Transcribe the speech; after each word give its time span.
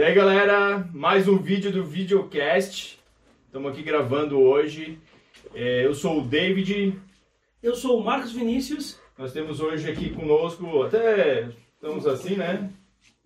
Daí 0.00 0.14
galera, 0.14 0.88
mais 0.94 1.28
um 1.28 1.36
vídeo 1.36 1.70
do 1.70 1.84
Videocast. 1.84 2.98
Estamos 3.44 3.70
aqui 3.70 3.82
gravando 3.82 4.40
hoje. 4.40 4.98
É, 5.54 5.84
eu 5.84 5.92
sou 5.92 6.22
o 6.22 6.26
David. 6.26 6.98
Eu 7.62 7.74
sou 7.74 8.00
o 8.00 8.02
Marcos 8.02 8.32
Vinícius. 8.32 8.98
Nós 9.18 9.30
temos 9.30 9.60
hoje 9.60 9.90
aqui 9.90 10.08
conosco, 10.08 10.84
até 10.84 11.50
estamos 11.74 12.06
assim, 12.06 12.34
né? 12.34 12.70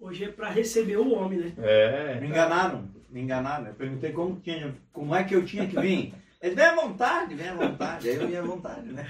Hoje 0.00 0.24
é 0.24 0.28
para 0.28 0.50
receber 0.50 0.96
o 0.96 1.14
homem, 1.14 1.38
né? 1.38 1.52
É. 1.58 2.18
Me 2.20 2.26
enganaram, 2.26 2.88
me 3.08 3.20
enganaram. 3.20 3.68
Eu 3.68 3.74
perguntei 3.74 4.10
como, 4.10 4.40
tinha, 4.40 4.74
como 4.92 5.14
é 5.14 5.22
que 5.22 5.36
eu 5.36 5.44
tinha 5.44 5.68
que 5.68 5.78
vir. 5.78 6.12
Eles 6.42 6.56
vem 6.56 6.64
à 6.64 6.74
vontade, 6.74 7.36
vem 7.36 7.50
à 7.50 7.54
vontade. 7.54 8.08
Aí 8.08 8.16
eu 8.16 8.26
vim 8.26 8.34
à 8.34 8.42
vontade, 8.42 8.88
né? 8.88 9.06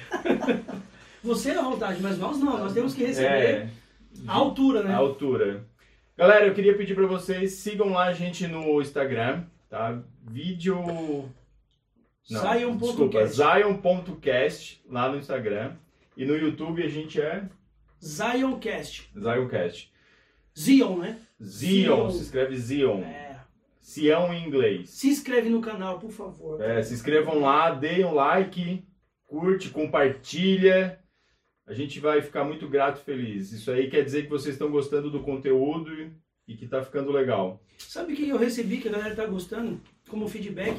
Você 1.25 1.53
é 1.53 1.59
à 1.59 1.63
vontade, 1.63 1.99
mas 2.03 2.19
nós 2.19 2.39
não. 2.39 2.59
Nós 2.59 2.75
temos 2.75 2.93
que 2.93 3.07
receber 3.07 3.27
É, 3.27 3.69
a 4.29 4.35
altura, 4.35 4.83
né? 4.83 4.93
a 4.93 4.99
altura. 4.99 5.65
Galera, 6.17 6.47
eu 6.47 6.55
queria 6.55 6.77
pedir 6.77 6.95
para 6.95 7.07
vocês, 7.07 7.55
sigam 7.55 7.91
lá 7.91 8.05
a 8.05 8.13
gente 8.13 8.47
no 8.47 8.81
Instagram, 8.81 9.45
tá? 9.69 10.01
Vídeo... 10.23 10.77
Não, 12.31 12.77
desculpa, 12.77 13.27
Zion.cast 13.27 14.83
lá 14.89 15.11
no 15.11 15.19
Instagram. 15.19 15.75
E 16.17 16.25
no 16.25 16.37
YouTube 16.37 16.83
a 16.83 16.89
gente 16.89 17.21
é 17.21 17.47
Zioncast. 18.03 19.11
Zioncast. 19.19 19.93
Zion, 20.59 20.99
né? 20.99 21.19
Zion, 21.43 22.09
Zion. 22.09 22.11
se 22.11 22.23
escreve 22.23 22.57
Zion. 22.57 23.03
É. 23.03 23.41
Sião 23.81 24.33
em 24.33 24.47
inglês. 24.47 24.89
Se 24.89 25.09
inscreve 25.09 25.51
no 25.51 25.61
canal, 25.61 25.99
por 25.99 26.11
favor. 26.11 26.63
É, 26.63 26.83
se 26.83 26.95
inscrevam 26.95 27.41
lá, 27.41 27.71
deem 27.71 28.05
um 28.05 28.15
like, 28.15 28.83
curte, 29.27 29.69
compartilha. 29.69 30.99
A 31.67 31.73
gente 31.73 31.99
vai 31.99 32.21
ficar 32.21 32.45
muito 32.45 32.69
grato 32.69 33.01
e 33.01 33.05
feliz. 33.05 33.53
Isso 33.53 33.71
aí 33.71 33.89
quer 33.89 34.03
dizer 34.05 34.25
que 34.25 34.31
vocês 34.31 34.55
estão 34.55 34.71
gostando 34.71 35.11
do 35.11 35.21
conteúdo 35.23 35.91
e 36.47 36.55
que 36.57 36.67
tá 36.69 36.83
ficando 36.83 37.11
legal. 37.11 37.63
Sabe 37.79 38.13
o 38.13 38.17
que 38.17 38.29
eu 38.29 38.37
recebi 38.37 38.79
que 38.79 38.89
a 38.89 38.93
galera 38.93 39.15
tá 39.17 39.25
gostando 39.27 39.81
como 40.09 40.29
feedback? 40.29 40.77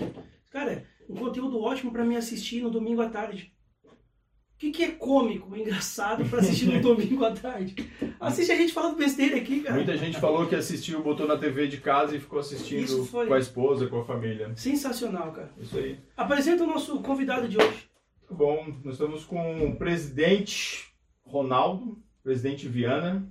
Cara, 0.51 0.85
um 1.09 1.15
conteúdo 1.15 1.59
ótimo 1.59 1.91
para 1.91 2.05
mim 2.05 2.15
assistir 2.15 2.61
no 2.61 2.69
domingo 2.69 3.01
à 3.01 3.09
tarde. 3.09 3.51
O 3.83 4.57
que, 4.57 4.71
que 4.71 4.83
é 4.83 4.91
cômico, 4.91 5.53
engraçado 5.57 6.23
para 6.29 6.39
assistir 6.39 6.67
no 6.67 6.79
domingo 6.79 7.25
à 7.25 7.31
tarde? 7.31 7.75
Assiste 8.19 8.51
a 8.51 8.55
gente 8.55 8.71
falando 8.71 8.95
besteira 8.95 9.35
aqui, 9.35 9.59
cara. 9.61 9.75
Muita 9.75 9.97
gente 9.97 10.17
falou 10.19 10.47
que 10.47 10.55
assistiu, 10.55 11.01
botou 11.03 11.27
na 11.27 11.35
TV 11.35 11.67
de 11.67 11.77
casa 11.77 12.15
e 12.15 12.19
ficou 12.21 12.39
assistindo 12.39 13.03
foi- 13.05 13.27
com 13.27 13.33
a 13.33 13.39
esposa, 13.39 13.87
com 13.87 13.99
a 13.99 14.05
família. 14.05 14.53
Sensacional, 14.55 15.33
cara. 15.33 15.51
Isso 15.59 15.77
aí. 15.77 15.99
Apresenta 16.15 16.63
o 16.63 16.67
nosso 16.67 16.99
convidado 17.01 17.49
de 17.49 17.57
hoje. 17.57 17.89
Tá 18.27 18.33
bom, 18.33 18.65
nós 18.83 18.93
estamos 18.95 19.23
com 19.23 19.67
o 19.69 19.75
presidente 19.75 20.91
Ronaldo, 21.23 21.97
presidente 22.23 22.67
Viana, 22.67 23.27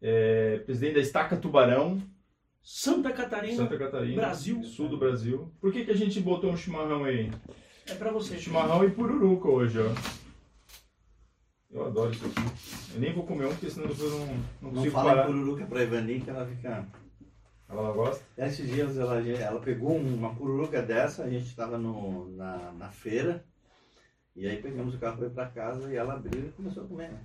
é, 0.00 0.58
presidente 0.60 0.94
da 0.94 1.00
Estaca 1.00 1.36
Tubarão, 1.36 2.00
Santa 2.62 3.12
Catarina, 3.12 3.56
Santa 3.56 3.76
Catarina, 3.76 4.22
Brasil. 4.22 4.62
sul 4.62 4.88
do 4.88 4.96
Brasil. 4.96 5.52
Por 5.60 5.72
que, 5.72 5.84
que 5.84 5.90
a 5.90 5.96
gente 5.96 6.20
botou 6.20 6.50
um 6.50 6.56
chimarrão 6.56 7.04
aí? 7.04 7.30
É 7.86 7.94
pra 7.94 8.10
você. 8.12 8.38
Chimarrão 8.38 8.84
e 8.84 8.90
pururuca 8.90 9.48
hoje, 9.48 9.78
ó. 9.80 9.90
Eu 11.70 11.86
adoro 11.86 12.12
isso 12.12 12.24
aqui. 12.24 12.94
Eu 12.94 13.00
nem 13.00 13.12
vou 13.12 13.26
comer 13.26 13.46
um, 13.46 13.50
porque 13.50 13.68
senão 13.68 13.88
depois 13.88 14.10
eu 14.12 14.18
não, 14.20 14.26
não 14.26 14.36
Não 14.62 14.70
consigo 14.70 14.92
fala 14.94 15.12
em 15.12 15.14
parar. 15.16 15.26
pururuca 15.26 15.66
pra 15.66 15.82
Ivani 15.82 16.20
que 16.20 16.30
ela 16.30 16.46
fica. 16.46 16.88
Ela 17.68 17.82
não 17.88 17.92
gosta? 17.94 18.24
Esses 18.38 18.70
dias 18.70 18.96
ela, 18.96 19.20
ela 19.28 19.60
pegou 19.60 19.96
uma 19.96 20.32
pururuca 20.34 20.80
dessa, 20.80 21.24
a 21.24 21.28
gente 21.30 21.46
estava 21.46 21.76
no, 21.76 22.30
na, 22.36 22.72
na 22.72 22.88
feira, 22.90 23.44
e 24.36 24.46
aí 24.48 24.60
pegamos 24.60 24.94
o 24.94 24.98
carro 24.98 25.18
foi 25.18 25.30
pra 25.30 25.46
casa 25.46 25.90
e 25.92 25.96
ela 25.96 26.14
abriu 26.14 26.46
e 26.46 26.52
começou 26.52 26.84
a 26.84 26.86
comer. 26.86 27.08
né? 27.10 27.18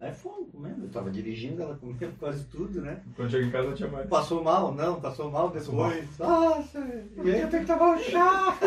Aí 0.00 0.14
fomos 0.14 0.50
comendo, 0.50 0.84
eu 0.84 0.88
tava 0.88 1.10
dirigindo, 1.10 1.62
ela 1.62 1.76
comendo 1.76 2.12
quase 2.18 2.44
tudo, 2.44 2.80
né? 2.80 3.02
Quando 3.14 3.30
chega 3.30 3.44
em 3.46 3.50
casa 3.50 3.68
não 3.68 3.74
tinha 3.74 3.88
mais. 3.88 4.08
Passou 4.08 4.42
mal? 4.42 4.72
Não, 4.74 4.98
passou 5.00 5.30
mal 5.30 5.50
Passou 5.50 5.74
mal. 5.74 5.90
depois. 5.90 6.18
Nossa! 6.18 6.78
E 7.22 7.30
aí 7.30 7.40
eu 7.42 7.50
tenho 7.50 7.64
que 7.66 7.72
tomar 7.72 7.90
um 7.96 7.98
chá! 7.98 8.56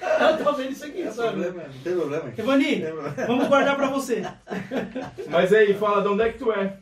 Ela 0.00 0.36
tá 0.38 0.50
vendo 0.52 0.72
isso 0.72 0.84
aqui, 0.84 0.98
Não 0.98 1.04
tem 1.04 1.12
sabe? 1.12 1.40
problema, 1.40 1.62
não 1.68 1.82
tem 1.82 1.94
problema. 1.96 2.32
Evani, 2.36 2.64
Não 2.64 2.80
tem 2.86 2.92
problema. 2.92 3.26
vamos 3.26 3.48
guardar 3.48 3.76
pra 3.76 3.90
você. 3.90 4.22
Mas 5.30 5.52
aí, 5.52 5.74
fala 5.74 6.02
de 6.02 6.08
onde 6.08 6.22
é 6.22 6.32
que 6.32 6.38
tu 6.38 6.52
é? 6.52 6.78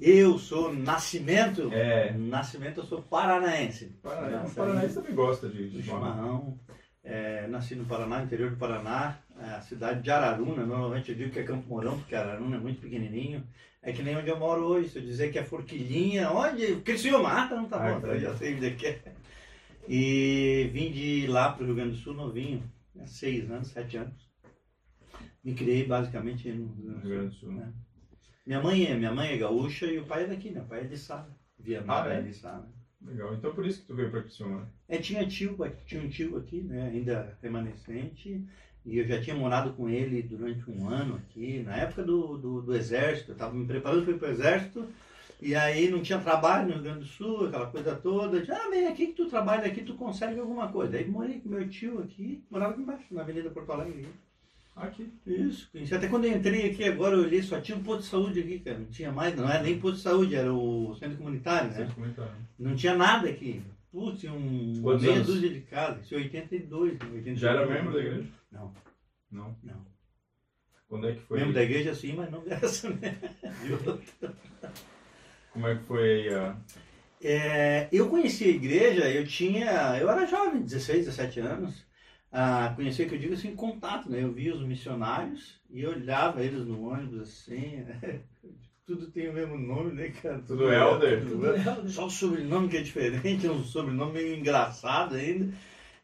Eu 0.00 0.38
sou 0.38 0.72
nascimento. 0.72 1.70
É. 1.72 2.12
Nascimento, 2.12 2.80
eu 2.80 2.84
sou 2.84 3.02
paranaense. 3.02 3.92
O 4.02 4.08
Paranaense 4.54 4.94
também 4.94 5.14
gosta 5.14 5.48
de 5.48 5.68
do 5.68 5.82
chimarrão. 5.82 6.12
chimarrão. 6.14 6.58
É, 7.08 7.46
nasci 7.46 7.76
no 7.76 7.84
Paraná, 7.84 8.20
interior 8.24 8.50
do 8.50 8.56
Paraná, 8.56 9.16
é, 9.40 9.44
a 9.50 9.60
cidade 9.60 10.02
de 10.02 10.10
Araruna. 10.10 10.66
Normalmente 10.66 11.12
eu 11.12 11.16
digo 11.16 11.30
que 11.30 11.38
é 11.38 11.44
Campo 11.44 11.68
Mourão, 11.68 11.96
porque 11.98 12.16
Araruna 12.16 12.56
é 12.56 12.58
muito 12.58 12.80
pequenininho. 12.80 13.46
É 13.80 13.92
que 13.92 14.02
nem 14.02 14.16
onde 14.16 14.28
eu 14.28 14.36
moro 14.36 14.64
hoje. 14.64 14.88
Se 14.88 14.98
eu 14.98 15.02
dizer 15.02 15.30
que 15.30 15.38
é 15.38 15.44
Forquilhinha, 15.44 16.28
onde? 16.32 16.76
Criciúma, 16.82 17.28
ah, 17.30 17.46
tá, 17.46 17.54
não 17.54 17.68
tá 17.68 17.76
Ah, 17.76 17.94
bom, 17.94 18.00
tá. 18.00 18.08
eu 18.08 18.18
já 18.20 18.34
sei 18.34 18.56
onde 18.56 18.66
é 18.66 18.70
que 18.72 18.86
é. 18.88 19.02
E 19.88 20.68
vim 20.72 20.90
de 20.90 21.26
lá 21.28 21.52
para 21.52 21.62
o 21.62 21.66
Rio 21.66 21.76
Grande 21.76 21.92
do 21.92 21.96
Sul 21.98 22.14
novinho, 22.14 22.60
há 23.00 23.06
seis 23.06 23.48
anos, 23.48 23.68
sete 23.68 23.96
anos. 23.98 24.26
Me 25.44 25.54
criei 25.54 25.86
basicamente 25.86 26.50
no 26.50 26.66
No 26.74 26.98
Rio 26.98 27.10
Grande 27.10 27.28
do 27.28 27.34
Sul. 27.34 27.52
né? 27.52 27.72
Minha 28.44 28.60
mãe 28.60 28.84
é, 28.86 28.94
minha 28.96 29.14
mãe 29.14 29.28
é 29.32 29.36
gaúcha 29.36 29.86
e 29.86 29.98
o 29.98 30.04
pai 30.06 30.24
é 30.24 30.26
daqui, 30.26 30.50
meu 30.50 30.64
pai 30.64 30.80
é 30.80 30.84
de 30.84 30.98
Sara. 30.98 31.28
Viana 31.56 32.02
Ah, 32.02 32.08
é? 32.12 32.20
de 32.22 32.34
Sara. 32.34 32.66
Legal. 33.06 33.34
Então 33.34 33.54
por 33.54 33.66
isso 33.66 33.80
que 33.80 33.86
tu 33.86 33.94
veio 33.94 34.10
pra 34.10 34.22
Criciúma. 34.22 34.68
É, 34.88 34.98
tinha 34.98 35.26
tio, 35.26 35.56
tinha 35.86 36.02
um 36.02 36.08
tio 36.08 36.36
aqui, 36.36 36.60
né, 36.60 36.88
ainda 36.88 37.38
remanescente, 37.42 38.44
e 38.84 38.98
eu 38.98 39.06
já 39.06 39.20
tinha 39.20 39.34
morado 39.34 39.72
com 39.74 39.88
ele 39.88 40.22
durante 40.22 40.70
um 40.70 40.88
ano 40.88 41.16
aqui, 41.16 41.62
na 41.62 41.76
época 41.76 42.02
do, 42.02 42.36
do, 42.36 42.62
do 42.62 42.74
exército, 42.74 43.30
eu 43.30 43.34
estava 43.34 43.54
me 43.54 43.66
preparando 43.66 44.04
para 44.04 44.12
ir 44.14 44.18
para 44.18 44.28
o 44.28 44.32
exército, 44.32 44.86
e 45.40 45.54
aí 45.54 45.90
não 45.90 46.02
tinha 46.02 46.18
trabalho 46.18 46.68
no 46.68 46.74
Rio 46.74 46.82
Grande 46.82 47.00
do 47.00 47.04
Sul, 47.06 47.46
aquela 47.46 47.66
coisa 47.66 47.94
toda, 47.94 48.40
de, 48.40 48.50
ah, 48.50 48.70
vem 48.70 48.86
aqui 48.86 49.08
que 49.08 49.12
tu 49.12 49.28
trabalha 49.28 49.66
aqui, 49.66 49.82
tu 49.82 49.94
consegue 49.94 50.40
alguma 50.40 50.68
coisa. 50.72 50.96
Aí 50.96 51.06
morei 51.06 51.40
com 51.40 51.48
meu 51.48 51.68
tio 51.68 52.00
aqui, 52.00 52.42
morava 52.50 52.72
aqui 52.72 52.82
embaixo, 52.82 53.04
na 53.10 53.20
Avenida 53.20 53.50
Porto 53.50 53.70
Alegre. 53.70 54.06
Aqui. 54.76 55.10
Isso, 55.26 55.70
conheci. 55.72 55.94
Até 55.94 56.06
quando 56.06 56.26
eu 56.26 56.36
entrei 56.36 56.70
aqui 56.70 56.84
agora, 56.84 57.16
eu 57.16 57.22
olhei, 57.22 57.42
só 57.42 57.58
tinha 57.60 57.78
um 57.78 57.82
posto 57.82 58.02
de 58.02 58.08
saúde 58.08 58.40
aqui, 58.40 58.58
cara, 58.60 58.78
não 58.78 58.86
tinha 58.86 59.10
mais, 59.10 59.34
não 59.34 59.48
era 59.48 59.62
nem 59.62 59.78
posto 59.80 59.96
de 59.96 60.02
saúde, 60.02 60.34
era 60.36 60.52
o 60.52 60.94
centro 60.96 61.16
comunitário, 61.16 61.70
né? 61.70 61.76
Sem 61.76 61.88
comentário. 61.88 62.32
Não 62.58 62.76
tinha 62.76 62.94
nada 62.94 63.26
aqui. 63.28 63.62
Putz, 63.90 64.20
tinha 64.20 64.32
um, 64.34 64.78
Quantos 64.82 65.02
meia 65.02 65.14
anos? 65.14 65.26
dúzia 65.26 65.48
de 65.48 65.60
casa. 65.62 66.00
Isso 66.02 66.14
é 66.14 66.18
82. 66.18 66.92
82. 66.92 67.38
Já 67.38 67.52
era 67.52 67.66
membro 67.66 67.94
da 67.94 68.00
igreja? 68.00 68.28
Não, 68.52 68.74
Não. 69.32 69.56
não. 69.64 69.86
Quando 70.88 71.08
é 71.08 71.14
que 71.14 71.20
foi? 71.22 71.38
Membro 71.38 71.54
da 71.54 71.62
igreja 71.62 71.94
sim, 71.94 72.12
mas 72.14 72.30
não 72.30 72.44
dessa, 72.44 72.90
né? 72.90 73.16
Como 75.52 75.66
é 75.66 75.74
que 75.76 75.84
foi 75.84 76.02
aí 76.28 76.34
a. 76.34 76.56
É, 77.22 77.88
eu 77.90 78.08
conheci 78.10 78.44
a 78.44 78.48
igreja, 78.48 79.08
eu 79.10 79.26
tinha. 79.26 79.96
Eu 79.98 80.10
era 80.10 80.26
jovem, 80.26 80.62
16, 80.62 81.06
17 81.06 81.40
anos. 81.40 81.86
Ah, 82.32 82.72
conheci, 82.74 83.06
que 83.06 83.14
eu 83.14 83.18
digo 83.18 83.34
assim, 83.34 83.54
contato, 83.54 84.10
né? 84.10 84.22
Eu 84.22 84.32
via 84.32 84.54
os 84.54 84.66
missionários 84.66 85.60
e 85.70 85.82
eu 85.82 85.90
olhava 85.90 86.42
eles 86.42 86.66
no 86.66 86.88
ônibus 86.88 87.20
assim. 87.22 87.84
Tudo 88.86 89.08
tem 89.08 89.28
o 89.28 89.32
mesmo 89.32 89.58
nome, 89.58 89.92
né, 89.94 90.10
cara? 90.10 90.38
Tudo 90.46 90.72
Helder. 90.72 91.26
Tudo 91.26 91.46
Helder. 91.46 91.88
Só 91.88 92.06
o 92.06 92.10
sobrenome 92.10 92.68
que 92.68 92.76
é 92.76 92.82
diferente, 92.82 93.46
é 93.46 93.50
um 93.50 93.64
sobrenome 93.64 94.12
meio 94.12 94.36
engraçado 94.36 95.16
ainda. 95.16 95.52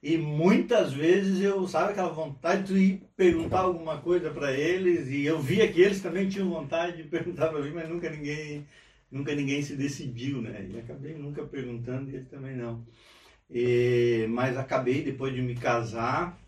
E 0.02 0.18
muitas 0.18 0.92
vezes 0.92 1.40
eu, 1.40 1.68
sabe, 1.68 1.92
aquela 1.92 2.08
vontade 2.08 2.74
de 2.74 2.80
ir 2.80 3.02
perguntar 3.16 3.60
alguma 3.60 3.98
coisa 3.98 4.30
para 4.30 4.52
eles, 4.52 5.06
e 5.08 5.24
eu 5.24 5.38
via 5.40 5.70
que 5.72 5.80
eles 5.80 6.02
também 6.02 6.28
tinham 6.28 6.50
vontade 6.50 6.96
de 6.96 7.04
perguntar 7.04 7.50
para 7.50 7.62
mim, 7.62 7.70
mas 7.70 7.88
nunca 7.88 8.10
ninguém, 8.10 8.66
nunca 9.08 9.32
ninguém 9.32 9.62
se 9.62 9.76
decidiu, 9.76 10.42
né? 10.42 10.68
E 10.68 10.78
acabei 10.80 11.14
nunca 11.14 11.44
perguntando 11.44 12.10
e 12.10 12.16
eles 12.16 12.28
também 12.28 12.56
não. 12.56 12.84
E, 13.52 14.26
mas 14.30 14.56
acabei, 14.56 15.02
depois 15.04 15.34
de 15.34 15.42
me 15.42 15.54
casar, 15.54 16.38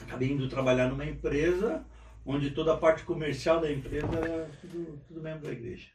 acabei 0.00 0.30
indo 0.32 0.48
trabalhar 0.48 0.88
numa 0.88 1.04
empresa 1.04 1.84
onde 2.24 2.52
toda 2.52 2.74
a 2.74 2.76
parte 2.76 3.02
comercial 3.02 3.60
da 3.60 3.70
empresa 3.70 4.06
era 4.16 4.50
tudo, 4.60 4.98
tudo 5.08 5.20
membro 5.20 5.46
da 5.46 5.52
igreja. 5.52 5.88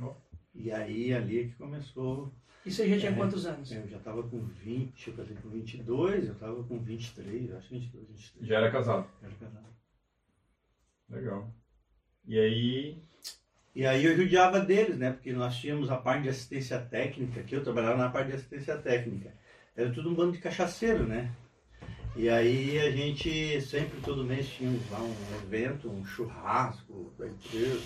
Ó. 0.00 0.14
E 0.54 0.72
aí 0.72 1.12
ali 1.12 1.40
é 1.40 1.44
que 1.44 1.54
começou 1.54 2.32
Isso 2.64 2.82
aí 2.82 2.90
já 2.90 2.98
tinha 2.98 3.12
É. 3.12 3.14
quantos 3.14 3.46
anos? 3.46 3.70
eu 3.70 3.86
já 3.86 3.98
estava 3.98 4.22
com 4.22 4.40
20, 4.40 5.08
eu 5.08 5.14
casei 5.14 5.36
com 5.36 5.48
22, 5.50 6.26
eu 6.26 6.32
estava 6.32 6.64
com 6.64 6.78
23, 6.78 7.52
acho 7.52 7.68
que 7.68 7.74
22, 7.78 8.08
23. 8.08 8.46
Já 8.48 8.56
era 8.56 8.70
casado. 8.70 9.06
Já 9.20 9.28
era 9.28 9.36
casado. 9.36 9.68
Legal. 11.10 11.54
E 12.26 12.38
aí. 12.38 13.02
E 13.74 13.86
aí 13.86 14.04
eu 14.04 14.16
judiava 14.16 14.60
deles, 14.60 14.98
né? 14.98 15.12
Porque 15.12 15.32
nós 15.32 15.56
tínhamos 15.56 15.90
a 15.90 15.96
parte 15.96 16.24
de 16.24 16.28
assistência 16.30 16.78
técnica, 16.80 17.42
que 17.42 17.54
eu 17.54 17.62
trabalhava 17.62 17.96
na 17.96 18.10
parte 18.10 18.28
de 18.28 18.36
assistência 18.36 18.76
técnica. 18.76 19.32
Era 19.78 19.90
tudo 19.90 20.10
um 20.10 20.14
bando 20.14 20.32
de 20.32 20.38
cachaceiro, 20.38 21.06
né? 21.06 21.30
E 22.16 22.28
aí 22.28 22.80
a 22.80 22.90
gente 22.90 23.60
sempre, 23.60 24.00
todo 24.00 24.24
mês, 24.24 24.48
tínhamos 24.48 24.82
lá 24.90 24.98
um 25.00 25.14
evento, 25.40 25.88
um 25.88 26.04
churrasco 26.04 27.12
da 27.16 27.28
empresa, 27.28 27.80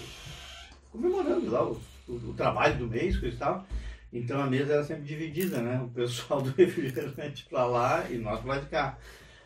comemorando 0.91 1.51
lá 1.51 1.63
o, 1.69 1.79
o, 2.09 2.13
o 2.15 2.33
trabalho 2.33 2.79
do 2.79 2.87
mês, 2.87 3.19
coisa 3.19 3.37
e 3.37 3.39
tal. 3.39 3.67
Então 4.11 4.41
a 4.41 4.47
mesa 4.47 4.73
era 4.73 4.85
sempre 4.85 5.05
dividida, 5.05 5.61
né? 5.61 5.83
O 5.83 5.89
pessoal 5.89 6.41
do 6.43 6.51
refrigerante 6.53 7.45
pra 7.45 7.67
lá 7.67 8.07
e 8.11 8.17
nós 8.17 8.41
pra 8.41 8.55
lá 8.55 8.61
de 8.61 8.71
cá. 8.71 8.97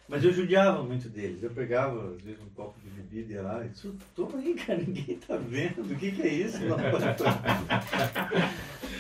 Mas 0.09 0.23
eu 0.23 0.33
judiava 0.33 0.85
muito 0.85 1.09
deles. 1.09 1.43
Eu 1.43 1.51
pegava, 1.51 2.13
às 2.13 2.23
vezes, 2.23 2.41
um 2.41 2.49
copo 2.51 2.79
de 2.81 2.91
bebida 2.91 3.33
e 3.33 3.39
lá 3.39 3.67
e 3.67 3.71
toma 4.15 4.39
aí, 4.39 4.55
cara, 4.55 4.79
ninguém 4.87 5.19
tá 5.19 5.37
vendo. 5.37 5.83
O 5.83 5.97
que, 5.97 6.13
que 6.13 6.23
é 6.23 6.33
isso? 6.33 6.59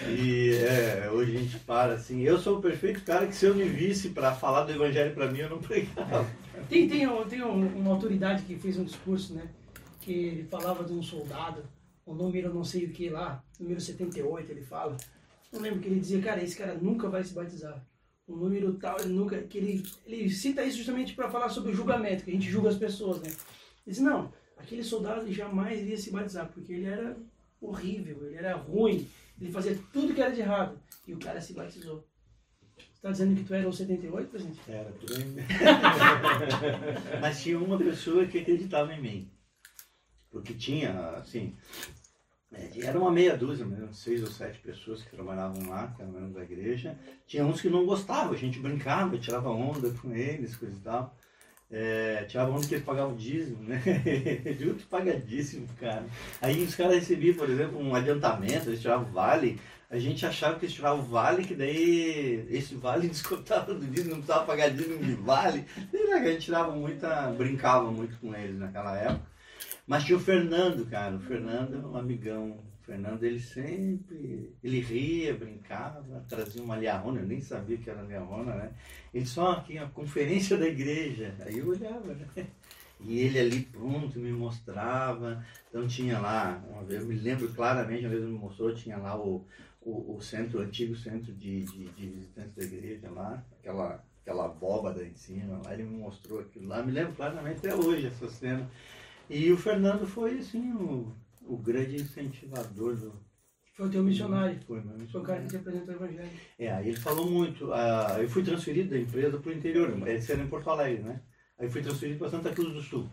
E 0.09 0.51
é, 0.55 1.11
hoje 1.13 1.37
a 1.37 1.41
gente 1.41 1.59
para 1.61 1.95
assim. 1.95 2.23
Eu 2.23 2.39
sou 2.39 2.59
o 2.59 2.63
perfeito 2.63 3.03
cara 3.03 3.27
que 3.27 3.35
se 3.35 3.47
eu 3.47 3.55
me 3.55 3.65
visse 3.65 4.11
para 4.11 4.35
falar 4.35 4.65
do 4.65 4.73
evangelho 4.73 5.15
para 5.15 5.31
mim, 5.31 5.41
eu 5.41 5.51
não 5.51 5.59
pregava. 5.59 6.27
Tem, 6.69 6.89
tem, 6.89 7.07
um- 7.07 7.25
tem 7.27 7.43
um- 7.43 7.79
uma 7.79 7.93
autoridade 7.93 8.43
que 8.43 8.57
fez 8.57 8.79
um 8.79 8.85
discurso, 8.85 9.35
né? 9.35 9.49
Que 10.01 10.13
ele 10.13 10.45
falava 10.45 10.85
de 10.85 10.93
um 10.93 11.03
soldado, 11.03 11.63
o 12.05 12.15
número 12.15 12.53
não 12.55 12.65
sei 12.65 12.85
o 12.85 12.91
que 12.91 13.09
lá, 13.09 13.43
número 13.59 13.81
78, 13.81 14.51
ele 14.51 14.63
fala. 14.63 14.97
Não 15.53 15.61
lembro 15.61 15.81
que 15.81 15.89
ele 15.89 16.01
dizia, 16.01 16.21
cara, 16.21 16.43
esse 16.43 16.57
cara 16.57 16.75
nunca 16.75 17.09
vai 17.09 17.23
se 17.25 17.33
batizar. 17.35 17.85
O 18.27 18.35
número 18.37 18.73
tal, 18.75 18.97
ele 19.01 19.13
nunca. 19.15 19.39
Que 19.43 19.59
ele, 19.59 19.83
ele 20.05 20.29
cita 20.31 20.65
isso 20.65 20.79
justamente 20.79 21.15
para 21.15 21.31
falar 21.31 21.49
sobre 21.49 21.71
o 21.73 21.75
julgamento, 21.75 22.25
que 22.25 22.31
a 22.31 22.35
gente 22.35 22.51
julga 22.51 22.69
as 22.71 22.77
pessoas, 22.77 23.19
né? 23.21 23.29
Ele 23.29 23.37
diz, 23.95 23.99
não, 24.01 24.33
aquele 24.57 24.83
soldado 24.83 25.33
jamais 25.33 25.81
iria 25.81 25.97
se 25.97 26.11
batizar, 26.11 26.51
porque 26.53 26.73
ele 26.73 26.87
era 26.87 27.17
horrível, 27.61 28.27
ele 28.27 28.37
era 28.37 28.55
ruim, 28.57 29.07
ele 29.41 29.53
fazia 29.53 29.79
tudo 29.93 30.15
que 30.15 30.21
era 30.21 30.33
de 30.33 30.41
errado. 30.41 30.81
E 31.07 31.13
o 31.13 31.19
cara 31.19 31.41
se 31.41 31.53
batizou. 31.53 32.07
Você 32.77 33.03
tá 33.03 33.11
dizendo 33.11 33.37
que 33.37 33.45
tu 33.45 33.55
era 33.55 33.69
o 33.69 33.73
78, 33.73 34.31
presidente? 34.31 34.61
Era 34.69 34.91
tudo 34.93 35.15
bem. 35.15 35.45
Mas 37.21 37.43
tinha 37.43 37.59
uma 37.59 37.79
pessoa 37.79 38.27
que 38.27 38.39
acreditava 38.39 38.93
em 38.93 39.01
mim. 39.01 39.31
Porque 40.31 40.55
tinha, 40.55 41.11
assim, 41.11 41.55
é, 42.53 42.87
era 42.87 42.99
uma 42.99 43.11
meia 43.11 43.37
dúzia, 43.37 43.65
mesmo, 43.65 43.93
seis 43.93 44.23
ou 44.23 44.31
sete 44.31 44.59
pessoas 44.61 45.03
que 45.03 45.11
trabalhavam 45.11 45.69
lá, 45.69 45.89
que 45.89 46.03
eram 46.03 46.13
membros 46.13 46.35
da 46.35 46.43
igreja. 46.43 46.99
Tinha 47.27 47.45
uns 47.45 47.61
que 47.61 47.69
não 47.69 47.87
gostavam, 47.87 48.33
a 48.33 48.37
gente 48.37 48.59
brincava, 48.59 49.19
tirava 49.19 49.51
onda 49.51 49.91
com 50.01 50.15
eles, 50.15 50.57
coisa 50.57 50.77
e 50.77 50.81
tal. 50.81 51.17
É, 51.71 52.25
tirava 52.29 52.53
onda 52.53 52.67
que 52.67 52.75
eles 52.75 52.85
pagavam 52.85 53.17
dízimo, 53.17 53.63
né? 53.65 53.83
Juro 54.59 54.77
que 54.77 54.85
paga 54.85 55.21
cara. 55.81 56.07
Aí 56.41 56.63
os 56.63 56.75
caras 56.77 56.95
recebiam, 56.95 57.35
por 57.35 57.51
exemplo, 57.51 57.81
um 57.81 57.95
adiantamento, 57.95 58.69
eles 58.69 58.81
tiravam 58.81 59.11
vale. 59.13 59.61
A 59.91 59.99
gente 59.99 60.25
achava 60.25 60.59
que 60.59 60.67
eles 60.67 60.75
tiravam 60.75 61.03
vale, 61.03 61.45
que 61.45 61.55
daí 61.55 62.47
esse 62.51 62.75
vale 62.77 63.07
descontava 63.09 63.75
do 63.75 63.87
dízimo, 63.87 64.11
não 64.11 64.17
precisava 64.19 64.47
pagar 64.47 64.71
dízimo 64.71 65.05
de 65.05 65.15
vale. 65.15 65.65
A 65.93 66.25
gente 66.25 66.45
tirava 66.45 66.73
muita, 66.73 67.31
brincava 67.33 67.91
muito 67.91 68.17
com 68.19 68.35
eles 68.35 68.59
naquela 68.59 68.97
época. 68.97 69.27
Mas 69.87 70.05
tinha 70.05 70.19
o 70.19 70.21
Fernando, 70.21 70.85
cara. 70.87 71.17
O 71.17 71.21
Fernando 71.21 71.75
é 71.75 71.87
um 71.87 71.97
amigão. 71.97 72.59
Fernando, 72.87 73.25
ele 73.25 73.41
sempre. 73.41 74.55
Ele 74.63 74.81
ria, 74.81 75.35
brincava, 75.35 76.25
trazia 76.29 76.63
uma 76.63 76.77
liarrona. 76.77 77.21
Eu 77.21 77.27
nem 77.27 77.41
sabia 77.41 77.77
que 77.77 77.91
era 77.91 78.03
liarrona, 78.03 78.55
né? 78.55 78.73
Ele 79.13 79.27
só 79.27 79.53
aqui, 79.53 79.77
a 79.77 79.89
conferência 79.89 80.57
da 80.57 80.69
igreja. 80.69 81.35
Aí 81.41 81.59
eu 81.59 81.69
olhava, 81.69 82.15
né? 82.15 82.47
E 83.01 83.19
ele 83.19 83.39
ali 83.41 83.61
pronto 83.63 84.19
me 84.21 84.31
mostrava. 84.31 85.45
Então 85.69 85.87
tinha 85.87 86.19
lá, 86.21 86.65
uma 86.71 86.85
vez, 86.85 87.03
eu 87.03 87.09
me 87.09 87.17
lembro 87.17 87.53
claramente, 87.53 88.05
uma 88.05 88.11
vez 88.11 88.23
ele 88.23 88.33
me 88.33 88.39
mostrou, 88.39 88.73
tinha 88.73 88.97
lá 88.97 89.19
o, 89.19 89.45
o, 89.83 90.17
o 90.17 90.21
centro, 90.23 90.61
o 90.61 90.63
antigo 90.63 90.95
centro 90.95 91.35
de, 91.35 91.65
de, 91.65 91.89
de 91.91 92.07
visitantes 92.07 92.55
da 92.55 92.65
igreja 92.65 93.11
lá, 93.11 93.45
aquela, 93.59 94.03
aquela 94.23 94.47
abóbada 94.47 95.05
em 95.05 95.15
cima, 95.15 95.61
lá 95.65 95.75
ele 95.75 95.83
me 95.83 95.99
mostrou 95.99 96.41
aquilo 96.41 96.69
lá. 96.69 96.83
Me 96.83 96.93
lembro 96.93 97.15
claramente 97.15 97.59
até 97.59 97.75
hoje 97.75 98.07
essa 98.07 98.29
cena. 98.29 98.71
E 99.29 99.51
o 99.51 99.57
Fernando 99.57 100.07
foi, 100.07 100.39
assim, 100.39 100.73
o, 100.73 101.13
o 101.47 101.57
grande 101.57 101.97
incentivador 101.97 102.97
do. 102.97 103.13
Foi 103.77 103.87
o 103.87 103.91
teu 103.91 104.03
missionário. 104.03 104.59
Foi, 104.67 104.81
meu 104.83 105.07
Foi 105.09 105.21
o 105.21 105.25
cara 105.25 105.39
que 105.41 105.45
missionário. 105.45 105.49
te 105.51 105.57
apresentou 105.57 105.95
o 105.95 105.97
evangelho. 105.97 106.41
É, 106.59 106.73
aí 106.73 106.89
ele 106.89 106.97
falou 106.97 107.31
muito. 107.31 107.73
ah, 107.73 108.17
eu 108.21 108.29
fui 108.29 108.43
transferido 108.43 108.91
da 108.91 108.99
empresa 108.99 109.39
para 109.39 109.51
o 109.51 109.55
interior, 109.55 110.09
esse 110.09 110.33
era 110.33 110.43
em 110.43 110.49
Porto 110.49 110.71
Alegre, 110.71 111.03
né? 111.03 111.21
Aí 111.59 111.69
fui 111.71 111.83
transferido 111.83 112.19
para 112.19 112.31
Santa 112.31 112.51
Cruz 112.53 112.73
do 112.73 112.83
Sul. 112.83 113.09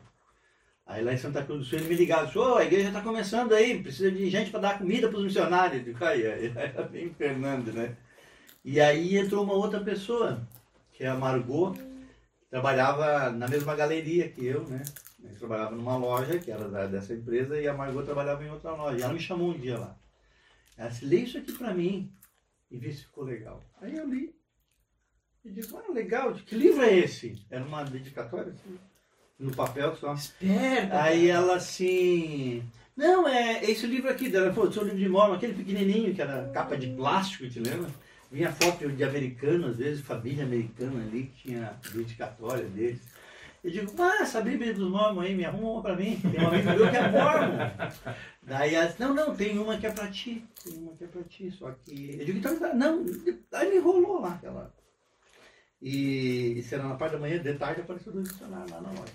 Aí 0.86 1.04
lá 1.04 1.14
em 1.14 1.18
Santa 1.18 1.44
Cruz 1.44 1.60
do 1.60 1.66
Sul 1.66 1.80
ele 1.80 1.88
me 1.90 1.96
ligava, 1.96 2.26
disse, 2.26 2.38
ô, 2.38 2.56
a 2.56 2.66
igreja 2.66 2.90
está 2.90 3.02
começando 3.02 3.54
aí, 3.54 3.82
precisa 3.82 4.12
de 4.12 4.30
gente 4.30 4.52
para 4.52 4.60
dar 4.60 4.78
comida 4.80 5.08
para 5.08 5.18
os 5.18 5.24
missionários. 5.24 5.88
Eu 5.88 6.08
aí 6.08 6.24
era 6.56 6.84
bem 6.84 7.14
Fernando, 7.14 7.72
né? 7.72 7.96
E 8.66 8.80
aí 8.80 9.18
entrou 9.18 9.44
uma 9.44 9.54
outra 9.54 9.80
pessoa, 9.82 10.46
que 10.92 11.04
é 11.04 11.08
a 11.08 11.16
Margot, 11.16 11.74
que 11.74 12.46
trabalhava 12.50 13.30
na 13.32 13.48
mesma 13.48 13.76
galeria 13.76 14.30
que 14.30 14.46
eu, 14.46 14.66
né? 14.68 14.84
Eu 15.44 15.50
trabalhava 15.50 15.76
numa 15.76 15.98
loja, 15.98 16.40
que 16.40 16.50
era 16.50 16.70
da- 16.70 16.88
dessa 16.88 17.14
empresa, 17.14 17.60
e 17.60 17.68
a 17.68 17.74
Margot 17.74 18.04
trabalhava 18.04 18.46
em 18.46 18.50
outra 18.50 18.72
loja. 18.72 18.98
E 18.98 19.02
ela 19.02 19.14
me 19.14 19.20
chamou 19.20 19.50
um 19.50 19.58
dia 19.58 19.78
lá. 19.78 19.98
Ela 20.78 20.88
disse, 20.90 21.06
lê 21.06 21.18
isso 21.18 21.38
aqui 21.38 21.52
para 21.52 21.74
mim 21.74 22.10
e 22.72 22.78
vê 22.78 22.94
se 22.94 23.04
ficou 23.04 23.26
legal. 23.26 23.62
Aí 23.82 23.94
eu 23.98 24.08
li. 24.08 24.34
E 25.44 25.52
disse, 25.52 25.76
ah, 25.76 25.92
legal, 25.92 26.34
que 26.34 26.56
livro 26.56 26.82
é 26.82 26.98
esse? 26.98 27.46
Era 27.50 27.66
uma 27.66 27.84
dedicatória, 27.84 28.54
assim, 28.54 28.80
no 29.38 29.54
papel 29.54 29.94
só. 29.98 30.14
Esperta! 30.14 31.04
Aí 31.04 31.28
ela 31.30 31.58
assim. 31.58 32.64
Não, 32.96 33.28
é 33.28 33.70
esse 33.70 33.86
livro 33.86 34.10
aqui 34.10 34.30
dela. 34.30 34.46
Ela 34.46 34.54
falou, 34.54 34.72
seu 34.72 34.84
livro 34.84 34.98
de 35.00 35.10
Mormon, 35.10 35.34
aquele 35.34 35.56
pequenininho 35.56 36.16
que 36.16 36.22
era 36.22 36.50
capa 36.54 36.78
de 36.78 36.88
plástico, 36.88 37.50
te 37.50 37.60
lembra? 37.60 37.90
Vinha 38.32 38.52
foto 38.54 38.88
de 38.90 39.04
americano, 39.04 39.68
às 39.68 39.78
vezes, 39.78 40.06
família 40.06 40.46
americana 40.46 41.04
ali, 41.04 41.24
que 41.26 41.50
tinha 41.50 41.78
dedicatória 41.94 42.64
deles. 42.66 43.02
Eu 43.64 43.72
digo, 43.72 43.94
ah, 44.02 44.22
essa 44.22 44.42
Bíblia 44.42 44.74
dos 44.74 44.90
Mormon 44.90 45.22
aí, 45.22 45.34
me 45.34 45.46
arruma 45.46 45.72
uma 45.72 45.82
pra 45.82 45.96
mim. 45.96 46.20
Tem 46.20 46.44
um 46.44 46.48
amigo 46.48 46.70
meu 46.70 46.90
que 46.90 46.98
é 46.98 47.10
Mormon. 47.10 47.58
Daí 48.44 48.76
ela 48.76 48.88
disse, 48.88 49.00
não, 49.00 49.14
não, 49.14 49.36
tem 49.36 49.58
uma 49.58 49.78
que 49.78 49.88
é 49.88 49.92
pra 49.92 50.08
ti. 50.12 50.44
Tem 50.64 50.74
uma 50.78 50.94
que 50.96 51.06
é 51.06 51.08
pra 51.08 51.24
ti, 51.24 51.50
só 51.52 51.72
que. 51.72 52.18
Eu 52.20 52.26
digo, 52.26 52.40
então, 52.40 52.60
tá, 52.60 52.74
não. 52.74 53.06
Aí 53.54 53.70
me 53.70 53.78
enrolou 53.78 54.20
lá 54.20 54.34
aquela. 54.34 54.74
E 55.82 56.64
era 56.72 56.84
na 56.84 56.96
parte 56.96 57.14
da 57.14 57.20
manhã, 57.20 57.40
de 57.40 57.54
tarde 57.54 57.82
apareceu 57.82 58.12
dois 58.12 58.30
missionários 58.30 58.72
lá 58.72 58.82
na 58.82 58.90
loja 58.90 59.14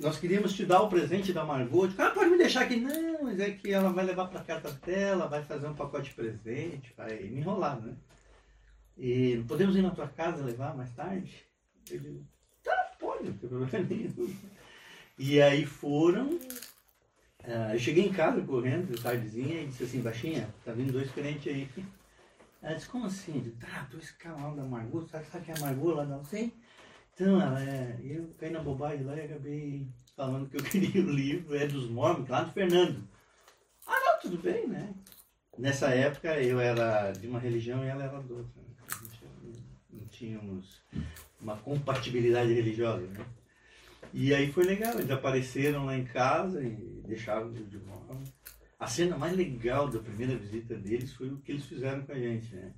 nós 0.00 0.18
queríamos 0.18 0.54
te 0.54 0.64
dar 0.64 0.82
o 0.82 0.88
presente 0.88 1.32
da 1.32 1.44
Margot. 1.44 1.90
Ah, 1.98 2.10
pode 2.10 2.30
me 2.30 2.38
deixar 2.38 2.62
aqui. 2.62 2.76
Não, 2.76 3.22
mas 3.22 3.38
é 3.38 3.50
que 3.50 3.70
ela 3.70 3.90
vai 3.90 4.04
levar 4.04 4.28
para 4.28 4.42
casa 4.42 4.70
dela, 4.84 5.28
vai 5.28 5.44
fazer 5.44 5.66
um 5.66 5.74
pacote 5.74 6.10
de 6.10 6.14
presente, 6.14 6.94
vai 6.96 7.18
me 7.24 7.40
enrolar, 7.40 7.80
né? 7.80 7.94
E 8.96 9.44
podemos 9.46 9.76
ir 9.76 9.82
na 9.82 9.90
tua 9.90 10.08
casa 10.08 10.44
levar 10.44 10.76
mais 10.76 10.90
tarde? 10.92 11.44
Eu 11.90 11.98
digo, 11.98 12.26
não 13.24 13.38
tem 13.38 13.48
problema 13.48 13.88
nenhum. 13.88 14.36
E 15.18 15.40
aí 15.40 15.64
foram. 15.64 16.38
ah, 17.44 17.74
eu 17.74 17.78
cheguei 17.78 18.06
em 18.06 18.12
casa 18.12 18.40
correndo, 18.42 18.94
de 18.94 19.02
tardezinha, 19.02 19.62
e 19.62 19.66
disse 19.66 19.84
assim, 19.84 20.00
baixinha, 20.00 20.48
tá 20.64 20.72
vindo 20.72 20.92
dois 20.92 21.10
crentes 21.10 21.52
aí. 21.52 21.68
Ela 22.62 22.74
disse, 22.74 22.88
como 22.88 23.06
assim? 23.06 23.40
Digo, 23.40 23.56
tá, 23.58 23.86
dois 23.90 24.10
caras 24.12 24.40
lá 24.40 24.50
da 24.54 24.64
Margot, 24.64 25.06
sabe, 25.06 25.26
sabe 25.26 25.44
que 25.44 25.52
é 25.52 25.60
Margot 25.60 25.92
lá 25.92 26.04
não 26.04 26.24
sei? 26.24 26.52
Então, 27.14 27.40
ela 27.40 27.62
é, 27.62 28.00
eu 28.02 28.28
caí 28.38 28.50
na 28.50 28.62
bobagem 28.62 29.04
lá 29.04 29.16
e 29.16 29.20
acabei 29.20 29.86
falando 30.16 30.48
que 30.48 30.56
eu 30.56 30.62
queria 30.64 31.04
o 31.04 31.10
livro, 31.10 31.54
é 31.54 31.66
dos 31.66 31.88
Mormons, 31.88 32.28
lá 32.28 32.42
do 32.42 32.52
Fernando. 32.52 33.06
Ah, 33.86 34.00
não, 34.00 34.20
tudo 34.20 34.38
bem, 34.42 34.66
né? 34.66 34.94
Nessa 35.56 35.90
época 35.90 36.40
eu 36.40 36.58
era 36.58 37.12
de 37.12 37.28
uma 37.28 37.38
religião 37.38 37.84
e 37.84 37.88
ela 37.88 38.02
era 38.02 38.20
de 38.20 38.32
outra. 38.32 38.62
né? 38.62 39.52
Não 39.92 40.06
tínhamos 40.06 40.82
uma 41.40 41.56
compatibilidade 41.56 42.52
religiosa, 42.52 43.06
né? 43.06 43.24
E 44.12 44.32
aí 44.32 44.52
foi 44.52 44.64
legal, 44.64 44.94
eles 44.94 45.10
apareceram 45.10 45.86
lá 45.86 45.96
em 45.96 46.04
casa 46.04 46.62
e 46.62 47.02
deixaram 47.06 47.52
de 47.52 47.78
Mormon. 47.78 48.22
A 48.78 48.86
cena 48.86 49.16
mais 49.16 49.36
legal 49.36 49.88
da 49.88 49.98
primeira 49.98 50.36
visita 50.36 50.76
deles 50.76 51.12
foi 51.12 51.30
o 51.30 51.38
que 51.38 51.52
eles 51.52 51.64
fizeram 51.64 52.02
com 52.02 52.12
a 52.12 52.18
gente, 52.18 52.54
né? 52.54 52.72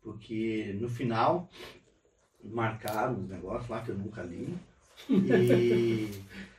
Porque 0.00 0.76
no 0.80 0.88
final 0.88 1.50
marcaram 2.44 3.20
os 3.20 3.28
negócios 3.28 3.68
lá 3.68 3.80
que 3.82 3.90
eu 3.90 3.98
nunca 3.98 4.22
li. 4.22 4.56
E, 5.08 6.10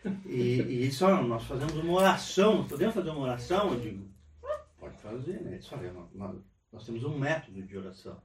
e, 0.25 0.87
e 0.87 0.91
só 0.91 1.21
nós 1.23 1.43
fazemos 1.43 1.75
uma 1.75 1.93
oração, 1.93 2.67
podemos 2.67 2.95
fazer 2.95 3.09
uma 3.09 3.21
oração? 3.21 3.73
Eu 3.73 3.79
digo, 3.79 4.05
"Ah, 4.43 4.65
pode 4.77 4.97
fazer, 4.97 5.41
né? 5.41 5.53
Eles 5.53 5.69
nós, 6.13 6.35
nós 6.71 6.85
temos 6.85 7.03
um 7.03 7.17
método 7.17 7.61
de 7.61 7.77
oração. 7.77 8.21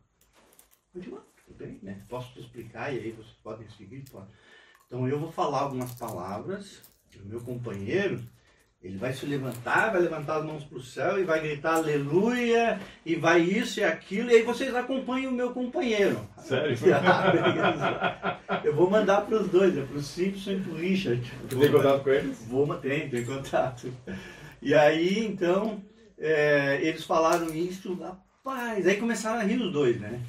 Eu 0.94 1.00
digo, 1.00 1.16
ah, 1.18 1.37
tudo 1.48 1.56
bem, 1.56 1.78
né? 1.82 2.02
Posso 2.08 2.32
te 2.32 2.40
explicar 2.40 2.92
e 2.92 2.98
aí 2.98 3.12
vocês 3.12 3.36
podem 3.42 3.68
seguir? 3.70 4.04
Pode. 4.10 4.28
Então 4.86 5.08
eu 5.08 5.18
vou 5.18 5.32
falar 5.32 5.60
algumas 5.62 5.92
palavras, 5.94 6.82
o 7.22 7.26
meu 7.26 7.40
companheiro, 7.40 8.22
ele 8.80 8.96
vai 8.96 9.12
se 9.12 9.26
levantar, 9.26 9.90
vai 9.90 10.00
levantar 10.00 10.38
as 10.38 10.44
mãos 10.44 10.64
para 10.64 10.78
o 10.78 10.82
céu 10.82 11.20
e 11.20 11.24
vai 11.24 11.40
gritar 11.40 11.74
aleluia, 11.74 12.80
e 13.04 13.16
vai 13.16 13.40
isso 13.40 13.80
e 13.80 13.84
aquilo, 13.84 14.30
e 14.30 14.36
aí 14.36 14.42
vocês 14.42 14.74
acompanham 14.74 15.32
o 15.32 15.34
meu 15.34 15.52
companheiro. 15.52 16.20
Sério? 16.38 16.76
Ah. 18.50 18.60
Eu 18.64 18.74
vou 18.74 18.88
mandar 18.88 19.22
para 19.22 19.42
os 19.42 19.48
dois, 19.48 19.76
é 19.76 19.82
para 19.82 19.96
o 19.96 20.02
Simpson 20.02 20.52
e 20.52 20.60
para 20.60 20.72
o 20.72 20.76
Richard. 20.76 21.32
Tu 21.50 21.58
tem 21.58 21.70
contato 21.70 22.02
com 22.02 22.10
eles? 22.10 22.46
Vou 22.46 22.66
manter, 22.66 23.10
tem 23.10 23.24
contato. 23.24 23.92
E 24.62 24.74
aí, 24.74 25.26
então, 25.26 25.82
é, 26.18 26.80
eles 26.82 27.04
falaram 27.04 27.54
isso, 27.54 27.94
rapaz. 27.94 28.86
Aí 28.86 28.96
começaram 28.96 29.38
a 29.38 29.42
rir 29.42 29.60
os 29.60 29.72
dois, 29.72 30.00
né? 30.00 30.22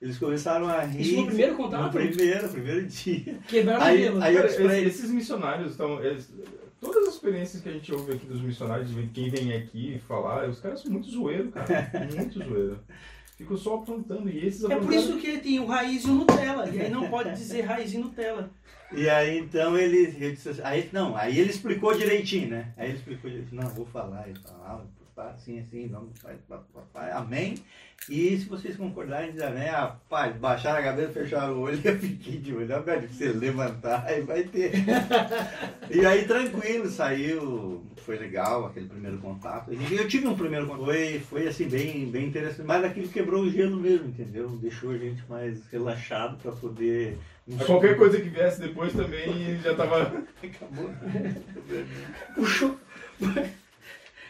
Eles 0.00 0.16
começaram 0.18 0.68
a 0.68 0.82
rir. 0.82 1.00
Isso 1.02 1.16
no 1.16 1.26
primeiro 1.26 1.56
contato? 1.56 1.82
No 1.82 1.90
primeiro, 1.90 2.48
primeiro 2.48 2.86
dia. 2.86 3.38
Quebraram 3.48 3.82
Aí- 3.84 3.96
o 3.96 4.02
gelo. 4.02 4.22
aí 4.22 4.34
eu 4.34 4.40
Cara, 4.42 4.52
esses, 4.52 4.60
ele- 4.70 4.86
esses 4.88 5.10
missionários 5.10 5.70
estão. 5.72 5.98
todas 6.80 7.08
as 7.08 7.14
experiências 7.14 7.62
que 7.62 7.68
a 7.68 7.72
gente 7.72 7.92
ouve 7.92 8.12
aqui 8.12 8.26
dos 8.26 8.40
missionários, 8.40 8.94
de 8.94 9.06
quem 9.08 9.28
vem 9.28 9.52
aqui 9.54 10.00
falar, 10.06 10.48
os 10.48 10.60
caras 10.60 10.80
são 10.80 10.92
muito 10.92 11.10
zoeiro, 11.10 11.50
cara. 11.50 11.66
Muito 12.16 12.38
zoeiro. 12.38 12.78
Ficam 13.36 13.56
só 13.56 13.76
aprontando. 13.76 14.28
E 14.28 14.46
esses 14.46 14.64
É 14.64 14.76
por 14.76 14.92
isso 14.92 15.16
que 15.18 15.38
tem 15.38 15.60
o 15.60 15.66
raiz 15.66 16.02
e 16.04 16.10
o 16.10 16.14
Nutella. 16.14 16.68
E 16.70 16.80
aí 16.80 16.90
não 16.90 17.08
pode 17.08 17.30
dizer 17.34 17.62
raiz 17.62 17.92
e 17.92 17.98
Nutella. 17.98 18.50
E 18.92 19.08
aí, 19.08 19.38
então, 19.38 19.76
ele, 19.76 20.06
disse 20.30 20.48
assim- 20.48 20.62
aí, 20.64 20.88
não, 20.92 21.14
aí 21.16 21.38
ele 21.38 21.50
explicou 21.50 21.92
direitinho, 21.96 22.48
né? 22.50 22.72
Aí 22.76 22.88
ele 22.88 22.98
explicou 22.98 23.28
direitinho, 23.30 23.60
não, 23.62 23.68
vou 23.70 23.84
falar 23.86 24.28
e 24.28 24.34
tal, 24.34 24.86
tá 25.18 25.30
assim, 25.30 25.58
assim, 25.58 25.88
Pai, 26.22 26.34
do 26.34 26.40
Pai, 26.48 26.58
do 26.58 26.80
Pai, 26.92 27.10
amém. 27.10 27.56
E 28.08 28.38
se 28.38 28.44
vocês 28.44 28.76
concordarem, 28.76 29.32
diz 29.32 29.42
amém, 29.42 29.66
rapaz, 29.66 30.36
baixaram 30.36 30.78
a 30.78 30.82
cabeça, 30.82 31.12
fecharam 31.12 31.54
o 31.54 31.60
olho, 31.62 31.80
eu 31.84 31.98
fiquei 31.98 32.38
de 32.38 32.54
olho, 32.54 32.66
de 32.66 33.06
você 33.08 33.32
levantar, 33.32 34.04
aí 34.06 34.20
vai 34.20 34.44
ter. 34.44 34.72
e 35.90 36.06
aí, 36.06 36.24
tranquilo, 36.24 36.88
saiu, 36.88 37.84
foi 37.96 38.16
legal 38.16 38.66
aquele 38.66 38.88
primeiro 38.88 39.18
contato. 39.18 39.72
E 39.72 39.96
eu 39.96 40.06
tive 40.06 40.28
um 40.28 40.36
primeiro 40.36 40.66
contato, 40.66 40.84
foi, 40.84 41.18
foi 41.18 41.48
assim, 41.48 41.68
bem, 41.68 42.06
bem 42.06 42.28
interessante, 42.28 42.66
mas 42.66 42.84
aquilo 42.84 43.08
quebrou 43.08 43.42
o 43.42 43.50
gelo 43.50 43.76
mesmo, 43.76 44.08
entendeu? 44.08 44.48
Deixou 44.50 44.92
a 44.92 44.98
gente 44.98 45.22
mais 45.28 45.66
relaxado 45.66 46.38
para 46.38 46.52
poder 46.52 47.18
Qualquer 47.66 47.96
coisa 47.96 48.20
que 48.20 48.28
viesse 48.28 48.60
depois 48.60 48.92
também 48.92 49.58
já 49.62 49.74
tava. 49.74 50.02
Acabou. 50.42 50.90
Puxou. 52.34 52.78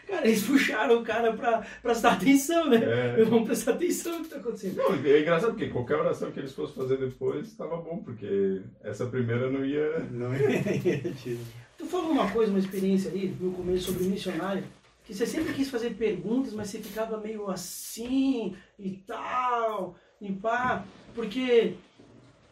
Cara, 0.09 0.27
eles 0.27 0.43
puxaram 0.43 1.01
o 1.01 1.05
cara 1.05 1.35
pra 1.35 1.63
prestar 1.83 2.15
atenção, 2.15 2.71
né? 2.71 2.79
É. 3.19 3.25
Vamos 3.25 3.47
prestar 3.47 3.73
atenção 3.73 4.19
no 4.19 4.25
que 4.25 4.31
tá 4.31 4.37
acontecendo. 4.39 4.77
Não, 4.77 4.95
é 4.95 5.21
engraçado 5.21 5.51
porque 5.51 5.69
qualquer 5.69 5.97
oração 5.97 6.33
que 6.33 6.41
eles 6.41 6.53
fossem 6.55 6.75
fazer 6.75 6.97
depois 6.97 7.47
estava 7.47 7.77
bom, 7.77 7.99
porque 7.99 8.63
essa 8.83 9.05
primeira 9.05 9.51
não 9.51 9.65
ia. 9.65 9.99
Não 10.11 10.35
ia. 10.35 11.43
Tu 11.77 11.85
falou 11.87 12.11
uma 12.11 12.31
coisa, 12.31 12.51
uma 12.51 12.59
experiência 12.59 13.11
ali 13.11 13.37
no 13.39 13.53
começo 13.53 13.93
sobre 13.93 14.05
o 14.05 14.07
missionário, 14.07 14.65
que 15.05 15.15
você 15.15 15.27
sempre 15.27 15.53
quis 15.53 15.69
fazer 15.69 15.91
perguntas, 15.91 16.55
mas 16.55 16.71
você 16.71 16.79
ficava 16.79 17.19
meio 17.19 17.49
assim 17.51 18.57
e 18.79 18.93
tal, 19.07 19.97
e 20.21 20.33
pá, 20.33 20.85
porque 21.15 21.75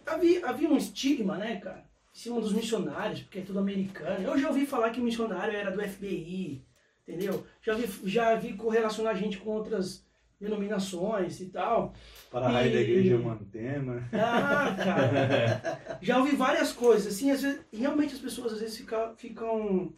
havia, 0.04 0.46
havia 0.46 0.68
um 0.68 0.76
estigma, 0.76 1.36
né, 1.36 1.56
cara, 1.56 1.84
em 2.14 2.18
cima 2.18 2.40
dos 2.40 2.52
missionários, 2.52 3.22
porque 3.22 3.38
é 3.38 3.42
tudo 3.42 3.58
americano. 3.58 4.22
Eu 4.22 4.38
já 4.38 4.48
ouvi 4.48 4.64
falar 4.64 4.90
que 4.90 5.00
missionário 5.00 5.56
era 5.56 5.70
do 5.70 5.82
FBI, 5.82 6.62
entendeu? 7.06 7.46
Já 7.62 7.74
vi, 7.74 8.08
já 8.08 8.34
vi 8.34 8.54
correlacionar 8.54 9.14
a 9.14 9.18
gente 9.18 9.38
com 9.38 9.50
outras 9.50 10.04
denominações 10.40 11.40
e 11.40 11.46
tal. 11.46 11.94
Para 12.30 12.46
a 12.46 12.50
raio 12.50 12.72
da 12.72 12.80
igreja 12.80 13.18
Mantena. 13.18 14.08
Ah, 14.12 14.74
cara. 14.76 15.98
Já 16.02 16.18
ouvi 16.18 16.36
várias 16.36 16.72
coisas, 16.72 17.14
assim, 17.14 17.30
às 17.30 17.42
vezes, 17.42 17.60
realmente 17.72 18.14
as 18.14 18.20
pessoas 18.20 18.52
às 18.52 18.60
vezes 18.60 18.76
ficam, 18.76 19.16
ficam 19.16 19.94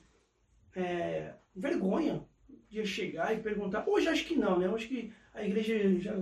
é, 0.77 1.33
vergonha 1.55 2.25
de 2.71 2.87
chegar 2.87 3.35
e 3.35 3.41
perguntar. 3.41 3.85
Hoje 3.89 4.09
acho 4.09 4.25
que 4.27 4.37
não, 4.37 4.59
né? 4.59 4.67
Eu 4.67 4.77
acho 4.77 4.87
que 4.87 5.13
a 5.35 5.43
igreja 5.43 5.99
já 5.99 6.15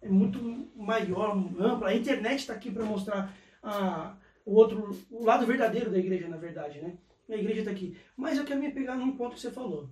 é 0.00 0.08
muito 0.08 0.70
maior, 0.76 1.36
ampla. 1.58 1.88
A 1.88 1.94
internet 1.94 2.40
está 2.40 2.52
aqui 2.52 2.70
para 2.70 2.84
mostrar 2.84 3.34
a, 3.62 4.16
o 4.44 4.54
outro, 4.54 4.96
o 5.10 5.24
lado 5.24 5.46
verdadeiro 5.46 5.90
da 5.90 5.98
igreja, 5.98 6.28
na 6.28 6.36
verdade, 6.36 6.80
né? 6.80 6.96
A 7.28 7.36
igreja 7.36 7.60
está 7.60 7.70
aqui. 7.70 7.96
Mas 8.16 8.36
eu 8.36 8.44
quero 8.44 8.60
me 8.60 8.70
pegar 8.70 8.96
num 8.96 9.16
ponto 9.16 9.34
que 9.34 9.40
você 9.40 9.50
falou. 9.50 9.90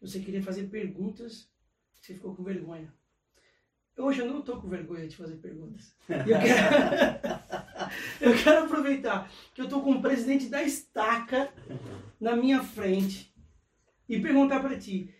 Você 0.00 0.20
queria 0.20 0.42
fazer 0.42 0.68
perguntas, 0.68 1.50
você 2.00 2.14
ficou 2.14 2.34
com 2.34 2.42
vergonha. 2.42 2.92
Hoje 3.96 4.20
eu 4.20 4.26
não 4.26 4.38
estou 4.38 4.60
com 4.60 4.68
vergonha 4.68 5.08
de 5.08 5.16
fazer 5.16 5.36
perguntas. 5.36 5.96
Eu 6.08 6.38
quero, 6.38 6.70
eu 8.20 8.44
quero 8.44 8.64
aproveitar 8.64 9.28
que 9.52 9.60
eu 9.60 9.64
estou 9.64 9.82
com 9.82 9.92
o 9.92 10.00
presidente 10.00 10.46
da 10.46 10.62
estaca 10.62 11.52
na 12.20 12.36
minha 12.36 12.62
frente 12.62 13.34
e 14.08 14.20
perguntar 14.20 14.60
para 14.60 14.78
ti: 14.78 15.12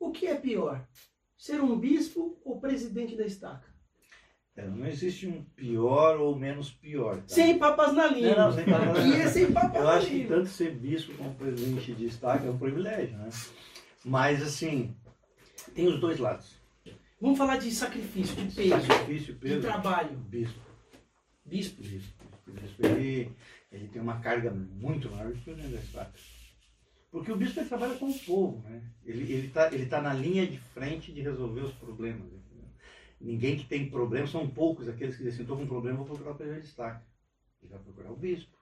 o 0.00 0.10
que 0.10 0.26
é 0.26 0.34
pior? 0.34 0.84
Ser 1.38 1.60
um 1.62 1.78
bispo 1.78 2.40
ou 2.44 2.60
presidente 2.60 3.14
da 3.14 3.24
estaca? 3.24 3.69
É, 4.56 4.66
não 4.66 4.84
existe 4.86 5.26
um 5.26 5.42
pior 5.44 6.20
ou 6.20 6.36
menos 6.36 6.70
pior. 6.70 7.16
Tá? 7.18 7.28
Sem 7.28 7.58
papas 7.58 7.94
na 7.94 8.08
língua. 8.08 8.34
Não, 8.36 8.46
não, 8.46 8.52
sem 8.52 8.64
papas 8.64 8.86
na 8.88 8.98
língua. 8.98 9.16
é 9.22 9.28
sem 9.28 9.52
papas 9.52 9.80
Eu 9.80 9.88
acho 9.88 10.06
que 10.08 10.24
tanto 10.26 10.48
ser 10.48 10.74
bispo 10.74 11.14
como 11.14 11.34
presidente 11.34 11.94
de 11.94 12.06
Estado 12.06 12.46
é 12.46 12.50
um 12.50 12.58
privilégio, 12.58 13.16
né? 13.16 13.28
Mas, 14.04 14.42
assim, 14.42 14.94
tem 15.74 15.86
os 15.86 16.00
dois 16.00 16.18
lados. 16.18 16.58
Vamos 17.20 17.38
falar 17.38 17.58
de 17.58 17.70
sacrifício, 17.70 18.34
de 18.34 18.54
peso, 18.54 18.86
Sacrifício, 18.86 19.34
de 19.34 19.40
peso, 19.40 19.60
trabalho. 19.60 20.16
bispo. 20.16 20.60
Bispo. 21.44 21.82
Bispo. 21.82 22.24
Bispo 22.46 22.86
ele, 22.86 23.30
ele 23.70 23.88
tem 23.88 24.00
uma 24.00 24.20
carga 24.20 24.50
muito 24.50 25.10
maior 25.10 25.32
do 25.32 25.38
que 25.38 25.50
o 25.50 25.78
Estado. 25.78 26.12
Porque 27.10 27.30
o 27.32 27.36
bispo 27.36 27.64
trabalha 27.64 27.94
com 27.96 28.08
o 28.08 28.18
povo, 28.20 28.62
né? 28.68 28.82
Ele 29.04 29.24
está 29.24 29.34
ele 29.34 29.48
tá, 29.48 29.74
ele 29.74 29.86
tá 29.86 30.00
na 30.00 30.14
linha 30.14 30.46
de 30.46 30.58
frente 30.58 31.12
de 31.12 31.20
resolver 31.20 31.62
os 31.62 31.74
problemas. 31.74 32.22
entendeu? 32.22 32.39
Ninguém 33.20 33.56
que 33.56 33.66
tem 33.66 33.90
problema, 33.90 34.26
são 34.26 34.48
poucos 34.48 34.88
aqueles 34.88 35.16
que 35.16 35.22
dizem, 35.22 35.34
assim, 35.34 35.42
estou 35.42 35.56
com 35.56 35.66
problema, 35.66 35.98
vou 35.98 36.06
procurar 36.06 36.30
o 36.32 36.34
presidente 36.34 36.62
de 36.62 36.68
Estado. 36.68 37.02
Ele 37.62 37.70
vai 37.70 37.80
procurar 37.80 38.10
o 38.10 38.16
bispo. 38.16 38.60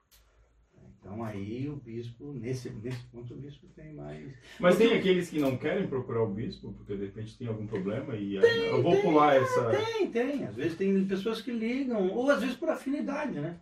Então 1.01 1.23
aí 1.23 1.69
o 1.69 1.77
bispo, 1.77 2.33
nesse, 2.33 2.71
nesse 2.71 3.03
ponto, 3.07 3.33
o 3.33 3.37
bispo 3.37 3.69
tem 3.69 3.95
mais. 3.95 4.35
Mas 4.59 4.77
tem 4.77 4.93
aqueles 4.93 5.31
que 5.31 5.39
não 5.39 5.57
querem 5.57 5.87
procurar 5.87 6.23
o 6.23 6.35
bispo, 6.35 6.73
porque 6.73 6.97
de 6.97 7.07
repente 7.07 7.39
tem 7.39 7.47
algum 7.47 7.67
problema 7.67 8.17
e 8.17 8.37
aí 8.37 8.67
eu 8.67 8.83
vou 8.83 9.01
pular 9.01 9.37
essa. 9.37 9.71
Tem, 9.71 10.11
tem. 10.11 10.45
Às 10.45 10.57
vezes 10.57 10.77
tem 10.77 11.05
pessoas 11.07 11.41
que 11.41 11.53
ligam, 11.53 12.11
ou 12.11 12.29
às 12.31 12.41
vezes 12.41 12.57
por 12.57 12.69
afinidade, 12.69 13.39
né? 13.39 13.61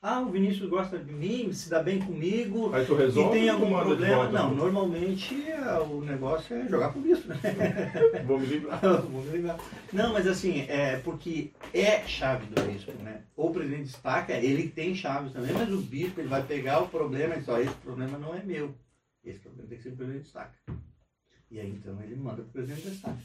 Ah, 0.00 0.20
o 0.20 0.30
Vinícius 0.30 0.70
gosta 0.70 0.96
de 0.96 1.12
mim, 1.12 1.52
se 1.52 1.68
dá 1.68 1.82
bem 1.82 1.98
comigo, 1.98 2.72
Aí 2.72 2.86
tu 2.86 2.94
e 2.94 2.98
resolve 2.98 3.36
tem 3.36 3.50
ou 3.50 3.56
algum 3.56 3.80
problema. 3.80 4.16
volta? 4.16 4.32
Não, 4.32 4.54
normalmente 4.54 5.50
é, 5.50 5.58
o 5.80 6.00
negócio 6.02 6.54
é 6.56 6.68
jogar 6.68 6.92
pro 6.92 7.00
bispo, 7.00 7.26
né? 7.26 7.36
Vou 8.24 8.38
me 8.38 8.46
livrar. 8.46 8.78
Vamos 8.80 9.26
ligar. 9.32 9.58
Não, 9.92 10.12
mas 10.12 10.28
assim, 10.28 10.60
é 10.68 10.98
porque 10.98 11.50
é 11.74 12.06
chave 12.06 12.46
do 12.46 12.62
bispo, 12.62 12.92
né? 13.02 13.24
O 13.34 13.50
presidente 13.50 13.84
destaca, 13.86 14.34
ele 14.34 14.68
tem 14.68 14.94
chaves 14.94 15.32
também, 15.32 15.52
mas 15.52 15.68
o 15.72 15.78
bispo 15.78 16.20
ele 16.20 16.28
vai 16.28 16.44
pegar 16.46 16.80
o 16.80 16.88
problema 16.88 17.34
e 17.34 17.38
diz, 17.40 17.48
ó, 17.48 17.58
esse 17.58 17.74
problema 17.74 18.16
não 18.18 18.32
é 18.36 18.42
meu. 18.44 18.72
Esse 19.24 19.40
problema 19.40 19.68
tem 19.68 19.78
que 19.78 19.82
ser 19.82 19.88
o 19.90 19.96
presidente 19.96 20.22
destaca. 20.22 20.54
E 21.50 21.58
aí 21.58 21.70
então 21.70 22.00
ele 22.04 22.14
manda 22.14 22.42
pro 22.42 22.52
presidente 22.52 22.88
destaca. 22.88 23.18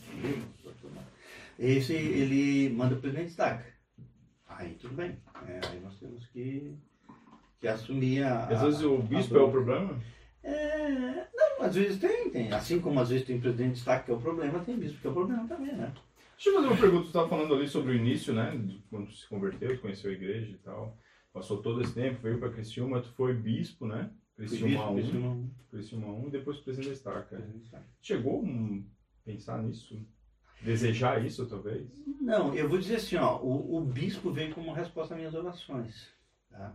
Esse 1.60 1.94
ele 1.94 2.74
manda 2.74 2.96
pro 2.96 3.02
presidente 3.02 3.28
destaca. 3.28 3.73
Aí 4.64 4.76
tudo 4.76 4.96
bem. 4.96 5.18
É, 5.46 5.60
aí 5.68 5.80
nós 5.82 5.96
temos 5.98 6.26
que, 6.28 6.74
que 7.60 7.68
assumir 7.68 8.24
a. 8.24 8.46
Às 8.46 8.62
vezes 8.62 8.82
o 8.82 8.98
bispo 9.00 9.36
é 9.36 9.42
o 9.42 9.52
problema? 9.52 10.00
é, 10.42 11.28
não, 11.34 11.66
às 11.66 11.76
vezes 11.76 12.00
tem, 12.00 12.30
tem. 12.30 12.52
Assim 12.52 12.80
como 12.80 13.00
às 13.00 13.10
vezes 13.10 13.26
tem 13.26 13.40
presidente 13.40 13.70
de 13.70 13.76
destaque 13.76 14.06
que 14.06 14.12
é 14.12 14.14
o 14.14 14.22
problema, 14.22 14.60
tem 14.60 14.78
bispo 14.78 15.02
que 15.02 15.08
é 15.08 15.10
o 15.10 15.14
problema 15.14 15.46
também, 15.48 15.76
né? 15.76 15.94
Deixa 16.36 16.50
eu 16.50 16.56
fazer 16.56 16.68
uma 16.68 16.78
pergunta. 16.78 17.04
Tu 17.04 17.08
estava 17.08 17.30
falando 17.30 17.54
ali 17.54 17.68
sobre 17.68 17.92
o 17.92 17.96
início, 17.96 18.34
né? 18.34 18.52
Quando 18.90 19.12
se 19.12 19.28
converteu, 19.28 19.78
conheceu 19.80 20.12
a 20.12 20.14
igreja 20.14 20.52
e 20.52 20.58
tal. 20.60 20.98
Passou 21.34 21.62
todo 21.62 21.82
esse 21.82 21.94
tempo, 21.94 22.22
veio 22.22 22.40
para 22.40 22.52
Criciúma, 22.52 23.02
tu 23.02 23.10
foi 23.10 23.34
bispo, 23.34 23.86
né? 23.86 24.12
Criciúma 24.36 24.90
1, 24.92 24.96
Bispo, 24.96 25.12
bispo 25.12 25.50
Criciúma 25.70 26.08
1 26.08 26.28
e 26.28 26.32
depois 26.32 26.58
presidente 26.60 26.88
de 26.88 26.94
destaque. 26.94 27.36
Chegou 28.02 28.44
a 28.44 29.26
pensar 29.26 29.62
nisso? 29.62 30.00
Desejar 30.64 31.24
isso, 31.26 31.46
talvez? 31.46 31.88
Não, 32.22 32.54
eu 32.56 32.70
vou 32.70 32.78
dizer 32.78 32.96
assim, 32.96 33.18
ó, 33.18 33.38
o, 33.40 33.78
o 33.78 33.82
bispo 33.82 34.32
veio 34.32 34.54
como 34.54 34.72
resposta 34.72 35.14
às 35.14 35.20
minhas 35.20 35.36
orações, 35.36 36.08
tá? 36.50 36.74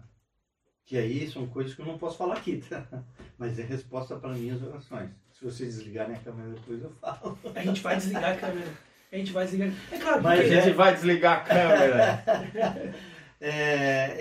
Que 0.84 0.96
aí 0.96 1.30
são 1.30 1.46
coisas 1.46 1.74
que 1.74 1.80
eu 1.80 1.86
não 1.86 1.98
posso 1.98 2.16
falar 2.18 2.36
aqui, 2.36 2.62
tá? 2.68 2.86
Mas 3.38 3.58
é 3.58 3.62
resposta 3.62 4.16
para 4.16 4.34
minhas 4.34 4.62
orações. 4.62 5.10
Se 5.32 5.44
vocês 5.44 5.76
desligarem 5.76 6.16
a 6.16 6.18
câmera 6.18 6.50
depois 6.50 6.82
eu 6.82 6.90
falo. 7.00 7.38
A 7.54 7.62
gente 7.62 7.80
vai 7.80 7.96
desligar 7.96 8.32
a 8.32 8.36
câmera. 8.36 8.72
A 9.10 9.16
gente 9.16 9.32
vai 9.32 9.44
desligar. 9.44 9.72
É 9.90 9.98
claro, 9.98 10.22
Mas 10.22 10.40
porque 10.40 10.54
a 10.54 10.60
gente 10.60 10.74
vai 10.74 10.94
desligar 10.94 11.38
a 11.38 11.44
câmera. 11.44 12.94
É, 13.40 13.50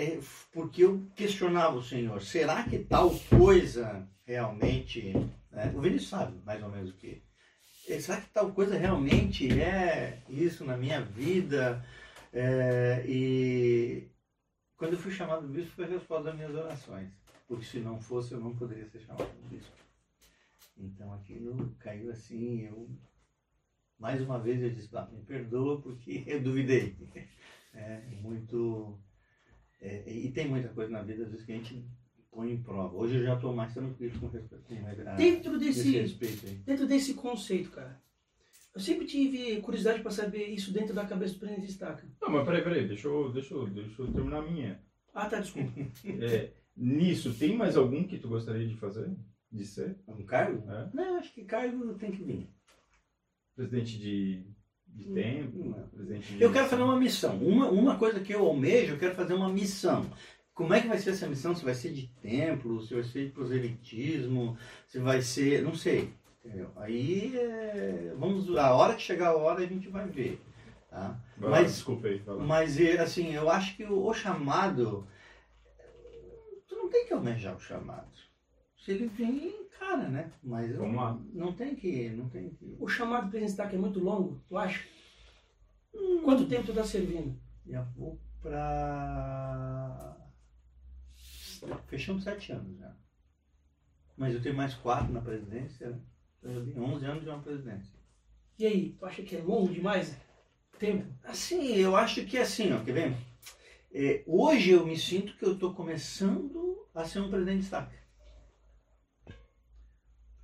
é, 0.04 0.20
porque 0.52 0.84
eu 0.84 1.04
questionava 1.16 1.76
o 1.76 1.82
Senhor, 1.82 2.22
será 2.22 2.62
que 2.62 2.78
tal 2.78 3.10
coisa 3.36 4.06
realmente. 4.24 5.12
né? 5.50 5.72
O 5.74 5.80
Vinícius 5.80 6.10
sabe 6.10 6.40
mais 6.44 6.62
ou 6.62 6.68
menos 6.68 6.90
o 6.90 6.94
que. 6.94 7.20
É, 7.88 8.00
Será 8.00 8.20
que 8.20 8.28
tal 8.30 8.52
coisa 8.52 8.76
realmente 8.78 9.48
é 9.60 10.22
isso 10.28 10.64
na 10.64 10.76
minha 10.76 11.00
vida? 11.00 11.84
É, 12.32 13.04
e 13.06 14.08
quando 14.76 14.92
eu 14.92 14.98
fui 14.98 15.10
chamado 15.12 15.48
bispo, 15.48 15.72
foi 15.76 15.84
a 15.86 15.88
resposta 15.88 16.24
das 16.24 16.36
minhas 16.36 16.54
orações. 16.54 17.10
Porque 17.46 17.64
se 17.64 17.78
não 17.80 18.00
fosse, 18.00 18.32
eu 18.32 18.40
não 18.40 18.54
poderia 18.54 18.86
ser 18.88 19.00
chamado 19.00 19.28
bispo. 19.48 19.76
Então 20.76 21.12
aquilo 21.14 21.74
caiu 21.78 22.10
assim, 22.10 22.62
eu. 22.66 22.88
Mais 23.98 24.20
uma 24.22 24.38
vez 24.38 24.62
eu 24.62 24.70
disse, 24.70 24.96
"Ah, 24.96 25.06
me 25.10 25.22
perdoa 25.22 25.80
porque 25.80 26.24
eu 26.28 26.42
duvidei. 26.42 26.96
É 27.74 28.00
muito. 28.22 28.98
é, 29.80 30.10
e 30.10 30.32
tem 30.32 30.48
muita 30.48 30.68
coisa 30.70 30.90
na 30.90 31.02
vida, 31.02 31.24
às 31.24 31.30
vezes, 31.30 31.44
que 31.44 31.52
a 31.52 31.56
gente 31.56 31.86
põe 32.30 32.52
em 32.52 32.62
prova. 32.62 32.94
Hoje 32.96 33.16
eu 33.16 33.24
já 33.24 33.34
estou 33.34 33.54
mais 33.54 33.72
tranquilo 33.72 34.18
com 34.20 34.28
respeito 34.28 34.64
com 34.64 34.74
a- 34.86 35.14
dentro 35.14 35.56
esse 35.56 35.64
desse, 35.84 35.90
respeito 35.98 36.46
aí. 36.46 36.54
dentro 36.56 36.86
desse 36.86 37.14
conceito, 37.14 37.70
cara, 37.70 38.00
eu 38.74 38.80
sempre 38.80 39.06
tive 39.06 39.60
curiosidade 39.60 40.00
para 40.02 40.10
saber 40.10 40.46
isso 40.48 40.72
dentro 40.72 40.94
da 40.94 41.04
cabeça 41.06 41.34
do 41.34 41.40
presidente 41.40 41.66
de 41.66 41.72
estaca. 41.72 42.06
Não, 42.20 42.30
mas 42.30 42.44
peraí, 42.44 42.62
peraí, 42.62 42.86
deixa 42.86 43.08
eu, 43.08 43.32
deixa 43.32 43.54
eu, 43.54 43.66
deixa 43.66 44.02
eu 44.02 44.12
terminar 44.12 44.38
a 44.38 44.50
minha. 44.50 44.80
Ah, 45.14 45.26
tá, 45.26 45.40
desculpa. 45.40 45.72
É, 46.22 46.52
nisso, 46.76 47.34
tem 47.34 47.56
mais 47.56 47.76
algum 47.76 48.04
que 48.06 48.18
tu 48.18 48.28
gostaria 48.28 48.66
de 48.66 48.76
fazer? 48.76 49.10
De 49.50 49.64
ser? 49.64 49.96
Um 50.06 50.22
cargo? 50.24 50.70
É. 50.70 50.90
Não, 50.94 51.16
acho 51.16 51.32
que 51.32 51.42
cargo 51.44 51.94
tem 51.94 52.12
que 52.12 52.22
vir. 52.22 52.48
Presidente 53.56 53.98
de, 53.98 54.44
de 54.86 55.08
Hum, 55.10 55.14
tempo? 55.14 55.64
não. 55.64 55.88
Presidente 55.88 56.34
de 56.34 56.42
Eu 56.42 56.52
quero 56.52 56.68
fazer 56.68 56.82
uma 56.82 57.00
missão. 57.00 57.36
Uma, 57.38 57.68
uma 57.70 57.96
coisa 57.98 58.20
que 58.20 58.32
eu 58.32 58.44
almejo, 58.44 58.92
eu 58.92 58.98
quero 58.98 59.14
fazer 59.16 59.32
uma 59.34 59.48
missão. 59.52 60.08
Como 60.58 60.74
é 60.74 60.80
que 60.80 60.88
vai 60.88 60.98
ser 60.98 61.10
essa 61.10 61.28
missão? 61.28 61.54
Se 61.54 61.64
vai 61.64 61.72
ser 61.72 61.92
de 61.92 62.08
templo, 62.20 62.82
se 62.82 62.92
vai 62.92 63.04
ser 63.04 63.26
de 63.26 63.30
proselitismo, 63.30 64.58
se 64.88 64.98
vai 64.98 65.22
ser. 65.22 65.62
não 65.62 65.72
sei. 65.72 66.12
Entendeu? 66.44 66.72
Aí 66.74 67.32
é, 67.36 68.12
vamos. 68.18 68.56
A 68.56 68.74
hora 68.74 68.96
que 68.96 69.02
chegar 69.02 69.28
a 69.28 69.36
hora 69.36 69.60
a 69.62 69.66
gente 69.66 69.88
vai 69.88 70.08
ver. 70.08 70.42
Tá? 70.90 71.16
Vai 71.36 71.50
lá, 71.50 71.60
Mas, 71.60 71.74
desculpa 71.74 72.08
aí. 72.08 72.20
mas 72.44 72.80
é, 72.80 72.98
assim, 72.98 73.32
eu 73.32 73.48
acho 73.48 73.76
que 73.76 73.84
o, 73.84 74.04
o 74.04 74.12
chamado. 74.12 75.06
Tu 76.66 76.74
não 76.74 76.88
tem 76.88 77.06
que 77.06 77.12
almejar 77.14 77.54
o 77.54 77.60
chamado. 77.60 78.10
Se 78.84 78.90
ele 78.90 79.06
vem, 79.06 79.64
cara, 79.78 80.08
né? 80.08 80.32
Mas 80.42 80.76
lá. 80.76 81.16
não 81.32 81.52
tem 81.52 81.76
que. 81.76 82.08
Não 82.10 82.28
tem 82.28 82.50
que. 82.50 82.74
O 82.80 82.88
chamado 82.88 83.30
para 83.30 83.38
destaque 83.38 83.76
é 83.76 83.78
muito 83.78 84.00
longo, 84.00 84.42
tu 84.48 84.58
acha? 84.58 84.84
Quanto 86.24 86.48
tempo 86.48 86.66
tu 86.66 86.74
tá 86.74 86.82
servindo? 86.82 87.38
Já 87.64 87.82
vou 87.96 88.18
pra. 88.42 89.77
Fechamos 91.86 92.24
sete 92.24 92.52
anos 92.52 92.78
já. 92.78 92.94
Mas 94.16 94.34
eu 94.34 94.42
tenho 94.42 94.56
mais 94.56 94.74
quatro 94.74 95.12
na 95.12 95.20
presidência. 95.20 95.90
né? 95.90 95.98
Então 96.38 96.52
eu 96.52 96.64
tenho 96.64 96.82
11 96.84 97.04
anos 97.04 97.22
de 97.22 97.28
uma 97.28 97.40
presidência. 97.40 97.92
E 98.58 98.66
aí, 98.66 98.92
tu 98.98 99.06
acha 99.06 99.22
que 99.22 99.36
é 99.36 99.40
longo 99.40 99.72
demais? 99.72 100.16
Tempo? 100.78 101.06
Assim, 101.24 101.74
eu 101.76 101.94
acho 101.96 102.24
que 102.24 102.36
assim, 102.38 102.72
ó, 102.72 102.80
quer 102.84 102.92
ver? 102.92 103.16
É, 103.92 104.22
hoje 104.26 104.70
eu 104.70 104.84
me 104.86 104.96
sinto 104.98 105.36
que 105.36 105.44
eu 105.44 105.54
estou 105.54 105.74
começando 105.74 106.86
a 106.94 107.04
ser 107.04 107.20
um 107.20 107.30
presidente 107.30 107.56
de 107.56 107.60
destaque. 107.62 107.96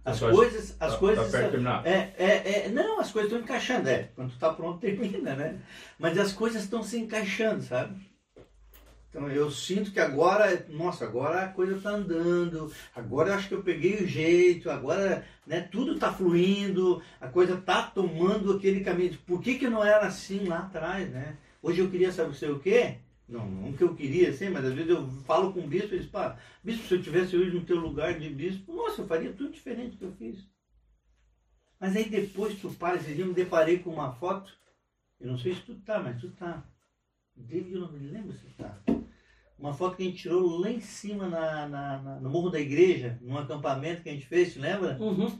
As 0.04 0.18
Você 0.18 0.24
acha- 0.26 0.34
coisas, 0.34 0.76
as 0.80 0.92
tá, 0.92 0.98
coisas. 0.98 1.24
Tá 1.26 1.30
perto 1.32 1.44
de 1.46 1.50
terminar. 1.52 1.86
É, 1.86 2.14
é, 2.18 2.66
é, 2.66 2.68
não, 2.68 3.00
as 3.00 3.10
coisas 3.10 3.30
estão 3.32 3.42
encaixando, 3.42 3.88
é. 3.88 4.04
Quando 4.14 4.32
tu 4.32 4.38
tá 4.38 4.52
pronto, 4.52 4.78
termina, 4.80 5.34
né? 5.34 5.62
Mas 5.98 6.18
as 6.18 6.32
coisas 6.32 6.62
estão 6.64 6.82
se 6.82 6.98
encaixando, 6.98 7.62
sabe? 7.62 8.00
Então 9.14 9.30
eu 9.30 9.48
sinto 9.48 9.92
que 9.92 10.00
agora, 10.00 10.66
nossa, 10.68 11.04
agora 11.04 11.44
a 11.44 11.48
coisa 11.48 11.80
tá 11.80 11.90
andando, 11.90 12.72
agora 12.92 13.30
eu 13.30 13.34
acho 13.34 13.46
que 13.46 13.54
eu 13.54 13.62
peguei 13.62 14.02
o 14.02 14.08
jeito, 14.08 14.68
agora 14.68 15.24
né, 15.46 15.60
tudo 15.60 16.00
tá 16.00 16.12
fluindo, 16.12 17.00
a 17.20 17.28
coisa 17.28 17.56
tá 17.56 17.84
tomando 17.84 18.56
aquele 18.56 18.80
caminho. 18.80 19.16
Por 19.24 19.40
que, 19.40 19.56
que 19.56 19.68
não 19.68 19.84
era 19.84 20.08
assim 20.08 20.46
lá 20.46 20.58
atrás, 20.58 21.08
né? 21.08 21.38
Hoje 21.62 21.78
eu 21.78 21.88
queria 21.88 22.10
saber 22.10 22.34
sei 22.34 22.50
o 22.50 22.58
quê? 22.58 22.96
Não, 23.28 23.46
não 23.46 23.72
que 23.72 23.84
eu 23.84 23.94
queria, 23.94 24.30
assim, 24.30 24.50
mas 24.50 24.64
às 24.64 24.74
vezes 24.74 24.90
eu 24.90 25.06
falo 25.24 25.52
com 25.52 25.60
o 25.60 25.68
bispo 25.68 25.94
e 25.94 26.00
diz, 26.00 26.08
pá, 26.08 26.36
bispo, 26.64 26.88
se 26.88 26.94
eu 26.94 27.02
tivesse 27.02 27.36
hoje 27.36 27.52
no 27.52 27.64
teu 27.64 27.78
lugar 27.78 28.18
de 28.18 28.28
bispo, 28.28 28.74
nossa, 28.74 29.02
eu 29.02 29.06
faria 29.06 29.32
tudo 29.32 29.52
diferente 29.52 29.92
do 29.92 29.96
que 29.96 30.04
eu 30.06 30.12
fiz. 30.18 30.44
Mas 31.78 31.94
aí 31.94 32.08
depois 32.08 32.58
tu 32.60 32.68
para, 32.70 32.96
esse 32.96 33.14
dia 33.14 33.22
eu 33.22 33.28
me 33.28 33.34
deparei 33.34 33.78
com 33.78 33.90
uma 33.90 34.12
foto, 34.12 34.52
eu 35.20 35.28
não 35.28 35.38
sei 35.38 35.54
se 35.54 35.60
tu 35.60 35.76
tá, 35.76 36.00
mas 36.00 36.20
tu 36.20 36.32
tá. 36.32 36.64
David, 37.36 37.74
eu 37.74 37.80
não 37.82 37.92
me 37.92 38.08
lembro 38.08 38.32
se 38.32 38.46
tá. 38.58 38.76
Uma 39.58 39.72
foto 39.72 39.96
que 39.96 40.02
a 40.02 40.06
gente 40.06 40.18
tirou 40.22 40.58
lá 40.58 40.70
em 40.70 40.80
cima 40.80 41.28
na, 41.28 41.68
na- 41.68 41.98
na- 42.02 42.20
no 42.20 42.30
morro 42.30 42.50
da 42.50 42.60
igreja, 42.60 43.18
num 43.22 43.38
acampamento 43.38 44.02
que 44.02 44.08
a 44.08 44.12
gente 44.12 44.26
fez, 44.26 44.52
te 44.52 44.58
lembra? 44.58 44.96
Uhum. 45.00 45.38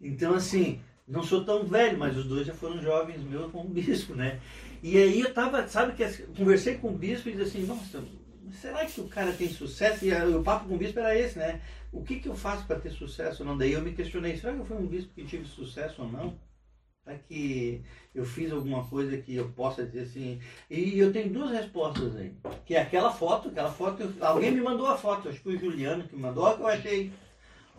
Então, 0.00 0.34
assim, 0.34 0.80
não 1.06 1.22
sou 1.22 1.44
tão 1.44 1.64
velho, 1.64 1.98
mas 1.98 2.16
os 2.16 2.26
dois 2.26 2.46
já 2.46 2.54
foram 2.54 2.80
jovens 2.80 3.22
meus 3.22 3.50
como 3.50 3.68
bispo, 3.70 4.14
né? 4.14 4.40
E 4.82 4.96
aí 4.96 5.20
eu 5.20 5.32
tava, 5.34 5.66
sabe, 5.68 5.94
que 5.94 6.04
assim, 6.04 6.24
conversei 6.36 6.76
com 6.76 6.88
o 6.88 6.98
bispo 6.98 7.28
e 7.28 7.32
disse 7.32 7.58
assim, 7.58 7.66
nossa, 7.66 8.04
será 8.52 8.84
que 8.86 9.00
o 9.00 9.08
cara 9.08 9.32
tem 9.32 9.48
sucesso? 9.48 10.04
E 10.04 10.12
o 10.14 10.42
papo 10.42 10.68
com 10.68 10.74
o 10.74 10.78
bispo 10.78 10.98
era 11.00 11.16
esse, 11.18 11.38
né? 11.38 11.60
O 11.92 12.02
que, 12.04 12.20
que 12.20 12.28
eu 12.28 12.34
faço 12.36 12.66
para 12.66 12.78
ter 12.80 12.90
sucesso 12.90 13.42
ou 13.42 13.48
não? 13.48 13.58
Daí 13.58 13.72
eu 13.72 13.82
me 13.82 13.92
questionei, 13.92 14.36
será 14.36 14.52
que 14.54 14.60
eu 14.60 14.64
fui 14.66 14.76
um 14.76 14.86
bispo 14.86 15.12
que 15.14 15.24
tive 15.24 15.46
sucesso 15.46 16.02
ou 16.02 16.08
não? 16.10 16.38
Será 17.08 17.18
que 17.20 17.82
eu 18.14 18.22
fiz 18.22 18.52
alguma 18.52 18.86
coisa 18.86 19.16
que 19.16 19.34
eu 19.34 19.48
possa 19.52 19.86
dizer 19.86 20.00
assim? 20.00 20.38
E 20.68 20.98
eu 20.98 21.10
tenho 21.10 21.32
duas 21.32 21.50
respostas 21.50 22.14
aí. 22.16 22.36
Que 22.66 22.74
é 22.74 22.82
aquela 22.82 23.10
foto, 23.10 23.48
aquela 23.48 23.72
foto, 23.72 24.14
alguém 24.20 24.50
me 24.50 24.60
mandou 24.60 24.86
a 24.86 24.96
foto, 24.96 25.28
acho 25.28 25.38
que 25.38 25.44
foi 25.44 25.56
o 25.56 25.58
Juliano 25.58 26.04
que 26.04 26.14
me 26.14 26.20
mandou, 26.20 26.54
que 26.54 26.60
eu 26.60 26.66
achei 26.66 27.10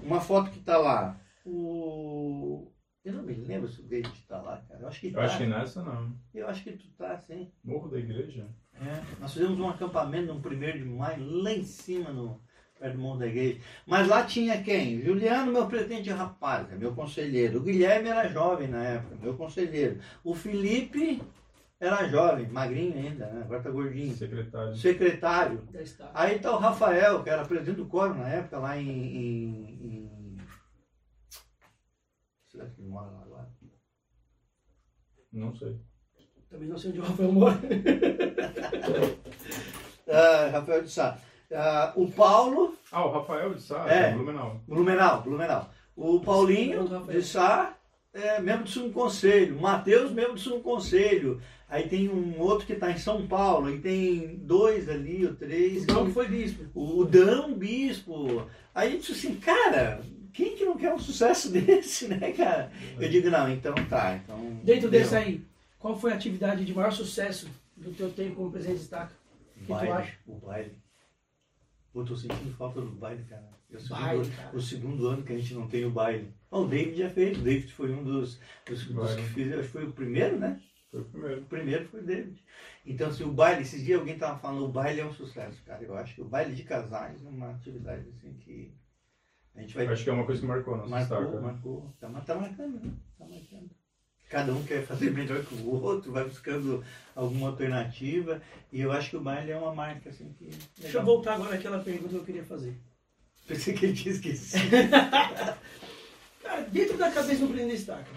uma 0.01 0.19
foto 0.19 0.49
que 0.49 0.59
tá 0.61 0.77
lá. 0.77 1.19
O. 1.45 2.71
Eu 3.05 3.13
não 3.13 3.23
me 3.23 3.33
lembro 3.33 3.69
se 3.69 3.81
o 3.81 3.83
David 3.83 4.19
tá 4.27 4.41
lá, 4.41 4.57
cara. 4.67 4.81
Eu 4.81 4.87
acho 4.87 4.99
que 4.99 5.07
Eu 5.07 5.13
tá. 5.13 5.23
acho 5.23 5.37
que 5.37 5.45
nessa 5.45 5.83
não. 5.83 6.11
Eu 6.33 6.47
acho 6.47 6.63
que 6.63 6.71
tu 6.71 6.87
tá, 6.97 7.15
sim. 7.19 7.51
Morro 7.63 7.87
da 7.87 7.99
igreja? 7.99 8.47
É. 8.73 9.19
Nós 9.19 9.33
fizemos 9.33 9.59
um 9.59 9.69
acampamento 9.69 10.33
no 10.33 10.41
primeiro 10.41 10.79
de 10.79 10.85
maio, 10.85 11.23
lá 11.43 11.51
em 11.51 11.63
cima, 11.63 12.11
no, 12.11 12.41
perto 12.79 12.95
do 12.95 13.01
Monte 13.01 13.19
da 13.19 13.27
Igreja. 13.27 13.59
Mas 13.85 14.07
lá 14.07 14.23
tinha 14.23 14.63
quem? 14.63 15.01
Juliano, 15.01 15.51
meu 15.51 15.67
presidente 15.67 16.09
rapaz, 16.09 16.71
é 16.71 16.75
meu 16.75 16.95
conselheiro. 16.95 17.59
O 17.59 17.63
Guilherme 17.63 18.07
era 18.07 18.29
jovem 18.29 18.67
na 18.69 18.83
época, 18.83 19.17
meu 19.21 19.35
conselheiro. 19.35 19.99
O 20.23 20.33
Felipe 20.33 21.21
era 21.79 22.07
jovem, 22.07 22.47
magrinho 22.47 22.97
ainda, 22.97 23.27
né? 23.27 23.41
agora 23.43 23.61
tá 23.61 23.69
gordinho. 23.69 24.15
Secretário. 24.15 24.75
Secretário. 24.75 25.67
Aí 26.13 26.39
tá 26.39 26.55
o 26.55 26.59
Rafael, 26.59 27.21
que 27.23 27.29
era 27.29 27.45
presidente 27.45 27.77
do 27.77 27.85
coro 27.85 28.15
na 28.15 28.27
época, 28.29 28.57
lá 28.57 28.77
em. 28.77 28.89
em, 28.89 29.55
em... 29.81 30.37
Será 32.47 32.65
que 32.65 32.81
ele 32.81 32.89
mora 32.89 33.11
lá 33.11 33.21
agora? 33.21 33.49
Não 35.31 35.53
sei. 35.53 35.79
Também 36.49 36.67
não 36.67 36.77
sei 36.77 36.89
onde 36.89 36.99
o 36.99 37.03
Rafael 37.03 37.31
mora. 37.31 37.59
Ah, 40.11 40.49
Rafael 40.51 40.81
de 40.81 40.89
Sá. 40.89 41.19
Ah, 41.53 41.93
o 41.95 42.09
Paulo, 42.11 42.75
Ah, 42.91 43.05
o 43.05 43.11
Rafael 43.11 43.53
de 43.53 43.61
Sá, 43.61 43.85
É. 43.89 44.09
é. 44.09 44.11
Blumenau. 44.13 44.61
Blumenau, 44.67 45.21
Blumenau. 45.23 45.69
O 45.95 46.19
Paulinho 46.19 46.85
Rafael. 46.87 47.19
de 47.19 47.25
Sá, 47.25 47.73
é, 48.13 48.39
membro 48.39 48.63
do 48.65 48.69
Sumo 48.69 48.91
Conselho. 48.91 49.59
Matheus, 49.59 50.11
membro 50.11 50.33
do 50.33 50.39
Sumo 50.39 50.61
Conselho. 50.61 51.41
Aí 51.67 51.87
tem 51.87 52.09
um 52.09 52.39
outro 52.39 52.65
que 52.65 52.73
está 52.73 52.89
em 52.91 52.97
São 52.97 53.27
Paulo. 53.27 53.67
Aí 53.67 53.79
tem 53.79 54.37
dois 54.37 54.89
ali, 54.89 55.25
ou 55.25 55.35
três. 55.35 55.83
Então 55.83 56.05
que 56.05 56.11
foi 56.13 56.27
bispo. 56.27 56.65
O 56.73 57.03
Dão 57.05 57.53
Bispo. 57.53 58.47
Aí 58.73 58.93
eu 58.93 58.99
disse 58.99 59.11
assim, 59.11 59.35
cara, 59.35 60.01
quem 60.33 60.55
que 60.55 60.65
não 60.65 60.77
quer 60.77 60.93
um 60.93 60.99
sucesso 60.99 61.49
desse, 61.53 62.07
né, 62.07 62.31
cara? 62.31 62.71
Eu 62.99 63.09
digo, 63.09 63.29
não, 63.29 63.49
então 63.51 63.73
tá. 63.87 64.15
Então, 64.23 64.37
Dentro 64.63 64.89
deu. 64.89 65.01
desse 65.01 65.15
aí, 65.15 65.43
qual 65.77 65.95
foi 65.99 66.11
a 66.11 66.15
atividade 66.15 66.65
de 66.65 66.73
maior 66.73 66.91
sucesso 66.91 67.47
do 67.77 67.91
teu 67.91 68.09
tempo 68.11 68.35
como 68.35 68.51
presidente 68.51 68.77
de 68.77 68.81
destaque? 68.81 69.13
que 69.59 69.65
tu 69.65 69.73
baile, 69.73 69.91
acha? 69.91 70.13
O 70.27 70.35
baile. 70.35 70.71
Pô, 71.99 72.05
tô 72.05 72.15
sentindo 72.15 72.55
falta 72.55 72.79
do 72.79 72.91
baile, 72.91 73.23
cara. 73.25 73.43
É 73.69 73.75
o 73.75 73.79
segundo, 73.79 73.99
Baile, 73.99 74.29
cara. 74.31 74.55
o 74.55 74.61
segundo 74.61 75.07
ano 75.07 75.23
que 75.23 75.33
a 75.33 75.37
gente 75.37 75.53
não 75.53 75.67
tem 75.67 75.85
o 75.85 75.91
baile. 75.91 76.33
Ó, 76.49 76.63
o 76.63 76.67
David 76.67 76.97
já 76.97 77.09
fez. 77.09 77.37
O 77.37 77.41
David 77.41 77.73
foi 77.73 77.91
um 77.91 78.03
dos, 78.03 78.39
dos, 78.65 78.85
dos 78.85 79.15
que 79.15 79.21
fez. 79.23 79.53
Acho 79.53 79.63
que 79.63 79.67
foi 79.67 79.85
o 79.85 79.91
primeiro, 79.91 80.39
né? 80.39 80.61
Foi 80.89 81.01
o 81.01 81.05
primeiro. 81.05 81.41
O 81.41 81.45
primeiro 81.45 81.87
foi 81.89 81.99
o 81.99 82.05
David. 82.05 82.41
Então, 82.85 83.11
se 83.11 83.21
o 83.23 83.33
baile, 83.33 83.63
esses 83.63 83.83
dias 83.83 83.99
alguém 83.99 84.17
tava 84.17 84.39
falando, 84.39 84.65
o 84.65 84.71
baile 84.71 85.01
é 85.01 85.05
um 85.05 85.13
sucesso, 85.13 85.61
cara. 85.63 85.83
Eu 85.83 85.95
acho 85.97 86.15
que 86.15 86.21
o 86.21 86.25
baile 86.25 86.55
de 86.55 86.63
casais 86.63 87.23
é 87.23 87.29
uma 87.29 87.51
atividade 87.51 88.07
assim 88.07 88.33
que 88.37 88.73
a 89.53 89.61
gente 89.61 89.75
vai. 89.75 89.85
Eu 89.85 89.91
acho 89.91 90.03
que 90.05 90.09
é 90.09 90.13
uma 90.13 90.25
coisa 90.25 90.41
que 90.41 90.47
marcou 90.47 90.75
a 90.75 90.77
nossa 90.77 90.89
marcou, 90.89 91.17
destaca. 91.17 91.41
marcou. 91.41 91.95
Tá, 91.99 92.09
tá 92.21 92.35
marcando, 92.35 92.85
né? 92.85 92.93
Tá 93.17 93.27
marcando. 93.27 93.69
Cada 94.29 94.53
um 94.53 94.63
quer 94.63 94.85
fazer 94.85 95.09
melhor 95.11 95.43
que 95.43 95.55
o 95.55 95.69
outro, 95.69 96.11
vai 96.11 96.23
buscando 96.23 96.85
alguma 97.15 97.49
alternativa. 97.49 98.41
E 98.71 98.79
eu 98.79 98.91
acho 98.91 99.09
que 99.09 99.17
o 99.17 99.21
baile 99.21 99.51
é 99.51 99.57
uma 99.57 99.73
marca 99.73 100.09
assim 100.09 100.31
que. 100.33 100.49
Deixa 100.77 100.99
eu 100.99 101.03
voltar 101.05 101.33
agora 101.35 101.55
àquela 101.55 101.79
pergunta 101.83 102.09
que 102.09 102.15
eu 102.15 102.23
queria 102.25 102.45
fazer. 102.45 102.79
Pensei 103.47 103.73
que 103.73 103.85
ele 103.87 103.95
tinha 103.95 104.13
esquecido. 104.13 104.61
Cara, 106.43 106.61
dentro 106.71 106.97
da 106.97 107.11
cabeça 107.11 107.39
do 107.41 107.47
presidente 107.47 107.71
de 107.71 107.77
destaque, 107.77 108.11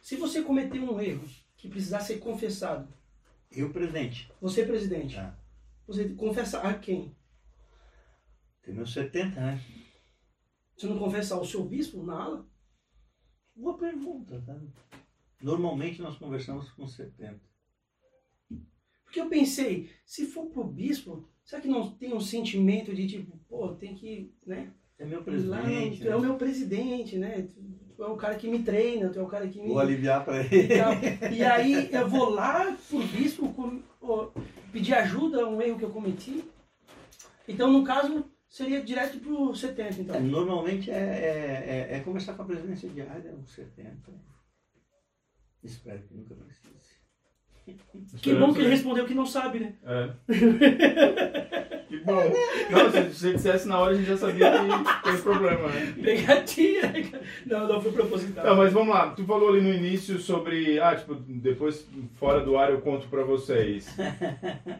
se 0.00 0.16
você 0.16 0.42
cometeu 0.42 0.82
um 0.82 1.00
erro 1.00 1.28
que 1.56 1.68
precisar 1.68 2.00
ser 2.00 2.18
confessado, 2.18 2.88
E 3.50 3.62
o 3.64 3.72
presidente? 3.72 4.30
você 4.40 4.60
é 4.62 4.66
presidente, 4.66 5.16
Tá. 5.16 5.36
você 5.86 6.08
confessa 6.10 6.60
a 6.60 6.74
quem? 6.74 7.14
Tem 8.62 8.72
meus 8.74 8.92
70, 8.92 9.40
né? 9.40 9.60
Você 10.76 10.86
não 10.86 10.98
confessa 10.98 11.34
ao 11.34 11.44
seu 11.44 11.64
bispo 11.64 12.02
na 12.04 12.14
ala? 12.22 12.46
Boa 13.56 13.76
pergunta, 13.76 14.40
tá? 14.46 14.56
Normalmente 15.40 16.00
nós 16.02 16.16
conversamos 16.16 16.70
com 16.72 16.86
70. 16.86 17.40
Porque 19.04 19.20
eu 19.20 19.28
pensei, 19.28 19.88
se 20.04 20.26
for 20.26 20.46
pro 20.46 20.64
bispo, 20.64 21.26
será 21.44 21.62
que 21.62 21.68
não 21.68 21.90
tem 21.92 22.12
um 22.12 22.20
sentimento 22.20 22.94
de 22.94 23.06
tipo, 23.06 23.38
pô, 23.48 23.68
tem 23.74 23.94
que, 23.94 24.30
né? 24.46 24.70
É 24.98 25.04
meu 25.04 25.18
Lá, 25.20 25.24
presidente. 25.24 26.00
tu 26.02 26.08
é 26.08 26.16
o 26.16 26.20
né? 26.20 26.26
meu 26.26 26.36
presidente, 26.36 27.16
né? 27.16 27.48
Tu, 27.96 28.02
é 28.02 28.06
o 28.06 28.16
cara 28.16 28.34
que 28.34 28.48
me 28.48 28.62
treina, 28.62 29.08
tu 29.08 29.18
é 29.18 29.22
o 29.22 29.28
cara 29.28 29.48
que 29.48 29.60
me. 29.60 29.68
Vou 29.68 29.78
aliviar 29.78 30.24
para 30.24 30.40
ele. 30.40 30.68
e. 31.32 31.36
E 31.38 31.42
aí 31.44 31.88
eu 31.92 32.08
vou 32.08 32.30
lá 32.30 32.76
pro 32.88 32.98
bispo 33.06 33.52
com- 33.54 33.80
pedir 34.72 34.94
ajuda 34.94 35.42
a 35.44 35.48
um 35.48 35.62
erro 35.62 35.78
que 35.78 35.84
eu 35.84 35.90
cometi. 35.90 36.44
Então, 37.46 37.72
no 37.72 37.82
caso, 37.84 38.24
seria 38.48 38.82
direto 38.82 39.18
pro 39.20 39.54
70, 39.54 39.82
É, 39.88 40.00
então. 40.02 40.20
Normalmente 40.20 40.90
é, 40.90 40.94
é, 40.94 41.88
é, 41.92 41.96
é 41.96 42.00
conversar 42.00 42.34
com 42.34 42.42
a 42.42 42.44
presidência 42.44 42.88
diária, 42.90 43.32
uns 43.34 43.52
70. 43.54 44.12
Espero 45.62 46.02
que 46.02 46.14
nunca 46.14 46.34
precise. 46.34 46.98
Que 48.22 48.34
bom 48.34 48.52
que 48.52 48.60
ele 48.60 48.70
respondeu 48.70 49.04
que 49.04 49.14
não 49.14 49.26
sabe, 49.26 49.60
né? 49.60 49.74
É. 49.84 50.10
que 51.86 51.98
bom. 51.98 52.22
Não, 52.70 52.90
se 52.90 53.14
você 53.14 53.32
dissesse 53.34 53.68
na 53.68 53.78
hora, 53.78 53.92
a 53.92 53.94
gente 53.94 54.06
já 54.06 54.16
sabia 54.16 54.50
que 54.50 55.02
tem 55.10 55.22
problema, 55.22 55.68
né? 55.68 55.94
Pegadinha, 56.02 56.82
né? 56.82 57.20
Não, 57.44 57.68
não 57.68 57.80
foi 57.80 57.92
proposital. 57.92 58.46
Não, 58.46 58.56
mas 58.56 58.72
vamos 58.72 58.94
lá. 58.94 59.10
Tu 59.10 59.24
falou 59.24 59.50
ali 59.50 59.60
no 59.60 59.74
início 59.74 60.18
sobre. 60.18 60.80
Ah, 60.80 60.96
tipo, 60.96 61.14
depois, 61.14 61.86
fora 62.14 62.40
do 62.40 62.56
ar, 62.56 62.70
eu 62.70 62.80
conto 62.80 63.06
pra 63.08 63.22
vocês. 63.22 63.94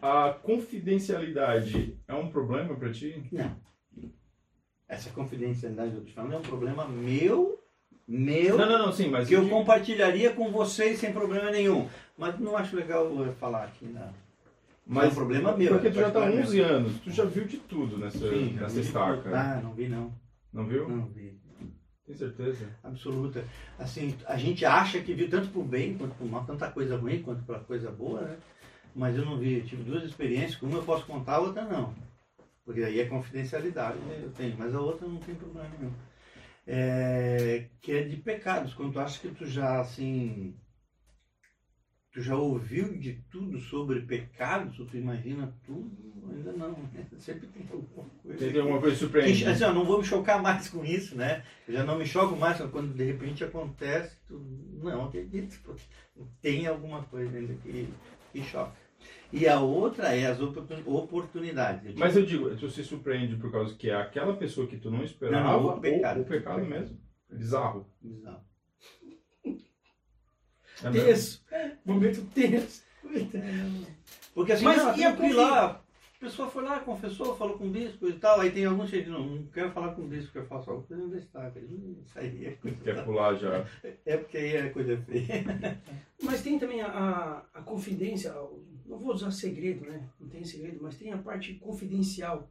A 0.00 0.30
confidencialidade 0.42 1.98
é 2.08 2.14
um 2.14 2.30
problema 2.30 2.74
pra 2.74 2.90
ti? 2.90 3.22
Não. 3.30 3.54
Essa 4.88 5.10
confidencialidade 5.10 5.90
que 5.90 5.96
eu 5.98 6.04
te 6.04 6.14
falando 6.14 6.34
é 6.34 6.38
um 6.38 6.42
problema 6.42 6.88
meu, 6.88 7.58
meu, 8.08 8.56
Não, 8.56 8.66
não, 8.66 8.78
não, 8.86 8.92
sim, 8.92 9.08
mas. 9.10 9.28
que 9.28 9.34
eu 9.34 9.44
digo- 9.44 9.54
compartilharia 9.54 10.32
com 10.32 10.50
vocês 10.50 10.98
sem 10.98 11.12
problema 11.12 11.50
nenhum. 11.50 11.86
Mas 12.16 12.38
não 12.40 12.56
acho 12.56 12.74
legal 12.74 13.04
eu 13.04 13.32
falar 13.34 13.64
aqui, 13.64 13.84
não. 13.84 14.08
Mas 14.86 15.04
é 15.04 15.08
um 15.08 15.14
problema 15.14 15.54
meu, 15.56 15.68
Porque 15.74 15.88
é 15.88 15.90
tu 15.90 15.96
já 15.96 16.10
tá 16.10 16.20
há 16.20 16.22
particular 16.22 16.42
11 16.46 16.56
meu. 16.56 16.66
anos, 16.66 17.00
tu 17.00 17.10
já 17.10 17.24
viu 17.26 17.44
de 17.44 17.58
tudo 17.58 17.98
nessa, 17.98 18.18
Sim, 18.30 18.54
nessa 18.58 18.80
estaca. 18.80 19.22
tudo. 19.22 19.34
Ah, 19.34 19.60
não 19.62 19.74
vi 19.74 19.86
não. 19.88 20.10
Não 20.50 20.64
viu? 20.66 20.88
Não 20.88 21.04
vi. 21.08 21.38
Tem 22.06 22.16
certeza? 22.16 22.66
Absoluta. 22.82 23.44
Assim, 23.78 24.16
a 24.26 24.38
gente 24.38 24.64
acha 24.64 24.98
que 25.00 25.12
viu 25.12 25.28
tanto 25.28 25.48
por 25.48 25.62
bem 25.62 25.98
quanto 25.98 26.14
por 26.14 26.26
mal, 26.26 26.42
tanta 26.46 26.70
coisa 26.70 26.96
ruim 26.96 27.22
quanto 27.22 27.42
por 27.44 27.58
coisa 27.64 27.90
boa, 27.90 28.22
né? 28.22 28.38
Mas 28.96 29.14
eu 29.14 29.26
não 29.26 29.36
vi. 29.36 29.58
Eu 29.58 29.64
tive 29.66 29.82
duas 29.82 30.02
experiências, 30.02 30.60
uma 30.62 30.78
eu 30.78 30.82
posso 30.82 31.04
contar, 31.04 31.34
a 31.34 31.40
outra 31.40 31.62
não. 31.66 31.92
Porque 32.64 32.82
aí 32.82 32.98
é 33.00 33.04
confidencialidade, 33.04 33.98
né? 33.98 34.20
eu 34.22 34.30
tenho, 34.30 34.56
mas 34.58 34.74
a 34.74 34.80
outra 34.80 35.06
não 35.06 35.18
tem 35.18 35.34
problema 35.34 35.68
nenhum. 35.78 35.92
É, 36.70 37.70
que 37.80 37.92
é 37.92 38.02
de 38.02 38.16
pecados, 38.18 38.74
quando 38.74 38.92
tu 38.92 39.00
acha 39.00 39.18
que 39.18 39.34
tu 39.34 39.46
já, 39.46 39.80
assim, 39.80 40.54
tu 42.12 42.20
já 42.20 42.36
ouviu 42.36 42.98
de 42.98 43.14
tudo 43.30 43.58
sobre 43.58 44.02
pecados, 44.02 44.76
tu 44.76 44.94
imagina 44.94 45.50
tudo, 45.64 45.90
ainda 46.30 46.52
não, 46.52 46.72
né? 46.92 47.06
Sempre 47.16 47.46
tem 47.46 47.66
alguma 47.72 48.06
coisa. 48.22 48.38
Tem 48.38 48.60
alguma 48.60 48.80
coisa 48.80 48.96
surpreendente? 48.96 49.46
assim, 49.46 49.64
ó, 49.64 49.72
não 49.72 49.86
vou 49.86 50.00
me 50.00 50.04
chocar 50.04 50.42
mais 50.42 50.68
com 50.68 50.84
isso, 50.84 51.16
né? 51.16 51.42
Eu 51.66 51.72
já 51.72 51.84
não 51.84 51.96
me 51.96 52.04
choco 52.04 52.36
mais 52.36 52.58
quando 52.70 52.92
de 52.92 53.04
repente 53.04 53.42
acontece. 53.42 54.18
Tu, 54.26 54.38
não 54.82 55.06
acredito. 55.06 55.74
Tem 56.42 56.66
alguma 56.66 57.02
coisa 57.04 57.34
ainda 57.34 57.54
que, 57.54 57.88
que 58.30 58.42
choca. 58.42 58.76
E 59.32 59.46
a 59.46 59.60
outra 59.60 60.14
é 60.14 60.26
as 60.26 60.40
oportun- 60.40 60.82
oportunidades. 60.86 61.84
Eu 61.84 61.92
Mas 61.98 62.16
eu 62.16 62.24
digo, 62.24 62.54
tu 62.56 62.68
se 62.70 62.82
surpreende 62.82 63.36
por 63.36 63.52
causa 63.52 63.74
que 63.74 63.90
é 63.90 63.94
aquela 63.94 64.34
pessoa 64.36 64.66
que 64.66 64.76
tu 64.78 64.90
não 64.90 65.02
esperava 65.04 65.44
Não, 65.44 65.52
não, 65.52 65.68
o 65.68 65.72
ou 65.74 65.80
pecado. 65.80 66.20
o 66.20 66.24
pecado 66.24 66.64
mesmo. 66.64 66.98
Bizarro. 67.30 67.86
bizarro. 68.00 68.40
É? 70.84 70.90
Tenso. 70.90 71.44
Momento 71.84 72.22
tenso. 72.34 72.82
Porque 74.34 74.52
assim, 74.52 74.64
Mas 74.64 74.76
não, 74.78 74.96
e 74.96 75.04
a 75.04 75.12
tranquilo, 75.12 75.40
lá, 75.42 75.84
a 76.20 76.24
pessoa 76.24 76.50
foi 76.50 76.64
lá, 76.64 76.80
confessou, 76.80 77.36
falou 77.36 77.56
com 77.56 77.66
o 77.66 77.70
bispo 77.70 78.08
e 78.08 78.12
tal. 78.14 78.40
Aí 78.40 78.50
tem 78.50 78.64
alguns 78.64 78.90
que 78.90 79.06
não, 79.06 79.24
não 79.24 79.46
quero 79.46 79.70
falar 79.70 79.94
com 79.94 80.02
o 80.02 80.08
bispo, 80.08 80.32
quero 80.32 80.46
falar 80.46 80.62
só 80.62 80.72
com 80.72 80.80
o 80.80 80.82
presidente 80.82 81.12
da 81.12 81.18
estaca. 81.18 81.60
Hum, 81.60 81.96
Isso 82.04 82.18
aí 82.18 82.46
é 82.46 82.50
coisa. 82.52 82.76
Quer 82.82 83.04
pular 83.04 83.36
já. 83.36 83.64
É 84.04 84.16
porque 84.16 84.36
aí 84.36 84.56
é 84.56 84.68
coisa 84.70 84.96
feia. 85.02 85.80
Mas 86.20 86.42
tem 86.42 86.58
também 86.58 86.80
a, 86.80 86.88
a, 86.88 87.38
a 87.54 87.62
confidência, 87.62 88.32
não 88.84 88.98
vou 88.98 89.14
usar 89.14 89.30
segredo, 89.30 89.86
né? 89.86 90.08
Não 90.18 90.28
tem 90.28 90.42
segredo, 90.44 90.80
mas 90.82 90.96
tem 90.96 91.12
a 91.12 91.18
parte 91.18 91.54
confidencial 91.54 92.50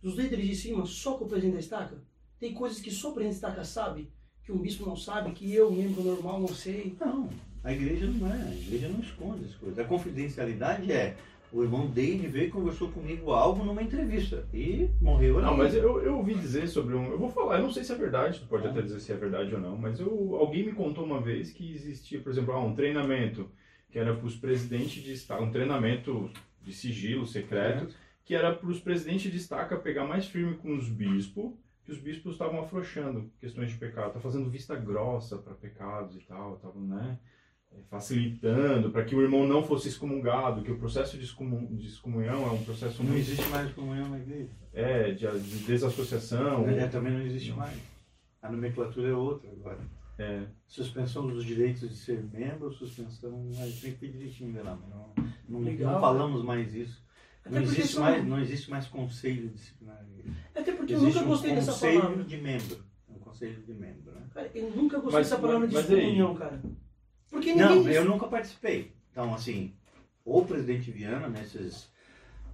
dos 0.00 0.16
líderes 0.16 0.46
de 0.46 0.54
cima 0.54 0.86
só 0.86 1.18
com 1.18 1.24
o 1.24 1.28
presidente 1.28 1.54
da 1.54 1.60
estaca. 1.60 2.00
Tem 2.38 2.54
coisas 2.54 2.78
que 2.78 2.90
só 2.90 3.10
o 3.10 3.14
presidente 3.14 3.40
da 3.40 3.48
estaca 3.48 3.64
sabe, 3.64 4.12
que 4.44 4.52
um 4.52 4.58
bispo 4.58 4.86
não 4.86 4.94
sabe, 4.94 5.32
que 5.32 5.52
eu, 5.52 5.72
membro 5.72 6.02
normal, 6.02 6.40
não 6.40 6.48
sei. 6.48 6.94
Não, 7.00 7.28
a 7.64 7.72
igreja 7.72 8.06
não 8.06 8.32
é, 8.32 8.42
a 8.48 8.54
igreja 8.54 8.88
não 8.88 9.00
esconde 9.00 9.46
as 9.46 9.54
coisas. 9.56 9.78
A 9.78 9.84
confidencialidade 9.84 10.92
é 10.92 11.16
o 11.52 11.62
irmão 11.62 11.86
Dave 11.86 12.26
veio 12.26 12.48
e 12.48 12.50
conversou 12.50 12.90
comigo 12.90 13.30
algo 13.32 13.64
numa 13.64 13.82
entrevista 13.82 14.46
e 14.52 14.90
morreu 15.00 15.38
ali. 15.38 15.46
Não, 15.46 15.56
mas 15.56 15.74
eu, 15.74 16.00
eu 16.02 16.16
ouvi 16.16 16.34
dizer 16.34 16.66
sobre 16.68 16.94
um. 16.94 17.10
Eu 17.10 17.18
vou 17.18 17.30
falar, 17.30 17.56
eu 17.56 17.62
não 17.62 17.70
sei 17.70 17.84
se 17.84 17.92
é 17.92 17.96
verdade, 17.96 18.40
tu 18.40 18.46
pode 18.46 18.66
até 18.66 18.82
dizer 18.82 19.00
se 19.00 19.12
é 19.12 19.16
verdade 19.16 19.54
ou 19.54 19.60
não, 19.60 19.76
mas 19.76 20.00
eu, 20.00 20.36
alguém 20.36 20.64
me 20.64 20.72
contou 20.72 21.04
uma 21.04 21.20
vez 21.20 21.52
que 21.52 21.72
existia, 21.72 22.20
por 22.20 22.30
exemplo, 22.30 22.52
ah, 22.52 22.64
um 22.64 22.74
treinamento 22.74 23.48
que 23.90 23.98
era 23.98 24.14
para 24.14 24.26
os 24.26 24.36
presidentes 24.36 25.02
de 25.02 25.12
Estado, 25.12 25.44
um 25.44 25.50
treinamento 25.50 26.30
de 26.62 26.72
sigilo 26.72 27.26
secreto, 27.26 27.88
que 28.24 28.34
era 28.34 28.54
para 28.54 28.68
os 28.68 28.80
presidentes 28.80 29.30
de 29.30 29.38
estaca 29.38 29.76
pegar 29.76 30.04
mais 30.04 30.26
firme 30.26 30.56
com 30.56 30.76
os 30.76 30.88
bispos, 30.88 31.52
que 31.84 31.92
os 31.92 31.98
bispos 31.98 32.32
estavam 32.32 32.60
afrouxando 32.60 33.30
questões 33.40 33.70
de 33.70 33.78
pecado, 33.78 34.14
tá 34.14 34.20
fazendo 34.20 34.50
vista 34.50 34.74
grossa 34.74 35.38
para 35.38 35.54
pecados 35.54 36.16
e 36.16 36.20
tal, 36.20 36.56
estavam, 36.56 36.82
né? 36.82 37.18
Facilitando 37.90 38.90
para 38.90 39.04
que 39.04 39.14
o 39.14 39.22
irmão 39.22 39.46
não 39.46 39.62
fosse 39.62 39.88
excomungado, 39.88 40.62
que 40.62 40.70
o 40.72 40.78
processo 40.78 41.16
de, 41.18 41.24
excomun- 41.24 41.66
de 41.76 41.86
excomunhão 41.86 42.46
é 42.46 42.50
um 42.50 42.64
processo 42.64 43.02
Não 43.02 43.10
muito 43.12 43.28
existe 43.28 43.48
mais 43.48 43.72
comunhão 43.72 44.08
na 44.08 44.18
igreja. 44.18 44.50
é, 44.72 45.10
de, 45.12 45.26
de 45.40 45.58
desassociação. 45.64 46.68
É, 46.68 46.86
também 46.88 47.12
não 47.12 47.22
existe 47.22 47.52
mais. 47.52 47.78
A 48.42 48.50
nomenclatura 48.50 49.08
é 49.08 49.12
outra 49.14 49.50
agora. 49.50 49.78
É, 50.18 50.42
Suspensão 50.66 51.26
dos 51.26 51.44
direitos 51.44 51.88
de 51.88 51.94
ser 51.96 52.22
membro, 52.32 52.72
suspensão. 52.72 53.48
A 53.60 53.66
gente 53.66 53.80
tem 53.82 53.92
que 53.92 54.00
ver 54.06 54.12
direitinho 54.12 54.52
de 54.52 54.60
lá, 54.60 54.78
mas 54.80 54.88
não, 54.90 55.14
não, 55.48 55.60
Legal. 55.60 55.92
não 55.92 56.00
falamos 56.00 56.42
mais 56.42 56.74
isso. 56.74 57.04
Não 57.44 57.52
Até 57.58 57.60
porque 57.66 57.80
existe, 57.80 57.94
são- 57.94 58.02
mais, 58.02 58.24
não 58.26 58.40
existe 58.40 58.70
mais 58.70 58.86
conselho 58.88 59.48
disciplinar. 59.50 60.02
na 60.02 60.08
igreja. 60.18 60.36
Até 60.54 60.72
porque 60.72 60.94
eu 60.94 60.98
Existe 60.98 61.14
nunca 61.14 61.26
um 61.26 61.28
gostei 61.28 61.54
dessa 61.54 61.72
conselho 61.72 62.00
palavra. 62.00 62.24
de 62.24 62.36
membro. 62.38 62.84
Um 63.08 63.18
conselho 63.18 63.62
de 63.62 63.74
membro, 63.74 64.12
né? 64.12 64.22
Cara, 64.32 64.50
eu 64.54 64.70
nunca 64.70 64.96
gostei 64.98 65.20
Mas- 65.20 65.28
dessa 65.30 65.40
palavra 65.40 65.68
de 65.68 65.74
mas 65.74 65.90
aí- 65.90 65.98
excomunhão, 65.98 66.34
cara. 66.34 66.62
Porque 67.36 67.52
ninguém. 67.52 67.84
Não, 67.84 67.90
eu 67.90 68.04
nunca 68.06 68.26
participei. 68.26 68.92
Então, 69.12 69.34
assim, 69.34 69.74
o 70.24 70.42
presidente 70.42 70.90
Viana, 70.90 71.28
nesses, 71.28 71.90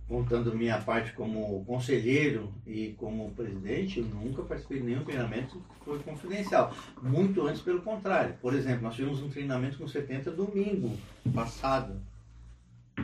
contando 0.09 0.57
minha 0.57 0.79
parte 0.81 1.13
como 1.13 1.65
conselheiro 1.65 2.53
e 2.67 2.95
como 2.99 3.31
presidente, 3.31 4.01
eu 4.01 4.07
nunca 4.07 4.43
participei 4.43 4.81
de 4.81 4.87
nenhum 4.87 5.05
treinamento 5.05 5.63
que 5.79 5.85
foi 5.85 6.01
confidencial. 6.01 6.75
Muito 7.01 7.47
antes, 7.47 7.63
pelo 7.63 7.81
contrário. 7.81 8.35
Por 8.41 8.55
exemplo, 8.55 8.83
nós 8.83 8.97
tivemos 8.97 9.23
um 9.23 9.31
treinamento 9.31 9.79
com 9.79 9.87
70 9.87 10.33
domingo 10.33 10.99
passado. 11.33 12.01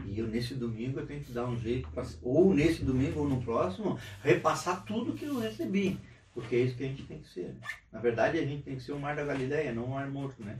E 0.04 0.18
eu, 0.18 0.26
nesse 0.26 0.54
domingo, 0.54 0.98
eu 0.98 1.06
tenho 1.06 1.22
que 1.22 1.30
dar 1.30 1.46
um 1.46 1.56
jeito, 1.56 1.88
ou 2.22 2.52
nesse 2.52 2.84
domingo 2.84 3.20
ou 3.20 3.28
no 3.28 3.40
próximo, 3.40 3.96
repassar 4.22 4.84
tudo 4.84 5.14
que 5.14 5.24
eu 5.24 5.38
recebi. 5.38 5.96
Porque 6.34 6.56
é 6.56 6.60
isso 6.60 6.76
que 6.76 6.84
a 6.84 6.88
gente 6.88 7.04
tem 7.04 7.20
que 7.20 7.28
ser. 7.28 7.54
Na 7.92 8.00
verdade, 8.00 8.38
a 8.38 8.44
gente 8.44 8.64
tem 8.64 8.74
que 8.74 8.82
ser 8.82 8.92
o 8.92 8.98
Mar 8.98 9.14
da 9.14 9.24
Galileia, 9.24 9.72
não 9.72 9.84
o 9.84 9.90
Mar 9.90 10.08
Morto, 10.10 10.42
né? 10.42 10.58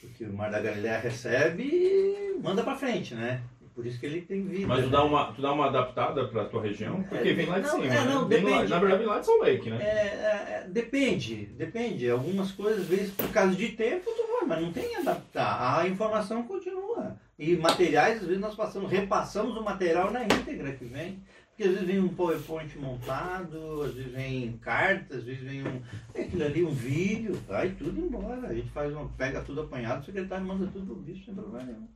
Porque 0.00 0.24
o 0.24 0.32
Mar 0.32 0.50
da 0.50 0.60
Galileia 0.60 0.98
recebe 0.98 1.62
e 1.64 2.38
manda 2.42 2.62
pra 2.62 2.74
frente, 2.74 3.14
né? 3.14 3.42
Por 3.74 3.86
isso 3.86 4.00
que 4.00 4.06
ele 4.06 4.22
tem 4.22 4.44
vida. 4.44 4.66
mas 4.66 4.80
tu 4.80 4.86
né? 4.86 4.92
dá 4.92 5.04
uma, 5.04 5.32
tu 5.32 5.40
dá 5.40 5.52
uma 5.52 5.66
adaptada 5.66 6.26
pra 6.26 6.44
tua 6.44 6.60
região? 6.62 7.02
Porque 7.04 7.28
É, 7.28 7.32
vem 7.32 7.46
lá 7.46 7.60
de 7.60 7.66
não, 7.66 7.70
cima, 7.80 7.84
é, 7.86 7.88
né? 7.88 8.04
não, 8.04 8.22
lá- 8.22 8.28
depende. 8.28 8.68
na 8.68 8.78
verdade, 8.78 8.98
vem 8.98 9.06
lá 9.06 9.18
de 9.20 9.26
Salt 9.26 9.40
Lake, 9.42 9.70
né? 9.70 9.78
É, 9.80 9.86
é, 9.86 10.64
é, 10.64 10.68
depende, 10.68 11.46
depende. 11.56 12.10
Algumas 12.10 12.50
coisas, 12.52 12.82
às 12.82 12.86
vezes, 12.88 13.10
por 13.12 13.28
causa 13.30 13.54
de 13.54 13.68
tempo, 13.68 14.10
tu 14.10 14.22
vai, 14.38 14.48
mas 14.48 14.60
não 14.62 14.72
tem 14.72 14.88
que 14.88 14.96
adaptar. 14.96 15.78
A 15.80 15.88
informação 15.88 16.42
continua. 16.42 17.16
E 17.38 17.56
materiais, 17.56 18.20
às 18.20 18.26
vezes, 18.26 18.40
nós 18.40 18.54
passamos, 18.54 18.90
repassamos 18.90 19.56
o 19.56 19.62
material 19.62 20.10
na 20.10 20.24
íntegra 20.24 20.72
que 20.72 20.84
vem. 20.84 21.22
Porque 21.60 21.68
às 21.68 21.74
vezes 21.74 21.86
vem 21.94 22.00
um 22.00 22.08
PowerPoint 22.14 22.78
montado, 22.78 23.82
às 23.82 23.92
vezes 23.92 24.10
vem 24.10 24.56
cartas, 24.56 25.18
às 25.18 25.24
vezes 25.24 25.42
vem 25.42 25.60
um. 25.62 25.82
é 26.14 26.22
Aquilo 26.22 26.42
ali, 26.42 26.64
um 26.64 26.70
vídeo, 26.70 27.34
vai 27.46 27.68
tudo 27.72 28.00
embora. 28.00 28.48
A 28.48 28.54
gente 28.54 28.70
faz 28.70 28.90
uma, 28.94 29.06
pega 29.10 29.42
tudo 29.42 29.60
apanhado, 29.60 30.00
o 30.00 30.04
secretário 30.06 30.46
manda 30.46 30.66
tudo 30.68 30.86
pro 30.86 30.94
bicho 30.96 31.26
sem 31.26 31.34
problema 31.34 31.66
nenhum. 31.66 31.88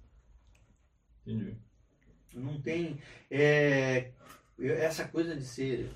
Entendi. 1.26 1.56
Não 2.34 2.60
tem. 2.60 2.98
é, 3.30 4.10
essa 4.60 5.08
coisa 5.08 5.34
de 5.34 5.44
ser 5.44 5.90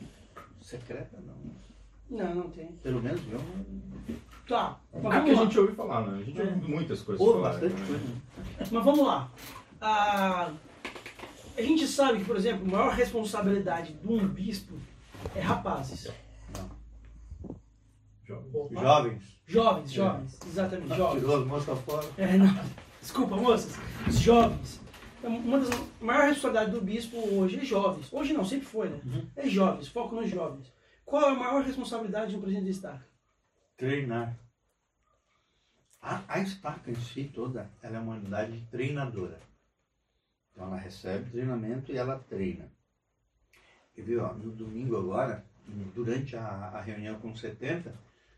secreta, 0.63 1.21
não. 1.21 1.37
Não, 2.09 2.35
não 2.37 2.51
tem. 2.51 2.69
Pelo 2.83 3.03
menos 3.03 3.21
eu 3.31 3.39
não. 3.39 4.17
Tá, 4.49 4.81
mas 4.95 5.15
É 5.15 5.25
que 5.25 5.31
a 5.31 5.35
gente 5.35 5.59
ouve 5.59 5.75
falar, 5.75 6.07
né? 6.07 6.21
A 6.21 6.25
gente 6.25 6.41
É. 6.41 6.45
ouve 6.45 6.71
muitas 6.73 7.03
coisas 7.03 7.21
Ou 7.21 7.35
falar. 7.35 7.51
bastante 7.51 7.75
né? 7.75 7.87
coisa. 7.87 8.73
Mas 8.73 8.85
vamos 8.85 9.07
lá. 9.07 9.31
Ah, 9.79 10.55
a 11.59 11.62
gente 11.62 11.87
sabe 11.87 12.18
que, 12.18 12.25
por 12.25 12.37
exemplo, 12.37 12.64
a 12.66 12.71
maior 12.71 12.94
responsabilidade 12.94 13.92
de 13.92 14.07
um 14.07 14.27
bispo 14.29 14.79
é 15.35 15.40
rapazes. 15.40 16.09
Opa. 18.55 18.81
Jovens. 18.81 19.38
Jovens, 19.47 19.92
jovens. 19.92 20.38
Exatamente, 20.47 20.97
jovens. 20.97 21.21
Tirou 21.21 21.40
as 21.40 21.47
moças 21.47 21.81
fora. 21.81 22.07
É, 22.16 22.37
não. 22.37 22.64
Desculpa, 23.01 23.37
moças. 23.37 23.77
Os 24.07 24.18
jovens. 24.21 24.81
Então, 25.18 25.37
Uma 25.37 25.59
das 25.59 25.71
maiores 26.01 26.35
responsabilidades 26.35 26.75
do 26.75 26.81
bispo 26.81 27.16
hoje 27.16 27.59
é 27.59 27.64
jovens. 27.64 28.12
Hoje 28.12 28.33
não, 28.33 28.44
sempre 28.44 28.66
foi, 28.66 28.88
né? 28.90 29.01
Uhum. 29.05 29.27
É 29.35 29.49
jovens, 29.49 29.88
foco 29.88 30.14
nos 30.14 30.31
jovens. 30.31 30.73
Qual 31.05 31.23
é 31.23 31.33
a 31.33 31.35
maior 31.35 31.64
responsabilidade 31.64 32.31
de 32.31 32.37
um 32.37 32.40
presidente 32.40 32.66
de 32.66 32.71
estaca? 32.71 33.05
Treinar. 33.77 34.38
A, 36.01 36.23
a 36.29 36.38
estaca 36.40 36.90
em 36.90 36.94
si 36.94 37.25
toda, 37.35 37.68
ela 37.83 37.97
é 37.97 38.01
uma 38.01 38.14
unidade 38.14 38.62
treinadora. 38.71 39.40
Então 40.59 40.66
ela 40.66 40.77
recebe 40.77 41.31
treinamento 41.31 41.92
e 41.92 41.97
ela 41.97 42.18
treina. 42.18 42.68
E 43.97 44.03
viu, 44.03 44.25
ó, 44.25 44.35
no 44.35 44.51
domingo 44.51 44.97
agora, 44.97 45.47
durante 45.94 46.35
a, 46.35 46.42
a 46.42 46.81
reunião 46.81 47.21
com 47.21 47.33
70, 47.33 47.94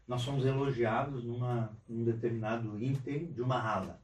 nós 0.07 0.23
fomos 0.23 0.45
elogiados 0.45 1.25
numa, 1.25 1.75
num 1.89 2.05
determinado 2.05 2.79
item 2.79 3.33
de 3.33 3.41
uma 3.41 3.59
ala. 3.59 4.03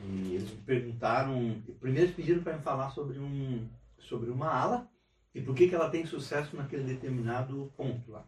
E 0.00 0.34
eles 0.34 0.50
me 0.50 0.62
perguntaram, 0.62 1.62
primeiro 1.78 2.12
pediram 2.12 2.42
para 2.42 2.56
me 2.56 2.62
falar 2.62 2.90
sobre, 2.90 3.20
um, 3.20 3.68
sobre 4.00 4.30
uma 4.30 4.48
ala 4.48 4.90
e 5.32 5.40
por 5.40 5.54
que, 5.54 5.68
que 5.68 5.76
ela 5.76 5.90
tem 5.90 6.04
sucesso 6.04 6.56
naquele 6.56 6.82
determinado 6.82 7.72
ponto 7.76 8.10
lá. 8.10 8.26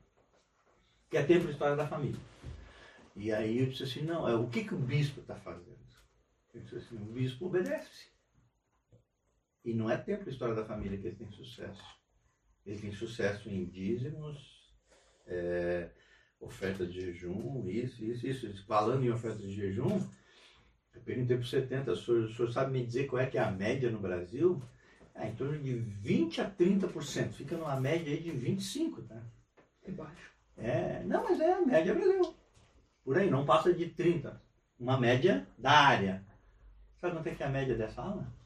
Que 1.11 1.16
é 1.16 1.25
tempo 1.25 1.51
história 1.51 1.75
da 1.75 1.88
família. 1.88 2.20
E 3.16 3.33
aí 3.33 3.59
eu 3.59 3.66
disse 3.66 3.83
assim, 3.83 4.03
não, 4.03 4.29
é, 4.29 4.37
o 4.37 4.46
que, 4.46 4.62
que 4.62 4.75
o 4.75 4.79
bispo 4.79 5.20
está 5.20 5.35
fazendo? 5.35 5.81
Ele 6.55 6.62
disse 6.62 6.77
assim, 6.77 6.96
o 6.96 7.12
bispo 7.12 7.46
obedece. 7.46 8.10
E 9.64 9.75
não 9.75 9.90
é 9.90 9.96
tempo 9.96 10.25
de 10.25 10.31
história 10.31 10.55
da 10.55 10.64
família 10.64 10.99
que 10.99 11.07
ele 11.07 11.16
tem 11.16 11.31
sucesso. 11.31 11.85
Ele 12.64 12.81
tem 12.81 12.92
sucesso 12.92 13.49
em 13.49 13.64
dízimos, 13.64 14.70
é, 15.27 15.90
oferta 16.40 16.87
de 16.87 17.01
jejum, 17.01 17.68
isso, 17.68 18.03
isso, 18.05 18.27
isso. 18.27 18.66
Falando 18.66 19.05
em 19.05 19.11
oferta 19.11 19.38
de 19.38 19.53
jejum, 19.53 20.01
eu 20.94 21.01
perguntei 21.03 21.37
para 21.37 21.44
o 21.44 21.49
70, 21.49 21.92
o 21.92 21.96
senhor, 21.96 22.25
o 22.25 22.33
senhor 22.33 22.53
sabe 22.53 22.73
me 22.73 22.85
dizer 22.85 23.07
qual 23.07 23.23
é 23.23 23.27
que 23.27 23.38
é 23.38 23.42
a 23.42 23.51
média 23.51 23.90
no 23.90 23.99
Brasil? 23.99 24.62
É, 25.14 25.29
em 25.29 25.35
torno 25.35 25.59
de 25.59 25.75
20 25.75 26.40
a 26.40 26.51
30%. 26.51 27.33
Fica 27.33 27.57
numa 27.57 27.79
média 27.79 28.12
aí 28.12 28.20
de 28.20 28.31
25%, 28.31 29.07
tá? 29.07 29.23
É 29.85 29.90
baixo. 29.90 30.31
É, 30.57 31.03
não, 31.05 31.25
mas 31.25 31.40
é 31.40 31.53
a 31.53 31.61
média 31.61 31.94
Brasil. 31.94 32.35
Por 33.05 33.18
aí, 33.18 33.31
não 33.31 33.44
passa 33.44 33.73
de 33.73 33.87
30%. 33.90 34.38
Uma 34.79 34.99
média 34.99 35.46
da 35.59 35.73
área. 35.73 36.25
Sabe 37.01 37.14
quanto 37.14 37.27
é 37.27 37.35
que 37.35 37.42
é 37.42 37.46
a 37.46 37.51
média 37.51 37.77
dessa 37.77 38.01
aula? 38.01 38.39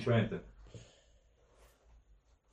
50. 0.00 0.42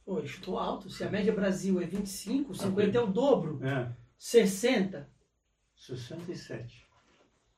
Pô, 0.05 0.25
chutou 0.25 0.57
alto. 0.57 0.89
Se 0.89 1.03
a 1.03 1.09
média 1.09 1.33
Brasil 1.33 1.79
é 1.81 1.85
25, 1.85 2.53
50 2.55 2.97
é 2.97 3.01
o 3.01 3.07
dobro. 3.07 3.59
É, 3.63 3.91
60. 4.17 5.09
67. 5.75 6.87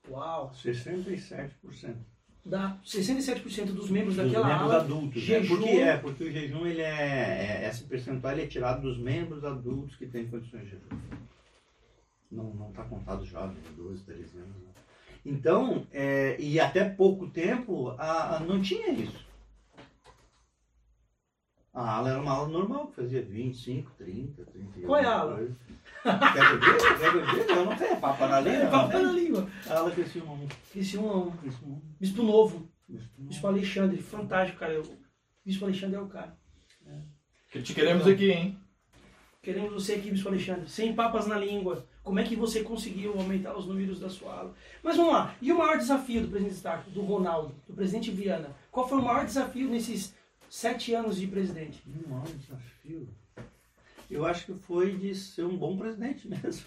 Uau. 0.10 0.52
67%. 0.52 1.96
Dá 2.44 2.80
67% 2.84 3.65
dos 3.72 3.89
membros 3.91 4.15
Dos 4.15 4.26
daquela 4.26 4.48
membros 4.48 4.72
ala. 4.72 4.84
adultos. 4.84 5.22
Né? 5.22 5.28
jejum. 5.28 5.56
Porque, 5.58 5.70
é, 5.70 5.98
porque 5.98 6.24
o 6.24 6.32
jejum, 6.32 6.65
ele 6.65 6.82
é, 6.82 7.62
é- 7.63 7.70
esse 7.70 7.84
percentual 7.84 8.34
ele 8.34 8.44
é 8.44 8.48
tirado 8.48 8.82
dos 8.82 8.98
membros 8.98 9.44
adultos 9.46 9.96
que 9.96 10.08
têm 10.08 10.28
condições 10.28 10.63
de 10.63 10.70
jejum. 10.72 10.88
Não 12.32 12.70
está 12.70 12.84
contado 12.86 13.24
jovens, 13.26 13.63
12, 13.78 14.04
13 14.04 14.38
anos. 14.39 14.56
Não. 14.63 14.72
Então, 15.24 15.86
é, 15.91 16.36
e 16.39 16.60
até 16.60 16.84
pouco 16.89 17.30
tempo, 17.30 17.89
a, 17.89 18.38
a- 18.38 18.39
não 18.39 18.60
tinha 18.60 18.89
isso. 18.91 19.24
A 21.74 21.98
ala 21.98 22.10
era 22.10 22.20
uma 22.22 22.34
ala 22.34 22.48
normal, 22.50 22.88
que 22.88 22.96
fazia 22.96 23.22
25, 23.22 23.92
30, 23.98 24.46
31. 24.46 24.88
Qual 24.88 25.00
é 25.00 25.06
a 25.06 25.20
ala? 25.20 25.38
Quer 26.04 26.34
que 26.34 26.54
eu 26.54 26.60
diga? 26.60 26.98
Quer 26.98 27.12
que 27.12 27.18
eu 27.18 27.26
diga? 27.26 27.54
Eu 27.54 27.66
não 27.66 27.76
tenho, 27.78 27.98
papo 27.98 28.28
na 28.28 28.40
língua. 28.42 28.58
É, 28.60 28.64
não 28.64 28.72
papo 28.72 28.92
tem. 28.92 29.04
na 29.04 29.12
língua. 29.14 29.50
A 29.70 29.78
ala 29.78 29.92
crescia 29.92 30.24
um. 30.24 30.28
Um 30.28 30.30
a 30.32 30.34
um. 30.34 30.48
crescia 30.72 31.00
um, 31.00 31.82
Bispo 31.98 32.24
Novo. 32.24 32.70
um. 32.90 33.00
Bispo 33.26 33.48
Alexandre. 33.48 34.02
Fantástico, 34.02 34.60
cara. 34.60 34.82
O 34.82 34.98
Bispo 35.46 35.64
Alexandre 35.64 35.96
é 35.96 36.02
o 36.02 36.08
cara. 36.08 36.38
Que 37.50 37.62
te 37.62 37.74
queremos 37.74 38.06
aqui, 38.06 38.32
hein? 38.32 38.58
Queremos 39.42 39.74
você 39.74 39.94
aqui, 39.94 40.12
Bispo 40.12 40.28
Alexandre. 40.28 40.70
Sem 40.70 40.94
papas 40.94 41.26
na 41.26 41.38
língua. 41.38 41.86
Como 42.04 42.20
é 42.20 42.24
que 42.24 42.36
você 42.36 42.64
conseguiu 42.64 43.14
aumentar 43.18 43.56
os 43.56 43.66
números 43.66 44.00
da 44.00 44.10
sua 44.10 44.34
ala? 44.34 44.54
Mas 44.84 44.98
vamos 44.98 45.14
lá. 45.14 45.36
E 45.42 45.54
o 45.54 45.58
maior 45.58 45.78
desafio 45.78 46.22
do 46.22 46.28
presidente 46.28 46.56
Stark, 46.56 46.90
do 46.90 47.02
Ronaldo, 47.02 47.56
do 47.68 47.74
presidente 47.74 48.12
Viana? 48.12 48.56
Qual 48.72 48.90
foi 48.90 48.98
o 48.98 49.02
maior 49.02 49.24
desafio 49.26 49.70
nesses 49.70 50.14
sete 50.52 50.94
anos 50.94 51.16
de 51.18 51.28
presidente? 51.28 51.82
Um 51.88 52.10
maior 52.10 52.28
desafio. 52.28 53.08
Eu 54.10 54.26
acho 54.26 54.46
que 54.46 54.54
foi 54.54 54.98
de 54.98 55.16
ser 55.16 55.46
um 55.46 55.58
bom 55.58 55.78
presidente 55.78 56.28
mesmo. 56.30 56.66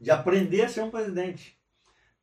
De 0.00 0.10
aprender 0.10 0.62
a 0.62 0.68
ser 0.68 0.82
um 0.82 0.90
presidente. 0.90 1.54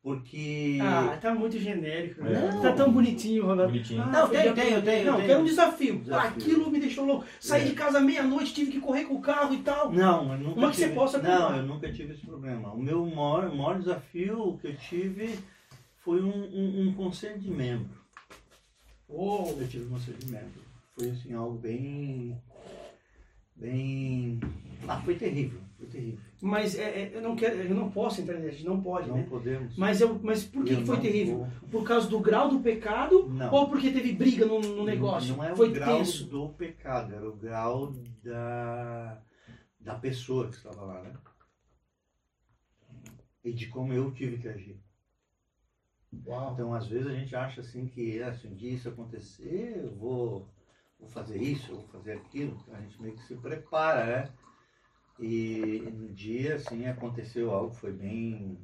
Porque. 0.02 0.80
Ah, 0.82 1.18
tá 1.22 1.34
muito 1.34 1.58
genérico. 1.58 2.22
né? 2.24 2.34
É. 2.58 2.62
Tá 2.62 2.74
tão 2.74 2.92
bonitinho, 2.92 3.44
Ronaldo. 3.46 3.72
Bonitinho. 3.72 4.02
Ah, 4.02 4.08
Não, 4.08 4.28
tem, 4.28 4.50
de 4.54 4.62
tem, 4.62 4.74
eu 4.74 4.82
tenho, 4.84 5.06
Não, 5.12 5.22
tem 5.22 5.38
um 5.38 5.46
desafio. 5.46 6.00
Desafio. 6.00 6.30
Aquilo 6.30 6.70
me 6.72 6.80
deixou 6.80 7.06
louco. 7.06 7.26
Saí 7.40 7.62
É. 7.62 7.66
de 7.68 7.74
casa 7.74 8.02
meia-noite, 8.02 8.54
tive 8.54 8.72
que 8.72 8.82
correr 8.82 9.06
com 9.06 9.14
o 9.14 9.22
carro 9.22 9.54
e 9.54 9.62
tal. 9.62 9.92
Não, 9.94 10.34
eu 10.34 10.40
nunca 10.40 10.60
Uma 10.60 10.70
que 10.72 10.76
tive, 10.76 10.90
você 10.90 10.94
possa 10.96 11.22
Não, 11.22 11.56
eu 11.56 11.64
nunca 11.64 11.90
tive 11.94 12.12
esse 12.14 12.26
problema. 12.26 12.74
O 12.74 12.82
meu 12.82 13.06
maior, 13.06 13.46
o 13.46 13.56
maior 13.56 13.80
desafio 13.80 14.58
que 14.60 14.68
eu 14.68 14.76
tive 14.76 15.40
foi 16.00 16.22
um, 16.22 16.44
um, 16.54 16.88
um 16.90 16.94
conselho 16.96 17.40
de 17.40 17.50
membro. 17.50 17.98
Uou. 19.08 19.56
Eu 19.58 19.68
tive 19.70 19.86
um 19.86 19.90
conselho 19.92 20.18
de 20.18 20.26
membro. 20.30 20.73
Foi 20.96 21.10
assim, 21.10 21.34
algo 21.34 21.58
bem. 21.58 22.40
Bem. 23.56 24.40
Ah, 24.88 25.02
foi 25.02 25.16
terrível. 25.16 25.60
Foi 25.78 25.88
terrível. 25.88 26.20
Mas 26.42 26.76
é, 26.78 27.04
é, 27.04 27.12
eu 27.16 27.22
não 27.22 27.36
quero, 27.36 27.56
eu 27.56 27.74
não 27.76 27.90
posso 27.90 28.22
entrar 28.22 28.38
nisso, 28.38 28.58
gente 28.58 28.66
não 28.66 28.82
pode, 28.82 29.08
não 29.08 29.18
né? 29.18 29.26
podemos. 29.30 29.76
Mas, 29.78 30.02
eu, 30.02 30.20
mas 30.22 30.44
por 30.44 30.64
que, 30.66 30.74
Eu 30.74 30.86
foi 30.86 30.96
não 30.96 31.02
terrível? 31.02 31.38
vou- 31.62 31.70
Por 31.70 31.88
causa 31.88 32.08
do 32.10 32.20
grau 32.20 32.50
do 32.50 32.60
pecado 32.60 33.28
Não. 33.30 33.52
ou 33.54 33.70
porque 33.70 33.92
teve 33.92 34.12
briga 34.14 34.46
no, 34.46 34.60
no 34.60 34.84
negócio? 34.84 35.36
Não 35.36 35.44
é 35.44 35.54
o 35.54 35.56
foi 35.56 35.72
grau 35.72 35.98
tenso. 35.98 36.26
do 36.26 36.50
pecado, 36.50 37.14
era 37.14 37.28
o 37.28 37.36
grau 37.36 37.94
da, 38.24 39.22
da 39.80 39.96
pessoa 39.96 40.48
que 40.50 40.56
estava 40.56 40.82
lá, 40.84 41.02
né? 41.02 41.14
E 43.44 43.52
de 43.54 43.68
como 43.68 43.94
eu 43.94 44.12
tive 44.12 44.38
que 44.38 44.48
agir. 44.48 44.80
Uau. 46.26 46.54
Então, 46.54 46.74
às 46.74 46.88
vezes 46.88 47.08
a 47.08 47.14
gente 47.14 47.36
acha 47.36 47.62
assim 47.62 47.88
que 47.88 48.22
ah, 48.22 48.34
se 48.34 48.48
um 48.48 48.54
dia 48.56 48.72
isso 48.74 48.88
acontecer, 48.90 49.80
eu 49.84 49.96
vou, 49.96 50.48
vou 51.04 51.10
fazer 51.10 51.42
isso, 51.42 51.76
vou 51.76 51.88
fazer 51.88 52.14
aquilo. 52.14 52.58
A 52.72 52.80
gente 52.82 53.02
meio 53.02 53.16
que 53.16 53.24
se 53.24 53.36
prepara, 53.36 54.06
né? 54.06 54.34
E 55.20 55.84
um 55.88 56.14
dia, 56.14 56.56
assim, 56.56 56.86
aconteceu 56.88 57.52
algo 57.52 57.72
foi 57.74 57.92
bem 57.92 58.58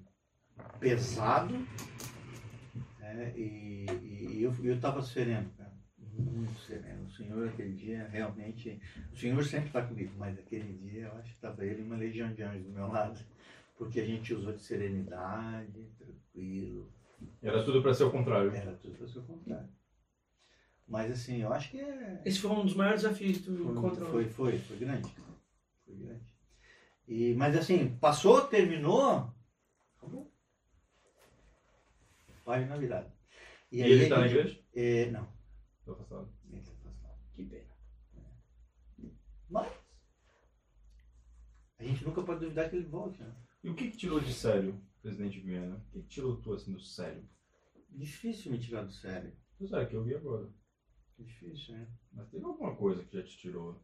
pesado. 0.79 1.53
né? 2.99 3.33
E, 3.37 3.85
e 4.01 4.43
eu 4.43 4.53
eu 4.63 4.75
estava 4.75 5.01
sereno, 5.01 5.49
cara. 5.57 5.69
Muito 5.97 6.59
sereno. 6.59 7.05
O 7.05 7.11
Senhor, 7.11 7.47
aquele 7.47 7.73
dia, 7.73 8.07
realmente. 8.09 8.81
O 9.13 9.17
Senhor 9.17 9.43
sempre 9.43 9.67
está 9.67 9.81
comigo, 9.85 10.13
mas 10.17 10.37
aquele 10.37 10.73
dia 10.73 11.03
eu 11.03 11.13
acho 11.13 11.29
que 11.29 11.35
estava 11.35 11.63
ele 11.65 11.83
uma 11.83 11.95
legião 11.95 12.33
de 12.33 12.41
anjos 12.43 12.63
do 12.65 12.71
meu 12.71 12.87
lado. 12.87 13.19
Porque 13.77 14.01
a 14.01 14.05
gente 14.05 14.33
usou 14.33 14.51
de 14.51 14.61
serenidade, 14.61 15.89
tranquilo, 15.97 16.91
Era 17.41 17.63
tudo 17.63 17.81
pra 17.81 17.93
ser 17.93 18.03
o 18.03 18.11
contrário. 18.11 18.51
era 18.53 18.73
tudo 18.73 18.97
para 18.97 19.07
ser 19.07 19.19
o 19.19 19.23
contrário. 19.23 19.69
Mas 20.89 21.11
assim, 21.11 21.41
eu 21.43 21.53
acho 21.53 21.69
que 21.69 21.79
é. 21.79 22.21
Esse 22.25 22.39
foi 22.39 22.49
um 22.49 22.65
dos 22.65 22.73
maiores 22.73 23.03
desafios 23.03 23.37
que 23.37 23.43
tu 23.43 23.55
Foi, 23.55 23.71
encontrou. 23.71 24.09
foi, 24.09 24.27
foi, 24.27 24.57
foi 24.57 24.77
grande. 24.77 25.07
Foi 25.85 25.95
grande. 25.95 26.33
E, 27.07 27.35
mas 27.35 27.55
assim, 27.55 27.95
passou, 27.99 28.41
terminou, 28.47 29.31
acabou. 29.97 30.33
Página 32.43 32.75
virada. 32.77 33.13
E 33.71 33.81
ele 33.81 34.09
tá 34.09 34.15
a 34.15 34.19
na 34.21 34.25
igreja? 34.27 34.59
É, 34.75 35.11
não. 35.11 35.31
Tô 35.85 35.91
afastado. 35.93 36.33
Ele 36.51 36.61
tá 36.61 36.71
afastado. 36.71 37.19
Que 37.35 37.43
pena. 37.45 37.69
Mas 39.47 39.67
a 41.77 41.83
gente 41.83 42.03
nunca 42.03 42.23
pode 42.23 42.39
duvidar 42.41 42.67
que 42.69 42.75
ele 42.77 42.85
volte, 42.87 43.21
né? 43.21 43.31
E 43.63 43.69
o 43.69 43.75
que 43.75 43.91
que 43.91 43.97
tirou 43.97 44.19
de 44.19 44.33
sério, 44.33 44.81
presidente 45.01 45.39
Viana? 45.39 45.75
O 45.75 45.91
que 45.91 46.01
que 46.01 46.07
tirou 46.07 46.37
tu 46.41 46.53
assim 46.53 46.73
do 46.73 46.81
sério? 46.81 47.27
Difícil 47.89 48.51
me 48.51 48.57
tirar 48.59 48.83
do 48.83 48.91
sério. 48.91 49.31
Pois 49.57 49.71
é, 49.71 49.85
que 49.85 49.95
eu 49.95 50.03
vi 50.03 50.15
agora. 50.15 50.49
Difícil, 51.19 51.75
né? 51.75 51.87
Mas 52.13 52.27
teve 52.29 52.45
alguma 52.45 52.75
coisa 52.75 53.03
que 53.03 53.17
já 53.17 53.23
te 53.23 53.37
tirou. 53.37 53.75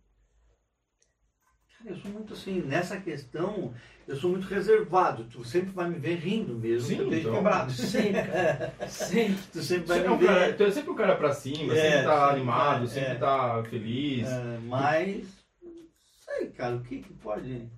Cara, 1.78 1.89
eu 1.89 1.98
sou 1.98 2.12
muito 2.12 2.34
assim, 2.34 2.62
nessa 2.62 3.00
questão, 3.02 3.74
eu 4.08 4.15
sou 4.15 4.32
muito 4.32 4.48
reservado. 4.48 5.26
Tu 5.26 5.43
sempre 5.43 5.71
vai 5.71 5.89
me 5.89 6.00
ver 6.00 6.15
rindo 6.15 6.56
mesmo, 6.56 6.88
Sim, 6.88 6.98
eu 7.00 7.13
então. 7.13 7.34
quebrado. 7.34 7.71
Sempre. 7.74 8.88
Sempre. 8.88 9.43
Tu 9.52 9.62
sempre 9.62 9.88
vai 9.88 10.00
é, 10.06 10.10
me 10.10 10.17
ver. 10.17 10.26
cara, 10.28 10.54
tu 10.54 10.63
é 10.63 10.71
sempre 10.71 10.89
o 10.91 10.95
cara 10.95 11.15
pra 11.17 11.34
cima, 11.34 11.74
É, 11.74 11.82
sempre 11.91 12.04
tá 12.06 12.19
sempre, 12.21 12.36
animado, 12.36 12.84
é, 12.84 12.88
sempre 12.88 13.12
é. 13.12 13.15
tá 13.15 13.63
feliz. 13.65 14.28
É, 14.28 14.58
mas, 14.60 15.45
não 15.62 15.74
sei, 16.21 16.50
cara, 16.52 16.76
o 16.78 16.84
que, 16.84 17.02
que 17.02 17.13
pode. 17.15 17.69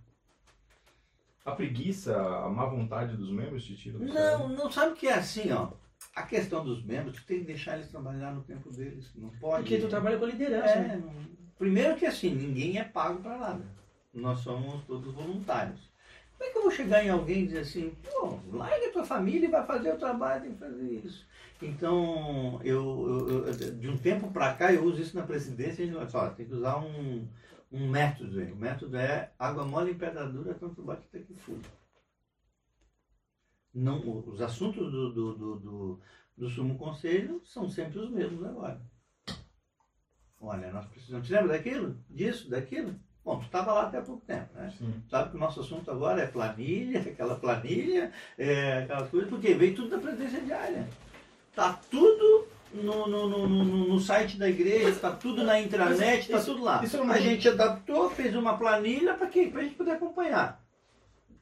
A 1.44 1.52
preguiça, 1.54 2.16
a 2.16 2.50
má 2.50 2.66
vontade 2.66 3.16
dos 3.18 3.32
membros 3.32 3.64
te 3.66 3.76
tira 3.76 3.98
do 3.98 4.06
Não, 4.06 4.14
sério? 4.14 4.48
não 4.50 4.70
sabe 4.72 4.92
o 4.92 4.96
que 4.96 5.08
é 5.08 5.14
assim, 5.14 5.52
ó. 5.52 5.72
A 6.18 6.24
questão 6.24 6.66
dos 6.66 6.84
membros, 6.84 7.18
tu 7.20 7.26
tem 7.28 7.40
que 7.42 7.46
deixar 7.46 7.76
eles 7.78 7.90
trabalhar 7.92 8.34
no 8.34 8.42
tempo 8.42 8.72
deles. 8.72 9.12
Não 9.16 9.30
pode. 9.30 9.62
Porque 9.62 9.78
tu 9.78 9.88
trabalha 9.88 10.18
com 10.18 10.26
a 10.26 10.30
liderança. 10.30 10.74
É, 10.74 10.98
né? 10.98 11.04
Primeiro 11.60 11.96
que 11.96 12.08
assim, 12.08 12.34
ninguém 12.34 12.80
é 12.80 12.84
pago 12.84 13.22
para 13.22 13.38
nada. 13.38 13.66
Nós 14.12 14.40
somos 14.40 14.84
todos 14.86 15.14
voluntários. 15.14 15.80
Como 16.36 16.50
é 16.50 16.52
que 16.52 16.58
eu 16.58 16.64
vou 16.64 16.72
chegar 16.72 17.04
em 17.06 17.10
alguém 17.10 17.44
e 17.44 17.46
dizer 17.46 17.60
assim, 17.60 17.94
pô, 18.04 18.40
larga 18.52 18.88
a 18.88 18.92
tua 18.92 19.04
família 19.06 19.48
e 19.48 19.52
vai 19.52 19.64
fazer 19.66 19.92
o 19.94 19.98
trabalho, 19.98 20.42
tem 20.42 20.54
que 20.54 20.60
fazer 20.60 21.02
isso. 21.06 21.26
Então, 21.62 22.60
eu, 22.64 23.46
eu- 23.46 23.72
de 23.76 23.88
um 23.88 23.98
tempo 23.98 24.32
para 24.32 24.54
cá, 24.56 24.74
eu 24.74 24.84
uso 24.86 25.00
isso 25.02 25.16
na 25.16 25.24
presidência, 25.24 25.84
a 25.84 25.88
gente 25.88 26.12
fala, 26.12 26.30
"Ó, 26.30 26.34
tem 26.34 26.48
que 26.48 26.54
usar 26.54 26.78
um, 26.80 27.28
um 27.72 27.88
método. 27.90 28.42
O 28.42 28.56
método 28.56 28.98
é 28.98 29.32
água 29.38 29.66
mole 29.66 29.92
em 29.92 29.98
pedra 29.98 30.26
dura, 30.28 30.56
tanto 30.56 30.82
bate 30.82 31.04
até 31.10 31.20
que 31.20 31.34
fura. 31.36 31.60
Não, 33.74 34.24
os 34.28 34.42
assuntos 34.42 34.92
do, 34.92 35.14
do, 35.14 35.34
do, 35.36 35.56
do, 35.60 36.00
do 36.38 36.50
sumo 36.50 36.78
conselho 36.78 37.42
são 37.46 37.70
sempre 37.70 38.00
os 38.00 38.10
mesmos 38.10 38.44
agora. 38.46 38.82
Olha, 40.40 40.72
nós 40.72 40.86
precisamos. 40.88 41.28
Te 41.28 41.34
lembra 41.34 41.50
daquilo? 41.58 41.98
Disso? 42.10 42.50
Daquilo? 42.50 42.96
Bom, 43.24 43.40
tu 43.40 43.46
estava 43.46 43.74
lá 43.74 43.84
até 43.84 43.98
há 43.98 44.02
pouco 44.02 44.26
tempo, 44.26 44.54
né? 44.56 44.72
Sim. 44.78 45.04
Sabe 45.10 45.32
que 45.32 45.36
o 45.36 45.40
nosso 45.40 45.60
assunto 45.60 45.92
agora 45.92 46.22
é 46.22 46.28
planilha, 46.28 47.00
aquela 47.12 47.36
planilha, 47.36 48.12
é, 48.38 48.80
aquelas 48.84 49.10
coisas, 49.10 49.30
porque 49.30 49.54
veio 49.54 49.76
tudo 49.76 49.90
da 49.90 49.98
presidência 49.98 50.40
diária. 50.42 50.88
Tá 51.54 51.74
tudo 51.90 52.48
no, 52.74 53.08
no, 53.08 53.28
no, 53.30 53.48
no, 53.48 53.64
no 53.90 54.00
site 54.00 54.38
da 54.38 54.48
igreja, 54.48 54.96
tá 55.00 55.12
tudo 55.12 55.44
na 55.44 55.60
intranet, 55.60 56.30
tá 56.30 56.38
Isso- 56.38 56.52
tudo 56.54 56.64
lá. 56.64 56.84
isso 56.84 56.98
é 56.98 57.02
uma 57.02 57.16
A 57.16 57.20
gente 57.20 57.50
adaptou, 57.50 58.10
fez 58.12 58.36
uma 58.36 58.58
planilha 58.58 59.16
para 59.16 59.28
quê? 59.28 59.50
Para 59.52 59.62
a 59.62 59.64
gente 59.64 59.76
poder 59.76 59.92
acompanhar. 59.92 60.64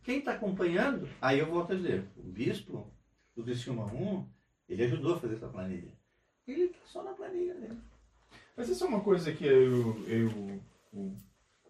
Quem 0.05 0.19
está 0.19 0.33
acompanhando, 0.33 1.09
aí 1.19 1.39
eu 1.39 1.47
volto 1.47 1.73
a 1.73 1.75
dizer, 1.75 2.07
o 2.15 2.21
bispo 2.21 2.93
do 3.35 3.43
Criciúma 3.43 3.85
1, 3.85 4.29
ele 4.69 4.83
ajudou 4.83 5.15
a 5.15 5.19
fazer 5.19 5.33
essa 5.33 5.49
planilha. 5.49 5.91
Ele 6.47 6.65
está 6.65 6.77
só 6.85 7.03
na 7.03 7.13
planilha 7.13 7.55
dele. 7.55 7.79
Mas 8.55 8.69
isso 8.69 8.83
é 8.83 8.87
uma 8.87 9.01
coisa 9.01 9.33
que 9.33 9.43
eu, 9.43 10.07
eu 10.07 10.61
o 10.93 11.15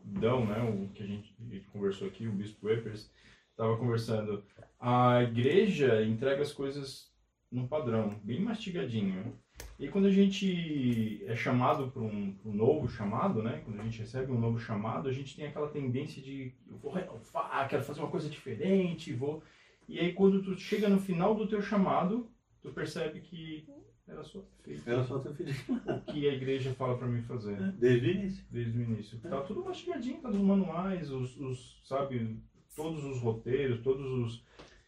Dão, 0.03 0.45
né, 0.45 0.61
o 0.61 0.89
que 0.89 1.01
a 1.01 1.07
gente 1.07 1.33
conversou 1.71 2.09
aqui, 2.09 2.27
o 2.27 2.31
Bispo 2.33 2.67
Wepers, 2.67 3.09
estava 3.51 3.77
conversando. 3.77 4.43
A 4.77 5.23
igreja 5.23 6.03
entrega 6.03 6.41
as 6.41 6.51
coisas 6.51 7.09
num 7.49 7.65
padrão, 7.65 8.19
bem 8.21 8.41
mastigadinho. 8.41 9.39
E 9.77 9.89
quando 9.89 10.05
a 10.05 10.11
gente 10.11 11.23
é 11.25 11.35
chamado 11.35 11.91
para 11.91 12.01
um, 12.01 12.33
um 12.45 12.53
novo 12.53 12.87
chamado, 12.87 13.43
né, 13.43 13.61
quando 13.65 13.79
a 13.79 13.83
gente 13.83 13.99
recebe 13.99 14.31
um 14.31 14.39
novo 14.39 14.57
chamado, 14.57 15.09
a 15.09 15.11
gente 15.11 15.35
tem 15.35 15.47
aquela 15.47 15.67
tendência 15.67 16.21
de, 16.21 16.53
eu 16.69 16.77
vou 16.77 16.93
renovar, 16.93 17.67
quero 17.67 17.83
fazer 17.83 17.99
uma 17.99 18.09
coisa 18.09 18.29
diferente, 18.29 19.13
vou... 19.13 19.43
E 19.87 19.99
aí 19.99 20.13
quando 20.13 20.41
tu 20.41 20.57
chega 20.57 20.87
no 20.87 20.99
final 20.99 21.35
do 21.35 21.47
teu 21.47 21.61
chamado, 21.61 22.29
tu 22.61 22.71
percebe 22.71 23.19
que 23.19 23.67
era 24.07 24.23
só 24.23 24.41
feito 24.63 24.89
Era 24.89 25.03
só 25.03 25.19
ter 25.19 25.33
feito 25.33 25.73
o 25.73 26.01
que 26.01 26.29
a 26.29 26.33
igreja 26.33 26.73
fala 26.73 26.97
para 26.97 27.07
mim 27.07 27.21
fazer 27.23 27.57
desde 27.73 28.07
o 28.07 28.11
início. 28.11 28.45
desde 28.49 28.77
o 28.77 28.81
início. 28.81 29.19
Tá 29.19 29.41
tudo 29.41 29.65
mastigadinho, 29.65 30.21
tá 30.21 30.29
nos 30.29 30.41
manuais, 30.41 31.11
os, 31.11 31.39
os, 31.39 31.81
sabe, 31.83 32.39
todos 32.75 33.03
os 33.03 33.19
roteiros, 33.19 33.81
todos 33.81 34.05
os, 34.05 34.45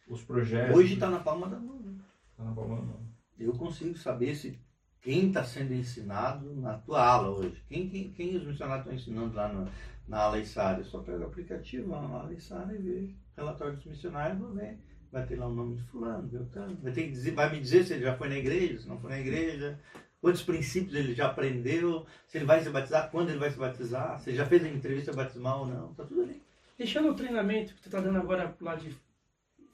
os 0.08 0.22
projetos. 0.22 0.76
Hoje 0.76 0.94
está 0.94 1.10
na 1.10 1.18
palma 1.18 1.48
da 1.48 1.58
mão. 1.58 1.78
né? 1.80 1.94
Tá 2.36 2.44
na 2.44 2.52
palma 2.52 2.76
da 2.76 2.82
mão. 2.82 3.07
Eu 3.38 3.52
consigo 3.52 3.96
saber 3.96 4.34
se 4.34 4.58
quem 5.00 5.28
está 5.28 5.44
sendo 5.44 5.72
ensinado 5.72 6.54
na 6.56 6.74
tua 6.78 7.04
aula 7.04 7.38
hoje. 7.38 7.62
Quem, 7.68 7.88
quem, 7.88 8.10
quem 8.10 8.36
os 8.36 8.44
missionários 8.44 8.86
estão 8.86 8.94
ensinando 8.94 9.34
lá 9.34 9.48
no, 9.48 9.68
na 10.06 10.18
aula 10.18 10.38
Isara? 10.38 10.80
Eu 10.80 10.84
só 10.84 10.98
pego 11.00 11.22
o 11.22 11.26
aplicativo, 11.26 11.88
vou 11.88 12.02
na 12.02 12.08
aula 12.08 12.32
Isara 12.32 12.74
e 12.74 12.78
vejo. 12.78 13.14
Relatório 13.36 13.76
dos 13.76 13.86
missionários, 13.86 14.38
vou 14.38 14.52
ver. 14.52 14.78
Vai 15.10 15.24
ter 15.24 15.36
lá 15.36 15.46
o 15.46 15.54
nome 15.54 15.76
de 15.76 15.82
fulano, 15.84 16.28
Beltrano. 16.28 16.76
Vai, 16.82 16.92
ter 16.92 17.04
que 17.04 17.12
dizer, 17.12 17.30
vai 17.32 17.50
me 17.50 17.60
dizer 17.60 17.84
se 17.84 17.94
ele 17.94 18.02
já 18.02 18.16
foi 18.16 18.28
na 18.28 18.36
igreja, 18.36 18.80
se 18.80 18.88
não 18.88 18.98
foi 18.98 19.10
na 19.10 19.20
igreja. 19.20 19.78
Quantos 20.20 20.42
princípios 20.42 20.94
ele 20.94 21.14
já 21.14 21.28
aprendeu, 21.28 22.04
se 22.26 22.38
ele 22.38 22.44
vai 22.44 22.60
se 22.60 22.68
batizar, 22.68 23.10
quando 23.10 23.30
ele 23.30 23.38
vai 23.38 23.50
se 23.50 23.58
batizar, 23.58 24.18
se 24.18 24.30
ele 24.30 24.36
já 24.36 24.44
fez 24.44 24.64
a 24.64 24.68
entrevista 24.68 25.12
batismal 25.12 25.60
ou 25.60 25.66
não, 25.66 25.94
tá 25.94 26.04
tudo 26.04 26.22
ali. 26.22 26.42
Deixando 26.76 27.08
o 27.08 27.14
treinamento 27.14 27.72
que 27.74 27.82
tu 27.82 27.88
tá 27.88 28.00
dando 28.00 28.18
agora 28.18 28.54
lá 28.60 28.74
de 28.74 28.94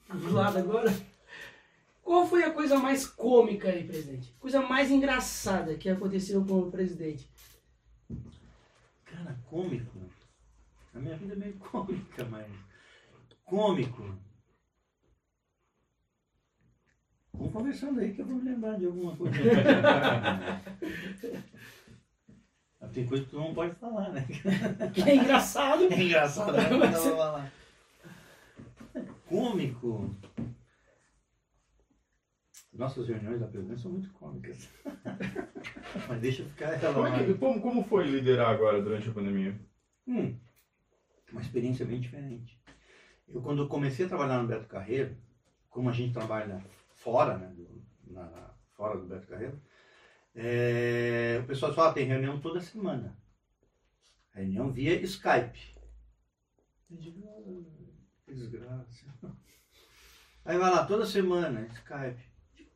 do 0.07 0.33
lado 0.33 0.59
agora, 0.59 0.93
qual 2.05 2.27
foi 2.27 2.43
a 2.43 2.51
coisa 2.51 2.77
mais 2.77 3.07
cômica 3.07 3.67
aí, 3.67 3.83
presidente? 3.83 4.31
Coisa 4.39 4.61
mais 4.61 4.91
engraçada 4.91 5.75
que 5.75 5.89
aconteceu 5.89 6.45
com 6.45 6.59
o 6.59 6.71
presidente? 6.71 7.27
Cara, 9.03 9.35
cômico. 9.49 9.99
A 10.93 10.99
minha 10.99 11.17
vida 11.17 11.33
é 11.33 11.35
meio 11.35 11.55
cômica, 11.55 12.23
mas. 12.25 12.45
Cômico. 13.43 14.15
Vamos 17.33 17.51
conversando 17.51 17.99
aí 17.99 18.13
que 18.13 18.21
eu 18.21 18.25
vou 18.27 18.37
me 18.37 18.51
lembrar 18.51 18.77
de 18.77 18.85
alguma 18.85 19.17
coisa. 19.17 19.35
Tem 22.93 23.07
coisa 23.07 23.23
que 23.23 23.29
tu 23.31 23.37
não 23.37 23.53
pode 23.53 23.73
falar, 23.75 24.11
né? 24.11 24.25
Que 24.93 25.01
é 25.01 25.15
engraçado. 25.15 25.91
É 25.91 26.03
engraçado, 26.03 26.53
né? 26.53 26.69
Mas. 26.69 27.51
Cômico. 29.27 30.15
Nossas 32.75 33.07
reuniões 33.07 33.39
da 33.39 33.47
presidência 33.47 33.83
são 33.83 33.91
muito 33.91 34.11
cômicas. 34.11 34.69
Mas 36.09 36.19
deixa 36.21 36.41
eu 36.41 36.49
ficar 36.49 36.73
ela 36.73 36.93
Como, 36.93 37.07
é 37.07 37.25
que- 37.25 37.33
como, 37.35 37.61
como 37.61 37.83
foi 37.83 38.05
liderar 38.05 38.49
agora 38.49 38.81
durante 38.81 39.07
a 39.07 39.13
pandemia? 39.13 39.57
Hum, 40.05 40.37
uma 41.31 41.41
experiência 41.41 41.85
bem 41.85 41.99
diferente. 42.01 42.61
Eu, 43.27 43.41
quando 43.41 43.67
comecei 43.67 44.05
a 44.05 44.09
trabalhar 44.09 44.41
no 44.41 44.47
Beto 44.47 44.67
Carreiro, 44.67 45.15
como 45.69 45.89
a 45.89 45.93
gente 45.93 46.13
trabalha 46.13 46.61
fora, 46.93 47.37
né, 47.37 47.47
do, 47.47 47.81
na- 48.13 48.53
fora 48.73 48.97
do 48.97 49.07
Beto 49.07 49.25
Carreiro, 49.27 49.59
é, 50.35 51.39
o 51.41 51.47
pessoal 51.47 51.73
só 51.73 51.93
tem 51.93 52.05
reunião 52.05 52.39
toda 52.41 52.59
semana. 52.59 53.17
Reunião 54.33 54.69
via 54.69 54.95
Skype. 55.01 55.75
Eu 56.91 56.97
digo, 56.97 57.23
"Ah, 57.25 58.31
desgraça. 58.31 59.05
Aí 60.43 60.57
vai 60.57 60.69
lá 60.69 60.85
toda 60.85 61.05
semana, 61.05 61.65
Skype. 61.67 62.24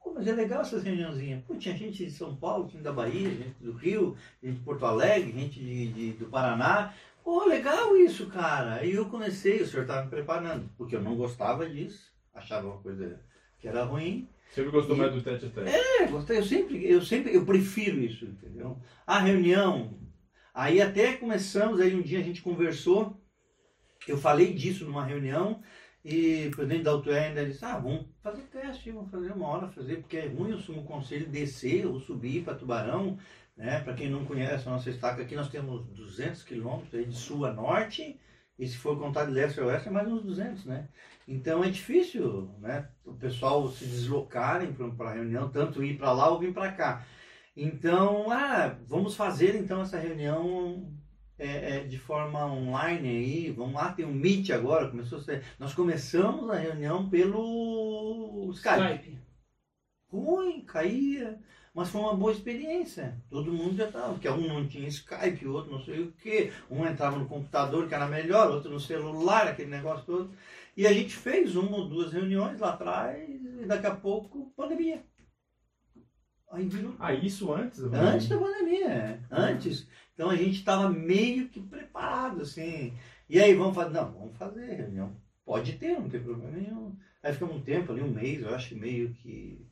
Digo, 0.09 0.13
"Pô, 0.13 0.13
mas 0.15 0.27
é 0.27 0.31
legal 0.33 0.61
essas 0.61 0.83
reuniãozinhas. 0.83 1.43
Pô, 1.45 1.55
tinha 1.55 1.75
gente 1.75 2.05
de 2.05 2.11
São 2.11 2.35
Paulo, 2.35 2.67
gente 2.69 2.81
da 2.83 2.91
Bahia, 2.91 3.29
gente 3.29 3.55
do 3.61 3.71
Rio, 3.73 4.15
gente 4.43 4.55
de 4.57 4.63
Porto 4.63 4.85
Alegre, 4.85 5.31
gente 5.31 5.59
de, 5.59 5.87
de- 5.91 6.13
do 6.13 6.27
Paraná. 6.27 6.93
Pô, 7.23 7.45
legal 7.45 7.95
isso, 7.97 8.27
cara. 8.27 8.75
Aí 8.75 8.91
eu 8.93 9.05
comecei, 9.09 9.61
o 9.61 9.67
senhor 9.67 9.83
estava 9.83 10.03
me 10.05 10.09
preparando, 10.09 10.69
porque 10.77 10.95
eu 10.95 11.01
não 11.01 11.15
gostava 11.15 11.69
disso, 11.69 12.11
achava 12.33 12.67
uma 12.67 12.77
coisa 12.81 13.19
que 13.59 13.67
era 13.67 13.83
ruim. 13.83 14.27
Sempre 14.51 14.71
gostou 14.71 14.95
E- 14.95 14.99
mais 14.99 15.13
do 15.13 15.21
tete 15.21 15.45
a 15.45 15.49
tete. 15.49 15.69
É, 15.69 16.07
gostei, 16.07 16.37
eu 16.37 16.43
sempre, 16.43 16.85
eu 16.89 17.01
sempre, 17.01 17.35
eu 17.35 17.45
prefiro 17.45 17.99
isso, 17.99 18.25
entendeu? 18.25 18.77
A 19.05 19.19
reunião, 19.19 19.99
aí 20.53 20.81
até 20.81 21.13
começamos, 21.17 21.79
aí 21.79 21.93
um 21.93 22.01
dia 22.01 22.19
a 22.19 22.23
gente 22.23 22.41
conversou, 22.41 23.15
eu 24.07 24.17
falei 24.17 24.53
disso 24.53 24.85
numa 24.85 25.05
reunião, 25.05 25.61
e 26.03 26.47
o 26.47 26.51
presidente 26.51 26.83
da 26.83 26.91
Auto 26.91 27.09
ainda 27.09 27.45
disse, 27.45 27.65
ah, 27.65 27.77
vamos 27.77 28.05
fazer 28.21 28.43
teste, 28.43 28.91
vamos 28.91 29.11
fazer 29.11 29.31
uma 29.31 29.47
hora, 29.47 29.67
fazer, 29.67 29.97
porque 29.97 30.17
é 30.17 30.27
ruim 30.27 30.53
o 30.53 30.59
sumo 30.59 30.83
conselho 30.83 31.27
descer 31.27 31.85
ou 31.85 31.99
subir 31.99 32.43
para 32.43 32.55
Tubarão, 32.55 33.17
né? 33.57 33.81
Para 33.81 33.93
quem 33.93 34.09
não 34.09 34.25
conhece 34.25 34.67
a 34.67 34.71
nossa 34.71 34.89
estaca 34.89 35.21
aqui, 35.21 35.35
nós 35.35 35.49
temos 35.49 35.85
200 35.87 36.43
quilômetros 36.43 37.05
de 37.05 37.15
sul 37.15 37.45
a 37.45 37.51
norte, 37.51 38.19
e 38.57 38.67
se 38.67 38.77
for 38.77 38.97
contar 38.97 39.25
de 39.25 39.31
leste 39.31 39.59
a 39.59 39.65
oeste, 39.65 39.89
é 39.89 39.91
mais 39.91 40.07
uns 40.07 40.23
200, 40.23 40.65
né? 40.65 40.87
Então 41.27 41.63
é 41.63 41.69
difícil, 41.69 42.49
né? 42.59 42.89
O 43.05 43.13
pessoal 43.13 43.67
se 43.69 43.85
deslocarem 43.85 44.73
para 44.73 45.09
a 45.09 45.13
reunião, 45.13 45.49
tanto 45.49 45.83
ir 45.83 45.97
para 45.97 46.11
lá 46.11 46.29
ou 46.29 46.39
vir 46.39 46.53
para 46.53 46.71
cá. 46.71 47.05
Então, 47.55 48.31
ah, 48.31 48.77
vamos 48.87 49.15
fazer 49.15 49.55
então 49.55 49.81
essa 49.81 49.97
reunião 49.99 50.93
é, 51.39 51.77
é, 51.77 51.79
de 51.79 51.97
forma 51.97 52.45
online 52.45 53.07
aí. 53.07 53.51
Vamos 53.51 53.73
lá, 53.73 53.91
tem 53.93 54.05
um 54.05 54.13
Meet 54.13 54.51
agora. 54.51 54.89
Começou 54.89 55.19
a 55.19 55.21
ser... 55.21 55.43
Nós 55.57 55.73
começamos 55.73 56.49
a 56.49 56.55
reunião 56.55 57.09
pelo 57.09 58.51
Skype. 58.53 58.81
Skype. 58.81 59.17
Ruim, 60.11 60.61
caía. 60.61 61.39
Mas 61.73 61.89
foi 61.89 62.01
uma 62.01 62.15
boa 62.15 62.31
experiência. 62.31 63.15
Todo 63.29 63.53
mundo 63.53 63.77
já 63.77 63.85
estava, 63.85 64.13
porque 64.13 64.27
um 64.27 64.47
não 64.47 64.67
tinha 64.67 64.87
Skype, 64.87 65.47
o 65.47 65.53
outro 65.53 65.71
não 65.71 65.79
sei 65.79 66.01
o 66.01 66.11
quê. 66.11 66.51
Um 66.69 66.85
entrava 66.85 67.17
no 67.17 67.27
computador, 67.27 67.87
que 67.87 67.93
era 67.93 68.07
melhor, 68.07 68.51
outro 68.51 68.71
no 68.71 68.79
celular, 68.79 69.47
aquele 69.47 69.69
negócio 69.69 70.05
todo. 70.05 70.31
E 70.75 70.87
a 70.87 70.91
gente 70.91 71.15
fez 71.15 71.55
uma 71.55 71.77
ou 71.77 71.87
duas 71.87 72.11
reuniões 72.11 72.59
lá 72.59 72.71
atrás, 72.71 73.29
e 73.29 73.65
daqui 73.65 73.85
a 73.85 73.95
pouco, 73.95 74.51
pandemia. 74.57 75.03
Aí 76.51 76.67
virou. 76.67 76.95
Ah, 76.99 77.13
isso 77.13 77.53
antes? 77.53 77.79
da 77.89 77.99
Antes 77.99 78.27
da 78.27 78.37
pandemia? 78.37 78.59
pandemia, 78.59 78.89
é. 78.89 79.19
antes. 79.31 79.87
Então 80.13 80.29
a 80.29 80.35
gente 80.35 80.55
estava 80.57 80.89
meio 80.89 81.47
que 81.49 81.59
preparado, 81.59 82.41
assim. 82.41 82.93
E 83.29 83.39
aí, 83.39 83.53
vamos 83.53 83.75
fazer? 83.75 83.93
Não, 83.93 84.11
vamos 84.11 84.37
fazer 84.37 84.65
reunião. 84.75 85.15
Pode 85.45 85.73
ter, 85.73 85.99
não 85.99 86.09
tem 86.09 86.21
problema 86.21 86.51
nenhum. 86.57 86.95
Aí 87.23 87.33
ficamos 87.33 87.55
um 87.55 87.61
tempo 87.61 87.91
ali, 87.91 88.01
um 88.01 88.11
mês, 88.11 88.41
eu 88.41 88.53
acho 88.53 88.75
meio 88.75 89.13
que 89.13 89.65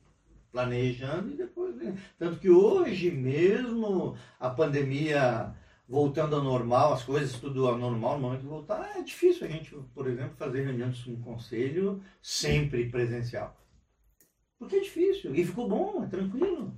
planejando 0.52 1.30
e 1.30 1.36
depois. 1.36 1.74
né? 1.76 1.96
Tanto 2.18 2.38
que 2.38 2.50
hoje 2.50 3.10
mesmo 3.10 4.16
a 4.38 4.50
pandemia 4.50 5.54
voltando 5.88 6.36
ao 6.36 6.42
normal, 6.42 6.92
as 6.92 7.02
coisas 7.02 7.38
tudo 7.40 7.66
ao 7.66 7.78
normal, 7.78 8.16
no 8.16 8.22
momento 8.22 8.42
de 8.42 8.46
voltar, 8.46 8.96
é 8.96 9.02
difícil 9.02 9.46
a 9.46 9.50
gente, 9.50 9.74
por 9.94 10.06
exemplo, 10.06 10.36
fazer 10.36 10.64
reunião 10.64 10.90
de 10.90 11.10
um 11.10 11.20
conselho 11.20 12.02
sempre 12.20 12.90
presencial. 12.90 13.56
Porque 14.58 14.76
é 14.76 14.80
difícil. 14.80 15.34
E 15.34 15.44
ficou 15.44 15.68
bom, 15.68 16.02
é 16.04 16.06
tranquilo. 16.06 16.74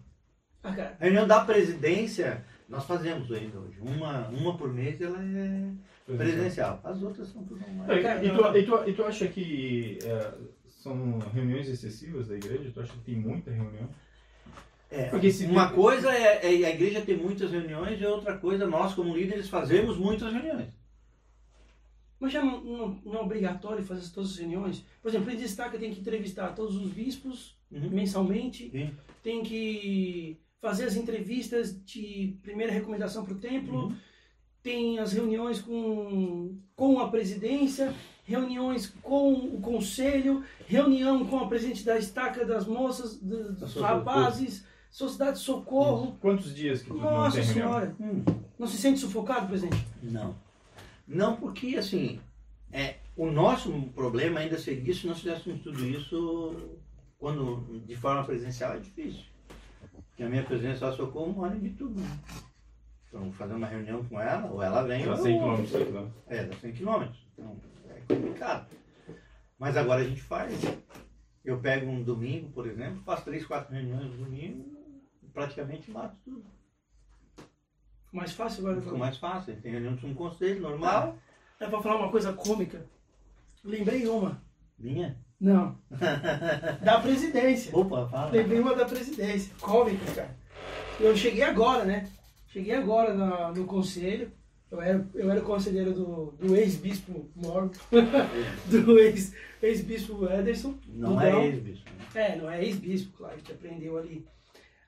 Ah, 0.62 0.74
cara, 0.74 0.96
A 1.00 1.04
reunião 1.04 1.26
da 1.26 1.42
presidência, 1.44 2.44
nós 2.68 2.84
fazemos 2.84 3.32
ainda 3.32 3.58
hoje. 3.58 3.78
Uma, 3.80 4.28
uma 4.28 4.56
por 4.58 4.72
mês 4.72 5.00
ela 5.00 5.18
é 5.22 5.70
presencial. 6.16 6.80
As 6.84 7.02
outras 7.02 7.28
são 7.28 7.42
tudo 7.44 7.64
online. 7.64 8.26
E, 8.26 8.30
tu, 8.30 8.56
e, 8.58 8.62
tu, 8.84 8.90
e 8.90 8.92
tu 8.92 9.04
acha 9.04 9.26
que 9.28 9.98
é, 10.04 10.32
são 10.68 11.18
reuniões 11.32 11.66
excessivas 11.68 12.28
da 12.28 12.34
igreja? 12.36 12.70
Tu 12.74 12.80
acha 12.80 12.92
que 12.92 13.00
tem 13.00 13.16
muita 13.16 13.50
reunião? 13.50 13.88
É, 14.90 15.04
Porque 15.04 15.30
se- 15.32 15.46
uma 15.46 15.70
coisa 15.70 16.12
é, 16.12 16.44
é 16.44 16.66
a 16.66 16.70
igreja 16.70 17.00
ter 17.00 17.16
muitas 17.16 17.50
reuniões 17.52 17.98
e 18.00 18.04
outra 18.04 18.36
coisa 18.36 18.66
nós 18.66 18.92
como 18.92 19.16
líderes 19.16 19.48
fazemos 19.48 19.96
muitas 19.96 20.32
reuniões. 20.32 20.68
Mas 22.20 22.32
já 22.32 22.44
não, 22.44 22.60
não, 22.62 22.88
não 23.04 23.14
é 23.14 23.20
obrigatório 23.22 23.82
fazer 23.84 24.08
todas 24.12 24.30
as 24.32 24.36
reuniões? 24.36 24.84
Por 25.02 25.08
exemplo, 25.08 25.30
ele 25.30 25.40
destaca 25.40 25.78
tem 25.78 25.92
que 25.92 26.00
entrevistar 26.00 26.48
todos 26.54 26.76
os 26.76 26.90
bispos 26.92 27.58
Uhum. 27.72 27.88
mensalmente, 27.90 28.68
Sim. 28.70 28.90
tem 29.22 29.44
que 29.44 30.36
fazer 30.60 30.84
as 30.86 30.96
entrevistas 30.96 31.80
de 31.84 32.36
primeira 32.42 32.72
recomendação 32.72 33.24
para 33.24 33.34
o 33.34 33.38
templo. 33.38 33.84
Uhum. 33.86 33.96
tem 34.62 34.98
as 34.98 35.14
reuniões 35.14 35.58
com, 35.62 36.58
com 36.76 36.98
a 37.00 37.08
presidência, 37.08 37.94
reuniões 38.26 38.88
com 39.02 39.32
o 39.32 39.58
conselho, 39.62 40.44
reunião 40.66 41.24
com 41.26 41.38
a 41.38 41.48
presidente 41.48 41.82
da 41.82 41.96
estaca 41.98 42.44
das 42.44 42.66
moças, 42.66 43.16
do- 43.16 43.54
dos 43.54 43.70
Socorro. 43.70 43.86
rapazes, 43.94 44.66
sociedade 44.90 45.38
de 45.38 45.44
socorro. 45.44 46.18
Quantos 46.20 46.54
dias 46.54 46.82
que 46.82 46.90
não 46.90 46.98
Nossa 46.98 47.36
tem 47.38 47.46
reunião? 47.46 47.68
senhora, 47.68 47.96
Hum, 47.98 48.22
não 48.58 48.66
se 48.66 48.76
sente 48.76 49.00
sufocado, 49.00 49.46
presidente? 49.46 49.82
não. 50.02 50.34
Não, 51.10 51.36
porque 51.36 51.76
assim, 51.76 52.20
é, 52.72 52.98
o 53.16 53.30
nosso 53.30 53.72
problema 53.94 54.40
ainda 54.40 54.56
seria 54.58 54.94
se 54.94 55.06
nós 55.06 55.18
fizéssemos 55.18 55.60
tudo 55.60 55.84
isso 55.84 56.78
quando 57.18 57.80
de 57.84 57.96
forma 57.96 58.24
presencial 58.24 58.74
é 58.74 58.78
difícil. 58.78 59.24
Porque 60.08 60.22
a 60.22 60.28
minha 60.28 60.44
presença 60.44 60.86
ao 60.86 60.92
socorro 60.96 61.32
mora 61.32 61.56
de 61.56 61.70
tudo. 61.70 62.00
Né? 62.00 62.18
Então, 63.08 63.32
fazer 63.32 63.54
uma 63.54 63.66
reunião 63.66 64.04
com 64.04 64.20
ela, 64.20 64.48
ou 64.52 64.62
ela 64.62 64.82
vem, 64.84 65.04
Dá 65.04 65.10
ou 65.10 65.16
100 65.16 65.34
eu 65.34 65.40
vou. 65.40 65.56
quilômetros. 65.64 66.12
É, 66.28 66.44
dá 66.44 66.56
100 66.56 66.72
quilômetros. 66.72 67.18
Então, 67.32 67.56
é 67.88 68.14
complicado. 68.14 68.66
Mas 69.58 69.76
agora 69.76 70.02
a 70.02 70.04
gente 70.04 70.22
faz. 70.22 70.54
Eu 71.44 71.58
pego 71.58 71.90
um 71.90 72.02
domingo, 72.04 72.50
por 72.50 72.68
exemplo, 72.68 73.02
faço 73.02 73.24
três, 73.24 73.44
quatro 73.44 73.74
reuniões 73.74 74.04
no 74.12 74.24
domingo, 74.24 74.64
praticamente 75.34 75.90
mato 75.90 76.16
tudo. 76.24 76.44
Mais 78.12 78.32
fácil 78.32 78.66
agora. 78.66 78.82
Ficou 78.82 78.98
mais 78.98 79.16
fácil. 79.16 79.56
Tem 79.60 79.72
reunião 79.72 79.94
de 79.94 80.06
um 80.06 80.14
conselho 80.14 80.60
normal. 80.60 81.16
É 81.60 81.66
pra 81.66 81.80
falar 81.82 81.96
uma 81.96 82.10
coisa 82.10 82.32
cômica. 82.32 82.84
Lembrei 83.64 84.06
uma. 84.08 84.42
Minha? 84.78 85.16
Não. 85.40 85.76
Da 86.82 87.00
presidência. 87.00 87.76
Opa, 87.76 88.08
fala. 88.08 88.30
Lembrei 88.30 88.60
uma 88.60 88.74
da 88.74 88.84
presidência. 88.84 89.52
Cômica, 89.60 90.04
cara. 90.14 90.36
Eu 90.98 91.16
cheguei 91.16 91.42
agora, 91.42 91.84
né? 91.84 92.08
Cheguei 92.48 92.74
agora 92.74 93.14
na- 93.14 93.52
no 93.52 93.64
conselho. 93.64 94.30
Eu 94.70 94.80
era, 94.80 95.08
eu 95.14 95.30
era 95.30 95.40
conselheiro 95.40 95.92
do, 95.92 96.26
do 96.38 96.54
ex-bispo 96.54 97.28
Morgan, 97.34 97.72
do 98.70 98.98
ex- 99.00 99.34
ex-bispo 99.60 100.24
Ederson. 100.30 100.74
Não 100.86 101.20
é 101.20 101.46
ex-bispo. 101.46 101.90
né? 101.90 102.04
É, 102.14 102.36
não 102.36 102.48
é 102.48 102.64
ex-bispo, 102.64 103.16
claro, 103.18 103.34
a 103.34 103.38
gente 103.38 103.50
aprendeu 103.50 103.98
ali. 103.98 104.24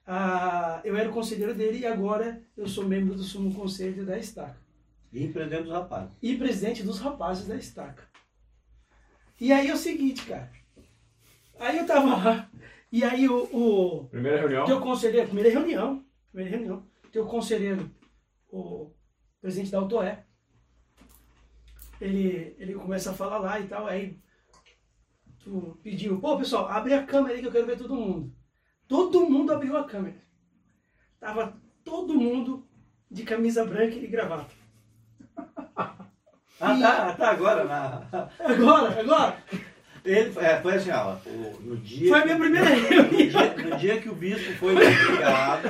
Ah, 0.06 0.80
eu 0.84 0.96
era 0.96 1.08
o 1.08 1.12
conselheiro 1.12 1.54
dele 1.54 1.78
e 1.78 1.86
agora 1.86 2.42
eu 2.56 2.66
sou 2.66 2.84
membro 2.84 3.14
do 3.14 3.22
Sumo 3.22 3.54
Conselho 3.54 4.04
da 4.04 4.18
Estaca. 4.18 4.56
E 5.12 5.24
empreendendo 5.24 5.64
os 5.64 5.70
rapazes. 5.70 6.16
E 6.20 6.36
presidente 6.36 6.82
dos 6.82 6.98
rapazes 6.98 7.46
da 7.46 7.56
Estaca. 7.56 8.02
E 9.40 9.52
aí 9.52 9.68
é 9.68 9.74
o 9.74 9.76
seguinte, 9.76 10.24
cara. 10.26 10.50
Aí 11.58 11.78
eu 11.78 11.86
tava 11.86 12.16
lá, 12.16 12.50
e 12.90 13.04
aí 13.04 13.28
o, 13.28 13.44
o 13.52 14.08
Primeira 14.08 14.40
reunião? 14.40 14.64
teu 14.66 14.80
conselheiro, 14.80 15.26
primeira 15.26 15.50
reunião, 15.50 16.04
primeira 16.32 16.56
reunião, 16.56 16.84
teu 17.12 17.24
conselheiro, 17.26 17.88
o 18.50 18.90
presidente 19.40 19.70
da 19.70 19.78
Autoé, 19.78 20.24
ele, 22.00 22.56
ele 22.58 22.74
começa 22.74 23.10
a 23.10 23.14
falar 23.14 23.38
lá 23.38 23.60
e 23.60 23.68
tal, 23.68 23.86
aí 23.86 24.18
tu 25.38 25.78
pediu, 25.82 26.20
pô 26.20 26.36
pessoal, 26.36 26.66
abre 26.66 26.94
a 26.94 27.06
câmera 27.06 27.34
aí 27.34 27.40
que 27.40 27.46
eu 27.46 27.52
quero 27.52 27.66
ver 27.66 27.78
todo 27.78 27.94
mundo. 27.94 28.34
Todo 28.92 29.24
mundo 29.24 29.54
abriu 29.54 29.74
a 29.78 29.84
câmera. 29.84 30.16
Tava 31.18 31.54
todo 31.82 32.12
mundo 32.12 32.62
de 33.10 33.22
camisa 33.22 33.64
branca 33.64 33.94
e 33.94 34.06
gravata. 34.06 34.52
Ah, 36.60 36.78
tá, 36.78 37.12
tá 37.14 37.30
agora. 37.30 37.64
Na... 37.64 38.28
Agora, 38.38 39.00
agora, 39.00 39.36
Ele, 40.04 40.38
é, 40.38 40.60
foi 40.60 40.74
assim, 40.74 40.90
ó, 40.90 41.16
no 41.62 41.78
dia... 41.78 42.10
foi 42.10 42.20
a 42.20 42.24
minha 42.26 42.38
primeira 42.38 42.68
No 42.68 42.76
reunião. 42.76 43.08
dia, 43.08 43.64
no 43.70 43.76
dia 43.78 43.98
que 44.02 44.10
o 44.10 44.14
bispo 44.14 44.52
foi 44.56 44.74
desobrigado, 44.74 45.68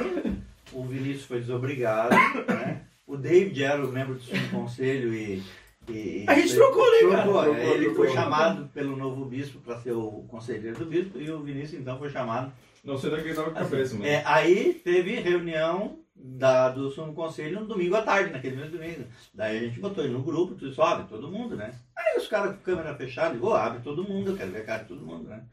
o 0.72 0.82
Vinícius 0.82 1.24
foi 1.26 1.38
desobrigado, 1.38 2.16
né? 2.48 2.80
O 3.06 3.16
David 3.16 3.62
era 3.62 3.86
o 3.86 3.92
membro 3.92 4.14
do 4.16 4.50
conselho 4.50 5.14
e. 5.14 5.40
e 5.88 6.24
A 6.26 6.34
gente 6.34 6.56
trocou, 6.56 6.90
né, 6.90 7.08
cara? 7.08 7.22
Trocou. 7.22 7.42
Trocou, 7.44 7.62
Ele 7.62 7.84
trocou. 7.84 8.04
foi 8.04 8.14
chamado 8.14 8.68
pelo 8.74 8.96
novo 8.96 9.24
bispo 9.26 9.60
para 9.60 9.78
ser 9.80 9.92
o 9.92 10.24
conselheiro 10.26 10.76
do 10.76 10.86
bispo 10.86 11.20
e 11.20 11.30
o 11.30 11.40
Vinícius 11.40 11.80
então 11.80 11.96
foi 12.00 12.10
chamado. 12.10 12.52
Não 12.82 12.98
sei 12.98 13.10
daqui 13.10 13.32
tava 13.32 13.50
com 13.50 13.58
a 13.58 13.62
cabeça, 13.62 13.94
mano. 13.94 14.06
É, 14.06 14.22
aí 14.26 14.74
teve 14.74 15.14
reunião 15.20 16.00
da, 16.14 16.68
do 16.68 16.90
sumo 16.90 17.14
conselho 17.14 17.60
no 17.60 17.66
domingo 17.66 17.94
à 17.96 18.02
tarde, 18.02 18.32
naquele 18.32 18.56
mesmo 18.56 18.72
domingo. 18.76 19.04
Daí 19.32 19.58
a 19.58 19.60
gente 19.62 19.80
botou 19.80 20.04
ele 20.04 20.12
no 20.12 20.22
grupo, 20.22 20.54
tudo 20.54 20.70
isso, 20.70 20.82
abre 20.82 21.06
todo 21.08 21.30
mundo, 21.30 21.56
né? 21.56 21.74
Aí 21.96 22.18
os 22.18 22.26
caras 22.26 22.56
com 22.56 22.62
câmera 22.62 22.94
fechada, 22.94 23.34
digo, 23.34 23.48
"Ô, 23.48 23.54
abre 23.54 23.80
todo 23.82 24.04
mundo, 24.04 24.30
eu 24.32 24.36
quero 24.36 24.50
ver 24.50 24.62
a 24.62 24.64
cara 24.64 24.82
de 24.82 24.88
todo 24.88 25.06
mundo, 25.06 25.28
né? 25.28 25.44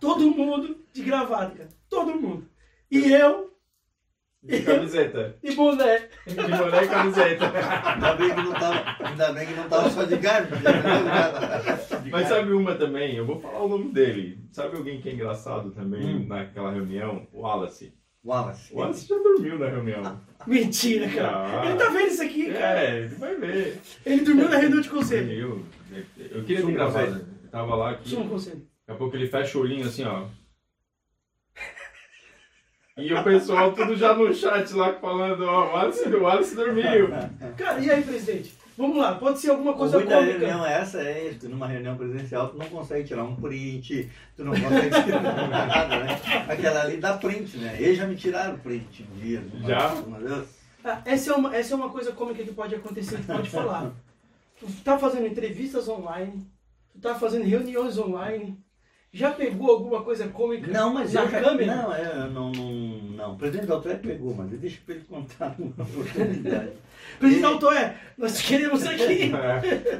Todo 0.00 0.30
mundo 0.30 0.76
de 0.92 1.02
gravata, 1.02 1.54
cara. 1.56 1.68
Todo 1.88 2.20
mundo. 2.20 2.48
E 2.90 3.12
eu 3.12 3.51
De 4.42 4.60
camiseta. 4.62 5.36
e 5.42 5.54
boné. 5.54 6.08
De 6.26 6.34
boné 6.34 6.84
e 6.84 6.88
camiseta. 6.88 7.44
Ainda 7.94 8.14
bem 8.14 8.30
que 8.34 8.42
não 8.42 8.52
tava, 8.52 9.06
ainda 9.06 9.32
bem 9.32 9.46
que 9.46 9.54
não 9.54 9.68
tava 9.68 9.90
só 9.90 10.02
de 10.04 10.16
carne. 10.18 10.48
Mas 12.10 12.28
sabe 12.28 12.52
uma 12.52 12.74
também? 12.74 13.16
Eu 13.16 13.24
vou 13.26 13.40
falar 13.40 13.62
o 13.62 13.68
nome 13.68 13.92
dele. 13.92 14.38
Sabe 14.50 14.76
alguém 14.76 15.00
que 15.00 15.08
é 15.08 15.12
engraçado 15.12 15.70
também 15.70 16.16
Hum. 16.16 16.26
naquela 16.26 16.72
reunião? 16.72 17.26
O 17.32 17.42
Wallace. 17.42 17.94
Wallace. 18.24 18.72
O 18.74 18.78
Wallace 18.78 19.06
já 19.08 19.16
dormiu 19.16 19.58
na 19.58 19.68
reunião. 19.68 20.20
Mentira, 20.46 21.08
cara. 21.08 21.60
Ah. 21.62 21.66
Ele 21.66 21.76
tá 21.78 21.88
vendo 21.90 22.06
isso 22.08 22.22
aqui, 22.22 22.52
cara. 22.52 22.80
É, 22.80 22.98
ele 22.98 23.14
vai 23.14 23.36
ver. 23.36 23.80
Ele 24.04 24.24
dormiu 24.24 24.48
na 24.48 24.56
reunião 24.58 24.80
de 24.80 24.88
conselho. 24.88 25.26
Dormiu. 25.26 25.66
Eu 26.30 26.42
queria 26.44 26.64
ter 26.66 26.72
gravado. 26.72 27.26
Eu 27.44 27.48
tava 27.50 27.74
lá 27.76 27.90
aqui. 27.92 28.08
Sumo 28.08 28.28
conselho. 28.28 28.56
Daqui 28.86 28.90
a 28.90 28.94
pouco 28.94 29.16
ele 29.16 29.28
fecha 29.28 29.56
o 29.56 29.60
olhinho 29.60 29.86
assim, 29.86 30.04
ó. 30.04 30.24
E 32.96 33.12
o 33.12 33.24
pessoal 33.24 33.72
tudo 33.72 33.96
já 33.96 34.14
no 34.14 34.32
chat 34.34 34.70
lá 34.74 34.92
falando, 34.94 35.44
ó, 35.44 35.66
o 35.66 35.72
Wallace, 35.72 36.08
o 36.08 36.22
Wallace 36.22 36.54
dormiu. 36.54 37.08
Cara, 37.56 37.80
e 37.80 37.90
aí, 37.90 38.02
presidente? 38.02 38.54
Vamos 38.76 38.96
lá, 38.98 39.14
pode 39.14 39.38
ser 39.38 39.50
alguma 39.50 39.74
coisa 39.74 39.98
ruim 39.98 40.06
da 40.06 40.16
cômica. 40.16 40.38
reunião 40.38 40.66
é 40.66 40.72
essa 40.80 41.00
é 41.02 41.34
que 41.38 41.46
numa 41.46 41.66
reunião 41.66 41.96
presencial 41.96 42.48
tu 42.48 42.56
não 42.58 42.66
consegue 42.66 43.06
tirar 43.06 43.22
um 43.24 43.36
print, 43.36 44.10
tu 44.36 44.44
não 44.44 44.52
consegue 44.52 45.02
tirar 45.04 45.20
nada, 45.48 46.04
né? 46.04 46.20
Aquela 46.48 46.82
ali 46.82 46.96
dá 46.96 47.16
print, 47.18 47.56
né? 47.58 47.76
Eles 47.78 47.98
já 47.98 48.06
me 48.06 48.16
tiraram 48.16 48.58
print 48.58 49.06
um 49.10 49.18
dia. 49.20 49.42
uma- 49.54 49.68
Já? 49.68 49.88
Uma 49.94 50.18
vez. 50.18 50.48
Ah, 50.84 51.00
essa, 51.04 51.32
é 51.32 51.34
uma, 51.34 51.54
essa 51.54 51.74
é 51.74 51.76
uma 51.76 51.90
coisa 51.90 52.12
cômica 52.12 52.42
que 52.42 52.52
pode 52.52 52.74
acontecer, 52.74 53.16
que 53.18 53.22
pode 53.26 53.48
falar. 53.50 53.92
Tu 54.58 54.66
tá 54.82 54.98
fazendo 54.98 55.26
entrevistas 55.26 55.86
online, 55.88 56.46
tu 56.92 56.98
tá 57.00 57.14
fazendo 57.14 57.44
reuniões 57.44 57.98
online, 57.98 58.58
já 59.12 59.30
pegou 59.30 59.70
alguma 59.70 60.02
coisa 60.02 60.26
cômica 60.28 60.66
Não, 60.68 60.92
mas 60.92 61.12
na 61.12 61.22
eu 61.22 61.30
já, 61.30 61.40
câmera? 61.40 61.76
Não, 61.76 61.94
é, 61.94 62.28
não, 62.30 62.50
não, 62.50 63.11
não. 63.22 63.34
O 63.34 63.36
presidente 63.38 63.66
da 63.66 63.74
Altré 63.74 63.94
pegou, 63.94 64.34
mas 64.34 64.50
deixa 64.50 64.78
pra 64.84 64.94
ele 64.96 65.04
contar 65.08 65.54
uma 65.58 65.72
oportunidade. 65.84 66.70
Presidente 67.18 67.44
Altoé, 67.44 67.96
nós 68.16 68.40
queremos 68.40 68.86
aqui. 68.86 69.32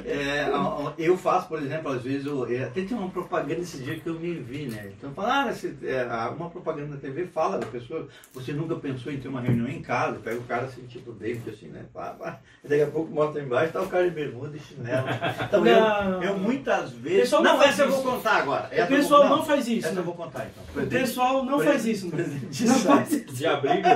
É. 0.05 0.43
É, 0.45 0.51
eu 0.97 1.17
faço, 1.17 1.47
por 1.47 1.61
exemplo, 1.61 1.91
às 1.91 2.01
vezes, 2.01 2.25
eu, 2.25 2.45
é, 2.51 2.63
até 2.63 2.81
tem 2.81 2.97
uma 2.97 3.09
propaganda 3.09 3.61
esse 3.61 3.77
dia 3.77 3.99
que 3.99 4.07
eu 4.07 4.19
me 4.19 4.33
vi, 4.35 4.65
né? 4.67 4.91
Então, 4.97 5.11
falaram, 5.13 5.49
esse, 5.51 5.75
é, 5.83 6.03
uma 6.35 6.49
propaganda 6.49 6.95
na 6.95 6.97
TV 6.97 7.25
fala 7.27 7.57
da 7.59 7.65
pessoa, 7.67 8.07
você 8.33 8.51
nunca 8.53 8.75
pensou 8.75 9.11
em 9.11 9.17
ter 9.19 9.27
uma 9.27 9.41
reunião 9.41 9.67
em 9.67 9.81
casa, 9.81 10.19
pega 10.19 10.37
o 10.37 10.43
cara 10.43 10.63
assim, 10.65 10.81
tipo 10.87 11.11
David, 11.13 11.49
assim, 11.49 11.67
né? 11.67 11.83
Pá, 11.93 12.11
pá, 12.17 12.39
e 12.63 12.67
daqui 12.67 12.81
a 12.83 12.87
pouco 12.87 13.11
mostra 13.13 13.41
embaixo, 13.41 13.73
tá 13.73 13.81
o 13.81 13.87
cara 13.87 14.05
de 14.09 14.15
bermuda 14.15 14.55
e 14.55 14.59
chinelo. 14.59 15.07
Então, 15.45 15.63
Não. 15.63 16.23
eu, 16.23 16.29
eu 16.29 16.37
muitas 16.37 16.91
vezes. 16.91 17.19
pessoal 17.21 17.43
não 17.43 17.51
não, 17.53 17.57
faz 17.59 17.71
essa 17.71 17.83
eu 17.83 17.89
isso. 17.89 18.01
vou 18.01 18.11
contar 18.13 18.35
agora. 18.37 18.69
O 18.71 18.75
eu 18.75 18.87
pessoal 18.87 19.27
vou- 19.27 19.37
não 19.37 19.45
faz 19.45 19.67
isso. 19.67 19.85
Essa 19.85 19.95
né? 19.95 20.01
eu 20.01 20.05
vou 20.05 20.15
contar, 20.15 20.47
então. 20.47 20.83
O 20.83 20.87
pessoal 20.87 21.45
não 21.45 21.59
faz 21.59 21.85
isso. 21.85 22.05
né? 22.07 22.11
Presidente 22.15 22.65
Não 22.65 22.75
Sá. 22.75 22.95
faz 23.21 23.25
isso. 23.25 23.35
De 23.35 23.45
abrigo? 23.45 23.87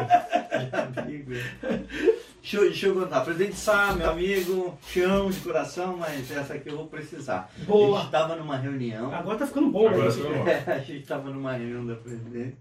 Deixa, 2.42 2.58
eu- 2.58 2.64
deixa 2.64 2.88
eu 2.88 2.94
contar. 2.94 3.22
Presidente 3.22 3.56
Sá, 3.56 3.94
meu 3.94 4.10
amigo, 4.10 4.78
te 4.88 5.02
amo 5.02 5.32
de 5.32 5.40
coração, 5.42 5.98
mas 5.98 6.32
essa 6.32 6.54
aqui 6.54 6.70
eu 6.70 6.78
vou 6.78 6.88
precisar. 6.88 7.50
A 7.62 7.66
Boa. 7.66 7.98
gente 7.98 8.06
estava 8.08 8.36
numa 8.36 8.58
reunião. 8.58 9.14
Agora 9.14 9.38
tá 9.38 9.48
ficando 9.48 9.70
bom, 9.70 9.88
Agora 9.90 10.10
né? 10.10 10.16
bom. 10.24 10.48
É, 10.48 10.74
a 10.74 10.80
gente 10.80 11.02
estava 11.02 11.30
numa 11.30 11.54
reunião 11.54 11.86
da 11.86 11.96
presidente. 11.96 12.58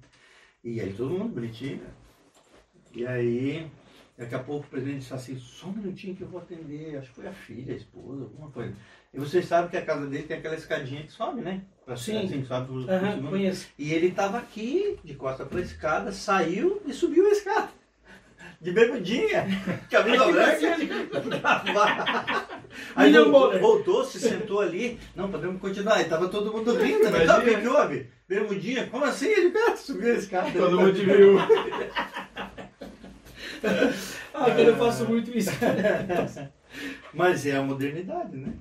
E 0.64 0.80
aí 0.80 0.92
todo 0.92 1.10
mundo 1.10 1.34
bonitinho. 1.34 1.76
né? 1.78 1.90
E 2.94 3.06
aí, 3.06 3.70
daqui 4.18 4.34
a 4.34 4.38
pouco 4.38 4.66
o 4.66 4.70
presidente 4.70 5.00
disse 5.00 5.14
assim, 5.14 5.38
só 5.38 5.68
um 5.68 5.72
minutinho 5.72 6.16
que 6.16 6.22
eu 6.22 6.28
vou 6.28 6.40
atender. 6.40 6.96
Acho 6.98 7.08
que 7.10 7.14
foi 7.16 7.28
a 7.28 7.32
filha, 7.32 7.72
a 7.74 7.76
esposa, 7.76 8.22
alguma 8.24 8.50
coisa. 8.50 8.74
E 9.14 9.18
vocês 9.20 9.46
sabem 9.46 9.70
que 9.70 9.76
a 9.76 9.84
casa 9.84 10.06
dele 10.06 10.24
tem 10.24 10.38
aquela 10.38 10.54
escadinha 10.56 11.02
que 11.04 11.12
sobe, 11.12 11.42
né? 11.42 11.62
Sim. 11.94 12.18
Assim, 12.24 12.44
Aham, 12.50 13.12
segundo. 13.12 13.28
conheço. 13.28 13.68
E 13.78 13.92
ele 13.92 14.08
estava 14.08 14.38
aqui, 14.38 14.98
de 15.04 15.14
costa 15.14 15.44
para 15.44 15.58
a 15.58 15.62
escada, 15.62 16.10
saiu 16.10 16.82
e 16.84 16.92
subiu 16.92 17.26
a 17.26 17.30
escada. 17.30 17.68
De 18.60 18.72
bermudinha, 18.72 19.46
camisa 19.90 20.26
branca. 20.32 20.76
Aí 22.96 23.06
William 23.06 23.30
voltou, 23.30 23.60
voltou, 23.60 24.04
se 24.04 24.18
sentou 24.18 24.60
ali. 24.60 24.98
Não, 25.14 25.30
podemos 25.30 25.60
continuar. 25.60 26.00
E 26.00 26.06
tava 26.06 26.28
todo 26.28 26.52
mundo 26.52 26.74
rindo. 26.74 27.08
Não, 27.10 27.38
o 27.38 27.42
que 27.44 27.60
que 27.60 27.68
houve? 27.68 28.06
Bermudinha? 28.28 28.86
Como 28.88 29.04
assim? 29.04 29.28
Ele 29.28 29.50
cara, 29.50 29.76
subiu 29.76 30.12
a 30.12 30.16
escada. 30.16 30.50
Todo 30.50 30.80
mundo 30.80 30.92
te 30.92 31.04
viu. 31.04 31.36
Ah, 34.38 34.50
eu 34.50 34.76
faço 34.76 35.06
muito 35.06 35.36
isso. 35.36 35.50
Mas 37.14 37.46
é 37.46 37.56
a 37.56 37.62
modernidade, 37.62 38.36
né? 38.36 38.52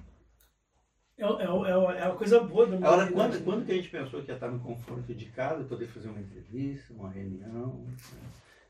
É, 1.18 1.24
é, 1.24 1.28
é, 1.28 1.70
é 2.02 2.06
uma 2.08 2.16
coisa 2.16 2.40
boa 2.42 2.68
da 2.68 2.76
Agora, 2.76 3.12
quando, 3.12 3.44
quando 3.44 3.66
que 3.66 3.72
a 3.72 3.76
gente 3.76 3.90
pensou 3.90 4.22
que 4.22 4.30
ia 4.32 4.36
estar 4.36 4.50
no 4.52 4.60
conforto 4.60 5.14
de 5.14 5.26
casa, 5.28 5.64
poder 5.64 5.88
fazer 5.88 6.10
uma 6.10 6.20
entrevista, 6.20 6.94
uma 6.94 7.10
reunião? 7.10 7.86
né? 7.88 7.96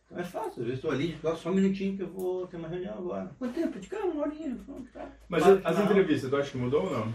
Então 0.06 0.20
é 0.20 0.24
fácil, 0.24 0.62
às 0.62 0.68
vezes 0.68 0.76
estou 0.76 0.92
ali, 0.92 1.18
só 1.20 1.36
só 1.36 1.50
um 1.50 1.56
minutinho 1.56 1.98
que 1.98 2.04
eu 2.04 2.10
vou 2.10 2.46
ter 2.46 2.58
uma 2.58 2.68
reunião 2.68 2.94
agora. 2.94 3.32
Quanto 3.40 3.56
tempo? 3.56 3.80
De 3.80 3.88
cá, 3.88 3.98
uma 4.06 4.22
horinha. 4.28 4.56
tá. 4.94 5.10
Mas 5.28 5.44
as 5.44 5.78
não. 5.78 5.86
entrevistas, 5.86 6.30
tu 6.30 6.36
acha 6.36 6.52
que 6.52 6.58
mudou 6.58 6.84
ou 6.86 6.92
não? 6.92 7.14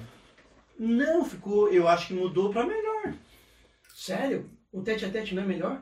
Não, 0.76 1.24
ficou, 1.24 1.68
eu 1.68 1.86
acho 1.86 2.08
que 2.08 2.14
mudou 2.14 2.52
para 2.52 2.66
melhor. 2.66 3.14
Sério? 3.94 4.50
O 4.72 4.82
tete 4.82 5.04
a 5.04 5.10
tete 5.10 5.34
não 5.36 5.44
é 5.44 5.46
melhor? 5.46 5.80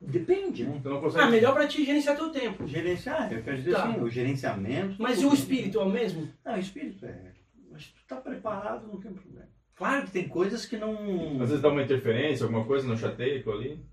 Depende, 0.00 0.64
né? 0.64 0.78
Tu 0.82 0.88
não 0.88 1.00
consegue. 1.00 1.24
Ah, 1.24 1.30
melhor 1.30 1.54
pra 1.54 1.66
te 1.66 1.84
gerenciar 1.84 2.16
teu 2.16 2.30
tempo. 2.30 2.66
Gerenciar, 2.66 3.32
eu 3.32 3.42
quero 3.42 3.56
dizer 3.56 3.72
Tá. 3.72 3.88
assim, 3.88 4.00
o 4.00 4.10
gerenciamento. 4.10 4.94
Mas 5.02 5.20
e 5.20 5.24
o 5.26 5.32
espírito 5.32 5.80
é 5.80 5.82
o 5.82 5.88
mesmo? 5.88 6.28
Não, 6.44 6.54
o 6.54 6.58
espírito 6.58 7.04
é. 7.06 7.32
Mas 7.76 7.88
tu 7.88 8.06
tá 8.06 8.16
preparado, 8.16 8.86
não 8.86 8.98
tem 8.98 9.12
problema. 9.12 9.50
Claro 9.74 10.06
que 10.06 10.12
tem 10.12 10.26
coisas 10.26 10.64
que 10.64 10.78
não. 10.78 11.42
Às 11.42 11.50
vezes 11.50 11.60
dá 11.60 11.68
uma 11.68 11.82
interferência, 11.82 12.44
alguma 12.44 12.64
coisa, 12.64 12.88
não 12.88 12.96
chateia 12.96 13.38
aquilo 13.38 13.54
ali. 13.54 13.86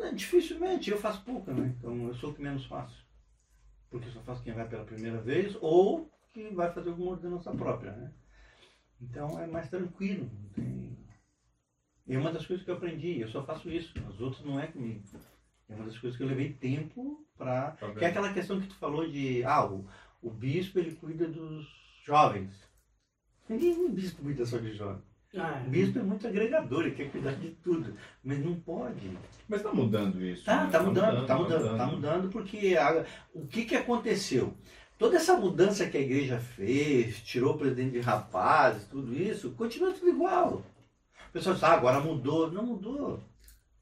Não, 0.00 0.12
Dificilmente, 0.12 0.90
eu 0.90 0.98
faço 0.98 1.24
pouco, 1.24 1.52
né? 1.52 1.72
Então 1.78 2.08
eu 2.08 2.14
sou 2.16 2.30
o 2.30 2.34
que 2.34 2.42
menos 2.42 2.66
faço. 2.66 3.06
Porque 3.88 4.08
eu 4.08 4.12
só 4.12 4.20
faço 4.22 4.42
quem 4.42 4.52
vai 4.52 4.68
pela 4.68 4.84
primeira 4.84 5.20
vez 5.20 5.56
ou 5.60 6.10
que 6.34 6.48
vai 6.48 6.72
fazer 6.72 6.90
alguma 6.90 7.12
ordenança 7.12 7.52
própria, 7.52 7.92
né? 7.92 8.12
Então 9.00 9.40
é 9.40 9.46
mais 9.46 9.70
tranquilo. 9.70 10.28
Tem... 10.52 10.98
É 12.08 12.18
uma 12.18 12.32
das 12.32 12.44
coisas 12.44 12.64
que 12.64 12.70
eu 12.70 12.76
aprendi, 12.76 13.20
eu 13.20 13.28
só 13.28 13.44
faço 13.44 13.70
isso. 13.70 13.94
As 14.08 14.20
outras 14.20 14.44
não 14.44 14.58
é 14.58 14.66
comigo. 14.66 15.04
É 15.68 15.74
uma 15.76 15.84
das 15.84 15.96
coisas 15.96 16.16
que 16.16 16.24
eu 16.24 16.28
levei 16.28 16.52
tempo 16.52 17.24
para. 17.38 17.70
Tá 17.70 17.94
Que 17.94 18.04
é 18.04 18.08
aquela 18.08 18.32
questão 18.32 18.60
que 18.60 18.66
tu 18.66 18.74
falou 18.74 19.08
de. 19.08 19.44
Ah, 19.44 19.64
o, 19.64 19.88
o 20.20 20.30
bispo 20.30 20.80
ele 20.80 20.96
cuida 20.96 21.28
dos 21.28 21.64
jovens. 22.04 22.65
Ninguém 23.48 23.90
bispo 23.90 24.22
cuida 24.22 24.44
só 24.44 24.58
de 24.58 24.72
jovens. 24.74 25.02
Ah, 25.36 25.62
O 25.66 25.70
bispo 25.70 25.98
é 25.98 26.02
muito 26.02 26.26
agregador, 26.26 26.82
ele 26.86 26.94
quer 26.94 27.10
cuidar 27.10 27.32
de 27.32 27.50
tudo. 27.62 27.94
Mas 28.24 28.38
não 28.44 28.54
pode. 28.60 29.10
Mas 29.48 29.62
tá 29.62 29.72
mudando 29.72 30.24
isso. 30.24 30.44
Tá, 30.44 30.64
né? 30.64 30.70
tá 30.70 30.82
mudando, 30.82 31.26
tá 31.26 31.36
mudando, 31.38 31.76
tá 31.76 31.86
mudando 31.86 32.28
porque 32.30 32.76
a- 32.76 33.04
o 33.34 33.46
que 33.46 33.64
que 33.66 33.76
aconteceu? 33.76 34.54
Toda 34.98 35.16
essa 35.16 35.36
mudança 35.36 35.86
que 35.88 35.96
a 35.98 36.00
igreja 36.00 36.38
fez, 36.38 37.20
tirou 37.20 37.54
o 37.54 37.58
presidente 37.58 37.92
de 37.92 38.00
rapazes, 38.00 38.88
tudo 38.88 39.14
isso, 39.14 39.50
continua 39.50 39.92
tudo 39.92 40.08
igual. 40.08 40.64
O 41.28 41.32
pessoal 41.32 41.54
diz, 41.54 41.64
ah, 41.64 41.72
agora 41.74 42.00
mudou. 42.00 42.50
Não 42.50 42.64
mudou. 42.64 43.22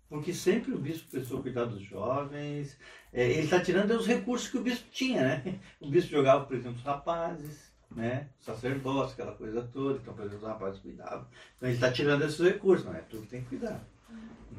Porque 0.08 0.32
sempre 0.34 0.72
o 0.74 0.78
bispo 0.78 1.08
precisou 1.10 1.40
cuidar 1.40 1.66
dos 1.66 1.82
jovens. 1.82 2.76
É, 3.12 3.30
ele 3.30 3.42
está 3.42 3.60
tirando 3.60 3.92
os 3.92 4.06
recursos 4.08 4.48
que 4.48 4.58
o 4.58 4.62
bispo 4.62 4.88
tinha, 4.90 5.22
né? 5.22 5.60
O 5.80 5.88
bispo 5.88 6.10
jogava, 6.10 6.44
por 6.46 6.56
exemplo, 6.56 6.78
os 6.78 6.84
rapazes, 6.84 7.72
né? 7.94 8.28
Sacerdócio, 8.40 9.12
aquela 9.14 9.32
coisa 9.32 9.62
toda. 9.72 9.98
Então, 9.98 10.14
por 10.14 10.24
exemplo, 10.24 10.42
os 10.44 10.48
rapazes 10.48 10.80
cuidavam. 10.80 11.26
Então, 11.56 11.68
ele 11.68 11.76
está 11.76 11.90
tirando 11.92 12.22
esses 12.22 12.38
recursos, 12.40 12.84
não 12.86 12.94
é 12.94 13.00
tudo 13.00 13.22
que 13.22 13.28
tem 13.28 13.42
que 13.42 13.48
cuidar. 13.50 13.80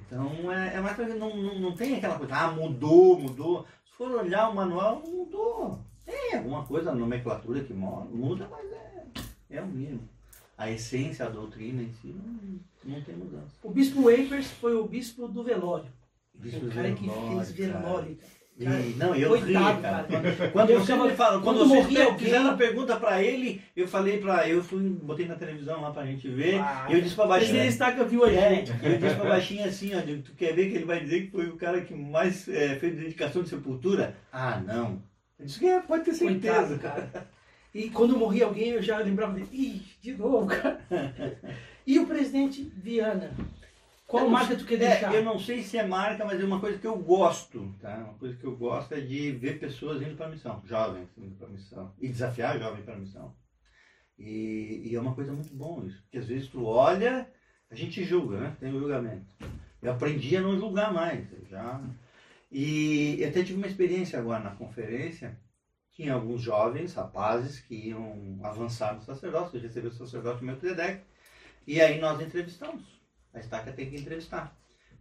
Então, 0.08 0.52
é, 0.52 0.76
é 0.76 0.82
mais 0.82 0.96
pra- 0.96 1.08
não, 1.08 1.36
não, 1.36 1.60
não 1.60 1.76
tem 1.76 1.96
aquela 1.98 2.18
coisa, 2.18 2.36
ah, 2.36 2.52
mudou, 2.52 3.20
mudou. 3.20 3.66
Se 3.86 3.94
for 3.94 4.12
olhar 4.12 4.50
o 4.50 4.56
manual, 4.56 5.02
mudou. 5.06 5.80
Tem 6.06 6.36
alguma 6.36 6.64
coisa, 6.66 6.92
a 6.92 6.96
nomenclatura 6.96 7.64
que 7.64 7.74
muda, 7.74 8.48
mas 8.50 8.72
é, 8.72 9.04
é 9.52 9.62
o 9.62 9.68
mínimo. 9.68 10.08
A 10.58 10.70
essência, 10.72 11.26
a 11.26 11.30
doutrina 11.30 11.82
em 11.82 11.92
si, 11.94 12.08
não, 12.08 12.60
não 12.96 13.02
tem 13.02 13.16
mudança. 13.16 13.52
O 13.64 13.72
bispo 13.72 14.04
Wapers 14.04 14.52
foi 14.52 14.76
o 14.76 14.86
bispo 14.88 15.28
do 15.28 15.44
velório. 15.44 15.92
Bispo 16.34 16.66
o 16.68 16.70
cara 16.72 16.94
que 16.94 17.10
fez 17.10 17.52
velório, 17.52 18.16
cara. 18.16 18.32
E, 18.58 18.66
não, 18.96 19.14
eu 19.14 19.30
coitado, 19.30 19.76
ri, 19.76 19.82
cara. 19.82 20.04
cara. 20.04 20.50
Quando, 20.52 20.70
Eu 20.70 20.80
você 20.80 20.96
me 20.96 21.12
fala, 21.12 21.42
quando, 21.42 21.58
quando 21.58 21.68
vocês 21.68 21.84
morria 21.84 22.18
fizeram 22.18 22.52
a 22.52 22.54
pergunta 22.54 22.96
pra 22.96 23.22
ele, 23.22 23.62
eu 23.76 23.86
falei 23.86 24.18
pra. 24.18 24.48
Eu 24.48 24.64
fui, 24.64 24.82
botei 24.90 25.28
na 25.28 25.36
televisão 25.36 25.82
lá 25.82 25.92
pra 25.92 26.06
gente 26.06 26.30
ver. 26.30 26.60
Ah, 26.60 26.88
eu 26.90 27.02
disse 27.02 27.16
pra 27.16 27.28
baixinha. 27.28 27.66
Estaca 27.66 28.06
viu 28.06 28.24
a 28.24 28.32
É, 28.32 28.64
eu 28.82 28.98
disse 28.98 29.16
pra 29.16 29.30
baixinha 29.30 29.66
assim, 29.66 29.92
ó, 29.94 30.02
tu 30.24 30.34
quer 30.38 30.54
ver 30.56 30.70
que 30.70 30.76
ele 30.76 30.86
vai 30.86 31.02
dizer 31.02 31.26
que 31.26 31.32
foi 31.32 31.48
o 31.48 31.58
cara 31.58 31.82
que 31.82 31.94
mais 31.94 32.48
é, 32.48 32.78
fez 32.78 32.96
dedicação 32.96 33.44
de 33.44 33.50
sepultura? 33.50 34.16
Ah, 34.32 34.62
não. 34.66 35.02
Eu 35.38 35.46
disse 35.46 35.60
que 35.60 35.68
é, 35.68 35.82
pode 35.82 36.06
ter 36.06 36.14
certeza, 36.14 36.78
Coitado, 36.78 36.80
cara. 36.80 37.28
E 37.74 37.90
quando 37.90 38.18
morria 38.18 38.46
alguém, 38.46 38.70
eu 38.70 38.82
já 38.82 39.00
lembrava 39.00 39.34
dele. 39.34 39.50
Ih, 39.52 39.82
de 40.02 40.14
novo, 40.14 40.48
cara. 40.48 40.80
E 41.88 42.00
o 42.00 42.08
presidente 42.08 42.64
Viana? 42.76 43.32
Qual 44.08 44.30
marca 44.30 44.56
tu 44.56 44.66
quer 44.66 44.78
deixar? 44.78 45.14
É, 45.14 45.18
eu 45.18 45.24
não 45.24 45.40
sei 45.40 45.64
se 45.64 45.78
é 45.78 45.86
marca, 45.86 46.24
mas 46.24 46.40
é 46.40 46.44
uma 46.44 46.60
coisa 46.60 46.78
que 46.78 46.86
eu 46.86 46.98
gosto, 46.98 47.74
tá? 47.82 47.98
Uma 47.98 48.14
coisa 48.14 48.38
que 48.38 48.44
eu 48.44 48.56
gosto 48.56 48.94
é 48.94 49.02
de 49.02 49.32
ver 49.32 49.60
pessoas 49.60 50.02
indo 50.02 50.16
para 50.16 50.28
a 50.28 50.30
missão, 50.30 50.62
jovens 50.64 51.10
indo 51.18 51.36
para 51.36 51.48
a 51.48 51.50
missão, 51.50 51.94
e 52.00 52.08
desafiar 52.08 52.60
jovem 52.60 52.84
para 52.84 52.94
a 52.94 53.00
missão. 53.00 53.36
E, 54.18 54.84
e 54.86 54.96
é 54.96 55.00
uma 55.00 55.16
coisa 55.16 55.34
muito 55.34 55.54
bom 55.54 55.84
isso, 55.86 56.02
porque 56.04 56.20
às 56.20 56.28
vezes 56.28 56.48
tu 56.48 56.66
olha, 56.66 57.28
a 57.70 57.76
gente 57.76 58.04
julga, 58.04 58.40
né? 58.40 58.58
Tem 58.60 58.72
o 58.72 58.80
julgamento. 58.80 59.26
Eu 59.82 59.92
aprendi 59.92 60.38
a 60.38 60.42
não 60.42 60.58
julgar 60.58 60.94
mais, 60.94 61.28
já. 61.50 61.82
E 62.52 63.18
eu 63.20 63.28
até 63.28 63.44
tive 63.44 63.58
uma 63.58 63.68
experiência 63.68 64.20
agora 64.20 64.44
na 64.44 64.56
conferência, 64.56 65.38
tinha 65.92 66.14
alguns 66.14 66.42
jovens, 66.42 66.94
rapazes, 66.94 67.60
que 67.60 67.88
iam 67.88 68.40
avançar 68.44 68.94
no 68.94 69.02
sacerdócio, 69.02 69.58
eu 69.58 69.62
recebi 69.62 69.88
o 69.88 69.92
sacerdote 69.92 70.44
Melquisedeque, 70.44 71.04
e 71.66 71.82
aí 71.82 72.00
nós 72.00 72.22
entrevistamos. 72.22 72.95
A 73.36 73.40
estaca 73.40 73.74
tem 73.74 73.90
que 73.90 73.98
entrevistar. 73.98 74.58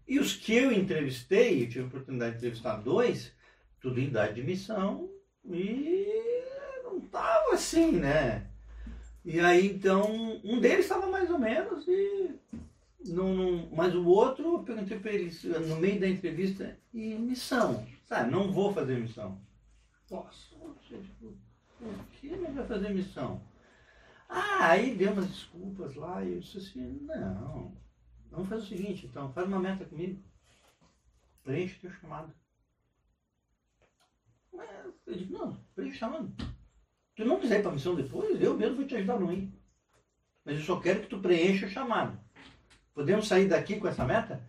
E 0.07 0.19
os 0.19 0.35
que 0.35 0.53
eu 0.53 0.73
entrevistei, 0.73 1.63
eu 1.63 1.69
tive 1.69 1.85
a 1.85 1.87
oportunidade 1.87 2.33
de 2.33 2.39
entrevistar 2.39 2.77
dois, 2.77 3.33
tudo 3.81 4.01
em 4.01 4.09
idade 4.09 4.35
de 4.35 4.43
missão, 4.43 5.09
e 5.45 6.43
não 6.83 7.01
tava 7.01 7.55
assim, 7.55 7.93
né? 7.93 8.47
E 9.25 9.41
aí 9.41 9.69
então, 9.69 10.41
um 10.45 10.61
deles 10.61 10.85
estava 10.85 11.07
mais 11.07 11.31
ou 11.31 11.39
menos, 11.39 11.87
e 11.89 12.35
não, 13.07 13.35
não, 13.35 13.69
mas 13.71 13.95
o 13.95 14.05
outro, 14.05 14.55
eu 14.55 14.63
perguntei 14.65 14.99
para 14.99 15.13
ele 15.13 15.31
no 15.67 15.77
meio 15.77 16.01
da 16.01 16.09
entrevista, 16.09 16.79
e 16.93 17.15
missão? 17.15 17.87
Sabe, 18.05 18.31
não 18.31 18.53
vou 18.53 18.75
fazer 18.75 18.99
missão. 18.99 19.41
Tipo, 20.89 21.33
por 21.79 22.07
que 22.13 22.29
não 22.29 22.53
vai 22.53 22.67
fazer 22.67 22.91
missão? 22.91 23.41
Ah, 24.29 24.71
aí 24.71 24.95
deu 24.95 25.13
umas 25.13 25.29
desculpas 25.29 25.95
lá, 25.95 26.23
e 26.25 26.33
eu 26.33 26.41
disse 26.41 26.59
assim, 26.59 26.99
não, 27.03 27.73
vamos 28.31 28.49
fazer 28.49 28.63
o 28.63 28.67
seguinte, 28.67 29.07
então, 29.07 29.33
faz 29.33 29.47
uma 29.47 29.59
meta 29.59 29.85
comigo. 29.85 30.23
Preenche 31.43 31.77
o 31.77 31.81
teu 31.81 31.91
chamado. 31.93 32.33
Mas 34.53 34.71
eu 35.07 35.15
digo, 35.15 35.39
não, 35.39 35.57
preenche 35.75 35.97
o 35.97 35.99
chamado. 35.99 36.33
Tu 37.15 37.25
não 37.25 37.39
quiser 37.39 37.61
ir 37.61 37.63
para 37.63 37.71
a 37.71 37.75
missão 37.75 37.95
depois, 37.95 38.41
eu 38.43 38.57
mesmo 38.57 38.77
vou 38.77 38.87
te 38.87 38.97
ajudar 38.97 39.21
não 39.21 39.33
ir. 39.33 39.53
Mas 40.45 40.57
eu 40.57 40.63
só 40.63 40.81
quero 40.81 41.01
que 41.01 41.09
tu 41.09 41.21
preencha 41.21 41.67
o 41.67 41.71
chamado. 41.71 42.19
Podemos 42.93 43.27
sair 43.27 43.49
daqui 43.49 43.79
com 43.79 43.89
essa 43.89 44.05
meta? 44.05 44.45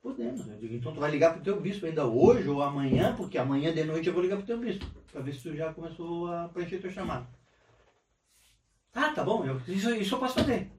Podemos. 0.00 0.46
Eu 0.46 0.58
digo, 0.58 0.74
então 0.74 0.94
tu 0.94 1.00
vai 1.00 1.10
ligar 1.10 1.34
pro 1.34 1.42
teu 1.42 1.60
bispo 1.60 1.86
ainda 1.86 2.06
hoje 2.06 2.48
ou 2.48 2.62
amanhã, 2.62 3.14
porque 3.16 3.36
amanhã 3.36 3.74
de 3.74 3.84
noite 3.84 4.06
eu 4.06 4.14
vou 4.14 4.22
ligar 4.22 4.36
pro 4.36 4.46
teu 4.46 4.58
bispo, 4.58 4.86
para 5.12 5.20
ver 5.20 5.34
se 5.34 5.42
tu 5.42 5.56
já 5.56 5.72
começou 5.72 6.32
a 6.32 6.48
preencher 6.48 6.78
teu 6.78 6.90
chamado. 6.90 7.26
Ah, 8.94 9.12
tá 9.12 9.22
bom, 9.24 9.44
eu, 9.44 9.60
isso, 9.68 9.94
isso 9.94 10.14
eu 10.14 10.18
posso 10.18 10.34
fazer. 10.34 10.70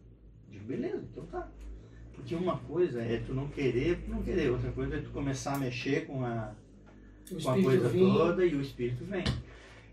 Beleza, 0.70 1.04
então 1.12 1.26
tá. 1.26 1.50
Porque 2.14 2.36
uma 2.36 2.60
coisa 2.60 3.02
é 3.02 3.20
tu 3.26 3.34
não 3.34 3.48
querer, 3.48 4.08
não 4.08 4.22
querer. 4.22 4.52
Outra 4.52 4.72
coisa 4.72 4.98
é 4.98 5.02
tu 5.02 5.10
começar 5.10 5.56
a 5.56 5.58
mexer 5.58 6.06
com 6.06 6.24
a, 6.24 6.54
O 7.32 7.42
com 7.42 7.50
a 7.50 7.64
coisa 7.64 7.90
vinha. 7.90 8.14
toda 8.14 8.46
e 8.46 8.54
o 8.54 8.62
espírito 8.62 9.04
vem. 9.04 9.24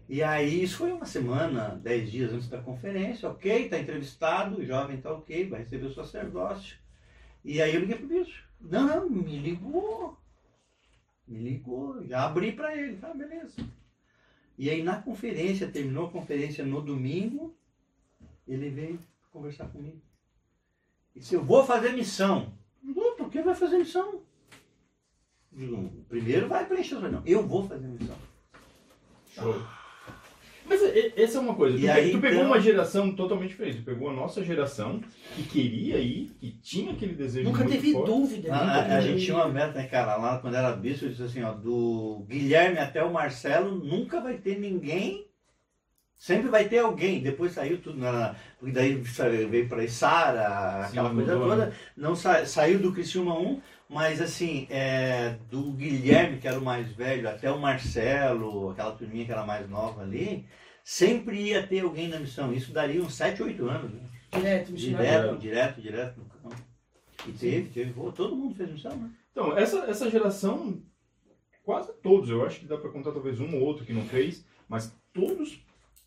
E 0.06 0.22
aí, 0.22 0.62
isso 0.62 0.76
foi 0.76 0.92
uma 0.92 1.06
semana, 1.06 1.80
dez 1.82 2.12
dias 2.12 2.30
antes 2.30 2.48
da 2.48 2.60
conferência, 2.60 3.28
ok, 3.28 3.70
tá 3.70 3.78
entrevistado, 3.78 4.58
o 4.58 4.64
jovem 4.64 5.00
tá 5.00 5.10
ok, 5.10 5.48
vai 5.48 5.60
receber 5.60 5.86
o 5.86 5.94
sacerdócio. 5.94 6.76
E 7.42 7.62
aí 7.62 7.74
eu 7.74 7.80
liguei 7.80 7.96
pro 7.96 8.06
bicho. 8.06 8.44
Não, 8.60 8.86
não, 8.86 9.10
me 9.10 9.38
ligou. 9.38 10.16
Me 11.26 11.38
ligou, 11.38 12.06
já 12.06 12.26
abri 12.26 12.52
para 12.52 12.76
ele, 12.76 12.98
tá, 12.98 13.14
beleza. 13.14 13.56
E 14.58 14.68
aí 14.68 14.82
na 14.82 15.00
conferência, 15.00 15.68
terminou 15.68 16.06
a 16.06 16.12
conferência 16.12 16.64
no 16.66 16.82
domingo, 16.82 17.56
ele 18.46 18.68
veio 18.68 19.00
conversar 19.32 19.68
comigo. 19.68 20.00
E 21.16 21.18
disse, 21.18 21.34
eu 21.34 21.42
vou 21.42 21.64
fazer 21.64 21.92
missão. 21.94 22.52
Eu 22.82 22.88
digo, 22.94 23.00
por 23.16 23.30
que 23.30 23.40
vai 23.42 23.54
fazer 23.54 23.78
missão? 23.78 24.20
Digo, 25.50 25.90
primeiro 26.08 26.46
vai 26.48 26.66
preencher 26.66 26.96
o 26.96 27.00
não. 27.10 27.22
Eu 27.24 27.46
vou 27.46 27.66
fazer 27.66 27.86
missão. 27.88 28.16
Show. 29.34 29.54
Mas 30.68 30.82
essa 31.16 31.38
é 31.38 31.40
uma 31.40 31.54
coisa. 31.54 31.78
E 31.78 31.82
Tu, 31.82 31.88
aí, 31.90 32.10
tu 32.10 32.20
pegou 32.20 32.38
então- 32.38 32.48
uma 32.50 32.60
geração 32.60 33.14
totalmente 33.14 33.50
diferente. 33.50 33.78
Tu 33.78 33.84
pegou 33.84 34.10
a 34.10 34.12
nossa 34.12 34.42
geração 34.44 35.00
que 35.36 35.44
queria 35.44 35.98
ir, 35.98 36.30
que 36.40 36.50
tinha 36.50 36.92
aquele 36.92 37.14
desejo 37.14 37.48
Nunca 37.48 37.62
muito 37.62 37.72
teve 37.76 37.92
forte. 37.92 38.06
dúvida. 38.10 38.52
A, 38.54 38.58
nunca 38.64 38.72
a- 38.94 38.96
a 38.96 39.00
gente 39.00 39.24
tinha 39.24 39.36
uma 39.36 39.48
meta, 39.48 39.74
né, 39.78 39.86
cara? 39.86 40.16
Lá 40.16 40.38
quando 40.40 40.56
era 40.56 40.72
bispo, 40.72 41.04
eu 41.04 41.10
disse 41.10 41.22
assim, 41.22 41.42
ó, 41.42 41.52
do 41.52 42.24
Guilherme 42.28 42.78
até 42.78 43.02
o 43.04 43.12
Marcelo, 43.12 43.76
nunca 43.76 44.20
vai 44.20 44.38
ter 44.38 44.58
ninguém. 44.58 45.25
Sempre 46.16 46.48
vai 46.48 46.68
ter 46.68 46.78
alguém. 46.78 47.20
Depois 47.20 47.52
saiu 47.52 47.80
tudo, 47.80 47.98
na, 47.98 48.34
porque 48.58 48.72
daí 48.72 48.94
veio 48.94 49.68
para 49.68 49.86
Sara, 49.86 50.86
aquela 50.86 51.10
coisa 51.12 51.34
mudou, 51.34 51.50
toda. 51.50 51.72
Não 51.96 52.16
sa, 52.16 52.46
saiu 52.46 52.78
do 52.78 52.92
Criciúma 52.92 53.38
1, 53.38 53.60
mas 53.88 54.20
assim, 54.20 54.66
é, 54.70 55.36
do 55.50 55.72
Guilherme, 55.72 56.38
que 56.38 56.48
era 56.48 56.58
o 56.58 56.64
mais 56.64 56.90
velho, 56.92 57.28
até 57.28 57.50
o 57.50 57.58
Marcelo, 57.58 58.70
aquela 58.70 58.92
turminha 58.92 59.26
que 59.26 59.32
era 59.32 59.44
mais 59.44 59.68
nova 59.68 60.02
ali, 60.02 60.46
sempre 60.82 61.48
ia 61.48 61.66
ter 61.66 61.80
alguém 61.80 62.08
na 62.08 62.18
missão. 62.18 62.52
Isso 62.52 62.72
daria 62.72 63.02
uns 63.02 63.14
7, 63.14 63.42
8 63.42 63.68
anos. 63.68 63.92
Né? 63.92 64.00
Direto. 64.32 64.72
Direto, 64.72 65.36
direto, 65.38 65.82
direto 65.82 66.18
no 66.18 66.24
campo. 66.24 66.62
E 67.26 67.32
teve, 67.32 67.68
teve, 67.68 67.92
todo 68.12 68.36
mundo 68.36 68.54
fez 68.54 68.70
missão, 68.70 68.96
né? 68.96 69.10
Então, 69.32 69.56
essa, 69.56 69.80
essa 69.80 70.10
geração 70.10 70.82
quase 71.62 71.92
todos, 72.00 72.30
eu 72.30 72.46
acho 72.46 72.60
que 72.60 72.66
dá 72.66 72.78
para 72.78 72.90
contar 72.90 73.10
talvez 73.10 73.40
um 73.40 73.56
ou 73.56 73.62
outro 73.62 73.84
que 73.84 73.92
não 73.92 74.06
fez, 74.06 74.46
mas 74.68 74.96
todos 75.12 75.65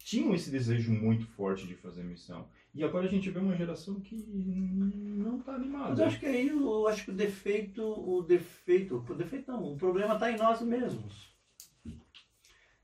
tinham 0.10 0.34
esse 0.34 0.50
desejo 0.50 0.92
muito 0.92 1.28
forte 1.28 1.68
de 1.68 1.76
fazer 1.76 2.04
missão. 2.04 2.48
E 2.74 2.84
agora 2.84 3.06
a 3.06 3.10
gente 3.10 3.30
vê 3.30 3.38
uma 3.38 3.56
geração 3.56 4.00
que 4.00 4.16
não 4.16 5.38
está 5.38 5.54
animada. 5.54 5.90
Mas 5.90 6.00
eu 6.00 6.06
acho 6.06 6.20
que 6.20 6.26
aí 6.26 6.48
eu 6.48 6.88
acho 6.88 7.06
que 7.06 7.12
o 7.12 7.14
defeito, 7.16 7.84
o 7.84 8.24
defeito, 8.24 9.06
o 9.08 9.14
defeito 9.14 9.52
não, 9.52 9.74
o 9.74 9.78
problema 9.78 10.16
está 10.16 10.32
em 10.32 10.38
nós 10.38 10.62
mesmos. 10.62 11.32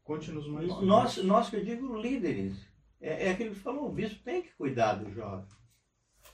Conte-nos 0.03 0.47
mais. 0.47 0.67
Nós, 0.81 1.17
nós 1.17 1.49
que 1.49 1.55
eu 1.55 1.65
digo 1.65 1.99
líderes. 1.99 2.63
É, 3.01 3.27
é 3.27 3.31
aquilo 3.31 3.55
que 3.55 3.59
falou, 3.59 3.89
o 3.89 3.91
bispo 3.91 4.23
tem 4.23 4.43
que 4.43 4.53
cuidar 4.53 4.93
do 4.93 5.11
jovem. 5.11 5.47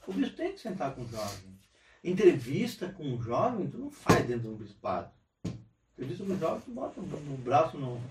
O 0.05 0.11
bispo 0.11 0.35
tem 0.35 0.51
que 0.51 0.59
sentar 0.59 0.93
com 0.93 1.03
o 1.03 1.07
jovem. 1.07 1.57
Entrevista 2.03 2.89
com 2.89 3.05
um 3.05 3.21
jovem, 3.21 3.69
tu 3.69 3.77
não 3.77 3.91
faz 3.91 4.27
dentro 4.27 4.43
de 4.43 4.47
um 4.49 4.57
bispado. 4.57 5.09
Entrevista 5.93 6.25
com 6.25 6.33
um 6.33 6.39
jovem, 6.39 6.61
tu 6.61 6.71
bota 6.71 6.99
um, 6.99 7.03
um 7.33 7.37
braço 7.37 7.77
no, 7.77 8.01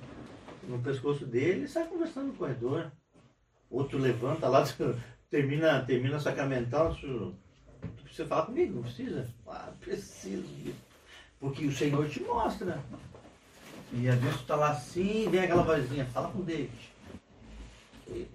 no 0.71 0.83
pescoço 0.83 1.27
dele 1.27 1.65
e 1.65 1.69
sai 1.69 1.87
conversando 1.87 2.29
no 2.29 2.35
corredor. 2.35 2.91
Outro 3.71 3.99
levanta 3.99 4.49
lá, 4.49 4.65
termina, 5.29 5.85
termina 5.85 6.19
sacramental, 6.19 6.95
tu, 6.95 7.35
precisa 8.03 8.27
falar 8.27 8.47
comigo, 8.47 8.77
não 8.77 8.83
precisa? 8.83 9.29
Ah, 9.47 9.73
preciso. 9.81 10.45
Porque 11.39 11.67
o 11.67 11.73
Senhor 11.73 12.09
te 12.09 12.21
mostra. 12.23 12.83
E 13.93 14.09
às 14.09 14.21
vezes 14.21 14.41
tu 14.41 14.47
tá 14.47 14.57
lá 14.57 14.71
assim, 14.71 15.29
vem 15.29 15.41
aquela 15.41 15.63
vozinha, 15.63 16.07
fala 16.07 16.31
com 16.31 16.41
o 16.41 16.45
David. 16.45 16.93
E, 18.09 18.27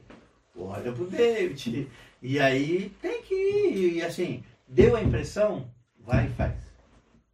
olha 0.58 0.92
pro 0.92 1.08
David. 1.08 1.90
E 2.22 2.40
aí 2.40 2.90
tem 3.02 3.22
que 3.22 3.34
ir. 3.34 3.94
E 3.96 4.02
assim, 4.02 4.44
deu 4.68 4.96
a 4.96 5.02
impressão, 5.02 5.70
vai 6.00 6.28
e 6.28 6.30
faz. 6.32 6.56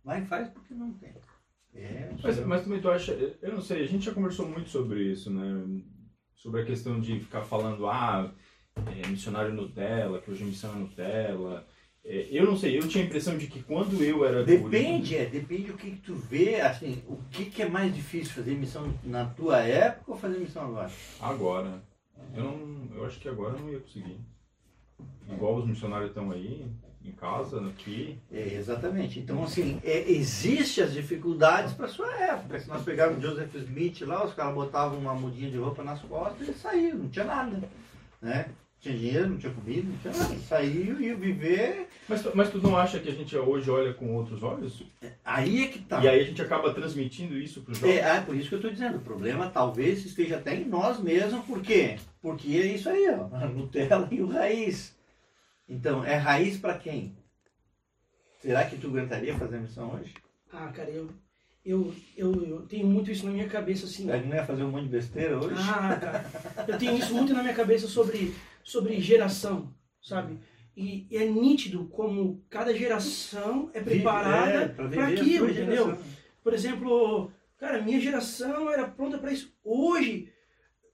Vai 0.03 0.21
e 0.21 0.25
faz 0.25 0.49
porque 0.49 0.73
não 0.73 0.91
tem. 0.93 1.13
É, 1.73 2.09
mas, 2.21 2.45
mas 2.45 2.63
também 2.63 2.81
tu 2.81 2.89
acha, 2.89 3.13
eu 3.41 3.53
não 3.53 3.61
sei, 3.61 3.83
a 3.83 3.87
gente 3.87 4.05
já 4.05 4.13
conversou 4.13 4.47
muito 4.47 4.69
sobre 4.69 5.03
isso, 5.03 5.31
né? 5.31 5.81
Sobre 6.35 6.61
a 6.61 6.65
questão 6.65 6.99
de 6.99 7.19
ficar 7.19 7.43
falando, 7.43 7.87
ah, 7.87 8.33
é, 8.75 9.07
missionário 9.07 9.53
Nutella, 9.53 10.19
que 10.19 10.31
hoje 10.31 10.43
missão 10.43 10.73
é 10.73 10.79
Nutella. 10.79 11.67
É, 12.03 12.27
eu 12.31 12.45
não 12.45 12.57
sei, 12.57 12.77
eu 12.77 12.87
tinha 12.87 13.03
a 13.03 13.07
impressão 13.07 13.37
de 13.37 13.47
que 13.47 13.61
quando 13.61 14.03
eu 14.03 14.25
era. 14.25 14.43
Depende, 14.43 15.15
é, 15.15 15.25
depende 15.25 15.71
o 15.71 15.77
que, 15.77 15.91
que, 15.91 16.01
tu 16.01 16.15
vê, 16.15 16.59
assim, 16.59 17.01
o 17.07 17.17
que, 17.29 17.45
que 17.45 17.61
é 17.61 17.69
mais 17.69 17.93
difícil, 17.93 18.33
fazer 18.33 18.55
missão 18.55 18.91
na 19.03 19.25
tua 19.25 19.59
época 19.59 20.11
ou 20.11 20.17
fazer 20.17 20.39
missão 20.39 20.63
agora? 20.63 20.91
Agora. 21.19 21.83
Eu, 22.35 22.43
não, 22.43 22.95
eu 22.95 23.05
acho 23.05 23.19
que 23.19 23.29
agora 23.29 23.55
eu 23.55 23.59
não 23.59 23.71
ia 23.71 23.79
conseguir. 23.79 24.19
Igual 25.29 25.57
os 25.57 25.67
missionários 25.67 26.09
estão 26.09 26.31
aí, 26.31 26.71
em 27.05 27.11
casa, 27.11 27.59
aqui. 27.67 28.17
É, 28.31 28.55
exatamente. 28.55 29.19
Então, 29.19 29.43
assim, 29.43 29.79
é, 29.83 30.09
existe 30.11 30.81
as 30.81 30.93
dificuldades 30.93 31.73
para 31.73 31.87
sua 31.87 32.11
época. 32.15 32.59
Se 32.59 32.67
nós 32.67 32.83
pegarmos 32.83 33.21
Joseph 33.21 33.53
Smith 33.55 34.01
lá, 34.01 34.25
os 34.25 34.33
caras 34.33 34.53
botavam 34.53 34.97
uma 34.97 35.13
mudinha 35.13 35.49
de 35.49 35.57
roupa 35.57 35.83
nas 35.83 36.01
costas 36.01 36.47
e 36.47 36.53
saíram, 36.53 36.99
não 36.99 37.09
tinha 37.09 37.25
nada. 37.25 37.61
Né? 38.21 38.45
tinha 38.81 38.97
dinheiro, 38.97 39.29
não 39.29 39.37
tinha 39.37 39.53
comida, 39.53 39.87
não 39.87 39.97
tinha 39.97 40.13
nada. 40.13 40.35
Saiu 40.39 40.99
e 40.99 41.05
ia 41.05 41.15
viver. 41.15 41.87
Mas, 42.09 42.27
mas 42.33 42.49
tu 42.49 42.57
não 42.57 42.75
acha 42.75 42.99
que 42.99 43.09
a 43.09 43.13
gente 43.13 43.37
hoje 43.37 43.69
olha 43.69 43.93
com 43.93 44.15
outros 44.15 44.41
olhos? 44.41 44.83
Aí 45.23 45.65
é 45.65 45.67
que 45.67 45.79
tá. 45.79 46.03
E 46.03 46.09
aí 46.09 46.19
a 46.19 46.23
gente 46.23 46.41
acaba 46.41 46.73
transmitindo 46.73 47.37
isso 47.37 47.61
para 47.61 47.73
os 47.73 47.77
jovens? 47.77 47.95
É, 47.97 48.17
é, 48.17 48.21
por 48.21 48.35
isso 48.35 48.49
que 48.49 48.55
eu 48.55 48.57
estou 48.57 48.71
dizendo. 48.71 48.97
O 48.97 49.01
problema 49.01 49.51
talvez 49.51 50.03
esteja 50.03 50.37
até 50.37 50.55
em 50.55 50.65
nós 50.65 50.99
mesmos. 50.99 51.45
Por 51.45 51.61
quê? 51.61 51.97
Porque 52.19 52.57
é 52.57 52.65
isso 52.73 52.89
aí, 52.89 53.07
ó. 53.09 53.35
A 53.35 53.45
Nutella 53.45 54.07
e 54.09 54.19
o 54.19 54.27
raiz. 54.27 54.99
Então, 55.71 56.03
é 56.03 56.17
raiz 56.17 56.57
para 56.57 56.77
quem? 56.77 57.15
Será 58.41 58.65
que 58.65 58.75
tu 58.75 58.87
aguentaria 58.87 59.37
fazer 59.37 59.55
a 59.55 59.61
missão 59.61 59.93
hoje? 59.93 60.13
Ah, 60.51 60.67
cara, 60.67 60.89
eu, 60.89 61.09
eu, 61.63 61.95
eu, 62.17 62.43
eu 62.43 62.61
tenho 62.63 62.85
muito 62.85 63.09
isso 63.09 63.25
na 63.25 63.31
minha 63.31 63.47
cabeça, 63.47 63.85
assim. 63.85 64.03
Não 64.03 64.35
ia 64.35 64.45
fazer 64.45 64.63
um 64.63 64.71
monte 64.71 64.83
de 64.83 64.89
besteira 64.89 65.39
hoje? 65.39 65.55
Ah, 65.57 65.95
cara. 65.95 66.65
Eu 66.67 66.77
tenho 66.77 66.97
isso 66.97 67.13
muito 67.13 67.33
na 67.33 67.41
minha 67.41 67.53
cabeça 67.53 67.87
sobre, 67.87 68.35
sobre 68.61 68.99
geração, 68.99 69.73
sabe? 70.01 70.39
E, 70.75 71.07
e 71.09 71.15
é 71.15 71.25
nítido 71.25 71.85
como 71.85 72.43
cada 72.49 72.73
geração 72.73 73.71
é 73.73 73.79
preparada 73.79 74.51
é, 74.51 74.67
para 74.67 75.07
aquilo, 75.07 75.49
entendeu? 75.49 75.85
Geração. 75.85 76.05
Por 76.43 76.53
exemplo, 76.53 77.31
cara, 77.57 77.81
minha 77.81 78.01
geração 78.01 78.69
era 78.69 78.89
pronta 78.89 79.17
para 79.17 79.31
isso. 79.31 79.55
Hoje, 79.63 80.27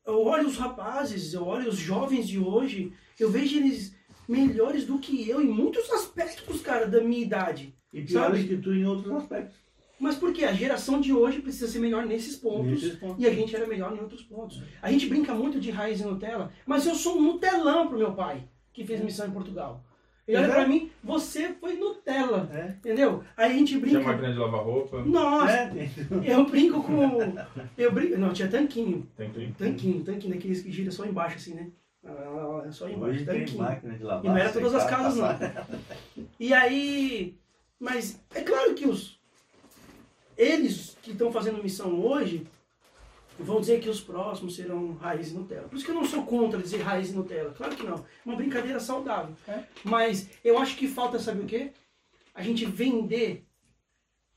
eu 0.05 0.21
olho 0.21 0.47
os 0.47 0.57
rapazes, 0.57 1.33
eu 1.33 1.47
olho 1.47 1.67
os 1.67 1.77
jovens 1.79 2.27
de 2.27 2.37
hoje, 2.37 2.93
eu 3.19 3.31
vejo 3.31 3.57
eles 3.57 3.96
melhores 4.27 4.85
do 4.85 4.99
que 4.99 5.29
eu 5.29 5.41
em 5.41 5.47
muitos 5.47 5.89
aspectos, 5.91 6.61
cara, 6.61 6.87
da 6.87 7.01
minha 7.01 7.21
idade. 7.21 7.73
E 7.93 8.01
piores 8.01 8.41
sabe? 8.41 8.47
que 8.47 8.61
tu 8.61 8.73
em 8.73 8.85
outros 8.85 9.11
aspectos. 9.13 9.55
Mas 9.99 10.15
por 10.15 10.31
quê? 10.31 10.45
A 10.45 10.53
geração 10.53 11.01
de 11.01 11.11
hoje 11.11 11.41
precisa 11.41 11.67
ser 11.67 11.79
melhor 11.79 12.05
nesses 12.05 12.35
pontos, 12.35 12.83
nesses 12.83 12.95
pontos, 12.99 13.23
e 13.23 13.27
a 13.27 13.33
gente 13.33 13.55
era 13.55 13.65
melhor 13.65 13.95
em 13.95 13.99
outros 13.99 14.21
pontos. 14.21 14.61
A 14.81 14.91
gente 14.91 15.07
brinca 15.07 15.33
muito 15.33 15.59
de 15.59 15.71
raiz 15.71 15.99
e 15.99 16.03
Nutella, 16.03 16.51
mas 16.65 16.85
eu 16.85 16.93
sou 16.93 17.17
um 17.17 17.21
Nutelão 17.21 17.87
pro 17.87 17.97
meu 17.97 18.13
pai, 18.13 18.43
que 18.71 18.85
fez 18.85 19.01
missão 19.01 19.27
em 19.27 19.31
Portugal. 19.31 19.83
Ele 20.27 20.37
olha 20.37 20.45
é. 20.47 20.49
pra 20.49 20.67
mim, 20.67 20.91
você 21.01 21.53
foi 21.53 21.77
Nutella, 21.77 22.49
é. 22.53 22.71
entendeu? 22.77 23.23
Aí 23.35 23.49
a 23.49 23.53
gente 23.53 23.77
brinca... 23.77 23.99
Tinha 23.99 24.11
máquina 24.11 24.33
de 24.33 24.37
lavar 24.37 24.61
roupa. 24.61 25.01
Nossa, 25.03 25.51
é. 25.51 25.89
eu 26.25 26.45
brinco 26.45 26.83
com... 26.83 27.33
Eu 27.77 27.91
brinco... 27.93 28.17
Não, 28.17 28.33
tinha 28.33 28.49
tanquinho. 28.49 29.07
Tanquinho. 29.15 29.55
Tanquinho, 29.57 30.03
tanquinho 30.03 30.33
daqueles 30.33 30.61
que 30.61 30.69
gira 30.69 30.91
só 30.91 31.05
embaixo 31.05 31.37
assim, 31.37 31.53
né? 31.53 31.71
É 32.67 32.71
só 32.71 32.89
embaixo. 32.89 33.25
Tem 33.25 33.55
máquina 33.55 33.97
de 33.97 34.03
lavar. 34.03 34.25
E 34.25 34.27
não 34.27 34.37
era 34.37 34.51
todas 34.51 34.73
as 34.75 34.85
casas, 34.85 35.15
não. 35.15 36.25
E 36.39 36.53
aí. 36.53 37.35
Mas 37.79 38.19
é 38.33 38.41
claro 38.41 38.73
que 38.73 38.87
os. 38.87 39.17
Eles 40.37 40.97
que 41.01 41.11
estão 41.11 41.31
fazendo 41.31 41.63
missão 41.63 41.99
hoje 41.99 42.45
vão 43.39 43.59
dizer 43.59 43.79
que 43.79 43.89
os 43.89 44.01
próximos 44.01 44.55
serão 44.55 44.93
raiz 44.93 45.31
e 45.31 45.33
Nutella. 45.33 45.67
Por 45.67 45.75
isso 45.75 45.85
que 45.85 45.91
eu 45.91 45.95
não 45.95 46.05
sou 46.05 46.23
contra 46.25 46.61
dizer 46.61 46.81
raiz 46.81 47.09
e 47.09 47.13
Nutella. 47.13 47.53
Claro 47.53 47.75
que 47.75 47.83
não. 47.83 48.05
Uma 48.25 48.35
brincadeira 48.35 48.79
saudável. 48.79 49.35
É. 49.47 49.63
Mas 49.83 50.29
eu 50.43 50.57
acho 50.57 50.75
que 50.75 50.87
falta, 50.87 51.19
sabe 51.19 51.41
o 51.41 51.45
quê? 51.45 51.71
A 52.33 52.41
gente 52.41 52.65
vender 52.65 53.45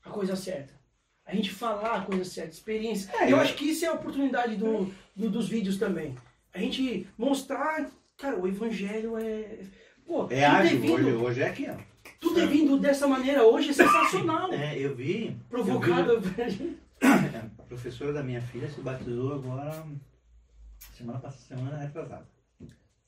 a 0.03 0.09
coisa 0.09 0.35
certa. 0.35 0.73
A 1.25 1.35
gente 1.35 1.51
falar 1.51 1.95
a 1.95 2.01
coisa 2.01 2.25
certa, 2.25 2.51
experiência. 2.51 3.11
É, 3.15 3.25
eu, 3.25 3.29
eu 3.29 3.37
acho 3.37 3.55
que 3.55 3.69
isso 3.69 3.85
é 3.85 3.87
a 3.87 3.93
oportunidade 3.93 4.55
do, 4.55 4.91
do, 5.15 5.29
dos 5.29 5.47
vídeos 5.47 5.77
também 5.77 6.15
a 6.53 6.59
gente 6.59 7.07
mostrar, 7.17 7.89
cara, 8.17 8.39
o 8.39 8.47
evangelho 8.47 9.17
é. 9.17 9.59
Pô, 10.05 10.27
é 10.29 10.45
ágil, 10.45 10.81
vindo, 10.81 10.93
hoje, 10.93 11.13
hoje 11.13 11.41
é 11.41 11.47
aqui, 11.47 11.67
ó. 11.69 11.75
Tudo 12.19 12.39
é 12.39 12.45
vindo 12.45 12.79
dessa 12.79 13.07
maneira 13.07 13.43
hoje 13.43 13.69
é 13.69 13.73
sensacional. 13.73 14.51
É, 14.51 14.77
eu 14.77 14.95
vi. 14.95 15.35
Provocado. 15.49 16.11
Eu 16.11 16.21
vi, 16.21 16.77
a 17.01 17.63
professora 17.67 18.13
da 18.13 18.23
minha 18.23 18.41
filha 18.41 18.69
se 18.69 18.81
batizou 18.81 19.33
agora 19.33 19.83
semana 20.95 21.19
passada, 21.19 21.43
semana 21.55 21.77
retrasada. 21.77 22.27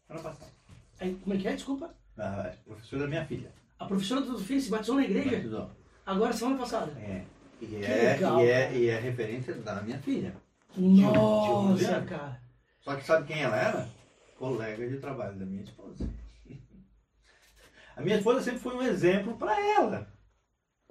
Semana 0.08 0.24
passada. 0.24 0.52
Aí, 1.00 1.16
como 1.16 1.36
é 1.36 1.38
que 1.38 1.48
é? 1.48 1.54
Desculpa. 1.54 1.94
A 2.18 2.54
professora 2.66 3.04
da 3.04 3.08
minha 3.08 3.26
filha. 3.26 3.52
A 3.80 3.86
professora 3.86 4.22
do 4.22 4.40
filho 4.40 4.62
se 4.62 4.70
batizou 4.70 4.96
na 4.96 5.04
igreja? 5.04 5.32
Batizou. 5.32 5.70
Agora, 6.06 6.34
semana 6.34 6.58
passada. 6.58 6.92
É. 7.00 7.24
E 7.62 7.76
é, 7.78 8.14
legal, 8.14 8.42
e, 8.42 8.50
é, 8.50 8.76
e 8.76 8.90
é 8.90 9.00
referência 9.00 9.54
da 9.56 9.82
minha 9.82 9.98
filha. 10.00 10.36
Nossa, 10.76 12.02
cara. 12.02 12.42
Só 12.84 12.96
que 12.96 13.06
sabe 13.06 13.28
quem 13.28 13.42
ela 13.42 13.58
era? 13.58 13.90
Colega 14.38 14.88
de 14.88 14.98
trabalho 14.98 15.40
da 15.40 15.46
minha 15.46 15.64
esposa. 15.64 16.10
A 17.96 18.02
minha 18.02 18.18
esposa 18.18 18.42
sempre 18.42 18.60
foi 18.60 18.76
um 18.76 18.82
exemplo 18.82 19.38
para 19.38 19.60
ela. 19.60 20.08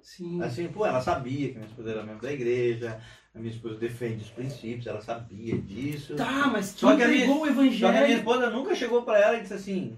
Sim. 0.01 0.41
Assim, 0.41 0.67
pô, 0.67 0.85
ela 0.85 1.01
sabia 1.01 1.49
que 1.49 1.55
minha 1.55 1.67
esposa 1.67 1.91
era 1.91 2.03
membro 2.03 2.21
da 2.21 2.31
igreja, 2.31 3.01
a 3.33 3.39
minha 3.39 3.53
esposa 3.53 3.75
defende 3.77 4.23
os 4.23 4.29
princípios, 4.29 4.87
ela 4.87 5.01
sabia 5.01 5.57
disso. 5.57 6.15
Tá, 6.15 6.47
mas 6.47 6.67
só 6.67 6.95
que 6.95 7.03
a 7.03 7.07
minha, 7.07 7.29
o 7.29 7.45
evangelho. 7.47 7.79
Só 7.79 7.91
que 7.91 7.97
a 7.97 8.05
minha 8.05 8.17
esposa 8.17 8.49
nunca 8.49 8.75
chegou 8.75 9.03
para 9.03 9.19
ela 9.19 9.37
e 9.37 9.41
disse 9.41 9.53
assim: 9.53 9.97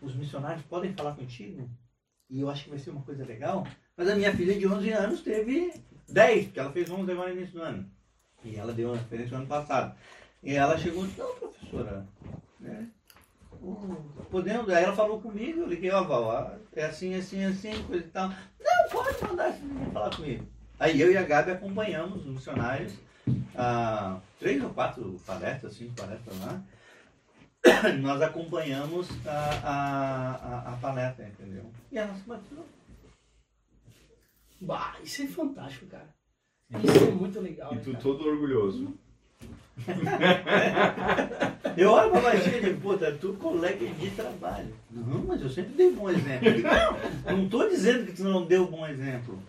os 0.00 0.14
missionários 0.14 0.64
podem 0.66 0.92
falar 0.92 1.14
contigo? 1.14 1.68
E 2.28 2.40
eu 2.40 2.48
acho 2.48 2.64
que 2.64 2.70
vai 2.70 2.78
ser 2.78 2.90
uma 2.90 3.02
coisa 3.02 3.24
legal. 3.24 3.66
Mas 3.96 4.08
a 4.08 4.14
minha 4.14 4.34
filha 4.34 4.56
de 4.56 4.66
11 4.66 4.90
anos 4.92 5.20
teve 5.20 5.72
10, 6.08 6.44
porque 6.46 6.60
ela 6.60 6.72
fez 6.72 6.88
11 6.88 7.10
agora 7.10 7.30
no 7.30 7.36
início 7.36 7.58
do 7.58 7.62
ano. 7.62 7.90
E 8.44 8.56
ela 8.56 8.72
deu 8.72 8.88
uma 8.88 8.96
referência 8.96 9.32
no 9.32 9.38
ano 9.38 9.46
passado. 9.46 9.94
E 10.42 10.54
ela 10.54 10.78
chegou 10.78 11.04
e 11.04 11.08
disse, 11.08 11.20
não, 11.20 11.34
professora, 11.34 12.06
né? 12.58 12.88
Podendo, 14.30 14.72
aí 14.72 14.84
ela 14.84 14.96
falou 14.96 15.20
comigo, 15.20 15.60
eu 15.60 15.66
liguei, 15.66 15.90
ó, 15.90 16.02
Val, 16.02 16.58
é 16.74 16.84
assim, 16.84 17.14
assim, 17.14 17.44
assim, 17.44 17.82
coisa 17.84 18.04
e 18.04 18.08
tal. 18.08 18.28
Não, 18.28 18.88
pode 18.90 19.22
mandar 19.22 19.50
esse 19.50 19.62
menino 19.62 19.90
falar 19.92 20.16
comigo. 20.16 20.46
Aí 20.78 20.98
eu 20.98 21.12
e 21.12 21.16
a 21.16 21.22
Gabi 21.22 21.50
acompanhamos 21.50 22.24
os 22.24 22.32
missionários, 22.32 22.94
ah, 23.54 24.18
três 24.38 24.62
ou 24.64 24.70
quatro 24.70 25.20
palestras, 25.26 25.74
cinco 25.74 25.94
palestras 25.94 26.38
lá. 26.40 26.62
Nós 28.00 28.22
acompanhamos 28.22 29.08
a, 29.26 29.60
a, 29.62 30.34
a, 30.34 30.72
a 30.72 30.76
palestra, 30.78 31.28
entendeu? 31.28 31.70
E 31.92 31.98
ela 31.98 32.14
se 32.14 32.22
bateu. 32.22 32.64
Bah, 34.62 34.96
isso 35.02 35.22
é 35.22 35.26
fantástico, 35.26 35.86
cara. 35.86 36.08
Isso 36.82 37.04
é 37.04 37.10
muito 37.10 37.40
legal. 37.40 37.74
E 37.74 37.78
tu 37.80 37.92
cara. 37.92 38.02
todo 38.02 38.26
orgulhoso. 38.26 38.98
eu 41.76 41.90
olho 41.90 42.10
pra 42.10 42.20
baixinha 42.20 42.58
e 42.58 42.64
digo, 42.64 42.80
puta, 42.80 43.12
tu 43.12 43.32
colega 43.34 43.86
de 43.86 44.10
trabalho. 44.10 44.74
Não, 44.90 45.24
mas 45.26 45.40
eu 45.42 45.50
sempre 45.50 45.72
dei 45.74 45.90
bom 45.92 46.08
exemplo. 46.10 46.48
Não, 47.26 47.36
não 47.38 47.48
tô 47.48 47.68
dizendo 47.68 48.06
que 48.06 48.12
tu 48.12 48.24
não 48.24 48.44
deu 48.44 48.66
bom 48.66 48.86
exemplo. 48.86 49.42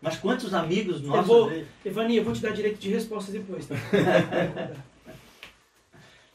Mas 0.00 0.16
quantos 0.18 0.52
amigos 0.54 1.00
nossos. 1.02 1.26
vou- 1.26 1.50
né? 1.50 1.66
Evani, 1.84 2.16
eu 2.16 2.24
vou 2.24 2.32
te 2.34 2.42
dar 2.42 2.50
direito 2.52 2.78
de 2.78 2.90
resposta 2.90 3.32
depois, 3.32 3.66
tá? 3.66 3.74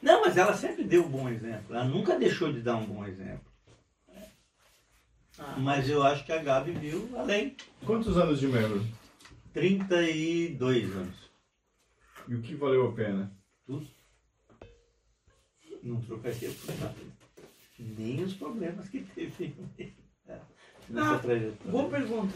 Não, 0.02 0.22
mas 0.22 0.38
ela 0.38 0.54
sempre 0.56 0.86
deu 0.86 1.04
um 1.04 1.10
bom 1.10 1.28
exemplo. 1.28 1.76
Ela 1.76 1.84
nunca 1.84 2.18
deixou 2.18 2.54
de 2.54 2.62
dar 2.62 2.78
um 2.78 2.86
bom 2.86 3.06
exemplo. 3.06 3.42
Ah, 5.38 5.56
Mas 5.58 5.90
eu 5.90 6.02
acho 6.04 6.26
que 6.26 6.32
a 6.32 6.42
Gabi 6.42 6.72
viu 6.72 7.10
além. 7.18 7.56
Quantos 7.86 8.18
anos 8.18 8.40
de 8.40 8.48
membro? 8.48 8.82
32 9.54 10.96
anos. 10.96 11.29
E 12.30 12.36
o 12.36 12.42
que 12.42 12.56
valeu 12.56 12.88
a 12.90 12.94
pena? 12.94 13.32
Não 15.82 16.02
trocaria 16.02 16.50
por 16.52 16.76
nada. 16.80 16.96
Nem 17.80 18.24
os 18.24 18.34
problemas 18.36 18.88
que 18.90 19.02
teve 19.02 19.56
nessa 20.90 21.16
Ah, 21.16 21.20
trajetória. 21.20 21.72
boa 21.72 21.90
pergunta. 21.90 22.34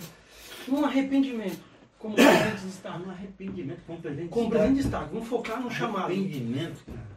Um 0.69 0.85
arrependimento, 0.85 1.61
como 1.99 2.15
presente 2.15 2.59
de 2.61 2.65
Ah, 2.65 2.69
Estado. 2.69 3.03
um 3.05 3.09
arrependimento 3.11 3.81
como 3.85 4.01
presente. 4.01 4.29
Como 4.29 4.45
de 4.45 4.51
presente 4.51 4.73
de 4.75 4.79
Estado. 4.79 5.03
Estado. 5.03 5.13
Vamos 5.13 5.27
focar 5.29 5.61
no 5.61 5.69
chamado. 5.69 6.05
Arrependimento, 6.05 6.85
cara. 6.85 7.07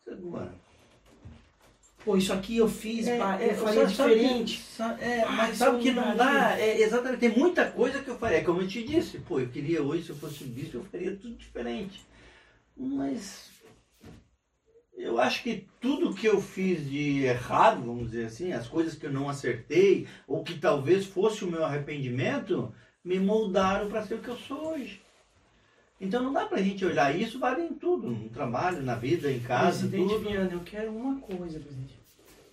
Isso 0.00 0.10
é 0.10 0.12
agora. 0.14 0.54
Pô, 2.08 2.16
isso 2.16 2.32
aqui 2.32 2.56
eu 2.56 2.66
fiz, 2.66 3.06
pá, 3.06 3.36
eu 3.38 3.50
é, 3.50 3.54
faria 3.54 3.82
sabe- 3.82 3.94
sabe 3.94 4.14
diferente. 4.14 4.62
sa- 4.62 4.96
é, 4.98 5.20
Ah, 5.24 5.32
mas 5.32 5.58
sabe 5.58 5.82
que 5.82 5.90
não 5.92 6.16
dá? 6.16 6.58
É, 6.58 6.80
exatamente, 6.80 7.20
tem 7.20 7.36
muita 7.38 7.70
coisa 7.70 8.02
que 8.02 8.08
eu 8.08 8.16
faria. 8.18 8.38
É 8.38 8.42
como 8.42 8.62
eu 8.62 8.66
te 8.66 8.82
disse, 8.82 9.18
pô, 9.18 9.38
eu 9.38 9.48
queria 9.50 9.82
hoje, 9.82 10.04
se 10.04 10.08
eu 10.08 10.16
fosse 10.16 10.42
bispo, 10.44 10.78
eu 10.78 10.84
faria 10.84 11.14
tudo 11.14 11.36
diferente. 11.36 12.00
Mas 12.74 13.50
eu 14.96 15.20
acho 15.20 15.42
que 15.42 15.68
tudo 15.82 16.14
que 16.14 16.26
eu 16.26 16.40
fiz 16.40 16.88
de 16.88 17.24
errado, 17.24 17.84
vamos 17.84 18.10
dizer 18.10 18.24
assim, 18.24 18.52
as 18.54 18.66
coisas 18.66 18.94
que 18.94 19.04
eu 19.04 19.12
não 19.12 19.28
acertei, 19.28 20.08
ou 20.26 20.42
que 20.42 20.58
talvez 20.58 21.04
fosse 21.04 21.44
o 21.44 21.50
meu 21.50 21.62
arrependimento, 21.62 22.74
me 23.04 23.20
moldaram 23.20 23.90
para 23.90 24.02
ser 24.06 24.14
o 24.14 24.22
que 24.22 24.28
eu 24.28 24.38
sou 24.38 24.72
hoje. 24.72 25.02
Então 26.00 26.22
não 26.22 26.32
dá 26.32 26.46
pra 26.46 26.62
gente 26.62 26.86
olhar 26.86 27.14
isso, 27.14 27.38
vale 27.38 27.64
em 27.64 27.74
tudo, 27.74 28.08
no 28.08 28.30
trabalho, 28.30 28.80
na 28.82 28.94
vida, 28.94 29.30
em 29.30 29.40
casa, 29.40 29.80
Presidente 29.80 30.14
tudo. 30.14 30.30
Viana, 30.30 30.52
eu 30.54 30.60
quero 30.60 30.90
uma 30.90 31.20
coisa, 31.20 31.60
presidente. 31.60 31.97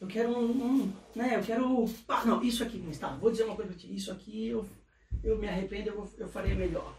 Eu 0.02 0.08
quero 0.08 0.30
um, 0.30 0.52
um, 0.52 0.92
né, 1.16 1.36
eu 1.38 1.42
quero, 1.42 1.86
ah, 2.08 2.24
não, 2.26 2.44
isso 2.44 2.64
aqui, 2.64 2.84
está, 2.92 3.08
vou 3.10 3.32
dizer 3.32 3.44
uma 3.46 3.56
coisa 3.56 3.72
pra 3.72 3.80
ti, 3.80 3.96
isso 3.96 4.12
aqui 4.12 4.50
eu, 4.50 4.66
eu 5.24 5.38
me 5.38 5.48
arrependo, 5.48 5.90
eu, 5.90 5.96
vou- 5.96 6.10
eu 6.18 6.28
faria 6.28 6.54
melhor. 6.54 6.94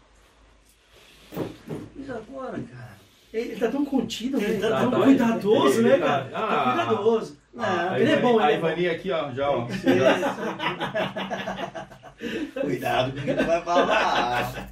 Mas 1.95 2.09
agora, 2.09 2.59
cara. 2.59 2.97
Ele 3.33 3.55
tá 3.57 3.69
tão 3.69 3.85
contido, 3.85 4.37
né? 4.37 4.43
Ele 4.45 4.53
ele 4.53 4.61
tá- 4.61 4.69
tá 4.69 4.79
tão 4.81 4.91
tá- 4.91 5.03
cuidadoso, 5.03 5.79
ele 5.79 5.89
né, 5.89 5.97
tá- 5.99 6.05
cara? 6.05 6.31
ah, 6.33 6.47
tá 6.47 6.63
cuidadoso. 6.85 7.37
Não, 7.53 7.63
a 7.65 7.99
ele 7.99 8.11
é 8.11 8.21
bom, 8.21 8.39
A 8.39 8.43
ele 8.45 8.53
é. 8.53 8.57
Ivani 8.57 8.89
aqui, 8.89 9.11
ó, 9.11 9.31
já, 9.31 9.51
ó. 9.51 9.67
Cuidado 12.61 13.11
com 13.13 13.19
o 13.19 13.23
que 13.23 13.33
tu 13.35 13.43
vai 13.45 13.63
falar. 13.63 14.71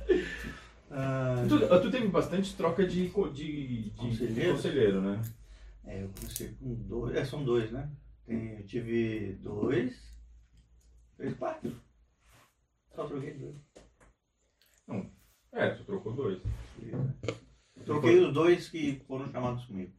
Ah, 0.91 1.45
Tu, 1.47 1.59
tu 1.81 1.91
teve 1.91 2.07
bastante 2.07 2.55
troca 2.55 2.85
de, 2.87 3.09
de, 3.33 3.83
de 3.83 3.89
Conselheiro? 3.97 4.53
conselheiro, 4.55 5.01
né? 5.01 5.21
é, 5.85 6.01
eu 6.03 6.09
comecei 6.17 6.47
com 6.59 6.73
dois. 6.73 7.15
É, 7.15 7.23
são 7.25 7.43
dois, 7.43 7.69
né? 7.71 7.87
Tem- 8.25 8.57
eu 8.57 8.65
tive 8.65 9.33
dois, 9.41 9.95
três, 11.17 11.35
quatro. 11.35 11.75
Só 12.93 13.05
troquei 13.05 13.33
dois. 13.33 13.55
É, 15.51 15.69
tu 15.69 15.83
trocou 15.85 16.13
dois. 16.13 16.41
Troquei 17.85 18.19
os 18.19 18.33
dois 18.33 18.69
que 18.69 19.01
foram 19.07 19.27
chamados 19.31 19.65
comigo. 19.65 19.91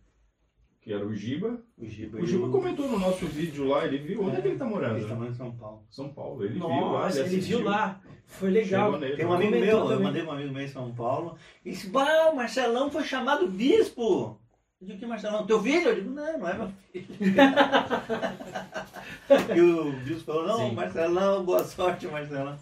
Que 0.81 0.93
era 0.93 1.05
o 1.05 1.15
Giba. 1.15 1.61
O 1.77 1.85
Giba 1.85 2.19
O 2.19 2.27
Giba 2.27 2.49
comentou 2.49 2.89
no 2.89 2.99
nosso 2.99 3.27
vídeo 3.27 3.67
lá, 3.67 3.85
ele 3.85 3.99
viu. 3.99 4.23
Onde 4.23 4.37
é 4.37 4.41
que 4.41 4.49
ele 4.49 4.59
tá 4.59 4.65
morando? 4.65 4.97
Ele 4.97 5.03
está 5.05 5.15
morando 5.17 5.33
em 5.33 5.37
São 5.37 5.57
Paulo. 5.57 5.87
São 5.91 6.13
Paulo. 6.13 6.45
Ele 6.45 6.55
viu 6.55 6.69
lá. 6.69 6.81
Nossa, 6.81 7.19
ele 7.21 7.29
assistiu. 7.29 7.59
viu 7.59 7.67
lá. 7.67 8.01
Foi 8.27 8.51
legal. 8.51 8.99
Nele. 8.99 9.17
Tem 9.17 9.27
um 9.27 9.33
amigo 9.33 9.51
meu, 9.51 9.63
eu 9.79 9.89
também. 9.89 10.05
mandei 10.05 10.23
um 10.23 10.31
amigo 10.31 10.53
meu 10.53 10.63
em 10.63 10.69
São 10.69 10.95
Paulo, 10.95 11.37
e 11.65 11.71
disse, 11.71 11.89
bah, 11.89 12.31
o 12.31 12.37
Marcelão 12.37 12.91
foi 12.91 13.03
chamado 13.05 13.49
bispo. 13.49 14.41
Eu 14.81 14.87
digo, 14.89 14.99
que 14.99 15.07
Marcelão? 15.07 15.47
Teu 15.47 15.63
filho? 15.63 15.89
Eu 15.89 15.95
digo, 15.95 16.11
não, 16.11 16.39
não 16.39 16.49
é 16.49 16.55
meu 16.55 16.69
filho. 16.93 17.07
e 19.57 19.61
o 19.61 19.93
bispo 20.01 20.25
falou, 20.25 20.47
não, 20.47 20.59
Sim. 20.69 20.75
Marcelão, 20.75 21.45
boa 21.45 21.65
sorte, 21.65 22.07
Marcelão. 22.07 22.59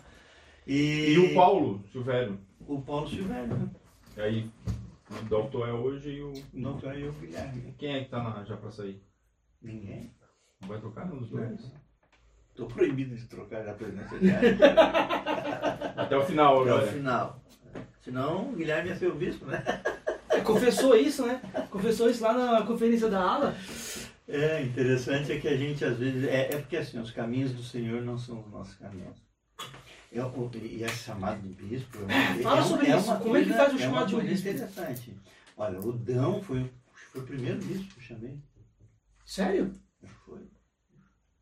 E, 0.67 1.13
E 1.13 1.19
o 1.19 1.35
Paulo 1.35 1.83
Silvério. 1.91 2.39
O 2.67 2.81
Paulo 2.81 3.09
Silvério? 3.09 3.71
E 4.17 4.21
aí, 4.21 4.51
o 5.11 5.25
Dalton 5.29 5.67
é 5.67 5.73
hoje 5.73 6.11
e 6.11 6.23
o. 6.23 6.33
Não 6.53 6.79
tô 6.79 6.89
aí 6.89 7.07
o 7.07 7.13
Guilherme. 7.13 7.75
Quem 7.77 7.97
é 7.97 8.05
que 8.05 8.11
tá 8.11 8.23
na, 8.23 8.45
já 8.45 8.57
pra 8.57 8.71
sair? 8.71 9.03
Ninguém. 9.61 10.15
Não 10.61 10.69
vai 10.69 10.79
trocar 10.79 11.07
nenhum 11.07 11.19
dos 11.19 11.31
dois? 11.31 11.73
Tô 12.55 12.67
proibido 12.67 13.17
de 13.17 13.27
trocar 13.27 13.69
a 13.69 13.75
presidência 13.75 14.19
diária 14.21 14.57
Até 15.97 16.17
o 16.17 16.25
final 16.25 16.63
até 16.63 16.71
o 16.71 16.75
agora. 16.77 16.93
final. 16.93 17.43
Senão, 18.01 18.51
o 18.51 18.53
Guilherme 18.53 18.91
ia 18.91 18.97
ser 18.97 19.09
o 19.09 19.15
bispo, 19.17 19.47
né? 19.47 19.63
É, 20.45 20.47
Confessou 20.47 20.97
isso, 20.97 21.27
né? 21.27 21.41
Confessou 21.71 22.11
isso 22.11 22.23
lá 22.23 22.33
na 22.35 22.67
conferência 22.67 23.09
da 23.09 23.21
ala. 23.21 23.57
É, 24.29 24.63
interessante 24.63 25.33
é 25.33 25.39
que 25.41 25.49
a 25.49 25.57
gente 25.57 25.85
às 25.85 25.99
vezes. 25.99 26.25
É, 26.25 26.55
é 26.55 26.59
porque 26.61 26.77
assim, 26.77 26.99
os 26.99 27.11
caminhos 27.11 27.53
do 27.53 27.63
Senhor 27.63 28.03
não 28.03 28.17
são 28.19 28.41
os 28.41 28.51
nossos 28.51 28.75
caminhos. 28.75 29.17
Eu, 30.13 30.27
o- 30.29 30.51
e 30.63 30.85
é 30.85 30.89
chamado 30.89 31.41
de 31.43 31.49
bispo. 31.55 31.99
é 32.09 32.43
Fala 32.43 32.61
é 32.61 32.65
sobre 32.65 32.87
é 32.87 32.97
isso. 32.97 33.17
Como 33.19 33.37
é 33.37 33.41
que 33.43 33.47
coisa- 33.49 33.55
faz 33.57 33.73
o 33.73 33.77
é 33.77 33.79
chamado 33.81 34.07
de 34.09 34.15
um 34.15 34.19
coisa 34.19 34.33
bispo? 34.35 34.49
interessante. 34.49 35.17
Olha, 35.57 35.79
o 35.81 35.93
Dão 35.93 36.43
foi, 36.43 36.71
foi 37.13 37.21
o 37.23 37.27
primeiro 37.27 37.59
bispo 37.59 37.95
que 37.95 38.01
eu 38.01 38.05
chamei. 38.05 38.39
Sério? 39.25 39.73
Foi. 40.25 40.43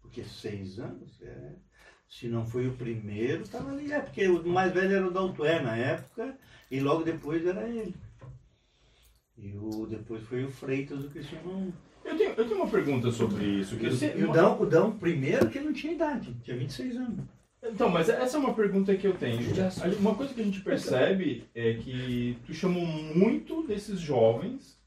Porque 0.01 0.25
seis 0.25 0.79
anos, 0.79 1.21
é. 1.23 1.53
Se 2.09 2.29
não 2.29 2.47
foi 2.47 2.67
o 2.69 2.77
primeiro, 2.77 3.43
estava 3.43 3.71
ali. 3.73 3.91
É, 3.93 4.01
porque 4.01 4.27
o 4.29 4.47
mais 4.49 4.73
velho 4.73 4.95
era 4.97 5.07
o 5.07 5.11
Daltué 5.11 5.61
na 5.63 5.75
época, 5.77 6.37
e 6.71 6.79
logo 6.81 7.03
depois 7.05 7.47
era 7.47 7.67
ele. 7.69 7.95
E 9.43 9.57
o, 9.57 9.87
depois 9.87 10.23
foi 10.23 10.45
o 10.45 10.51
Freitas, 10.51 11.05
o 11.05 11.09
Cristiano. 11.11 11.73
Eu 12.05 12.17
tenho, 12.17 12.31
eu 12.31 12.45
tenho 12.45 12.57
uma 12.57 12.69
pergunta 12.71 13.11
sobre 13.11 13.45
isso. 13.45 13.77
Que 13.77 13.87
eu 13.87 13.91
o- 13.93 14.19
e 14.21 14.25
o 14.25 14.33
Dão, 14.33 14.61
o 14.61 14.67
Dão, 14.67 14.93
primeiro, 14.97 15.49
que 15.51 15.59
não 15.61 15.73
tinha 15.73 15.93
idade, 15.93 16.35
tinha 16.43 16.57
26 16.57 16.97
anos. 16.97 17.25
Então, 17.65 17.89
mas 17.89 18.09
essa 18.09 18.37
é 18.37 18.41
uma 18.41 18.55
pergunta 18.55 18.95
que 18.97 19.07
eu 19.07 19.15
tenho. 19.15 19.39
Uma 20.01 20.15
coisa 20.15 20.35
que 20.35 20.41
a 20.41 20.45
gente 20.45 20.61
percebe 20.63 21.45
é 21.55 21.75
que 21.75 22.37
tu 22.47 22.53
chamou 22.53 22.85
muito 22.85 23.65
desses 23.67 24.01
jovens, 24.01 24.81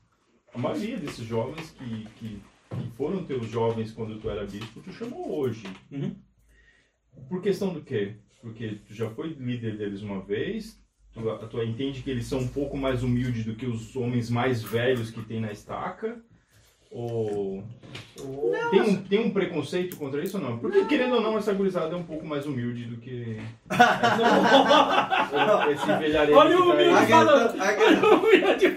a 0.54 0.58
maioria 0.58 0.98
desses 0.98 1.26
jovens 1.26 1.72
que, 1.72 2.06
que, 2.18 2.42
que 2.70 2.92
foram 2.98 3.24
teus 3.26 3.48
jovens 3.50 3.92
quando 3.94 4.20
tu 4.20 4.30
era 4.30 4.46
bispo, 4.46 4.82
tu 4.82 4.92
chamou 4.92 5.38
hoje. 5.38 5.64
Uhum. 5.92 6.16
Por 7.30 7.42
questão 7.42 7.74
do 7.74 7.82
quê? 7.82 8.16
Porque 8.42 8.80
tu 8.86 8.94
já 8.94 9.10
foi 9.10 9.30
líder 9.30 9.78
deles 9.78 10.02
uma 10.02 10.22
vez, 10.22 10.78
tu, 11.16 11.48
tu 11.48 11.64
entende 11.64 12.02
que 12.04 12.10
eles 12.12 12.26
são 12.28 12.40
um 12.40 12.48
pouco 12.48 12.78
mais 12.78 13.02
humildes 13.04 13.44
do 13.46 13.56
que 13.56 13.66
os 13.66 13.96
homens 13.96 14.30
mais 14.30 14.62
velhos 14.62 15.10
que 15.10 15.22
tem 15.24 15.40
na 15.42 15.52
estaca? 15.52 16.18
Ou 16.92 17.64
tem, 18.72 18.82
um, 18.82 18.96
tem 19.04 19.20
um 19.26 19.32
preconceito 19.32 19.98
contra 19.98 20.24
isso 20.24 20.38
ou 20.38 20.44
não? 20.44 20.58
Porque, 20.60 20.86
querendo 20.86 21.16
ou 21.16 21.22
não, 21.22 21.38
essa 21.38 21.54
gurizada 21.54 21.94
é 21.94 21.98
um 21.98 22.04
pouco 22.06 22.26
mais 22.26 22.46
humilde 22.46 22.86
do 22.86 22.98
que 22.98 23.38
esse 25.72 25.86
velhareiro 26.00 26.40
Olha 26.40 26.58
o 26.58 26.68
tá 26.68 26.74
humilde. 26.74 26.94
A 26.94 27.08
falando. 27.08 27.52
questão, 27.52 27.68
a, 27.68 27.74
questão, 27.74 28.24
Humilde 28.24 28.74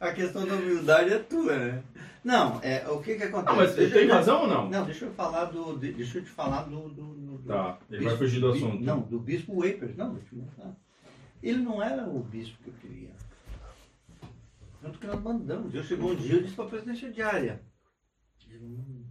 a 0.00 0.12
questão 0.12 0.46
da 0.46 0.54
humildade 0.54 1.12
é 1.12 1.18
tua, 1.18 1.56
né? 1.56 1.82
Não, 2.24 2.58
é, 2.62 2.84
o 2.88 2.98
que 3.00 3.14
que 3.14 3.22
acontece? 3.22 3.52
Ah, 3.52 3.56
mas 3.56 3.74
Deixa 3.76 3.94
tem 3.94 4.08
eu- 4.08 4.14
razão 4.14 4.40
ou 4.42 4.48
não? 4.48 4.68
Não, 4.68 4.84
deixa 4.84 5.04
eu 5.04 5.12
falar 5.12 5.44
do. 5.46 5.78
de- 5.78 5.92
Deixa 5.92 6.18
eu 6.18 6.24
te 6.24 6.30
falar 6.30 6.62
do. 6.62 6.88
do, 6.88 7.02
do- 7.14 7.38
do 7.38 7.48
Tá, 7.48 7.78
ele 7.88 7.98
bispo- 8.00 8.10
vai 8.10 8.18
fugir 8.18 8.40
do 8.40 8.48
assunto. 8.52 8.82
Não, 8.84 9.00
do 9.02 9.18
bispo 9.20 9.54
Wapers. 9.62 9.96
Não, 9.96 10.14
deixa 10.14 10.28
eu 10.34 10.42
mostrar. 10.42 10.72
Ele 11.42 11.58
não 11.58 11.82
era 11.82 12.08
o 12.08 12.22
bispo 12.22 12.62
que 12.62 12.68
eu 12.68 12.74
queria. 12.74 13.10
Tanto 14.80 14.98
que 14.98 15.06
nós 15.06 15.20
mandamos. 15.20 15.74
Eu 15.74 15.82
chegou 15.82 16.12
um 16.12 16.16
dia 16.16 16.34
eu 16.34 16.42
disse 16.42 16.54
para 16.54 16.64
a 16.64 16.68
presidência 16.68 17.10
diária. 17.10 17.62
Não, 18.50 19.04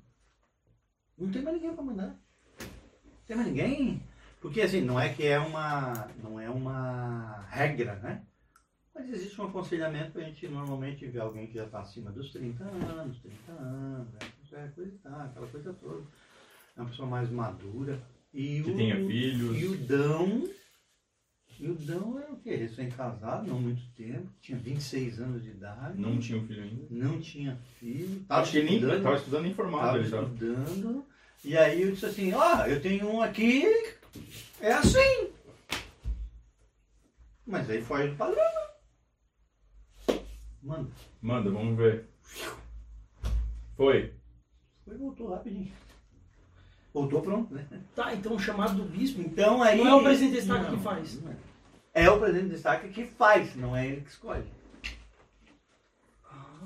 não 1.17 1.31
tem 1.31 1.41
mais 1.41 1.55
ninguém 1.55 1.73
para 1.73 1.83
mandar. 1.83 2.19
Não 2.59 3.25
tem 3.25 3.35
mais 3.35 3.47
ninguém. 3.49 4.01
Porque 4.41 4.61
assim, 4.61 4.81
não 4.81 4.99
é 4.99 5.13
que 5.13 5.25
é 5.25 5.39
uma. 5.39 6.09
não 6.23 6.39
é 6.39 6.49
uma 6.49 7.45
regra, 7.49 7.95
né? 7.97 8.23
Mas 8.93 9.09
existe 9.09 9.39
um 9.39 9.45
aconselhamento, 9.45 10.17
a 10.17 10.23
gente 10.23 10.47
normalmente 10.47 11.05
vê 11.05 11.19
alguém 11.19 11.45
que 11.47 11.53
já 11.53 11.65
está 11.65 11.81
acima 11.81 12.11
dos 12.11 12.31
30 12.31 12.63
anos, 12.63 13.19
30 13.19 13.51
anos, 13.51 14.11
né? 14.13 14.19
é, 14.53 14.67
coisa 14.69 14.91
e 14.91 14.97
tal, 14.97 15.21
aquela 15.21 15.47
coisa 15.47 15.73
toda. 15.73 16.03
É 16.75 16.81
uma 16.81 16.89
pessoa 16.89 17.07
mais 17.07 17.29
madura. 17.29 18.01
E 18.33 18.61
Que 18.63 18.71
o, 18.71 18.75
tenha 18.75 18.95
filhos. 18.95 19.57
E 19.59 19.65
o 19.65 19.77
Dão. 19.77 20.43
E 21.59 21.67
o 21.67 21.73
Dão 21.73 22.19
era 22.19 22.31
o 22.31 22.37
quê? 22.37 22.55
Recém-casado, 22.55 23.47
não 23.47 23.59
muito 23.59 23.81
tempo, 23.95 24.29
tinha 24.41 24.57
26 24.59 25.19
anos 25.19 25.41
de 25.43 25.49
idade. 25.49 25.99
Não 25.99 26.19
tinha 26.19 26.37
um 26.37 26.45
filho 26.45 26.63
ainda. 26.63 26.85
não 26.91 27.19
tinha 27.19 27.57
filho. 27.79 28.23
Tava 28.27 28.41
Acho 28.41 28.51
que 28.51 28.57
ele 28.59 28.65
nem 28.67 28.75
estudando, 28.75 28.97
estava 28.97 29.15
estudando 29.15 29.43
nem 29.43 29.53
formado. 29.55 29.85
tava 29.85 29.97
Ele 29.99 30.09
tava... 30.09 30.23
estudando. 30.23 31.05
E 31.43 31.57
aí 31.57 31.81
eu 31.81 31.91
disse 31.91 32.05
assim, 32.05 32.33
ó, 32.33 32.65
eu 32.65 32.79
tenho 32.81 33.09
um 33.09 33.21
aqui, 33.21 33.63
é 34.59 34.71
assim. 34.73 35.29
Mas 37.45 37.69
aí 37.69 37.81
foge 37.81 38.09
do 38.09 38.15
padrão. 38.15 38.43
né? 40.07 40.19
Mano, 40.61 40.91
Manda, 41.21 41.49
vamos 41.49 41.77
ver. 41.77 42.05
Foi. 43.75 44.13
foi 44.85 44.93
e 44.95 44.97
voltou 44.97 45.29
rapidinho. 45.29 45.71
Ou 46.93 47.07
tô 47.07 47.21
pronto, 47.21 47.53
né? 47.53 47.65
Tá, 47.95 48.13
então 48.13 48.35
o 48.35 48.39
chamado 48.39 48.75
do 48.75 48.83
bispo 48.89 49.21
Então 49.21 49.61
aí. 49.61 49.77
não 49.77 49.87
é 49.87 49.95
o 49.95 50.03
presidente 50.03 50.41
de 50.41 50.47
Não, 50.47 50.65
que 50.77 50.83
faz. 50.83 51.21
não 51.21 51.31
é. 51.31 51.35
É 51.97 52.11
o 52.11 52.19
presidente 52.19 52.49
de 52.49 52.51
destaque 52.51 52.89
que 52.89 53.05
faz, 53.07 53.55
não 53.55 53.75
é 53.75 53.87
ele 53.87 54.01
que 54.01 54.11
escolhe. 54.11 54.43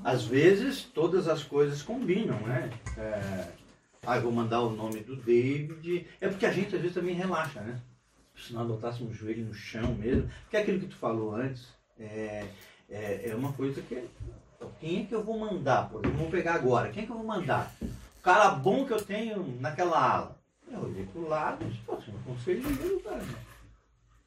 Às 0.03 0.25
vezes 0.25 0.84
todas 0.84 1.25
as 1.29 1.41
coisas 1.41 1.82
combinam, 1.82 2.38
né? 2.41 2.69
É, 2.97 3.47
ah, 4.05 4.19
vou 4.19 4.34
mandar 4.34 4.59
o 4.59 4.71
nome 4.71 4.99
do 4.99 5.15
David. 5.15 6.05
É 6.19 6.27
porque 6.27 6.45
a 6.45 6.51
gente 6.51 6.75
às 6.75 6.82
vezes 6.82 6.95
também 6.95 7.15
relaxa, 7.15 7.61
né? 7.61 7.79
Se 8.36 8.51
nós 8.51 8.67
botássemos 8.67 9.13
o 9.13 9.15
joelho 9.15 9.45
no 9.45 9.53
chão 9.53 9.95
mesmo. 9.95 10.29
Porque 10.41 10.57
é 10.57 10.61
aquilo 10.63 10.82
que 10.82 10.88
tu 10.88 10.97
falou 10.97 11.34
antes 11.34 11.65
é, 11.97 12.45
é, 12.89 13.29
é 13.29 13.34
uma 13.34 13.53
coisa 13.53 13.82
que. 13.82 14.05
Quem 14.82 15.03
é 15.03 15.05
que 15.05 15.15
eu 15.15 15.23
vou 15.23 15.39
mandar? 15.39 15.88
Por 15.89 16.01
exemplo, 16.01 16.17
vamos 16.17 16.32
pegar 16.32 16.55
agora. 16.55 16.89
Quem 16.89 17.03
é 17.03 17.05
que 17.05 17.11
eu 17.11 17.17
vou 17.17 17.25
mandar? 17.25 17.73
O 17.82 18.21
cara 18.21 18.49
bom 18.49 18.86
que 18.86 18.91
eu 18.91 19.01
tenho 19.01 19.57
naquela 19.61 19.97
ala. 19.97 20.41
Eu 20.69 20.82
olhei 20.82 21.05
pro 21.05 21.29
lado 21.29 21.63
e 21.63 21.69
disse, 21.69 21.82
pô, 21.86 21.95
você 21.95 22.11
não 22.11 22.21
conselho 22.23 22.67
ninguém 22.67 22.99
cara. 22.99 23.51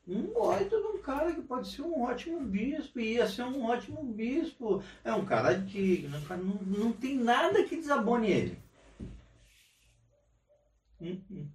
Um 0.07 0.35
baita 0.35 0.77
de 0.77 0.87
um 0.87 0.99
cara 0.99 1.35
que 1.35 1.41
pode 1.43 1.69
ser 1.69 1.83
um 1.83 2.03
ótimo 2.03 2.41
bispo, 2.41 3.01
ia 3.01 3.27
ser 3.27 3.45
um 3.45 3.65
ótimo 3.65 4.05
bispo. 4.05 4.83
É 5.03 5.13
um 5.13 5.25
cara 5.25 5.55
digno, 5.55 6.21
não, 6.29 6.79
não 6.79 6.93
tem 6.93 7.17
nada 7.17 7.65
que 7.65 7.77
desabone 7.77 8.31
ele. 8.31 8.59
Hum, 11.01 11.21
hum. 11.31 11.49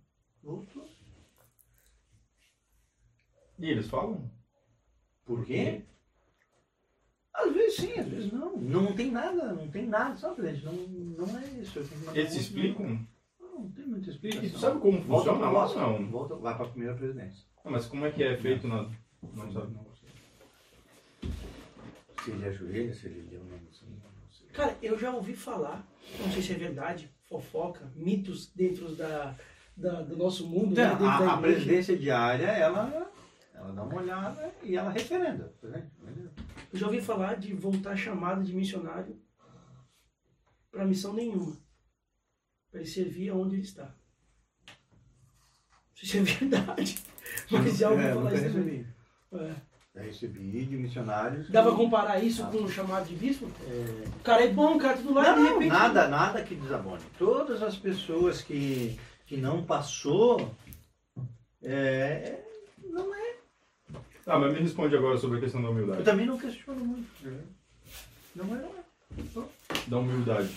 Voltou. 0.43 0.89
E 3.59 3.69
eles 3.69 3.87
falam? 3.87 4.31
Por 5.25 5.45
quê? 5.45 5.83
Às 7.33 7.53
vezes 7.53 7.75
sim, 7.75 7.99
às 7.99 8.07
vezes 8.07 8.31
não. 8.31 8.57
Não 8.57 8.95
tem 8.95 9.11
nada, 9.11 9.53
não 9.53 9.69
tem 9.69 9.85
nada, 9.87 10.17
sabe, 10.17 10.41
gente? 10.41 10.65
Não, 10.65 10.73
não 10.73 11.39
é 11.39 11.47
isso. 11.61 11.79
Eles 12.13 12.33
se 12.33 12.39
explicam? 12.39 12.99
Não, 13.39 13.59
não 13.59 13.71
tem 13.71 13.85
muita 13.85 14.09
explicação. 14.09 14.43
E 14.43 14.49
sabe 14.49 14.79
como 14.79 15.01
funciona 15.03 15.49
lá? 15.51 15.75
Não. 15.75 16.09
Volta, 16.09 16.35
vai 16.35 16.55
para 16.55 16.65
a 16.65 16.69
primeira 16.69 16.95
presidência. 16.95 17.48
Ah, 17.65 17.69
mas 17.69 17.85
como 17.85 18.05
é 18.05 18.11
que 18.11 18.23
é 18.23 18.37
feito 18.37 18.67
na. 18.67 18.89
Não 19.33 19.51
sabe. 19.51 19.75
Se 22.23 22.31
ele 22.31 22.45
ajoelha, 22.45 22.93
se 22.93 23.05
ele 23.07 23.21
deu 23.23 23.43
não 23.43 23.59
sei. 23.71 24.47
Cara, 24.53 24.77
eu 24.81 24.97
já 24.97 25.11
ouvi 25.11 25.35
falar, 25.35 25.87
não 26.19 26.31
sei 26.31 26.41
se 26.41 26.53
é 26.53 26.55
verdade, 26.55 27.09
fofoca, 27.27 27.91
mitos 27.95 28.51
dentro 28.53 28.95
da, 28.95 29.35
da- 29.77 30.01
do 30.01 30.17
nosso 30.17 30.47
mundo, 30.47 30.75
né, 30.75 30.83
Então, 30.85 30.97
dentro 30.97 31.05
da 31.05 31.31
a, 31.31 31.33
a 31.35 31.37
presidência 31.41 31.97
diária, 31.97 32.45
ela, 32.47 33.11
ela 33.53 33.71
dá 33.71 33.83
uma 33.83 33.95
olhada 34.01 34.53
e 34.63 34.75
ela 34.75 34.89
referenda. 34.89 35.53
vendo? 35.61 36.31
Eu 36.73 36.79
já 36.79 36.87
ouvi 36.87 37.01
falar 37.01 37.35
de 37.35 37.53
voltar 37.53 37.95
chamado 37.95 38.43
de 38.43 38.53
missionário 38.53 39.19
para 40.71 40.85
missão 40.85 41.13
nenhuma. 41.13 41.57
Para 42.71 42.81
ele 42.81 42.89
servir 42.89 43.29
aonde 43.29 43.55
ele 43.55 43.63
está. 43.63 43.85
Não 44.65 45.95
sei 45.95 46.09
se 46.09 46.17
é 46.17 46.21
verdade. 46.47 47.03
Mas 47.51 47.77
já 47.77 47.89
ouvi 47.89 48.03
É, 48.05 48.13
falar 48.13 48.33
isso 48.33 48.43
também. 48.43 48.63
recebi. 48.63 48.87
É. 49.33 49.53
Já 49.95 50.01
recebi 50.01 50.65
de 50.65 50.77
missionários. 50.77 51.49
Dá 51.49 51.61
pra 51.63 51.71
que- 51.71 51.77
comparar 51.77 52.23
isso 52.23 52.45
com 52.47 52.57
o 52.63 52.69
chamado 52.69 53.07
de 53.07 53.15
bispo? 53.15 53.45
O 53.47 54.23
cara 54.23 54.43
é 54.45 54.47
bom, 54.49 54.75
o 54.75 54.79
cara 54.79 54.93
é 54.93 54.97
tudo 54.97 55.13
lá, 55.13 55.35
Não, 55.35 55.43
de 55.43 55.49
repente. 55.49 55.67
nada, 55.67 56.07
nada 56.07 56.43
que 56.43 56.53
desabone. 56.55 57.01
Todas 57.17 57.61
as 57.63 57.75
pessoas 57.75 58.41
que, 58.41 58.99
que 59.25 59.35
não 59.37 59.63
passou, 59.63 60.51
é, 61.63 62.39
não 62.83 63.13
é. 63.15 63.35
Ah, 64.27 64.37
mas 64.37 64.53
me 64.53 64.59
responde 64.59 64.95
agora 64.95 65.17
sobre 65.17 65.37
a 65.39 65.41
questão 65.41 65.61
da 65.61 65.67
Eu 65.67 65.71
humildade. 65.71 66.03
também 66.03 66.25
não 66.25 66.37
questiono 66.37 66.85
muito. 66.85 67.09
Não 68.35 68.45
é, 68.55 68.59
não 68.59 69.43
é. 69.43 69.45
Da 69.87 69.97
humildade. 69.97 70.49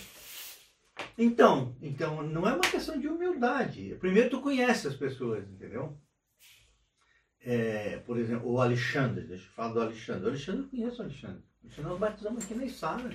Então, 1.17 1.75
então, 1.81 2.21
não 2.21 2.47
é 2.47 2.53
uma 2.53 2.61
questão 2.61 2.99
de 2.99 3.07
humildade. 3.07 3.95
Primeiro 3.99 4.29
tu 4.29 4.41
conhece 4.41 4.87
as 4.87 4.95
pessoas, 4.95 5.43
entendeu? 5.49 5.97
É, 7.45 7.97
por 8.05 8.17
exemplo, 8.17 8.49
o 8.49 8.59
Alexandre, 8.61 9.25
deixa 9.27 9.45
eu 9.47 9.51
falar 9.51 9.73
do 9.73 9.81
Alexandre. 9.81 10.23
O 10.25 10.29
Alexandre, 10.29 10.61
eu 10.63 10.69
conheço 10.69 11.01
o 11.01 11.05
Alexandre. 11.05 11.43
O 11.61 11.65
Alexandre 11.65 11.89
nós 11.91 11.99
batizamos 11.99 12.43
aqui 12.45 12.55
na 12.55 12.65
Isara. 12.65 13.09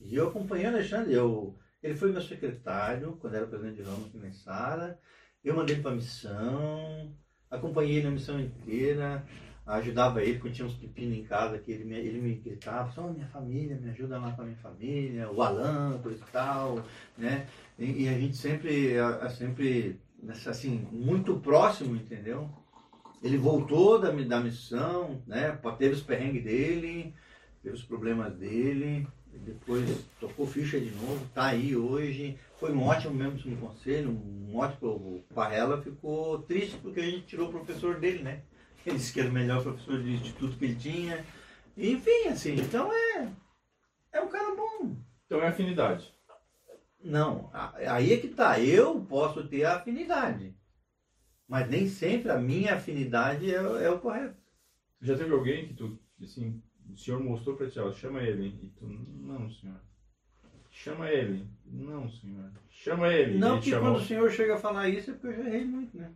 E 0.00 0.14
eu 0.14 0.28
acompanhei 0.28 0.66
o 0.66 0.70
Alexandre. 0.70 1.12
Eu, 1.12 1.58
ele 1.82 1.94
foi 1.94 2.12
meu 2.12 2.22
secretário 2.22 3.16
quando 3.20 3.34
era 3.34 3.46
presidente 3.46 3.76
de 3.76 3.82
Roma 3.82 4.06
aqui 4.06 4.18
na 4.18 4.28
Isara. 4.28 4.98
Eu 5.44 5.54
mandei 5.54 5.76
para 5.80 5.92
a 5.92 5.94
missão, 5.94 7.14
acompanhei 7.50 7.96
ele 7.96 8.06
na 8.06 8.10
missão 8.12 8.40
inteira, 8.40 9.24
ajudava 9.64 10.22
ele 10.22 10.38
quando 10.38 10.54
tinha 10.54 10.66
uns 10.66 10.74
pepinos 10.74 11.16
em 11.16 11.24
casa 11.24 11.58
que 11.58 11.70
ele 11.70 11.84
me, 11.84 11.94
ele 11.96 12.20
me 12.20 12.34
gritava, 12.36 12.90
só 12.92 13.08
minha 13.08 13.28
família, 13.28 13.76
me 13.76 13.90
ajuda 13.90 14.18
lá 14.18 14.32
com 14.32 14.42
a 14.42 14.44
minha 14.44 14.56
família, 14.58 15.30
o 15.30 15.40
Alan, 15.42 16.00
coisa 16.02 16.18
e 16.22 16.32
tal, 16.32 16.84
né? 17.16 17.46
E, 17.78 18.04
e 18.04 18.08
a 18.08 18.18
gente 18.18 18.36
sempre, 18.36 18.98
a- 18.98 19.18
a- 19.26 19.30
sempre, 19.30 20.00
assim, 20.46 20.86
muito 20.90 21.38
próximo, 21.40 21.96
entendeu? 21.96 22.50
Ele 23.22 23.38
voltou 23.38 23.98
da, 23.98 24.10
da 24.10 24.40
missão, 24.40 25.22
né? 25.26 25.58
Teve 25.78 25.94
os 25.94 26.02
perrengues 26.02 26.44
dele, 26.44 27.14
teve 27.62 27.74
os 27.74 27.82
problemas 27.82 28.34
dele, 28.34 29.06
depois 29.38 30.04
tocou 30.20 30.46
ficha 30.46 30.78
de 30.80 30.90
novo, 30.90 31.26
tá 31.34 31.46
aí 31.46 31.76
hoje. 31.76 32.38
Foi 32.58 32.72
um 32.72 32.82
ótimo 32.82 33.14
mesmo 33.14 33.50
no 33.50 33.56
conselho, 33.56 34.10
um 34.10 34.56
ótimo. 34.56 34.88
O 34.88 35.24
Parrela 35.34 35.82
ficou 35.82 36.42
triste 36.42 36.76
porque 36.78 37.00
a 37.00 37.04
gente 37.04 37.26
tirou 37.26 37.48
o 37.48 37.52
professor 37.52 37.98
dele, 37.98 38.22
né? 38.22 38.42
Ele 38.86 38.96
disse 38.96 39.12
que 39.12 39.20
era 39.20 39.28
o 39.28 39.32
melhor 39.32 39.62
professor 39.62 40.00
de 40.00 40.12
instituto 40.12 40.56
que 40.56 40.64
ele 40.64 40.76
tinha. 40.76 41.24
Enfim, 41.76 42.28
assim, 42.28 42.54
então 42.54 42.92
é. 42.92 43.28
É 44.12 44.20
um 44.20 44.28
cara 44.28 44.54
bom. 44.54 44.94
Então 45.26 45.42
é 45.42 45.48
afinidade. 45.48 46.15
Não, 47.06 47.50
aí 47.52 48.12
é 48.12 48.16
que 48.16 48.28
tá. 48.28 48.58
Eu 48.60 49.00
posso 49.00 49.46
ter 49.46 49.64
a 49.64 49.76
afinidade. 49.76 50.54
Mas 51.48 51.68
nem 51.70 51.86
sempre 51.86 52.30
a 52.30 52.38
minha 52.38 52.74
afinidade 52.74 53.48
é, 53.54 53.58
é 53.58 53.90
o 53.90 54.00
correto. 54.00 54.36
Já 55.00 55.16
teve 55.16 55.32
alguém 55.32 55.68
que 55.68 55.74
tu, 55.74 55.98
assim, 56.20 56.60
o 56.92 56.96
senhor 56.96 57.22
mostrou 57.22 57.56
pra 57.56 57.70
ti, 57.70 57.78
ó, 57.78 57.92
chama 57.92 58.20
ele. 58.22 58.58
E 58.60 58.68
tu, 58.70 58.86
não, 58.86 59.48
senhor. 59.50 59.80
Chama 60.70 61.08
ele. 61.08 61.46
Não, 61.64 62.08
senhor. 62.08 62.50
Chama 62.68 63.08
ele. 63.12 63.38
Não 63.38 63.54
Ele 63.54 63.62
que 63.62 63.70
chamou. 63.70 63.92
quando 63.92 64.02
o 64.02 64.04
senhor 64.04 64.30
chega 64.30 64.54
a 64.56 64.58
falar 64.58 64.88
isso 64.88 65.10
é 65.10 65.14
porque 65.14 65.28
eu 65.28 65.44
já 65.44 65.48
errei 65.48 65.64
muito, 65.64 65.96
né? 65.96 66.12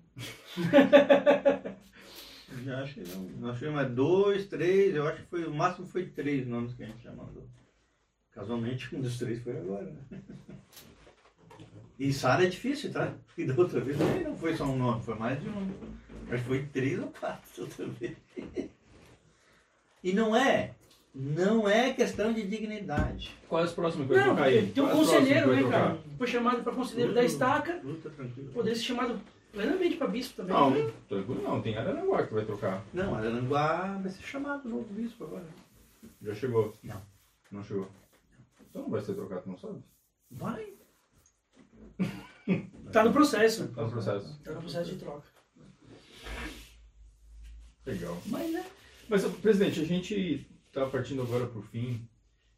Já 2.65 2.83
achei, 2.83 3.05
não. 3.05 3.23
Nós 3.39 3.59
tivemos 3.59 3.91
dois, 3.95 4.49
três, 4.49 4.95
eu 4.95 5.07
acho 5.07 5.23
que 5.23 5.29
foi, 5.29 5.45
o 5.45 5.55
máximo 5.55 5.87
foi 5.87 6.07
três 6.07 6.47
nomes 6.49 6.75
que 6.75 6.83
a 6.83 6.87
gente 6.87 7.03
já 7.03 7.13
mandou. 7.13 7.49
Casualmente 8.35 8.95
um 8.95 9.01
dos 9.01 9.19
três 9.19 9.43
foi 9.43 9.57
agora, 9.57 9.85
né? 9.85 10.21
E 11.99 12.13
Sara 12.13 12.45
é 12.45 12.49
difícil, 12.49 12.91
tá? 12.93 13.13
Porque 13.27 13.45
da 13.45 13.55
outra 13.55 13.81
vez 13.81 13.99
também 13.99 14.25
não 14.25 14.37
foi 14.37 14.57
só 14.57 14.65
um 14.65 14.77
nome, 14.77 15.03
foi 15.03 15.15
mais 15.17 15.41
de 15.41 15.49
um. 15.49 15.71
Mas 16.29 16.41
foi 16.43 16.65
três 16.73 16.99
ou 16.99 17.09
quatro 17.09 17.63
outra 17.63 17.87
vez. 17.87 18.17
E 20.03 20.13
não 20.15 20.35
é, 20.35 20.71
não 21.15 21.69
é 21.69 21.93
questão 21.93 22.33
de 22.33 22.47
dignidade. 22.47 23.37
Qual 23.49 23.61
é 23.61 23.65
as 23.65 23.73
próximas 23.73 24.09
que 24.09 24.15
vai 24.15 24.59
aí? 24.59 24.71
tem 24.73 24.83
um 24.83 24.87
Qual 24.87 24.97
é 24.97 25.05
conselheiro, 25.05 25.55
né, 25.55 25.71
cara? 25.71 25.99
Foi 26.17 26.27
chamado 26.27 26.63
para 26.63 26.73
conselheiro 26.73 27.13
da 27.13 27.23
estaca, 27.23 27.81
Luta 27.85 28.09
tranquilo. 28.09 28.51
poderia 28.53 28.77
ser 28.77 28.85
chamado 28.85 29.21
plenamente 29.53 29.97
para 29.97 30.07
bispo 30.07 30.37
também. 30.37 30.55
Não, 30.55 30.93
tranquilo 31.09 31.43
não. 31.43 31.61
Tem 31.61 31.77
Araranguá 31.77 32.27
que 32.27 32.33
vai 32.33 32.45
trocar. 32.47 32.83
Não, 32.95 33.15
Araranguá 33.15 33.99
vai 34.01 34.11
ser 34.11 34.23
chamado 34.23 34.67
novo 34.69 34.87
bispo 34.91 35.25
agora. 35.25 35.47
Já 36.23 36.35
chegou? 36.35 36.75
Não. 36.83 37.03
Não 37.51 37.63
chegou? 37.63 37.91
Então 38.71 38.83
não 38.83 38.91
vai 38.91 39.01
ser 39.03 39.15
trocado, 39.15 39.43
não 39.47 39.59
sabe? 39.59 39.83
Vai. 40.31 40.75
Tá 42.93 43.05
no 43.05 43.13
processo. 43.13 43.69
Tá 43.69 43.83
no 43.85 43.91
processo. 43.91 44.41
Tá 44.43 44.53
no 44.53 44.61
processo 44.61 44.91
de 44.91 44.99
troca. 44.99 45.29
Legal. 47.87 48.21
Mas 48.27 48.51
né? 48.53 48.67
Mas, 49.09 49.25
presidente, 49.37 49.81
a 49.81 49.85
gente 49.85 50.47
tá 50.73 50.87
partindo 50.87 51.23
agora 51.23 51.47
pro 51.47 51.63
fim 51.63 52.09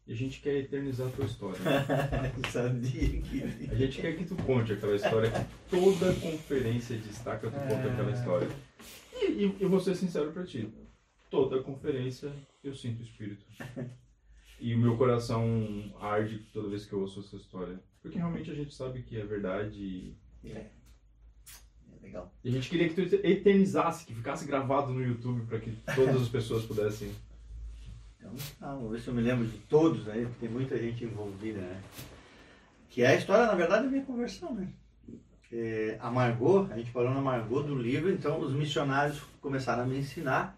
e 0.07 0.13
a 0.13 0.15
gente 0.15 0.41
quer 0.41 0.55
eternizar 0.57 1.07
a 1.07 1.11
tua 1.11 1.25
história. 1.25 1.59
Sabia 2.51 3.21
que. 3.21 3.43
A 3.71 3.75
gente 3.75 4.01
quer 4.01 4.17
que 4.17 4.25
tu 4.25 4.35
conte 4.37 4.73
aquela 4.73 4.95
história 4.95 5.29
que 5.29 5.45
toda 5.69 6.13
conferência 6.15 6.97
destaca, 6.97 7.49
tu 7.49 7.55
conta 7.55 7.91
aquela 7.91 8.11
história. 8.11 8.49
E, 9.13 9.25
e 9.25 9.57
eu 9.59 9.69
vou 9.69 9.79
ser 9.79 9.95
sincero 9.95 10.31
pra 10.31 10.43
ti. 10.45 10.67
Toda 11.29 11.61
conferência 11.61 12.31
eu 12.63 12.75
sinto 12.75 12.99
o 12.99 13.03
espírito. 13.03 13.45
E 14.63 14.73
o 14.73 14.79
meu 14.79 14.95
coração 14.95 15.93
arde 15.99 16.39
toda 16.53 16.69
vez 16.69 16.85
que 16.85 16.93
eu 16.93 17.01
ouço 17.01 17.19
essa 17.19 17.35
história. 17.35 17.77
Porque 18.01 18.17
realmente 18.17 18.49
a 18.49 18.53
gente 18.53 18.73
sabe 18.73 19.01
que 19.01 19.19
é 19.19 19.25
verdade 19.25 19.77
e 19.77 20.15
É. 20.45 20.69
É 21.91 22.01
legal. 22.01 22.33
e 22.41 22.47
a 22.47 22.51
gente 22.53 22.69
queria 22.69 22.87
que 22.87 22.95
tu 22.95 23.15
eternizasse, 23.27 24.05
que 24.05 24.15
ficasse 24.15 24.45
gravado 24.45 24.93
no 24.93 25.03
YouTube 25.03 25.45
para 25.47 25.59
que 25.59 25.71
todas 25.93 26.21
as 26.21 26.29
pessoas 26.29 26.63
pudessem. 26.63 27.11
Então, 28.17 28.31
ah, 28.61 28.73
vamos 28.75 28.91
ver 28.91 29.01
se 29.01 29.09
eu 29.09 29.13
me 29.13 29.21
lembro 29.21 29.45
de 29.45 29.57
todos 29.67 30.07
aí, 30.07 30.25
porque 30.25 30.39
tem 30.39 30.49
muita 30.49 30.77
gente 30.77 31.03
envolvida, 31.03 31.59
né? 31.59 31.81
Que 32.89 33.01
é 33.01 33.07
a 33.07 33.15
história, 33.15 33.45
na 33.45 33.55
verdade, 33.55 33.83
da 33.83 33.89
minha 33.91 34.05
conversão, 34.05 34.53
né? 34.55 34.69
É, 35.51 35.97
a 35.99 36.09
Margot, 36.09 36.67
a 36.71 36.77
gente 36.77 36.91
parou 36.91 37.13
na 37.13 37.19
Margot 37.19 37.63
do 37.63 37.75
livro, 37.75 38.09
então 38.09 38.39
os 38.39 38.53
missionários 38.53 39.19
começaram 39.41 39.83
a 39.83 39.85
me 39.85 39.97
ensinar. 39.97 40.57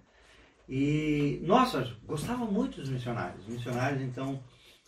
E, 0.67 1.41
nossa, 1.43 1.95
gostava 2.05 2.45
muito 2.45 2.81
dos 2.81 2.89
missionários. 2.89 3.41
Os 3.41 3.53
missionários, 3.53 4.01
então, 4.01 4.39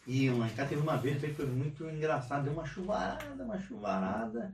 iam 0.08 0.40
lá 0.40 0.48
em 0.48 0.52
casa. 0.52 0.70
Teve 0.70 0.82
uma 0.82 0.98
vez 0.98 1.20
que 1.20 1.34
foi 1.34 1.46
muito 1.46 1.88
engraçado, 1.90 2.44
deu 2.44 2.54
uma 2.54 2.66
chuvarada, 2.66 3.44
uma 3.44 3.60
chuvarada. 3.60 4.54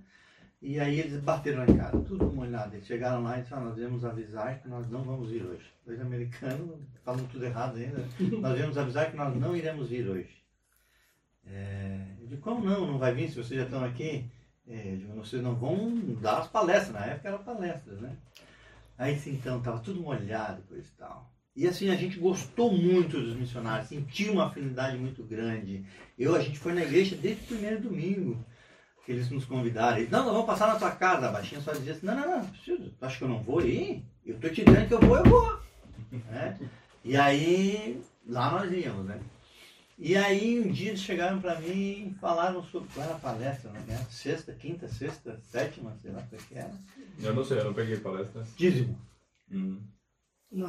E 0.62 0.80
aí 0.80 1.00
eles 1.00 1.22
bateram 1.22 1.60
lá 1.60 1.66
em 1.66 1.78
casa, 1.78 2.00
tudo 2.00 2.32
molhado. 2.32 2.76
Eles 2.76 2.88
chegaram 2.88 3.22
lá 3.22 3.38
e 3.38 3.42
disseram, 3.42 3.66
nós 3.66 3.76
viemos 3.76 4.06
avisar 4.06 4.60
que 4.62 4.68
nós 4.68 4.90
não 4.90 5.04
vamos 5.04 5.30
vir 5.30 5.46
hoje. 5.46 5.70
Dois 5.86 6.00
americanos 6.00 6.80
falam 7.04 7.26
tudo 7.28 7.44
errado 7.44 7.78
ainda. 7.78 8.06
nós 8.40 8.56
viemos 8.56 8.78
avisar 8.78 9.12
que 9.12 9.18
nós 9.18 9.36
não 9.36 9.56
iremos 9.56 9.90
vir 9.90 10.08
hoje. 10.08 10.42
É, 11.46 12.00
eu 12.22 12.28
digo, 12.28 12.42
como 12.42 12.64
não? 12.64 12.88
Não 12.88 12.98
vai 12.98 13.14
vir 13.14 13.30
se 13.30 13.36
vocês 13.36 13.60
já 13.60 13.66
estão 13.66 13.84
aqui? 13.84 14.26
É, 14.66 14.96
digo, 14.96 15.14
vocês 15.16 15.44
não 15.44 15.56
vão 15.56 16.16
dar 16.22 16.40
as 16.40 16.48
palestras. 16.48 16.94
Na 16.94 17.06
época 17.08 17.28
eram 17.28 17.44
palestras, 17.44 18.00
né? 18.00 18.16
Aí 18.98 19.20
então, 19.28 19.62
tava 19.62 19.80
tudo 19.80 20.02
molhado, 20.02 20.62
coisa 20.64 20.88
e 20.88 20.98
tal. 20.98 21.32
E 21.56 21.68
assim, 21.68 21.90
a 21.90 21.96
gente 21.96 22.20
gostou 22.20 22.72
muito 22.72 23.20
dos 23.20 23.36
missionários, 23.36 23.90
sentiu 23.90 24.34
uma 24.34 24.48
afinidade 24.48 24.98
muito 24.98 25.24
grande. 25.24 25.86
Eu, 26.18 26.36
a 26.36 26.40
gente 26.40 26.58
foi 26.58 26.74
na 26.74 26.84
igreja 26.84 27.16
desde 27.16 27.44
o 27.44 27.48
primeiro 27.48 27.82
domingo 27.82 28.44
que 29.06 29.12
eles 29.12 29.30
nos 29.30 29.46
convidaram. 29.46 29.98
Eles, 29.98 30.10
não, 30.10 30.24
nós 30.24 30.32
vamos 30.32 30.48
passar 30.48 30.68
na 30.68 30.80
tua 30.80 30.92
casa. 30.92 31.28
A 31.28 31.32
baixinha 31.32 31.62
só 31.62 31.72
dizia 31.74 31.94
assim, 31.94 32.06
não, 32.06 32.16
não, 32.16 32.38
não, 32.38 32.48
preciso. 32.48 32.90
Tu 32.98 33.06
acha 33.06 33.18
que 33.18 33.24
eu 33.24 33.30
não 33.30 33.44
vou 33.44 33.62
ir? 33.62 34.04
Eu 34.26 34.40
tô 34.40 34.50
te 34.50 34.64
dizendo 34.64 34.88
que 34.88 34.94
eu 34.94 35.00
vou, 35.00 35.18
eu 35.18 35.24
vou. 35.26 35.60
né? 36.32 36.58
E 37.04 37.16
aí, 37.16 38.02
lá 38.26 38.52
nós 38.52 38.72
íamos, 38.72 39.06
né? 39.06 39.20
E 40.06 40.18
aí, 40.18 40.60
um 40.60 40.70
dia 40.70 40.90
eles 40.90 41.00
chegaram 41.00 41.40
para 41.40 41.58
mim 41.62 42.10
e 42.10 42.16
falaram 42.20 42.62
sobre 42.62 42.90
qual 42.94 43.06
era 43.06 43.16
a 43.16 43.20
palestra, 43.20 43.72
né? 43.72 44.06
Sexta, 44.10 44.52
quinta, 44.52 44.86
sexta, 44.90 45.40
sétima, 45.50 45.96
sei 46.02 46.12
lá 46.12 46.20
o 46.20 46.36
que 46.36 46.56
era. 46.56 46.74
Eu 47.22 47.34
não 47.34 47.46
sei, 47.46 47.60
eu 47.60 47.64
não 47.64 47.74
peguei 47.74 47.96
palestra. 47.96 48.46
Dízimo. 48.58 49.00
Hum. 49.50 49.80
Não, 50.52 50.68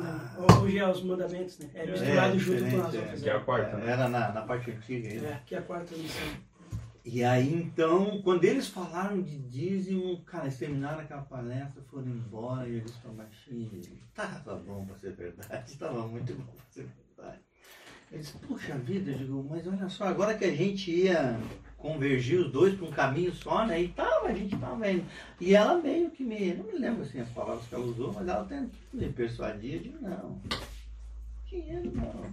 hoje 0.62 0.78
é 0.78 0.88
os 0.88 1.02
mandamentos, 1.02 1.58
né? 1.58 1.68
É 1.74 1.84
misturado 1.84 2.36
É, 2.36 2.38
junto 2.38 2.70
com 2.70 2.80
as 2.80 2.94
outras. 2.94 3.22
Que 3.22 3.28
é 3.28 3.32
a 3.32 3.40
quarta, 3.40 3.76
né? 3.76 3.90
Era 3.90 4.08
na, 4.08 4.30
na 4.30 4.42
parte 4.42 4.70
antiga 4.70 5.08
ainda. 5.08 5.26
É, 5.26 5.42
que 5.44 5.56
é 5.56 5.58
a 5.58 5.62
quarta 5.62 5.96
missão. 5.96 6.28
E 7.04 7.24
aí, 7.24 7.52
então, 7.52 8.22
quando 8.22 8.44
eles 8.44 8.68
falaram 8.68 9.20
de 9.20 9.36
dízimo, 9.36 10.22
cara, 10.22 10.44
eles 10.44 10.56
terminaram 10.56 11.00
aquela 11.00 11.22
palestra, 11.22 11.82
foram 11.90 12.06
embora 12.06 12.68
e 12.68 12.76
eu 12.76 12.80
disse 12.82 12.98
pra 13.00 13.10
baixinho, 13.10 13.82
tava 14.14 14.54
bom 14.60 14.86
pra 14.86 14.96
ser 14.96 15.12
verdade, 15.12 15.74
tava 15.76 16.06
muito 16.06 16.32
bom 16.34 16.44
pra 16.44 16.64
ser 16.70 16.82
verdade. 16.82 17.03
Disse, 18.18 18.38
puxa 18.38 18.78
vida, 18.78 19.12
digo, 19.12 19.44
mas 19.48 19.66
olha 19.66 19.88
só, 19.88 20.04
agora 20.04 20.36
que 20.38 20.44
a 20.44 20.54
gente 20.54 20.90
ia 20.90 21.38
convergir 21.76 22.38
os 22.40 22.50
dois 22.52 22.74
para 22.74 22.86
um 22.86 22.90
caminho 22.92 23.34
só, 23.34 23.66
né, 23.66 23.82
e 23.82 23.88
tava, 23.88 24.28
a 24.28 24.32
gente 24.32 24.56
tava 24.56 24.90
indo. 24.90 25.04
E 25.40 25.54
ela 25.54 25.80
meio 25.82 26.10
que 26.10 26.22
me, 26.24 26.54
não 26.54 26.64
me 26.64 26.78
lembro 26.78 27.02
assim 27.02 27.20
as 27.20 27.28
palavras 27.30 27.66
que 27.66 27.74
ela 27.74 27.84
usou, 27.84 28.12
mas 28.12 28.26
ela 28.26 28.44
tentou 28.44 28.70
me 28.92 29.08
persuadir, 29.12 29.74
eu 29.74 29.80
digo, 29.82 29.98
não, 30.00 30.40
dinheiro 31.46 31.92
não, 31.94 32.32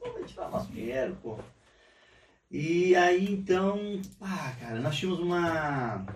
vamos 0.00 0.30
tirar 0.30 0.50
nosso 0.50 0.70
dinheiro, 0.72 1.16
pô. 1.22 1.38
E 2.50 2.94
aí 2.96 3.30
então, 3.30 4.00
ah, 4.20 4.54
cara, 4.58 4.80
nós 4.80 4.96
tínhamos 4.96 5.20
uma 5.20 6.06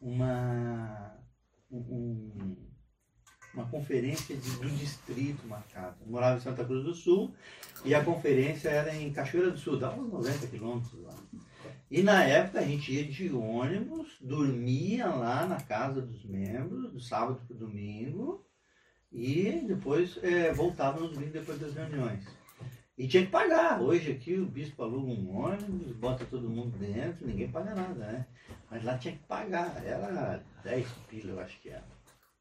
uma 0.00 1.16
um- 1.70 1.78
um- 1.78 2.56
uma 3.52 3.66
conferência 3.66 4.36
de- 4.36 4.56
do 4.58 4.68
distrito 4.70 5.44
marcada. 5.48 5.96
Eu 6.00 6.06
morava 6.12 6.36
em 6.36 6.40
Santa 6.40 6.64
Cruz 6.64 6.84
do 6.84 6.94
Sul 6.94 7.34
e 7.84 7.94
a 7.94 8.04
conferência 8.04 8.68
era 8.68 8.94
em 8.94 9.12
Cachoeira 9.12 9.50
do 9.50 9.58
Sul, 9.58 9.78
dava 9.78 10.00
uns 10.00 10.12
90 10.12 10.46
quilômetros 10.46 11.02
lá. 11.02 11.14
E 11.90 12.02
na 12.02 12.24
época 12.24 12.58
a 12.58 12.64
gente 12.64 12.92
ia 12.92 13.04
de 13.04 13.32
ônibus, 13.32 14.16
dormia 14.20 15.06
lá 15.06 15.46
na 15.46 15.60
casa 15.60 16.00
dos 16.00 16.24
membros, 16.24 16.92
do 16.92 17.00
sábado 17.00 17.40
para 17.46 17.56
domingo, 17.56 18.44
e 19.12 19.64
depois 19.66 20.18
eh, 20.22 20.52
voltava 20.52 21.00
no 21.00 21.08
domingo 21.08 21.32
depois 21.32 21.58
das 21.60 21.74
reuniões. 21.74 22.24
E 22.98 23.06
tinha 23.06 23.24
que 23.24 23.30
pagar. 23.30 23.80
Hoje 23.80 24.10
aqui 24.10 24.34
o 24.34 24.46
bispo 24.46 24.82
aluga 24.82 25.12
um 25.12 25.36
ônibus, 25.36 25.92
bota 25.96 26.24
todo 26.24 26.48
mundo 26.48 26.76
dentro, 26.78 27.26
ninguém 27.26 27.48
paga 27.48 27.74
nada, 27.74 27.94
né? 27.94 28.26
Mas 28.70 28.82
lá 28.82 28.96
tinha 28.96 29.14
que 29.14 29.22
pagar. 29.24 29.82
Era 29.84 30.42
10 30.64 30.88
pila, 31.08 31.32
eu 31.32 31.40
acho 31.40 31.60
que 31.60 31.68
era. 31.68 31.84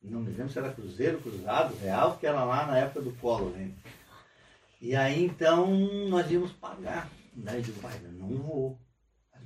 Não 0.01 0.21
me 0.21 0.31
lembro 0.31 0.49
se 0.49 0.57
era 0.57 0.71
cruzeiro, 0.71 1.19
cruzado, 1.19 1.75
real, 1.77 2.11
porque 2.11 2.27
era 2.27 2.43
lá 2.43 2.67
na 2.67 2.77
época 2.77 3.01
do 3.01 3.11
Collor 3.13 3.53
ainda. 3.55 3.75
E 4.82 4.95
aí 4.95 5.26
então 5.26 5.67
nós 6.09 6.30
íamos 6.30 6.51
pagar. 6.53 7.09
Daí 7.36 7.57
eu 7.57 7.61
digo, 7.61 7.82
pai, 7.82 7.99
eu 8.03 8.11
não 8.11 8.28
vou. 8.41 8.80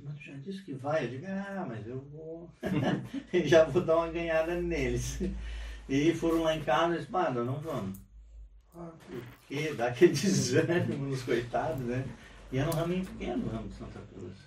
Mas 0.02 0.14
tu 0.14 0.22
já 0.22 0.34
disse 0.34 0.62
que 0.62 0.72
vai. 0.72 1.04
Eu 1.04 1.10
digo, 1.10 1.26
ah, 1.28 1.66
mas 1.68 1.86
eu 1.86 2.00
vou. 2.00 2.50
já 3.44 3.64
vou 3.64 3.84
dar 3.84 3.96
uma 3.96 4.10
ganhada 4.10 4.60
neles. 4.60 5.20
E 5.88 6.14
foram 6.14 6.42
lá 6.42 6.54
em 6.54 6.62
casa 6.62 6.94
e 6.94 6.98
disse, 6.98 7.10
mano, 7.10 7.44
não 7.44 7.60
vamos. 7.60 7.98
Ah, 8.74 8.92
por 9.06 9.22
quê? 9.48 9.74
Dá 9.76 9.88
aquele 9.88 10.12
desânimo 10.14 11.06
nos 11.06 11.22
coitados, 11.22 11.80
né? 11.84 12.04
E 12.52 12.58
era 12.58 12.68
um 12.68 12.72
raminho 12.72 13.04
pequeno, 13.04 13.46
o 13.46 13.50
ramo 13.50 13.68
de 13.68 13.74
Santa 13.74 14.00
Cruz. 14.12 14.38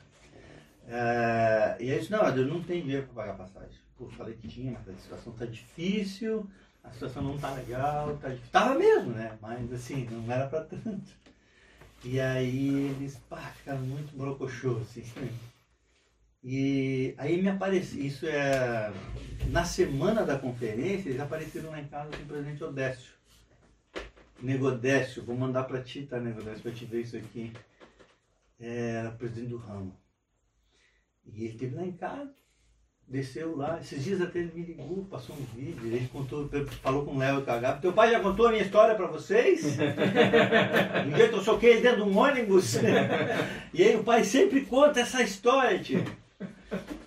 É, 0.87 1.77
e 1.79 1.83
aí 1.83 1.91
eu 1.91 1.99
disse, 1.99 2.11
não, 2.11 2.27
eu 2.27 2.47
não 2.47 2.61
tenho 2.63 2.83
dinheiro 2.83 3.07
para 3.07 3.23
pagar 3.23 3.37
passagem. 3.37 3.77
Pô, 3.97 4.09
falei 4.09 4.35
que 4.35 4.47
tinha, 4.47 4.71
mas 4.71 4.89
a 4.89 4.99
situação 4.99 5.33
tá 5.33 5.45
difícil, 5.45 6.49
a 6.83 6.91
situação 6.91 7.23
não 7.23 7.37
tá 7.37 7.51
legal, 7.53 8.17
tá. 8.17 8.35
Tava 8.51 8.75
mesmo, 8.75 9.11
né? 9.11 9.37
Mas 9.41 9.71
assim, 9.71 10.05
não 10.11 10.31
era 10.31 10.47
para 10.47 10.65
tanto. 10.65 11.11
E 12.03 12.19
aí 12.19 12.89
eles, 12.89 13.17
pá, 13.29 13.37
ficaram 13.57 13.81
muito 13.81 14.15
brocochô, 14.15 14.77
assim. 14.77 15.03
E 16.43 17.15
aí 17.17 17.41
me 17.41 17.47
apareceu, 17.47 18.03
isso 18.03 18.25
é, 18.27 18.91
na 19.49 19.63
semana 19.63 20.25
da 20.25 20.37
conferência, 20.37 21.07
eles 21.07 21.21
apareceram 21.21 21.69
lá 21.69 21.79
em 21.79 21.87
casa 21.87 22.09
com 22.11 22.23
o 22.23 22.25
presidente 22.25 22.63
Odécio. 22.63 23.13
Negodécio, 24.41 25.23
vou 25.23 25.37
mandar 25.37 25.63
para 25.63 25.81
ti, 25.81 26.05
tá, 26.05 26.19
Negodécio, 26.19 26.61
para 26.61 26.73
te 26.73 26.83
ver 26.83 27.01
isso 27.01 27.15
aqui. 27.15 27.53
Era 28.59 29.11
presidente 29.11 29.51
do 29.51 29.57
ramo. 29.57 29.95
E 31.25 31.45
ele 31.45 31.53
esteve 31.53 31.75
lá 31.75 31.85
em 31.85 31.93
casa, 31.93 32.35
desceu 33.07 33.55
lá. 33.55 33.79
Esses 33.81 34.03
dias 34.03 34.21
até 34.21 34.39
ele 34.39 34.51
me 34.53 34.63
ligou, 34.63 35.05
passou 35.09 35.35
um 35.35 35.55
vídeo, 35.55 35.85
ele 35.85 36.07
contou, 36.11 36.49
falou 36.81 37.05
com 37.05 37.15
o 37.15 37.17
Léo 37.17 37.41
e 37.41 37.43
com 37.43 37.51
a 37.51 37.57
Gabi. 37.57 37.81
Teu 37.81 37.93
pai 37.93 38.11
já 38.11 38.19
contou 38.19 38.47
a 38.47 38.51
minha 38.51 38.63
história 38.63 38.95
para 38.95 39.07
vocês? 39.07 39.63
um 41.07 41.11
dia 41.13 41.29
que 41.29 41.35
eu 41.35 41.41
soquei 41.41 41.73
ele 41.73 41.81
dentro 41.81 42.03
de 42.03 42.09
um 42.09 42.17
ônibus. 42.17 42.75
e 43.73 43.83
aí 43.83 43.95
o 43.95 44.03
pai 44.03 44.23
sempre 44.23 44.61
conta 44.61 44.99
essa 44.99 45.21
história, 45.21 45.79
tio. 45.79 46.03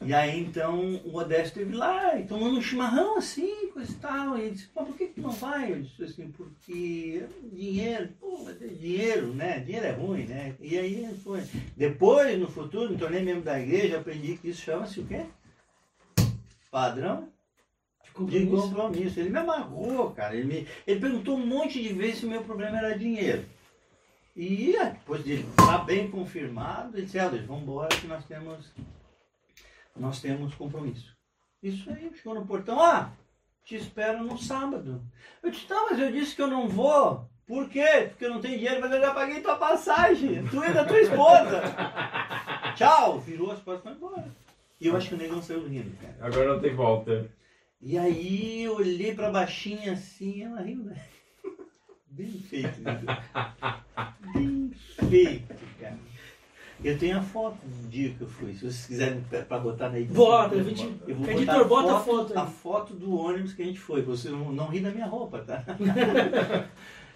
E 0.00 0.14
aí 0.14 0.38
então 0.40 0.78
o 1.04 1.10
Modesto 1.10 1.58
esteve 1.58 1.74
lá, 1.74 2.16
e 2.16 2.24
tomando 2.24 2.56
um 2.56 2.62
chimarrão 2.62 3.18
assim, 3.18 3.68
coisa 3.72 3.90
e 3.90 3.94
tal. 3.96 4.38
E 4.38 4.42
ele 4.42 4.50
disse, 4.52 4.68
mas 4.74 4.86
por 4.86 4.96
que, 4.96 5.06
que 5.08 5.20
não 5.20 5.30
vai? 5.30 5.72
Eu 5.72 5.82
disse 5.82 6.04
assim, 6.04 6.30
porque 6.36 7.24
dinheiro, 7.52 8.10
pô, 8.20 8.42
mas 8.44 8.62
é 8.62 8.66
dinheiro, 8.66 9.34
né? 9.34 9.58
Dinheiro 9.58 9.86
é 9.86 9.90
ruim, 9.90 10.24
né? 10.26 10.54
E 10.60 10.78
aí 10.78 11.08
foi. 11.24 11.42
Depois, 11.76 12.38
no 12.38 12.46
futuro, 12.46 12.92
me 12.92 12.96
tornei 12.96 13.22
membro 13.22 13.42
da 13.42 13.60
igreja, 13.60 13.98
aprendi 13.98 14.36
que 14.36 14.50
isso 14.50 14.62
chama-se 14.62 15.00
o 15.00 15.06
quê? 15.06 15.26
Padrão 16.76 17.32
De 18.02 18.10
de 18.10 18.46
compromisso. 18.46 18.68
compromisso. 18.68 19.18
Ele 19.20 19.30
me 19.30 19.38
amarrou, 19.38 20.10
cara. 20.10 20.36
Ele, 20.36 20.44
me, 20.44 20.68
ele 20.86 21.00
perguntou 21.00 21.38
um 21.38 21.46
monte 21.46 21.82
de 21.82 21.94
vezes 21.94 22.18
se 22.18 22.26
o 22.26 22.28
meu 22.28 22.42
problema 22.44 22.76
era 22.76 22.98
dinheiro. 22.98 23.46
E 24.36 24.74
depois 24.78 25.24
de 25.24 25.36
estar 25.36 25.78
bem 25.86 26.10
confirmado, 26.10 26.94
ele 26.94 27.06
disse, 27.06 27.16
Helder, 27.16 27.46
vamos 27.46 27.62
embora 27.62 27.88
que 27.96 28.06
nós 28.06 28.22
temos, 28.26 28.70
nós 29.96 30.20
temos 30.20 30.54
compromisso. 30.54 31.16
Isso 31.62 31.88
aí, 31.88 32.12
chegou 32.14 32.34
no 32.34 32.44
portão, 32.44 32.78
ah, 32.78 33.10
te 33.64 33.76
espero 33.76 34.22
no 34.22 34.36
sábado. 34.36 35.02
Eu 35.42 35.50
disse, 35.50 35.70
não, 35.70 35.88
mas 35.88 35.98
eu 35.98 36.12
disse 36.12 36.36
que 36.36 36.42
eu 36.42 36.48
não 36.48 36.68
vou. 36.68 37.26
Por 37.46 37.70
quê? 37.70 38.08
Porque 38.10 38.26
eu 38.26 38.34
não 38.34 38.40
tenho 38.42 38.58
dinheiro, 38.58 38.82
mas 38.82 38.92
eu 38.92 39.00
já 39.00 39.14
paguei 39.14 39.40
tua 39.40 39.56
passagem. 39.56 40.46
Tu 40.48 40.62
e 40.62 40.74
da 40.74 40.84
tua 40.84 41.00
esposa. 41.00 41.62
Tchau. 42.76 43.18
Virou 43.20 43.50
as 43.50 43.60
costas 43.60 43.80
e 43.80 43.98
foi 43.98 44.08
embora. 44.08 44.45
E 44.80 44.86
eu 44.86 44.96
acho 44.96 45.08
que 45.08 45.14
o 45.14 45.18
negão 45.18 45.40
saiu 45.40 45.66
rindo, 45.66 45.90
cara. 45.96 46.16
Agora 46.20 46.54
não 46.54 46.60
tem 46.60 46.74
volta. 46.74 47.30
E 47.80 47.96
aí 47.96 48.62
eu 48.64 48.76
olhei 48.76 49.14
pra 49.14 49.30
baixinha 49.30 49.92
assim, 49.92 50.42
ela 50.42 50.60
riu, 50.60 50.84
né? 50.84 51.02
Bem 52.08 52.32
feito, 52.32 52.80
né? 52.80 53.00
Bem 54.34 54.70
feito, 55.08 55.54
cara. 55.80 55.98
Eu 56.84 56.98
tenho 56.98 57.18
a 57.18 57.22
foto 57.22 57.56
do 57.66 57.88
dia 57.88 58.12
que 58.12 58.20
eu 58.20 58.28
fui. 58.28 58.52
Se 58.52 58.60
vocês 58.60 58.86
quiserem 58.86 59.22
pra 59.22 59.42
pra 59.42 59.58
botar 59.58 59.88
na 59.88 59.98
edição. 59.98 60.24
Bota, 60.24 60.54
eu 60.54 60.64
vou 60.64 60.74
te... 60.74 61.00
eu 61.08 61.14
vou 61.16 61.30
Editor, 61.30 61.68
botar 61.68 61.68
bota 61.68 61.96
a 61.96 62.00
foto 62.00 62.38
A 62.38 62.42
aí. 62.44 62.50
foto 62.50 62.94
do 62.94 63.16
ônibus 63.16 63.54
que 63.54 63.62
a 63.62 63.64
gente 63.64 63.78
foi. 63.78 64.02
Você 64.02 64.28
não, 64.28 64.52
não 64.52 64.68
ri 64.68 64.80
da 64.80 64.90
minha 64.90 65.06
roupa, 65.06 65.38
tá? 65.40 65.64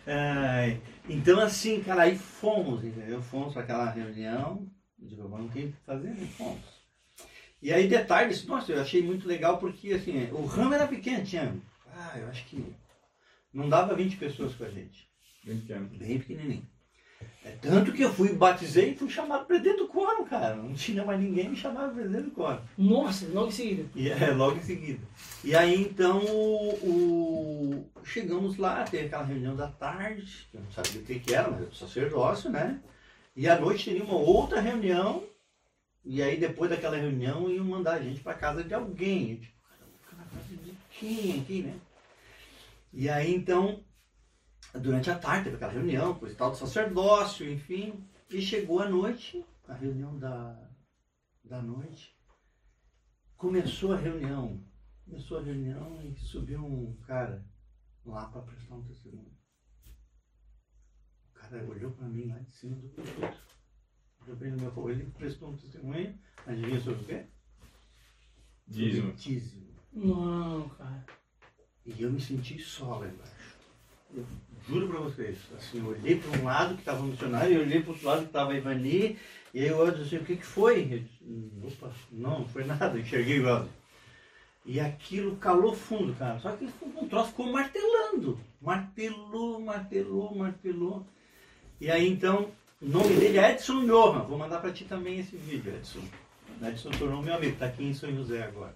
Ai, 0.06 0.80
então 1.08 1.38
assim, 1.40 1.82
cara, 1.82 2.02
aí 2.02 2.16
fomos, 2.16 2.82
entendeu? 2.82 3.20
Fomos 3.20 3.52
para 3.52 3.62
aquela 3.62 3.90
reunião. 3.90 4.66
Eu 4.98 5.08
digo, 5.08 5.48
tem 5.52 5.66
o 5.66 5.70
que 5.70 5.74
fazer, 5.84 6.08
né? 6.08 6.26
Fomos. 6.38 6.79
E 7.62 7.72
aí 7.72 7.86
detalhes, 7.88 8.44
nossa, 8.46 8.72
eu 8.72 8.80
achei 8.80 9.02
muito 9.02 9.28
legal 9.28 9.58
porque 9.58 9.92
assim, 9.92 10.28
o 10.32 10.44
ramo 10.46 10.74
era 10.74 10.86
pequeno, 10.86 11.24
tinha. 11.24 11.54
Ah, 11.94 12.18
eu 12.18 12.28
acho 12.28 12.44
que 12.46 12.64
não 13.52 13.68
dava 13.68 13.94
20 13.94 14.16
pessoas 14.16 14.54
com 14.54 14.64
a 14.64 14.68
gente. 14.70 15.08
Bem 15.44 15.58
pequeno. 15.58 15.86
Bem 15.92 16.18
pequenininho. 16.18 16.66
É 17.44 17.50
tanto 17.60 17.92
que 17.92 18.02
eu 18.02 18.12
fui, 18.12 18.32
batizei 18.32 18.92
e 18.92 18.96
fui 18.96 19.10
chamado 19.10 19.44
presidente 19.44 19.78
do 19.78 19.88
quórum, 19.88 20.24
cara. 20.24 20.56
Não 20.56 20.72
tinha 20.72 21.04
mais 21.04 21.20
ninguém 21.20 21.50
me 21.50 21.56
chamava 21.56 21.92
presidente 21.92 22.24
do 22.24 22.30
quórum. 22.30 22.60
Nossa, 22.78 23.26
logo 23.28 23.48
em 23.48 23.52
seguida. 23.52 23.88
E 23.94 24.08
é, 24.10 24.30
logo 24.32 24.56
em 24.56 24.62
seguida. 24.62 25.00
E 25.44 25.54
aí 25.54 25.82
então 25.82 26.18
o, 26.24 26.70
o- 26.82 27.90
chegamos 28.04 28.56
lá, 28.56 28.84
teve 28.84 29.06
aquela 29.06 29.24
reunião 29.24 29.54
da 29.54 29.68
tarde, 29.68 30.46
que 30.50 30.56
eu 30.56 30.62
não 30.62 30.70
sabia 30.72 31.00
o 31.00 31.04
que, 31.04 31.18
que 31.20 31.34
era, 31.34 31.50
mas 31.50 31.60
era 31.62 31.74
sacerdócio, 31.74 32.48
né? 32.50 32.80
E 33.36 33.46
à 33.48 33.58
noite 33.58 33.84
teria 33.84 34.04
uma 34.04 34.16
outra 34.16 34.60
reunião 34.60 35.22
E 36.04 36.22
aí 36.22 36.38
depois 36.38 36.70
daquela 36.70 36.96
reunião 36.96 37.50
iam 37.50 37.64
mandar 37.64 37.94
a 37.94 38.02
gente 38.02 38.20
para 38.22 38.34
casa 38.34 38.64
de 38.64 38.72
alguém. 38.72 39.40
Tipo, 39.40 39.60
de 40.62 40.76
quem 40.90 41.40
aqui, 41.40 41.62
né? 41.62 41.78
E 42.92 43.08
aí 43.08 43.34
então, 43.34 43.84
durante 44.74 45.10
a 45.10 45.18
tarde 45.18 45.44
teve 45.44 45.56
aquela 45.56 45.72
reunião 45.72 46.14
com 46.14 46.26
o 46.26 46.34
tal 46.34 46.50
do 46.50 46.56
sacerdócio, 46.56 47.48
enfim. 47.50 48.04
E 48.30 48.40
chegou 48.40 48.80
a 48.80 48.88
noite, 48.88 49.44
a 49.68 49.74
reunião 49.74 50.18
da, 50.18 50.70
da 51.44 51.60
noite. 51.60 52.16
Começou 53.36 53.92
a 53.92 53.96
reunião. 53.96 54.64
Começou 55.04 55.38
a 55.38 55.42
reunião 55.42 56.00
e 56.02 56.14
subiu 56.16 56.64
um 56.64 56.96
cara 57.06 57.44
lá 58.04 58.26
para 58.26 58.42
prestar 58.42 58.76
um 58.76 58.84
testemunho. 58.84 59.36
O 61.30 61.32
cara 61.34 61.64
olhou 61.64 61.90
para 61.92 62.06
mim 62.06 62.26
lá 62.26 62.38
de 62.38 62.50
cima 62.50 62.76
do 62.76 62.88
púlpito. 62.88 63.59
Bem 64.34 64.50
no 64.52 64.58
meu 64.58 64.70
rosto. 64.70 64.90
Ele 64.90 65.10
prestou 65.16 65.50
um 65.50 65.56
testemunho. 65.56 66.14
Adivinha 66.46 66.80
sobre 66.80 67.00
o 67.02 67.04
quê? 67.04 67.22
Dízimo. 68.66 69.12
Dízimo. 69.12 69.66
Não, 69.92 70.68
cara. 70.70 71.04
E 71.84 72.02
eu 72.02 72.10
me 72.10 72.20
senti 72.20 72.58
só 72.58 72.98
lá 72.98 73.06
embaixo. 73.06 73.56
Eu 74.14 74.24
juro 74.68 74.88
pra 74.88 75.00
vocês. 75.00 75.38
Assim, 75.56 75.78
eu 75.78 75.86
olhei 75.86 76.16
para 76.16 76.40
um 76.40 76.44
lado 76.44 76.74
que 76.74 76.80
estava 76.80 77.00
o 77.02 77.06
missionário, 77.06 77.54
eu 77.54 77.62
olhei 77.62 77.80
para 77.80 77.90
outro 77.90 78.06
lado 78.06 78.20
que 78.20 78.26
estava 78.26 78.52
a 78.52 78.56
Ivani, 78.56 79.18
e 79.54 79.60
aí 79.60 79.68
eu 79.68 79.78
olhei 79.78 80.02
assim, 80.02 80.16
o 80.16 80.24
que 80.24 80.36
que 80.36 80.46
foi? 80.46 80.82
Eu 80.82 80.98
disse, 81.00 81.24
"Hum, 81.24 81.50
Opa, 81.64 81.92
não, 82.12 82.40
não 82.40 82.48
foi 82.48 82.64
nada, 82.64 82.96
eu 82.96 83.00
enxerguei 83.00 83.40
o 83.40 83.48
Elder. 83.48 83.70
E 84.64 84.78
aquilo 84.78 85.36
calou 85.36 85.74
fundo, 85.74 86.14
cara. 86.14 86.38
Só 86.38 86.54
que 86.56 86.68
um 86.84 87.08
troço 87.08 87.30
ficou 87.30 87.50
martelando. 87.50 88.38
Martelou, 88.60 89.60
martelou, 89.60 90.34
martelou. 90.34 91.06
E 91.80 91.90
aí 91.90 92.08
então, 92.08 92.50
o 92.82 92.88
nome 92.88 93.14
dele 93.14 93.38
é 93.38 93.52
Edson 93.52 93.84
Johan. 93.86 94.24
Vou 94.24 94.38
mandar 94.38 94.60
para 94.60 94.72
ti 94.72 94.84
também 94.84 95.18
esse 95.18 95.36
vídeo, 95.36 95.74
Edson. 95.74 96.00
Edson 96.62 96.90
tornou 96.90 97.22
meu 97.22 97.34
amigo, 97.34 97.52
está 97.52 97.66
aqui 97.66 97.84
em 97.84 97.94
São 97.94 98.14
José 98.14 98.42
agora. 98.42 98.74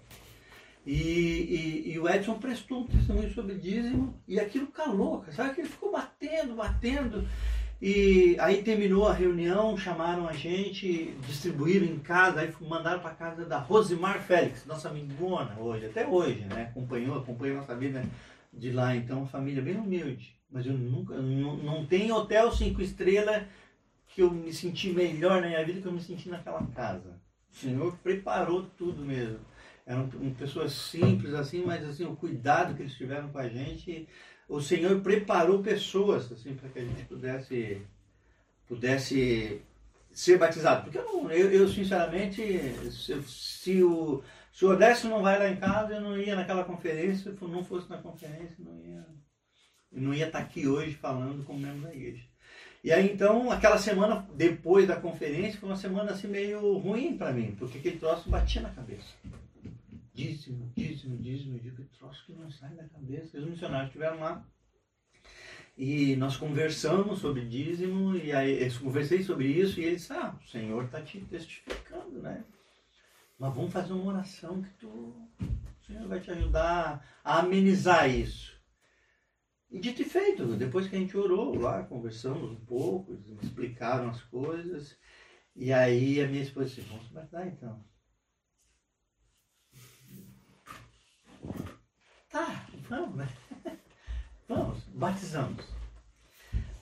E, 0.86 0.92
e, 0.92 1.92
e 1.92 1.98
o 1.98 2.08
Edson 2.08 2.38
prestou 2.38 2.80
um 2.80 2.86
testemunho 2.86 3.32
sobre 3.32 3.54
dízimo 3.54 4.20
e 4.28 4.38
aquilo 4.38 4.66
calou, 4.66 5.24
sabe 5.32 5.54
que 5.54 5.62
ele 5.62 5.68
ficou 5.68 5.90
batendo, 5.90 6.54
batendo. 6.54 7.26
E 7.80 8.36
aí 8.38 8.62
terminou 8.62 9.08
a 9.08 9.12
reunião, 9.12 9.76
chamaram 9.76 10.28
a 10.28 10.32
gente, 10.32 11.14
distribuíram 11.26 11.86
em 11.86 11.98
casa, 11.98 12.40
aí 12.40 12.54
mandaram 12.60 13.00
para 13.00 13.10
casa 13.10 13.44
da 13.44 13.58
Rosimar 13.58 14.20
Félix, 14.20 14.64
nossa 14.66 14.88
amigona 14.88 15.58
hoje, 15.58 15.86
até 15.86 16.06
hoje, 16.06 16.44
né? 16.44 16.68
Acompanhou, 16.70 17.18
acompanhou 17.18 17.56
nossa 17.56 17.74
vida 17.74 18.02
de 18.52 18.70
lá, 18.70 18.94
então, 18.94 19.26
família 19.26 19.62
bem 19.62 19.76
humilde. 19.76 20.36
Mas 20.50 20.66
eu 20.66 20.74
nunca, 20.74 21.14
não, 21.16 21.56
não 21.56 21.84
tem 21.84 22.12
hotel 22.12 22.52
cinco 22.52 22.80
estrelas 22.80 23.42
que 24.14 24.22
eu 24.22 24.30
me 24.30 24.52
senti 24.52 24.90
melhor 24.90 25.40
na 25.42 25.48
minha 25.48 25.64
vida 25.64 25.80
que 25.80 25.88
eu 25.88 25.92
me 25.92 26.00
senti 26.00 26.28
naquela 26.28 26.64
casa. 26.68 27.20
O 27.50 27.56
Senhor 27.56 27.98
preparou 27.98 28.64
tudo 28.78 29.04
mesmo. 29.04 29.40
Eram 29.84 30.08
pessoas 30.38 30.72
simples 30.72 31.34
assim, 31.34 31.64
mas 31.64 31.84
assim, 31.84 32.04
o 32.04 32.14
cuidado 32.14 32.74
que 32.74 32.82
eles 32.82 32.94
tiveram 32.94 33.28
com 33.28 33.38
a 33.38 33.48
gente, 33.48 34.08
o 34.48 34.60
Senhor 34.60 35.00
preparou 35.00 35.62
pessoas 35.62 36.30
assim 36.30 36.54
para 36.54 36.68
que 36.68 36.78
a 36.78 36.84
gente 36.84 37.04
pudesse 37.04 37.82
pudesse 38.66 39.60
ser 40.12 40.38
batizado. 40.38 40.84
Porque 40.84 40.98
eu, 40.98 41.04
não, 41.04 41.30
eu, 41.30 41.50
eu 41.50 41.68
sinceramente, 41.68 42.40
se, 42.90 43.20
se 43.24 43.82
o 43.82 44.22
se 44.52 44.64
o 44.64 44.70
Odécio 44.70 45.10
não 45.10 45.20
vai 45.20 45.36
lá 45.36 45.48
em 45.48 45.56
casa, 45.56 45.94
eu 45.94 46.00
não 46.00 46.16
ia 46.16 46.36
naquela 46.36 46.62
conferência, 46.62 47.34
se 47.36 47.44
não 47.44 47.64
fosse 47.64 47.90
na 47.90 47.98
conferência, 47.98 48.56
não 48.60 48.78
ia 48.78 49.04
não 49.90 50.14
ia 50.14 50.26
estar 50.26 50.38
aqui 50.38 50.66
hoje 50.66 50.94
falando 50.94 51.44
como 51.44 51.58
membro 51.58 51.82
da 51.82 51.94
igreja. 51.94 52.24
E 52.84 52.92
aí 52.92 53.10
então, 53.10 53.50
aquela 53.50 53.78
semana 53.78 54.28
depois 54.34 54.86
da 54.86 54.94
conferência, 54.94 55.58
foi 55.58 55.70
uma 55.70 55.76
semana 55.76 56.12
assim 56.12 56.28
meio 56.28 56.76
ruim 56.76 57.16
para 57.16 57.32
mim, 57.32 57.56
porque 57.58 57.78
aquele 57.78 57.98
troço 57.98 58.28
batia 58.28 58.60
na 58.60 58.68
cabeça. 58.70 59.14
Dízimo, 60.12 60.70
dízimo, 60.76 61.16
dízimo, 61.16 61.58
digo, 61.58 61.76
que 61.76 61.98
troço 61.98 62.24
que 62.26 62.34
não 62.34 62.50
sai 62.50 62.74
da 62.74 62.84
cabeça. 62.84 63.38
Os 63.38 63.46
missionários 63.46 63.88
estiveram 63.88 64.20
lá 64.20 64.44
e 65.76 66.14
nós 66.16 66.36
conversamos 66.36 67.18
sobre 67.18 67.44
dízimo, 67.46 68.14
e 68.16 68.32
aí 68.32 68.62
eu 68.62 68.80
conversei 68.80 69.22
sobre 69.22 69.48
isso, 69.48 69.80
e 69.80 69.84
ele 69.84 69.96
disse, 69.96 70.12
ah, 70.12 70.34
o 70.40 70.48
Senhor 70.48 70.84
está 70.84 71.00
te 71.00 71.20
testificando, 71.20 72.22
né? 72.22 72.44
Mas 73.38 73.54
vamos 73.54 73.72
fazer 73.72 73.92
uma 73.92 74.12
oração 74.12 74.62
que 74.62 74.70
tu, 74.78 74.86
o 74.86 75.84
Senhor 75.84 76.06
vai 76.06 76.20
te 76.20 76.30
ajudar 76.30 77.04
a 77.24 77.40
amenizar 77.40 78.08
isso. 78.08 78.53
E 79.74 79.80
dito 79.80 80.02
e 80.02 80.04
feito, 80.04 80.54
depois 80.54 80.86
que 80.86 80.94
a 80.94 80.98
gente 81.00 81.16
orou 81.16 81.58
lá, 81.58 81.82
conversamos 81.82 82.48
um 82.48 82.64
pouco, 82.64 83.12
explicaram 83.42 84.08
as 84.08 84.22
coisas, 84.22 84.96
e 85.56 85.72
aí 85.72 86.22
a 86.22 86.28
minha 86.28 86.44
esposa 86.44 86.68
disse, 86.68 86.82
vamos 86.82 87.08
batizar 87.08 87.48
então. 87.48 87.84
Tá, 92.30 92.68
vamos, 92.88 93.16
né? 93.16 93.28
Vamos, 94.48 94.78
batizamos. 94.94 95.64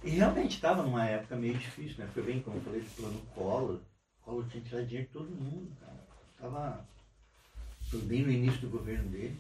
E 0.05 0.11
realmente 0.11 0.57
estava 0.57 0.83
numa 0.83 1.07
época 1.07 1.37
meio 1.37 1.57
difícil, 1.57 1.97
né? 1.99 2.11
Foi 2.13 2.23
bem, 2.23 2.43
como 2.43 2.59
eu 2.59 2.63
falei, 2.63 2.81
do 2.81 2.91
plano 2.91 3.21
Collor. 3.35 3.81
Collor 4.21 4.47
tinha 4.49 4.63
tirar 4.65 4.83
dinheiro 4.83 5.07
de 5.07 5.13
todo 5.13 5.31
mundo, 5.31 5.75
cara. 5.81 6.07
Tava 6.39 6.89
bem 8.05 8.23
no 8.23 8.31
início 8.31 8.61
do 8.61 8.69
governo 8.69 9.09
dele. 9.09 9.39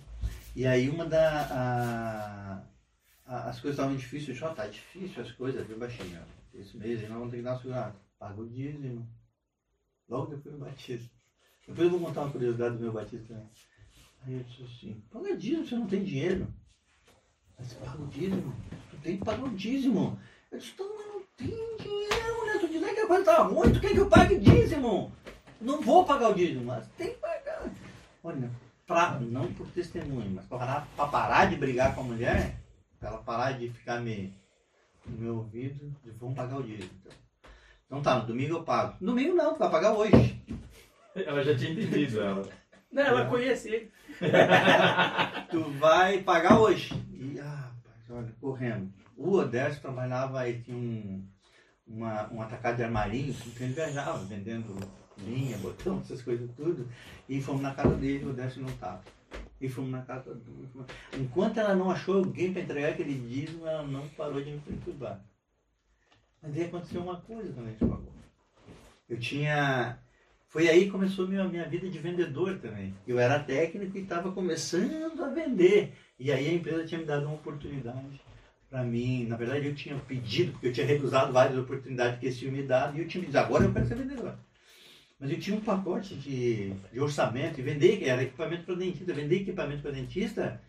E 0.55 0.67
aí 0.67 0.89
uma 0.89 1.05
da. 1.05 1.47
A, 1.51 2.72
as 3.33 3.61
coisas 3.61 3.79
estavam 3.79 3.97
difíceis, 3.97 4.39
eu 4.39 4.47
ó, 4.47 4.51
tá 4.53 4.67
difícil 4.67 5.23
as 5.23 5.33
coisas, 5.33 5.67
viu, 5.67 5.79
baixinho? 5.79 6.21
Esse 6.55 6.77
mês 6.77 7.01
aí 7.01 7.09
nós 7.09 7.17
vamos 7.17 7.31
ter 7.31 7.39
que 7.39 7.43
dar 7.43 7.53
uma 7.53 7.61
segurada. 7.61 7.95
O 8.37 8.45
dízimo. 8.45 9.09
Logo 10.09 10.27
depois 10.27 10.55
do 10.55 10.61
batismo. 10.61 11.11
Depois 11.67 11.91
eu 11.91 11.99
vou 11.99 12.09
contar 12.09 12.23
uma 12.23 12.31
curiosidade 12.31 12.77
do 12.77 12.83
meu 12.83 12.93
batismo 12.93 13.27
também. 13.27 13.49
Aí 14.27 14.35
eu 14.35 14.45
disse 14.45 14.63
assim, 14.63 15.03
paga 15.11 15.37
dízimo, 15.37 15.67
você 15.67 15.75
não 15.75 15.87
tem 15.87 16.05
dinheiro. 16.05 16.47
Mas 17.59 17.73
paga 17.73 18.03
o 18.03 18.07
dízimo. 18.09 18.55
Tu 18.91 18.97
tem 18.99 19.17
que 19.17 19.25
pagar 19.25 19.45
o 19.45 19.57
dízimo. 19.57 20.19
Eu 20.51 20.59
disse, 20.59 20.73
então, 20.73 20.95
mas 20.95 21.07
não 21.07 21.23
tem 21.37 21.77
dinheiro, 21.79 22.47
né? 22.47 22.59
Tu 22.61 22.69
dizendo 22.69 22.95
que 22.95 23.01
a 23.01 23.07
coisa 23.07 23.43
ruim, 23.43 23.73
tu 23.73 23.81
quer 23.81 23.93
que 23.93 23.99
eu 23.99 24.09
pague 24.09 24.39
dízimo? 24.39 25.13
Não 25.61 25.81
vou 25.81 26.05
pagar 26.05 26.31
o 26.31 26.35
dízimo, 26.35 26.67
mas 26.67 26.87
tem 26.99 27.11
que 27.11 27.19
pagar. 27.19 27.73
Olha, 28.23 28.51
pra, 28.87 29.19
não 29.19 29.53
por 29.55 29.67
testemunho, 29.69 30.31
mas 30.31 30.45
pra 30.47 31.07
parar 31.07 31.47
de 31.47 31.57
brigar 31.57 31.95
com 31.95 32.03
a 32.03 32.05
mulher, 32.05 32.62
pra 33.03 33.11
ela 33.11 33.19
parar 33.19 33.59
de 33.59 33.69
ficar 33.69 34.01
me, 34.01 34.33
no 35.05 35.19
meu 35.19 35.37
ouvido, 35.39 35.93
de 36.05 36.11
vamos 36.13 36.37
pagar 36.37 36.59
o 36.59 36.63
dízimo. 36.63 36.91
Então. 37.01 37.13
então 37.87 38.03
tá, 38.03 38.21
no 38.21 38.27
domingo 38.27 38.55
eu 38.55 38.63
pago. 38.63 38.97
No 39.01 39.09
domingo 39.09 39.35
não, 39.35 39.55
tu 39.55 39.59
vai 39.59 39.71
pagar 39.71 39.93
hoje. 39.93 40.41
Ela 41.15 41.43
já 41.43 41.55
tinha 41.55 41.73
entendido 41.73 42.23
ela. 42.23 42.49
Não, 42.91 43.03
ela 43.03 43.27
conhece 43.27 43.69
ele. 43.69 43.93
tu 45.51 45.63
vai 45.73 46.23
pagar 46.23 46.59
hoje. 46.59 46.95
E, 47.13 47.39
ah, 47.39 47.71
rapaz, 47.71 48.11
olha, 48.11 48.35
correndo. 48.41 48.91
O 49.15 49.33
Odécio 49.33 49.83
trabalhava 49.83 50.41
aí, 50.41 50.63
tinha 50.63 50.75
um, 50.75 51.23
uma, 51.87 52.33
um 52.33 52.41
atacado 52.41 52.77
de 52.77 52.85
armarinho, 52.85 53.35
que 53.35 53.63
ele 53.63 53.75
viajava 53.75 54.25
vendendo 54.25 54.75
linha, 55.19 55.59
botão, 55.59 56.01
essas 56.01 56.23
coisas 56.23 56.51
tudo. 56.57 56.89
E 57.29 57.43
fomos 57.43 57.61
na 57.61 57.75
casa 57.75 57.95
dele, 57.95 58.25
o 58.25 58.31
Odécio 58.31 58.63
não 58.63 58.71
estava. 58.71 59.03
E 59.63 59.69
fomos 59.69 59.93
na 59.93 60.03
casa 60.03 60.35
do. 60.35 60.69
Enquanto 61.17 61.59
ela 61.59 61.77
não 61.77 61.89
achou 61.89 62.17
alguém 62.17 62.53
para 62.53 62.63
entregar 62.63 62.89
aquele 62.91 63.15
dízimo, 63.15 63.65
ela 63.65 63.85
não 63.85 64.09
parou 64.09 64.43
de 64.43 64.51
me 64.51 64.59
perturbar. 64.59 65.25
Mas 66.43 66.57
aí 66.57 66.65
aconteceu 66.65 67.01
uma 67.01 67.21
coisa 67.21 67.53
quando 67.53 67.67
a 67.67 67.71
gente 67.71 67.79
pagou. 67.79 68.13
Eu 69.09 69.21
tinha. 69.21 69.99
Foi 70.49 70.69
aí 70.69 70.87
que 70.87 70.91
começou 70.91 71.27
a 71.27 71.29
minha, 71.29 71.49
minha 71.49 71.69
vida 71.69 71.89
de 71.89 71.99
vendedor 72.01 72.59
também. 72.59 72.93
Eu 73.07 73.21
era 73.21 73.39
técnico 73.39 73.97
e 73.97 74.03
estava 74.03 74.33
começando 74.33 75.23
a 75.23 75.29
vender. 75.29 75.95
E 76.19 76.33
aí 76.33 76.49
a 76.49 76.55
empresa 76.55 76.85
tinha 76.85 77.01
me 77.01 77.07
dado 77.07 77.27
uma 77.27 77.37
oportunidade 77.37 78.21
para 78.69 78.83
mim. 78.83 79.27
Na 79.27 79.37
verdade, 79.37 79.67
eu 79.67 79.75
tinha 79.77 79.97
pedido, 79.97 80.53
porque 80.53 80.67
eu 80.67 80.73
tinha 80.73 80.87
recusado 80.87 81.33
várias 81.33 81.57
oportunidades 81.57 82.19
que 82.19 82.27
eles 82.27 82.39
tinham 82.39 82.53
me 82.53 82.65
dado, 82.65 82.97
e 82.97 83.01
eu 83.01 83.07
tinha 83.07 83.21
me 83.21 83.29
dito, 83.29 83.39
agora 83.39 83.65
eu 83.65 83.73
quero 83.73 83.87
ser 83.87 83.95
vendedor. 83.95 84.37
Mas 85.23 85.31
eu 85.31 85.39
tinha 85.39 85.57
um 85.57 85.61
pacote 85.61 86.17
de, 86.17 86.73
de 86.93 87.01
orçamento, 87.01 87.61
e 87.61 87.63
vender, 87.63 88.03
era 88.03 88.25
equipamento 88.25 88.65
para 88.65 88.75
dentista, 88.75 89.15
vender 89.15 89.43
equipamento 89.43 89.81
para 89.81 89.93
dentista 89.93 90.61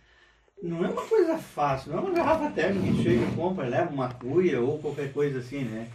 não 0.61 0.85
é 0.85 0.89
uma 0.89 1.01
coisa 1.01 1.39
fácil, 1.39 1.91
não 1.91 1.97
é 1.97 2.01
uma 2.01 2.13
garrafa 2.13 2.51
térmica 2.51 2.95
que 2.95 3.01
chega 3.01 3.35
compra, 3.35 3.67
leva 3.67 3.89
uma 3.89 4.13
cuia 4.13 4.61
ou 4.61 4.77
qualquer 4.77 5.11
coisa 5.11 5.39
assim, 5.39 5.63
né? 5.63 5.89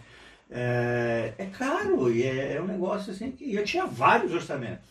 É, 0.49 1.33
é 1.37 1.45
caro 1.45 2.11
e 2.11 2.23
é, 2.23 2.55
é 2.55 2.61
um 2.61 2.67
negócio 2.67 3.13
assim 3.13 3.31
que 3.31 3.55
eu 3.55 3.63
tinha 3.63 3.85
vários 3.85 4.33
orçamentos, 4.33 4.89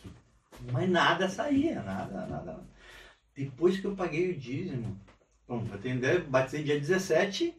mas 0.71 0.89
nada 0.89 1.29
saía, 1.29 1.83
nada, 1.83 2.25
nada. 2.25 2.59
Depois 3.35 3.79
que 3.79 3.85
eu 3.85 3.95
paguei 3.95 4.31
o 4.31 4.35
dízimo, 4.35 4.99
bom, 5.47 5.63
pra 5.63 5.77
ter 5.77 5.93
ideia, 5.93 6.19
batizei 6.27 6.63
dia 6.63 6.79
17 6.79 7.53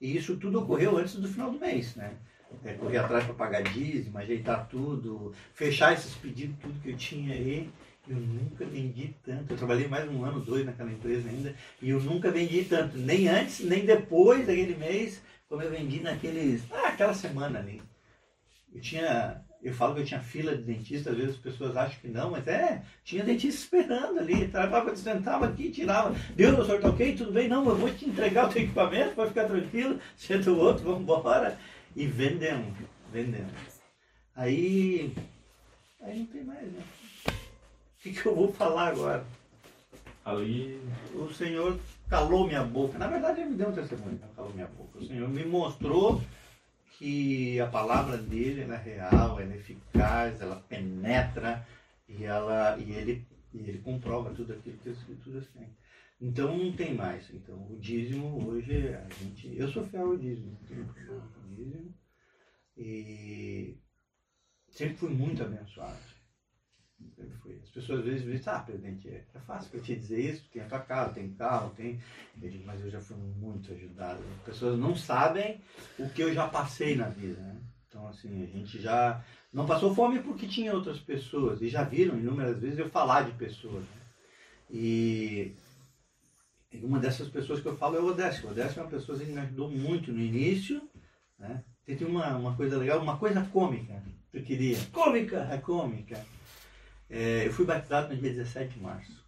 e 0.00 0.16
isso 0.16 0.36
tudo 0.38 0.60
ocorreu 0.60 0.98
antes 0.98 1.14
do 1.14 1.28
final 1.28 1.52
do 1.52 1.60
mês, 1.60 1.94
né? 1.94 2.16
É, 2.64 2.72
correr 2.74 2.98
atrás 2.98 3.24
para 3.24 3.34
pagar 3.34 3.62
dízimo, 3.62 4.18
ajeitar 4.18 4.68
tudo, 4.68 5.32
fechar 5.54 5.92
esses 5.92 6.14
pedidos, 6.14 6.56
tudo 6.60 6.80
que 6.80 6.90
eu 6.90 6.96
tinha 6.96 7.34
aí. 7.34 7.68
Eu 8.08 8.16
nunca 8.16 8.64
vendi 8.64 9.14
tanto. 9.24 9.52
Eu 9.52 9.56
trabalhei 9.56 9.86
mais 9.86 10.08
um 10.10 10.24
ano, 10.24 10.40
dois 10.40 10.66
naquela 10.66 10.90
empresa 10.90 11.28
ainda, 11.28 11.54
e 11.80 11.90
eu 11.90 12.00
nunca 12.00 12.30
vendi 12.30 12.64
tanto, 12.64 12.98
nem 12.98 13.28
antes, 13.28 13.60
nem 13.60 13.84
depois 13.84 14.46
daquele 14.46 14.74
mês, 14.76 15.22
como 15.48 15.62
eu 15.62 15.70
vendi 15.70 16.00
naqueles. 16.00 16.62
Ah, 16.72 16.88
aquela 16.88 17.14
semana 17.14 17.58
ali. 17.58 17.80
Eu 18.74 18.80
tinha. 18.80 19.42
Eu 19.62 19.72
falo 19.72 19.94
que 19.94 20.00
eu 20.00 20.04
tinha 20.04 20.18
fila 20.18 20.56
de 20.56 20.62
dentista, 20.62 21.10
às 21.10 21.16
vezes 21.16 21.34
as 21.36 21.40
pessoas 21.40 21.76
acham 21.76 22.00
que 22.00 22.08
não, 22.08 22.32
mas 22.32 22.48
é, 22.48 22.82
tinha 23.04 23.22
dentista 23.22 23.60
esperando 23.62 24.18
ali, 24.18 24.48
travava, 24.48 24.96
sentava 24.96 25.46
aqui, 25.46 25.70
tirava. 25.70 26.12
Deu, 26.34 26.56
doutor, 26.56 26.80
tá 26.80 26.88
ok? 26.88 27.14
Tudo 27.14 27.30
bem? 27.30 27.46
Não, 27.46 27.64
eu 27.68 27.76
vou 27.76 27.88
te 27.88 28.04
entregar 28.04 28.48
o 28.48 28.52
teu 28.52 28.62
equipamento, 28.62 29.14
pode 29.14 29.28
ficar 29.28 29.44
tranquilo, 29.44 30.00
senta 30.16 30.50
o 30.50 30.58
outro, 30.58 30.82
vamos 30.82 31.02
embora. 31.02 31.56
E 31.94 32.06
vendemos, 32.06 32.76
vendemos. 33.12 33.52
Aí, 34.34 35.14
aí 36.00 36.20
não 36.20 36.26
tem 36.26 36.44
mais, 36.44 36.72
né? 36.72 36.82
O 37.28 38.02
que, 38.02 38.12
que 38.12 38.26
eu 38.26 38.34
vou 38.34 38.52
falar 38.52 38.88
agora? 38.88 39.24
Ali. 40.24 40.80
O 41.14 41.32
Senhor 41.32 41.78
calou 42.08 42.46
minha 42.46 42.64
boca. 42.64 42.98
Na 42.98 43.08
verdade, 43.08 43.40
ele 43.40 43.50
me 43.50 43.56
deu 43.56 43.68
um 43.68 43.74
testemunho, 43.74 44.18
calou 44.34 44.52
minha 44.52 44.66
boca. 44.66 44.98
O 44.98 45.06
Senhor 45.06 45.28
me 45.28 45.44
mostrou 45.44 46.22
que 46.98 47.60
a 47.60 47.66
palavra 47.66 48.16
dele 48.16 48.62
é 48.62 48.76
real, 48.76 49.40
ela 49.40 49.52
é 49.52 49.56
eficaz, 49.56 50.40
ela 50.40 50.62
penetra 50.68 51.66
e, 52.08 52.24
ela, 52.24 52.78
e, 52.78 52.92
ele, 52.92 53.26
e 53.52 53.58
ele 53.58 53.78
comprova 53.78 54.30
tudo 54.30 54.52
aquilo 54.52 54.78
que 54.78 54.88
as 54.88 54.98
escrituras 54.98 55.46
têm. 55.48 55.68
Então 56.22 56.56
não 56.56 56.72
tem 56.72 56.94
mais. 56.94 57.28
Então 57.34 57.66
o 57.68 57.76
dízimo 57.80 58.48
hoje 58.48 58.94
a 58.94 59.08
gente. 59.08 59.58
Eu 59.58 59.68
sou 59.68 59.84
fiel 59.84 60.06
ao 60.06 60.16
dízimo. 60.16 60.56
dízimo 61.48 61.92
e 62.76 63.76
sempre 64.70 64.96
fui 64.96 65.10
muito 65.10 65.42
abençoado. 65.42 65.98
Sempre 67.16 67.36
fui. 67.38 67.60
As 67.60 67.70
pessoas 67.70 67.98
às 67.98 68.04
vezes 68.04 68.22
dizem, 68.22 68.52
ah, 68.52 68.60
presidente, 68.60 69.08
é, 69.08 69.26
é 69.34 69.40
fácil 69.40 69.72
para 69.72 69.80
te 69.80 69.96
dizer 69.96 70.20
isso, 70.20 70.48
tem 70.50 70.62
a 70.62 70.68
tua 70.68 70.78
casa, 70.78 71.14
tem 71.14 71.34
carro, 71.34 71.74
tem. 71.74 72.00
Eu 72.40 72.48
digo, 72.48 72.64
mas 72.64 72.80
eu 72.80 72.88
já 72.88 73.00
fui 73.00 73.16
muito 73.16 73.72
ajudado. 73.72 74.22
As 74.38 74.44
pessoas 74.44 74.78
não 74.78 74.94
sabem 74.94 75.60
o 75.98 76.08
que 76.08 76.22
eu 76.22 76.32
já 76.32 76.46
passei 76.46 76.94
na 76.94 77.08
vida. 77.08 77.40
Né? 77.40 77.60
Então, 77.88 78.06
assim, 78.06 78.44
a 78.44 78.46
gente 78.46 78.80
já 78.80 79.24
não 79.52 79.66
passou 79.66 79.92
fome 79.92 80.22
porque 80.22 80.46
tinha 80.46 80.72
outras 80.72 81.00
pessoas. 81.00 81.60
E 81.60 81.68
já 81.68 81.82
viram 81.82 82.16
inúmeras 82.16 82.60
vezes 82.60 82.78
eu 82.78 82.88
falar 82.88 83.22
de 83.22 83.32
pessoas. 83.32 83.82
Né? 83.82 84.02
E 84.70 85.56
uma 86.82 86.98
dessas 86.98 87.28
pessoas 87.28 87.60
que 87.60 87.66
eu 87.66 87.76
falo 87.76 87.96
é 87.96 88.00
o 88.00 88.06
Odécio. 88.06 88.48
O 88.48 88.52
Odécio 88.52 88.80
é 88.80 88.82
uma 88.82 88.90
pessoa 88.90 89.18
que 89.18 89.24
me 89.24 89.38
ajudou 89.38 89.70
muito 89.70 90.12
no 90.12 90.20
início. 90.20 90.88
Né? 91.38 91.64
Tem 91.84 92.06
uma, 92.06 92.36
uma 92.36 92.56
coisa 92.56 92.78
legal, 92.78 93.00
uma 93.00 93.18
coisa 93.18 93.44
cômica 93.46 94.02
que 94.30 94.38
eu 94.38 94.42
queria. 94.42 94.78
Cômica! 94.92 95.48
É 95.50 95.58
cômica. 95.58 96.24
É, 97.10 97.46
eu 97.46 97.52
fui 97.52 97.66
batizado 97.66 98.14
no 98.14 98.20
dia 98.20 98.30
17 98.30 98.74
de 98.74 98.80
março. 98.80 99.22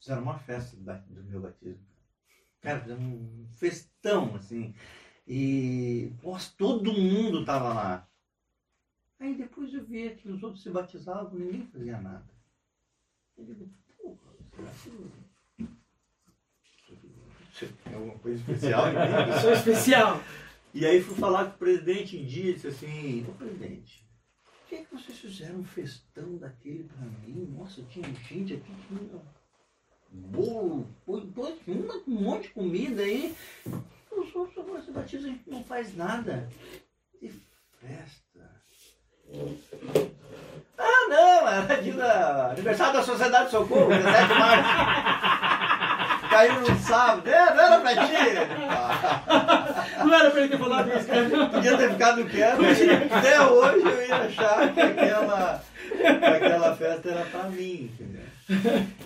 Fizeram 0.00 0.22
uma 0.22 0.38
festa 0.38 0.76
do 0.76 1.24
meu 1.24 1.40
batismo. 1.40 1.86
Cara, 2.60 2.80
fizeram 2.80 3.02
um 3.02 3.48
festão, 3.54 4.34
assim. 4.34 4.74
E, 5.26 6.12
nossa, 6.22 6.52
todo 6.58 6.92
mundo 6.92 7.44
tava 7.44 7.72
lá. 7.72 8.08
Aí 9.20 9.34
depois 9.36 9.72
eu 9.72 9.84
via 9.84 10.14
que 10.14 10.28
os 10.28 10.42
outros 10.42 10.62
se 10.62 10.70
batizavam, 10.70 11.38
ninguém 11.38 11.66
fazia 11.68 12.00
nada. 12.00 12.28
Eu 13.38 13.44
digo, 13.46 13.70
porra, 13.96 14.32
será 14.54 14.70
que 14.70 15.23
é 17.62 17.94
alguma 17.94 18.18
coisa 18.18 18.38
especial 18.38 18.88
em 18.88 18.92
mim? 18.92 19.38
Sou 19.40 19.52
especial. 19.52 20.20
E 20.72 20.84
aí 20.84 21.00
fui 21.00 21.14
falar 21.14 21.44
com 21.44 21.50
o 21.50 21.58
presidente 21.58 22.16
um 22.16 22.24
dia 22.24 22.50
e 22.50 22.54
disse 22.54 22.66
assim, 22.66 23.24
ô 23.28 23.32
presidente, 23.32 24.04
por 24.44 24.68
que, 24.68 24.74
é 24.74 24.78
que 24.78 24.94
vocês 24.94 25.18
fizeram 25.18 25.60
um 25.60 25.64
festão 25.64 26.36
daquele 26.36 26.84
pra 26.84 27.06
mim? 27.06 27.54
Nossa, 27.56 27.80
tinha 27.82 28.06
gente 28.28 28.54
aqui, 28.54 28.74
tinha 28.88 29.00
bolo, 30.10 30.86
um 31.06 32.02
monte 32.06 32.42
de 32.44 32.48
comida 32.54 33.02
aí. 33.02 33.36
Os 34.10 34.34
outros 34.34 34.58
agora 34.58 34.82
se 34.82 34.90
batizam, 34.90 35.30
a 35.30 35.32
gente 35.32 35.50
não 35.50 35.62
faz 35.64 35.96
nada. 35.96 36.48
Que 37.18 37.32
festa. 37.80 38.50
Ah 40.76 41.06
não, 41.08 41.48
era 41.48 41.82
dia 41.82 41.94
da 41.94 42.50
aniversário 42.50 42.94
da 42.94 43.02
Sociedade 43.02 43.46
de 43.46 43.50
Socorro, 43.52 43.88
17 43.88 44.28
de 44.28 44.34
março 44.34 45.03
caiu 46.34 46.60
no 46.60 46.78
sábado. 46.80 47.28
É, 47.28 47.54
não 47.54 47.62
era 47.62 47.80
pra 47.80 48.06
ti. 48.06 48.12
Não 49.98 50.14
era 50.14 50.30
pra 50.30 50.40
ele 50.40 50.48
ter 50.48 50.58
falado 50.58 50.90
isso, 50.90 51.06
cara. 51.06 51.48
Podia 51.48 51.78
ter 51.78 51.90
ficado 51.92 52.24
quieto. 52.26 52.60
Até 53.10 53.40
hoje 53.42 53.86
eu 53.86 54.06
ia 54.06 54.16
achar 54.16 54.74
que 54.74 54.80
aquela, 54.80 55.64
que 55.90 56.02
aquela 56.02 56.76
festa 56.76 57.10
era 57.10 57.24
pra 57.26 57.44
mim, 57.44 57.90
entendeu? 57.92 58.24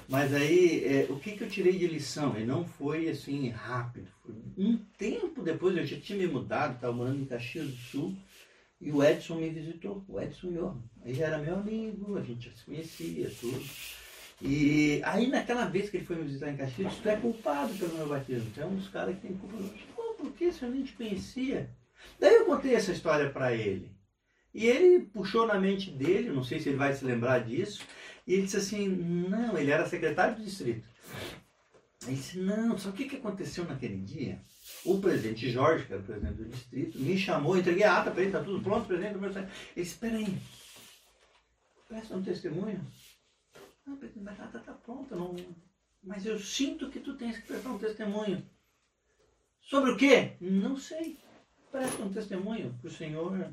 Mas 0.09 0.35
aí, 0.35 0.85
é, 0.85 1.07
o 1.13 1.17
que, 1.17 1.33
que 1.33 1.45
eu 1.45 1.49
tirei 1.49 1.79
de 1.79 1.87
lição? 1.87 2.35
E 2.39 2.45
não 2.45 2.65
foi 2.65 3.09
assim 3.09 3.51
rápido. 3.51 4.09
Foi 4.25 4.35
um 4.57 4.79
tempo 4.97 5.43
depois, 5.43 5.77
eu 5.77 5.87
já 5.87 6.01
tinha 6.01 6.19
me 6.19 6.27
mudado, 6.27 6.75
estava 6.75 6.93
morando 6.93 7.21
em 7.21 7.27
Caxias 7.27 7.67
do 7.67 7.77
Sul, 7.77 8.17
e 8.81 8.91
o 8.91 9.03
Edson 9.03 9.37
me 9.37 9.49
visitou, 9.51 10.05
o 10.09 10.21
Edson 10.21 10.49
Yorma. 10.49 10.83
Ele 11.05 11.23
era 11.23 11.39
meu 11.39 11.55
amigo, 11.55 12.17
a 12.17 12.23
gente 12.23 12.49
já 12.49 12.57
se 12.57 12.65
conhecia, 12.65 13.31
tudo. 13.41 13.63
E 14.41 15.01
aí 15.05 15.27
naquela 15.27 15.65
vez 15.65 15.91
que 15.91 15.97
ele 15.97 16.07
foi 16.07 16.17
me 16.17 16.25
visitar 16.25 16.51
em 16.51 16.57
Caxias, 16.57 16.95
tu 17.03 17.09
é 17.09 17.17
culpado 17.17 17.75
pelo 17.75 17.95
meu 17.95 18.09
batismo. 18.09 18.51
Tu 18.55 18.61
é 18.61 18.67
um 18.67 18.77
dos 18.77 18.89
caras 18.89 19.15
que 19.17 19.23
tem 19.23 19.37
culpa. 19.37 19.57
Pô, 19.97 20.15
por 20.15 20.33
que 20.33 20.53
se 20.53 20.63
eu 20.63 20.71
nem 20.71 20.85
te 20.85 20.93
conhecia? 20.93 21.71
Daí 22.21 22.35
eu 22.35 22.45
contei 22.45 22.75
essa 22.75 22.93
história 22.93 23.31
para 23.31 23.53
ele. 23.53 23.91
E 24.55 24.67
ele 24.67 25.05
puxou 25.07 25.47
na 25.47 25.59
mente 25.59 25.91
dele, 25.91 26.31
não 26.31 26.43
sei 26.43 26.61
se 26.61 26.69
ele 26.69 26.79
vai 26.79 26.93
se 26.95 27.05
lembrar 27.05 27.41
disso, 27.41 27.85
e 28.27 28.35
ele 28.35 28.43
disse 28.43 28.57
assim, 28.57 28.89
não, 28.89 29.57
ele 29.59 29.71
era 29.71 29.87
secretário 29.87 30.37
do 30.37 30.45
distrito. 30.45 30.87
Ele 32.07 32.17
disse, 32.17 32.39
não, 32.39 32.79
sabe 32.79 32.95
o 32.95 32.97
que, 32.97 33.09
que 33.09 33.17
aconteceu 33.17 33.65
naquele 33.65 33.99
dia? 33.99 34.41
O 34.85 35.01
presidente 35.01 35.51
Jorge, 35.51 35.85
que 35.85 35.93
era 35.93 36.03
o 36.03 36.05
presidente 36.05 36.35
do 36.35 36.45
distrito, 36.49 36.99
me 36.99 37.19
chamou, 37.19 37.57
entreguei 37.57 37.85
a 37.85 37.99
ata 37.99 38.11
para 38.11 38.21
ele, 38.21 38.31
está 38.31 38.43
tudo 38.43 38.63
pronto, 38.63 38.87
presidente 38.87 39.15
do 39.15 39.21
meu 39.21 39.31
Ele 39.31 39.47
disse, 39.77 39.93
espera 39.93 40.17
aí, 40.17 40.39
presta 41.89 42.17
um 42.17 42.23
testemunho. 42.23 42.87
Não, 43.89 43.97
a 43.97 44.25
batata 44.31 44.59
está 44.59 44.73
pronta, 44.75 45.17
não... 45.17 45.35
mas 46.03 46.27
eu 46.27 46.39
sinto 46.39 46.91
que 46.91 47.01
tu 47.01 47.17
tens 47.17 47.39
que 47.39 47.47
prestar 47.47 47.71
um 47.71 47.79
testemunho. 47.79 48.45
Sobre 49.63 49.93
o 49.93 49.97
quê? 49.97 50.37
Não 50.41 50.77
sei. 50.77 51.19
Presta 51.73 52.03
um 52.03 52.13
testemunho 52.13 52.75
para 52.81 52.89
o 52.89 52.93
Senhor 52.93 53.51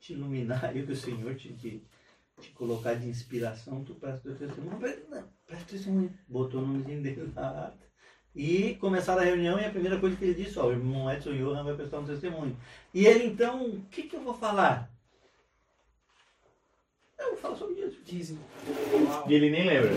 te 0.00 0.14
iluminar 0.14 0.74
e 0.74 0.84
que 0.84 0.92
o 0.92 0.96
Senhor 0.96 1.34
te, 1.36 1.52
te, 1.54 1.82
te, 2.40 2.50
colocar 2.52 2.94
de 2.94 3.08
inspiração, 3.08 3.84
tu 3.84 3.94
presta 3.94 4.30
o 4.30 4.34
testemunho. 4.34 4.78
Presta, 4.78 5.28
presta 5.46 5.64
testemunho. 5.66 6.18
Botou 6.26 6.62
o 6.62 6.66
nomezinho 6.66 7.02
dele 7.02 7.32
na 7.34 7.66
ata. 7.66 7.92
E 8.34 8.76
começaram 8.76 9.20
a 9.20 9.24
reunião 9.24 9.58
e 9.58 9.64
a 9.64 9.70
primeira 9.70 10.00
coisa 10.00 10.16
que 10.16 10.24
ele 10.24 10.42
disse, 10.42 10.58
ó, 10.58 10.66
o 10.66 10.72
irmão 10.72 11.10
Edson 11.10 11.34
Johan 11.34 11.62
vai 11.62 11.74
prestar 11.74 12.00
um 12.00 12.06
testemunho. 12.06 12.56
E 12.94 13.06
ele 13.06 13.26
então, 13.26 13.66
o 13.66 13.82
que, 13.90 14.04
que 14.04 14.16
eu 14.16 14.22
vou 14.22 14.34
falar? 14.34 14.90
Eu 17.22 17.30
vou 17.30 17.38
falar 17.38 17.56
sobre 17.56 17.80
isso. 17.80 18.00
Dizem. 18.04 18.38
E 19.28 19.34
ele 19.34 19.50
nem 19.50 19.66
lembra. 19.66 19.90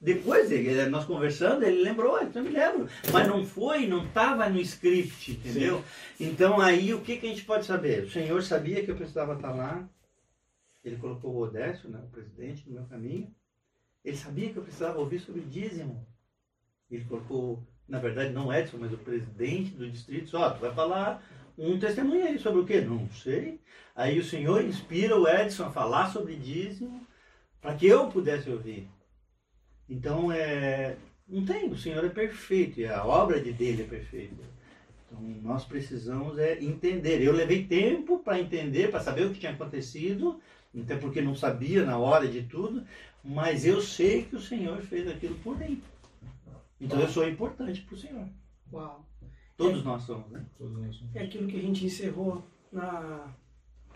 Depois, 0.00 0.50
nós 0.90 1.04
conversando, 1.04 1.64
ele 1.64 1.82
lembrou, 1.82 2.20
então 2.22 2.42
eu 2.44 2.50
me 2.50 2.56
lembro. 2.56 2.88
Mas 3.12 3.26
não 3.26 3.44
foi, 3.44 3.86
não 3.86 4.04
estava 4.04 4.48
no 4.48 4.60
script, 4.60 5.32
entendeu? 5.32 5.82
Sim. 6.16 6.28
Então 6.28 6.60
aí 6.60 6.92
o 6.92 7.00
que, 7.00 7.16
que 7.16 7.26
a 7.26 7.30
gente 7.30 7.44
pode 7.44 7.64
saber? 7.64 8.04
O 8.04 8.10
Senhor 8.10 8.42
sabia 8.42 8.84
que 8.84 8.90
eu 8.90 8.96
precisava 8.96 9.34
estar 9.34 9.52
lá. 9.52 9.88
Ele 10.84 10.96
colocou 10.96 11.34
o 11.34 11.42
Odécio, 11.42 11.88
né, 11.88 11.98
o 12.04 12.10
presidente, 12.10 12.68
no 12.68 12.74
meu 12.74 12.84
caminho. 12.84 13.34
Ele 14.04 14.16
sabia 14.16 14.52
que 14.52 14.56
eu 14.56 14.62
precisava 14.62 15.00
ouvir 15.00 15.18
sobre 15.18 15.40
dízimo. 15.40 16.06
Ele 16.88 17.04
colocou, 17.06 17.66
na 17.88 17.98
verdade, 17.98 18.32
não 18.32 18.52
Edson, 18.52 18.76
mas 18.78 18.92
o 18.92 18.98
presidente 18.98 19.72
do 19.72 19.90
distrito. 19.90 20.36
Ó, 20.36 20.50
tu 20.50 20.60
vai 20.60 20.72
falar 20.72 21.24
um 21.58 21.78
testemunho 21.78 22.26
aí 22.26 22.38
sobre 22.38 22.60
o 22.60 22.66
quê? 22.66 22.80
Não 22.80 23.08
sei. 23.10 23.60
Aí 23.94 24.18
o 24.18 24.24
Senhor 24.24 24.62
inspira 24.62 25.18
o 25.18 25.26
Edson 25.26 25.64
a 25.64 25.70
falar 25.70 26.12
sobre 26.12 26.36
dízimo 26.36 27.06
para 27.60 27.74
que 27.74 27.86
eu 27.86 28.08
pudesse 28.08 28.50
ouvir. 28.50 28.88
Então, 29.88 30.30
é, 30.30 30.96
não 31.26 31.44
tem, 31.44 31.70
o 31.70 31.78
Senhor 31.78 32.04
é 32.04 32.08
perfeito 32.08 32.80
e 32.80 32.86
a 32.86 33.04
obra 33.04 33.40
de 33.40 33.52
dele 33.52 33.82
é 33.82 33.86
perfeita. 33.86 34.42
Então, 35.06 35.20
nós 35.42 35.64
precisamos 35.64 36.38
é 36.38 36.62
entender. 36.62 37.22
Eu 37.22 37.32
levei 37.32 37.64
tempo 37.64 38.18
para 38.18 38.38
entender, 38.38 38.90
para 38.90 39.00
saber 39.00 39.26
o 39.26 39.30
que 39.30 39.40
tinha 39.40 39.52
acontecido, 39.52 40.40
até 40.78 40.96
porque 40.96 41.22
não 41.22 41.34
sabia 41.34 41.84
na 41.84 41.96
hora 41.96 42.28
de 42.28 42.42
tudo, 42.42 42.84
mas 43.24 43.64
eu 43.64 43.80
sei 43.80 44.24
que 44.24 44.36
o 44.36 44.40
Senhor 44.40 44.80
fez 44.82 45.08
aquilo 45.08 45.36
por 45.36 45.58
mim. 45.58 45.82
Então, 46.80 47.00
eu 47.00 47.08
sou 47.08 47.26
importante 47.26 47.80
para 47.80 47.94
o 47.94 47.98
Senhor. 47.98 48.28
Uau. 48.72 49.06
Todos 49.56 49.82
nós 49.84 50.02
somos, 50.02 50.30
né? 50.30 50.44
Todos 50.58 50.76
nós 50.78 50.94
somos. 50.94 51.16
É 51.16 51.22
aquilo 51.22 51.48
que 51.48 51.56
a 51.56 51.62
gente 51.62 51.86
encerrou 51.86 52.44
na, 52.70 53.34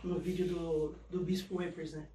no 0.03 0.19
vídeo 0.19 0.47
do, 0.49 0.95
do 1.11 1.25
Bispo 1.25 1.59
Wepers, 1.59 1.93
né? 1.93 2.09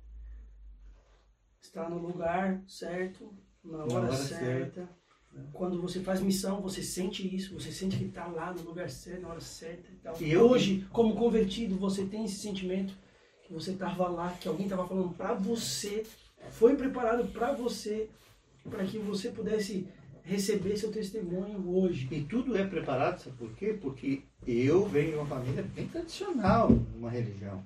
Está 1.61 1.89
no 1.89 1.99
lugar 1.99 2.61
certo, 2.67 3.31
na 3.63 3.79
hora, 3.79 3.87
na 3.87 3.99
hora 3.99 4.13
certa. 4.13 4.81
certa. 4.81 5.05
Quando 5.51 5.81
você 5.81 5.99
faz 5.99 6.21
missão, 6.21 6.61
você 6.61 6.81
sente 6.81 7.35
isso, 7.35 7.53
você 7.53 7.71
sente 7.71 7.97
que 7.97 8.05
está 8.05 8.25
lá 8.25 8.53
no 8.53 8.61
lugar 8.61 8.89
certo, 8.89 9.23
na 9.23 9.29
hora 9.29 9.41
certa 9.41 9.91
e 9.91 9.95
tal. 9.97 10.21
E 10.21 10.37
hoje, 10.37 10.87
como 10.91 11.15
convertido, 11.15 11.75
você 11.75 12.05
tem 12.05 12.23
esse 12.23 12.35
sentimento 12.35 12.93
que 13.43 13.51
você 13.53 13.71
estava 13.71 14.07
lá, 14.07 14.31
que 14.31 14.47
alguém 14.47 14.65
estava 14.65 14.87
falando 14.87 15.13
para 15.13 15.33
você, 15.33 16.05
foi 16.51 16.75
preparado 16.75 17.27
para 17.33 17.51
você, 17.53 18.09
para 18.69 18.85
que 18.85 18.97
você 18.97 19.29
pudesse 19.29 19.87
receber 20.25 20.75
seu 20.75 20.91
testemunho 20.91 21.69
hoje. 21.69 22.07
E 22.11 22.23
tudo 22.23 22.57
é 22.57 22.67
preparado, 22.67 23.19
sabe 23.19 23.37
por 23.37 23.53
quê? 23.53 23.77
Porque 23.79 24.23
eu 24.45 24.85
venho 24.87 25.11
de 25.11 25.17
uma 25.17 25.25
família 25.25 25.63
bem 25.63 25.87
tradicional, 25.87 26.69
uma 26.95 27.09
religião. 27.09 27.63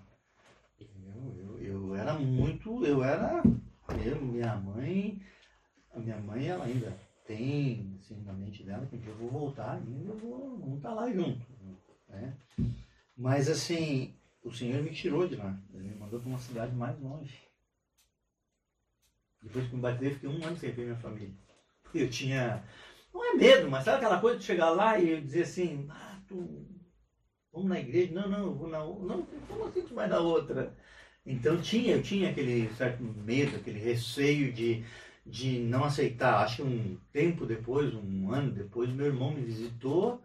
era 1.95 2.13
muito, 2.13 2.85
eu 2.85 3.03
era, 3.03 3.41
eu, 4.05 4.21
minha 4.21 4.55
mãe, 4.55 5.21
a 5.93 5.99
minha 5.99 6.17
mãe 6.17 6.47
ela 6.47 6.65
ainda 6.65 6.95
tem 7.25 7.97
assim, 7.99 8.21
na 8.23 8.33
mente 8.33 8.63
dela 8.63 8.85
que 8.87 8.95
eu 8.95 9.15
vou 9.15 9.29
voltar 9.29 9.73
ainda, 9.73 10.09
eu 10.09 10.17
vou, 10.17 10.57
vamos 10.57 10.77
estar 10.77 10.93
lá 10.93 11.11
junto. 11.11 11.45
Né? 12.07 12.35
Mas 13.15 13.49
assim, 13.49 14.15
o 14.43 14.51
Senhor 14.51 14.81
me 14.81 14.91
tirou 14.91 15.27
de 15.27 15.35
lá, 15.35 15.57
ele 15.73 15.89
me 15.89 15.95
mandou 15.95 16.19
para 16.19 16.29
uma 16.29 16.39
cidade 16.39 16.75
mais 16.75 16.99
longe. 16.99 17.47
Depois 19.41 19.67
que 19.67 19.75
me 19.75 19.81
bateu, 19.81 20.09
eu 20.09 20.15
fiquei 20.15 20.29
um 20.29 20.43
ano 20.43 20.57
sem 20.57 20.71
ver 20.71 20.83
minha 20.83 20.97
família. 20.97 21.33
Eu 21.93 22.09
tinha, 22.09 22.63
não 23.13 23.33
é 23.33 23.35
medo, 23.35 23.69
mas 23.69 23.85
sabe 23.85 23.97
aquela 23.97 24.19
coisa 24.19 24.37
de 24.37 24.45
chegar 24.45 24.69
lá 24.69 24.99
e 24.99 25.21
dizer 25.21 25.43
assim, 25.43 25.87
ah, 25.89 26.17
tu, 26.27 26.65
vamos 27.51 27.69
na 27.69 27.79
igreja? 27.79 28.13
Não, 28.13 28.29
não, 28.29 28.39
eu 28.45 28.53
vou 28.53 28.67
na 28.67 28.79
Não, 28.79 29.27
como 29.47 29.65
assim 29.65 29.81
tu 29.81 29.95
vai 29.95 30.07
na 30.07 30.19
outra? 30.19 30.75
Então 31.25 31.61
tinha, 31.61 31.95
eu 31.95 32.01
tinha 32.01 32.29
aquele 32.29 32.69
certo 32.75 33.03
medo, 33.03 33.55
aquele 33.55 33.79
receio 33.79 34.51
de, 34.51 34.83
de 35.25 35.59
não 35.59 35.83
aceitar. 35.83 36.43
Acho 36.43 36.57
que 36.57 36.63
um 36.63 36.97
tempo 37.11 37.45
depois, 37.45 37.93
um 37.93 38.31
ano 38.31 38.51
depois, 38.51 38.89
meu 38.89 39.07
irmão 39.07 39.31
me 39.31 39.41
visitou 39.41 40.21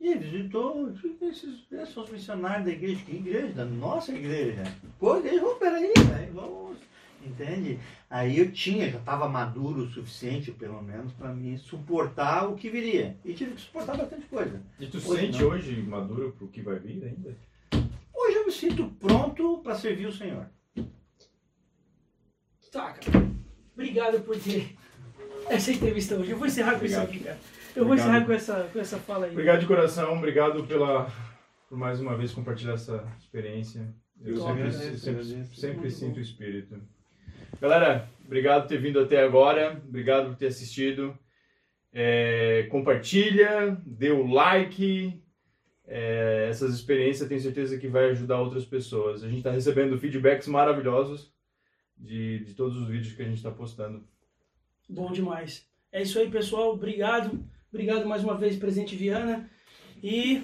e 0.00 0.08
ele 0.08 0.18
visitou 0.18 0.92
esses, 1.22 1.64
esses 1.72 2.10
missionários 2.10 2.66
da 2.66 2.72
igreja. 2.72 3.04
Que 3.04 3.16
igreja? 3.16 3.54
Da 3.54 3.64
nossa 3.64 4.12
igreja. 4.12 4.62
Pô, 4.98 5.16
igreja, 5.16 5.44
oh, 5.44 5.54
peraí, 5.54 5.92
né? 6.10 6.30
vamos. 6.32 6.76
Entende? 7.24 7.78
Aí 8.10 8.38
eu 8.38 8.52
tinha, 8.52 8.90
já 8.90 8.98
estava 8.98 9.28
maduro 9.28 9.82
o 9.82 9.88
suficiente, 9.88 10.52
pelo 10.52 10.82
menos, 10.82 11.12
para 11.12 11.32
me 11.32 11.56
suportar 11.58 12.48
o 12.48 12.54
que 12.54 12.68
viria. 12.68 13.16
E 13.24 13.32
tive 13.32 13.54
que 13.54 13.60
suportar 13.60 13.96
bastante 13.96 14.26
coisa. 14.26 14.62
E 14.78 14.86
tu 14.86 14.98
hoje 14.98 15.26
sente 15.26 15.42
não. 15.42 15.48
hoje 15.48 15.82
maduro 15.82 16.32
para 16.32 16.44
o 16.44 16.48
que 16.48 16.62
vai 16.62 16.78
vir 16.78 17.04
ainda? 17.04 17.36
Hoje 18.12 18.36
eu 18.36 18.46
me 18.46 18.52
sinto 18.52 18.88
pronto 19.00 19.58
para 19.58 19.74
servir 19.74 20.06
o 20.06 20.12
Senhor. 20.12 20.46
Tá, 22.70 22.92
cara. 22.92 23.24
Obrigado 23.72 24.20
por 24.22 24.36
ter 24.36 24.76
essa 25.48 25.72
entrevista 25.72 26.16
hoje. 26.16 26.30
Eu 26.30 26.36
vou 26.36 26.46
encerrar 26.46 26.78
com 26.78 26.84
isso 26.84 27.00
aqui, 27.00 27.20
cara. 27.20 27.38
Eu 27.74 27.82
obrigado. 27.82 27.86
vou 27.86 27.94
encerrar 27.94 28.26
com 28.26 28.32
essa, 28.32 28.70
com 28.72 28.78
essa 28.78 28.98
fala 28.98 29.26
aí. 29.26 29.32
Obrigado 29.32 29.60
de 29.60 29.66
coração, 29.66 30.16
obrigado 30.16 30.64
pela, 30.64 31.10
por 31.68 31.78
mais 31.78 32.00
uma 32.00 32.16
vez 32.16 32.32
compartilhar 32.32 32.74
essa 32.74 33.04
experiência. 33.18 33.94
Eu 34.20 34.40
sempre, 34.40 34.72
sempre, 34.98 35.56
sempre 35.56 35.90
sinto 35.90 36.16
o 36.18 36.20
espírito. 36.20 36.80
Galera, 37.60 38.08
obrigado 38.24 38.62
por 38.62 38.68
ter 38.68 38.78
vindo 38.78 39.00
até 39.00 39.22
agora, 39.22 39.82
obrigado 39.86 40.28
por 40.28 40.36
ter 40.36 40.46
assistido. 40.46 41.18
É, 41.92 42.66
compartilha, 42.70 43.80
dê 43.86 44.10
o 44.10 44.26
like. 44.26 45.22
É, 45.86 46.46
essas 46.48 46.74
experiências 46.74 47.28
tenho 47.28 47.40
certeza 47.40 47.78
que 47.78 47.88
vai 47.88 48.10
ajudar 48.10 48.40
outras 48.40 48.64
pessoas. 48.64 49.22
A 49.22 49.28
gente 49.28 49.38
está 49.38 49.50
recebendo 49.50 49.98
feedbacks 49.98 50.48
maravilhosos 50.48 51.32
de, 51.96 52.40
de 52.40 52.54
todos 52.54 52.76
os 52.76 52.88
vídeos 52.88 53.14
que 53.14 53.22
a 53.22 53.26
gente 53.26 53.36
está 53.36 53.50
postando. 53.50 54.02
Bom 54.88 55.12
demais. 55.12 55.66
É 55.92 56.02
isso 56.02 56.18
aí, 56.18 56.30
pessoal. 56.30 56.72
Obrigado. 56.72 57.38
Obrigado 57.72 58.06
mais 58.06 58.24
uma 58.24 58.36
vez, 58.36 58.56
Presidente 58.56 58.96
Viana. 58.96 59.48
E 60.02 60.42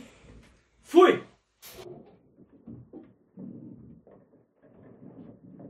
fui! 0.83 1.23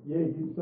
E 0.07 0.15
aí, 0.15 0.53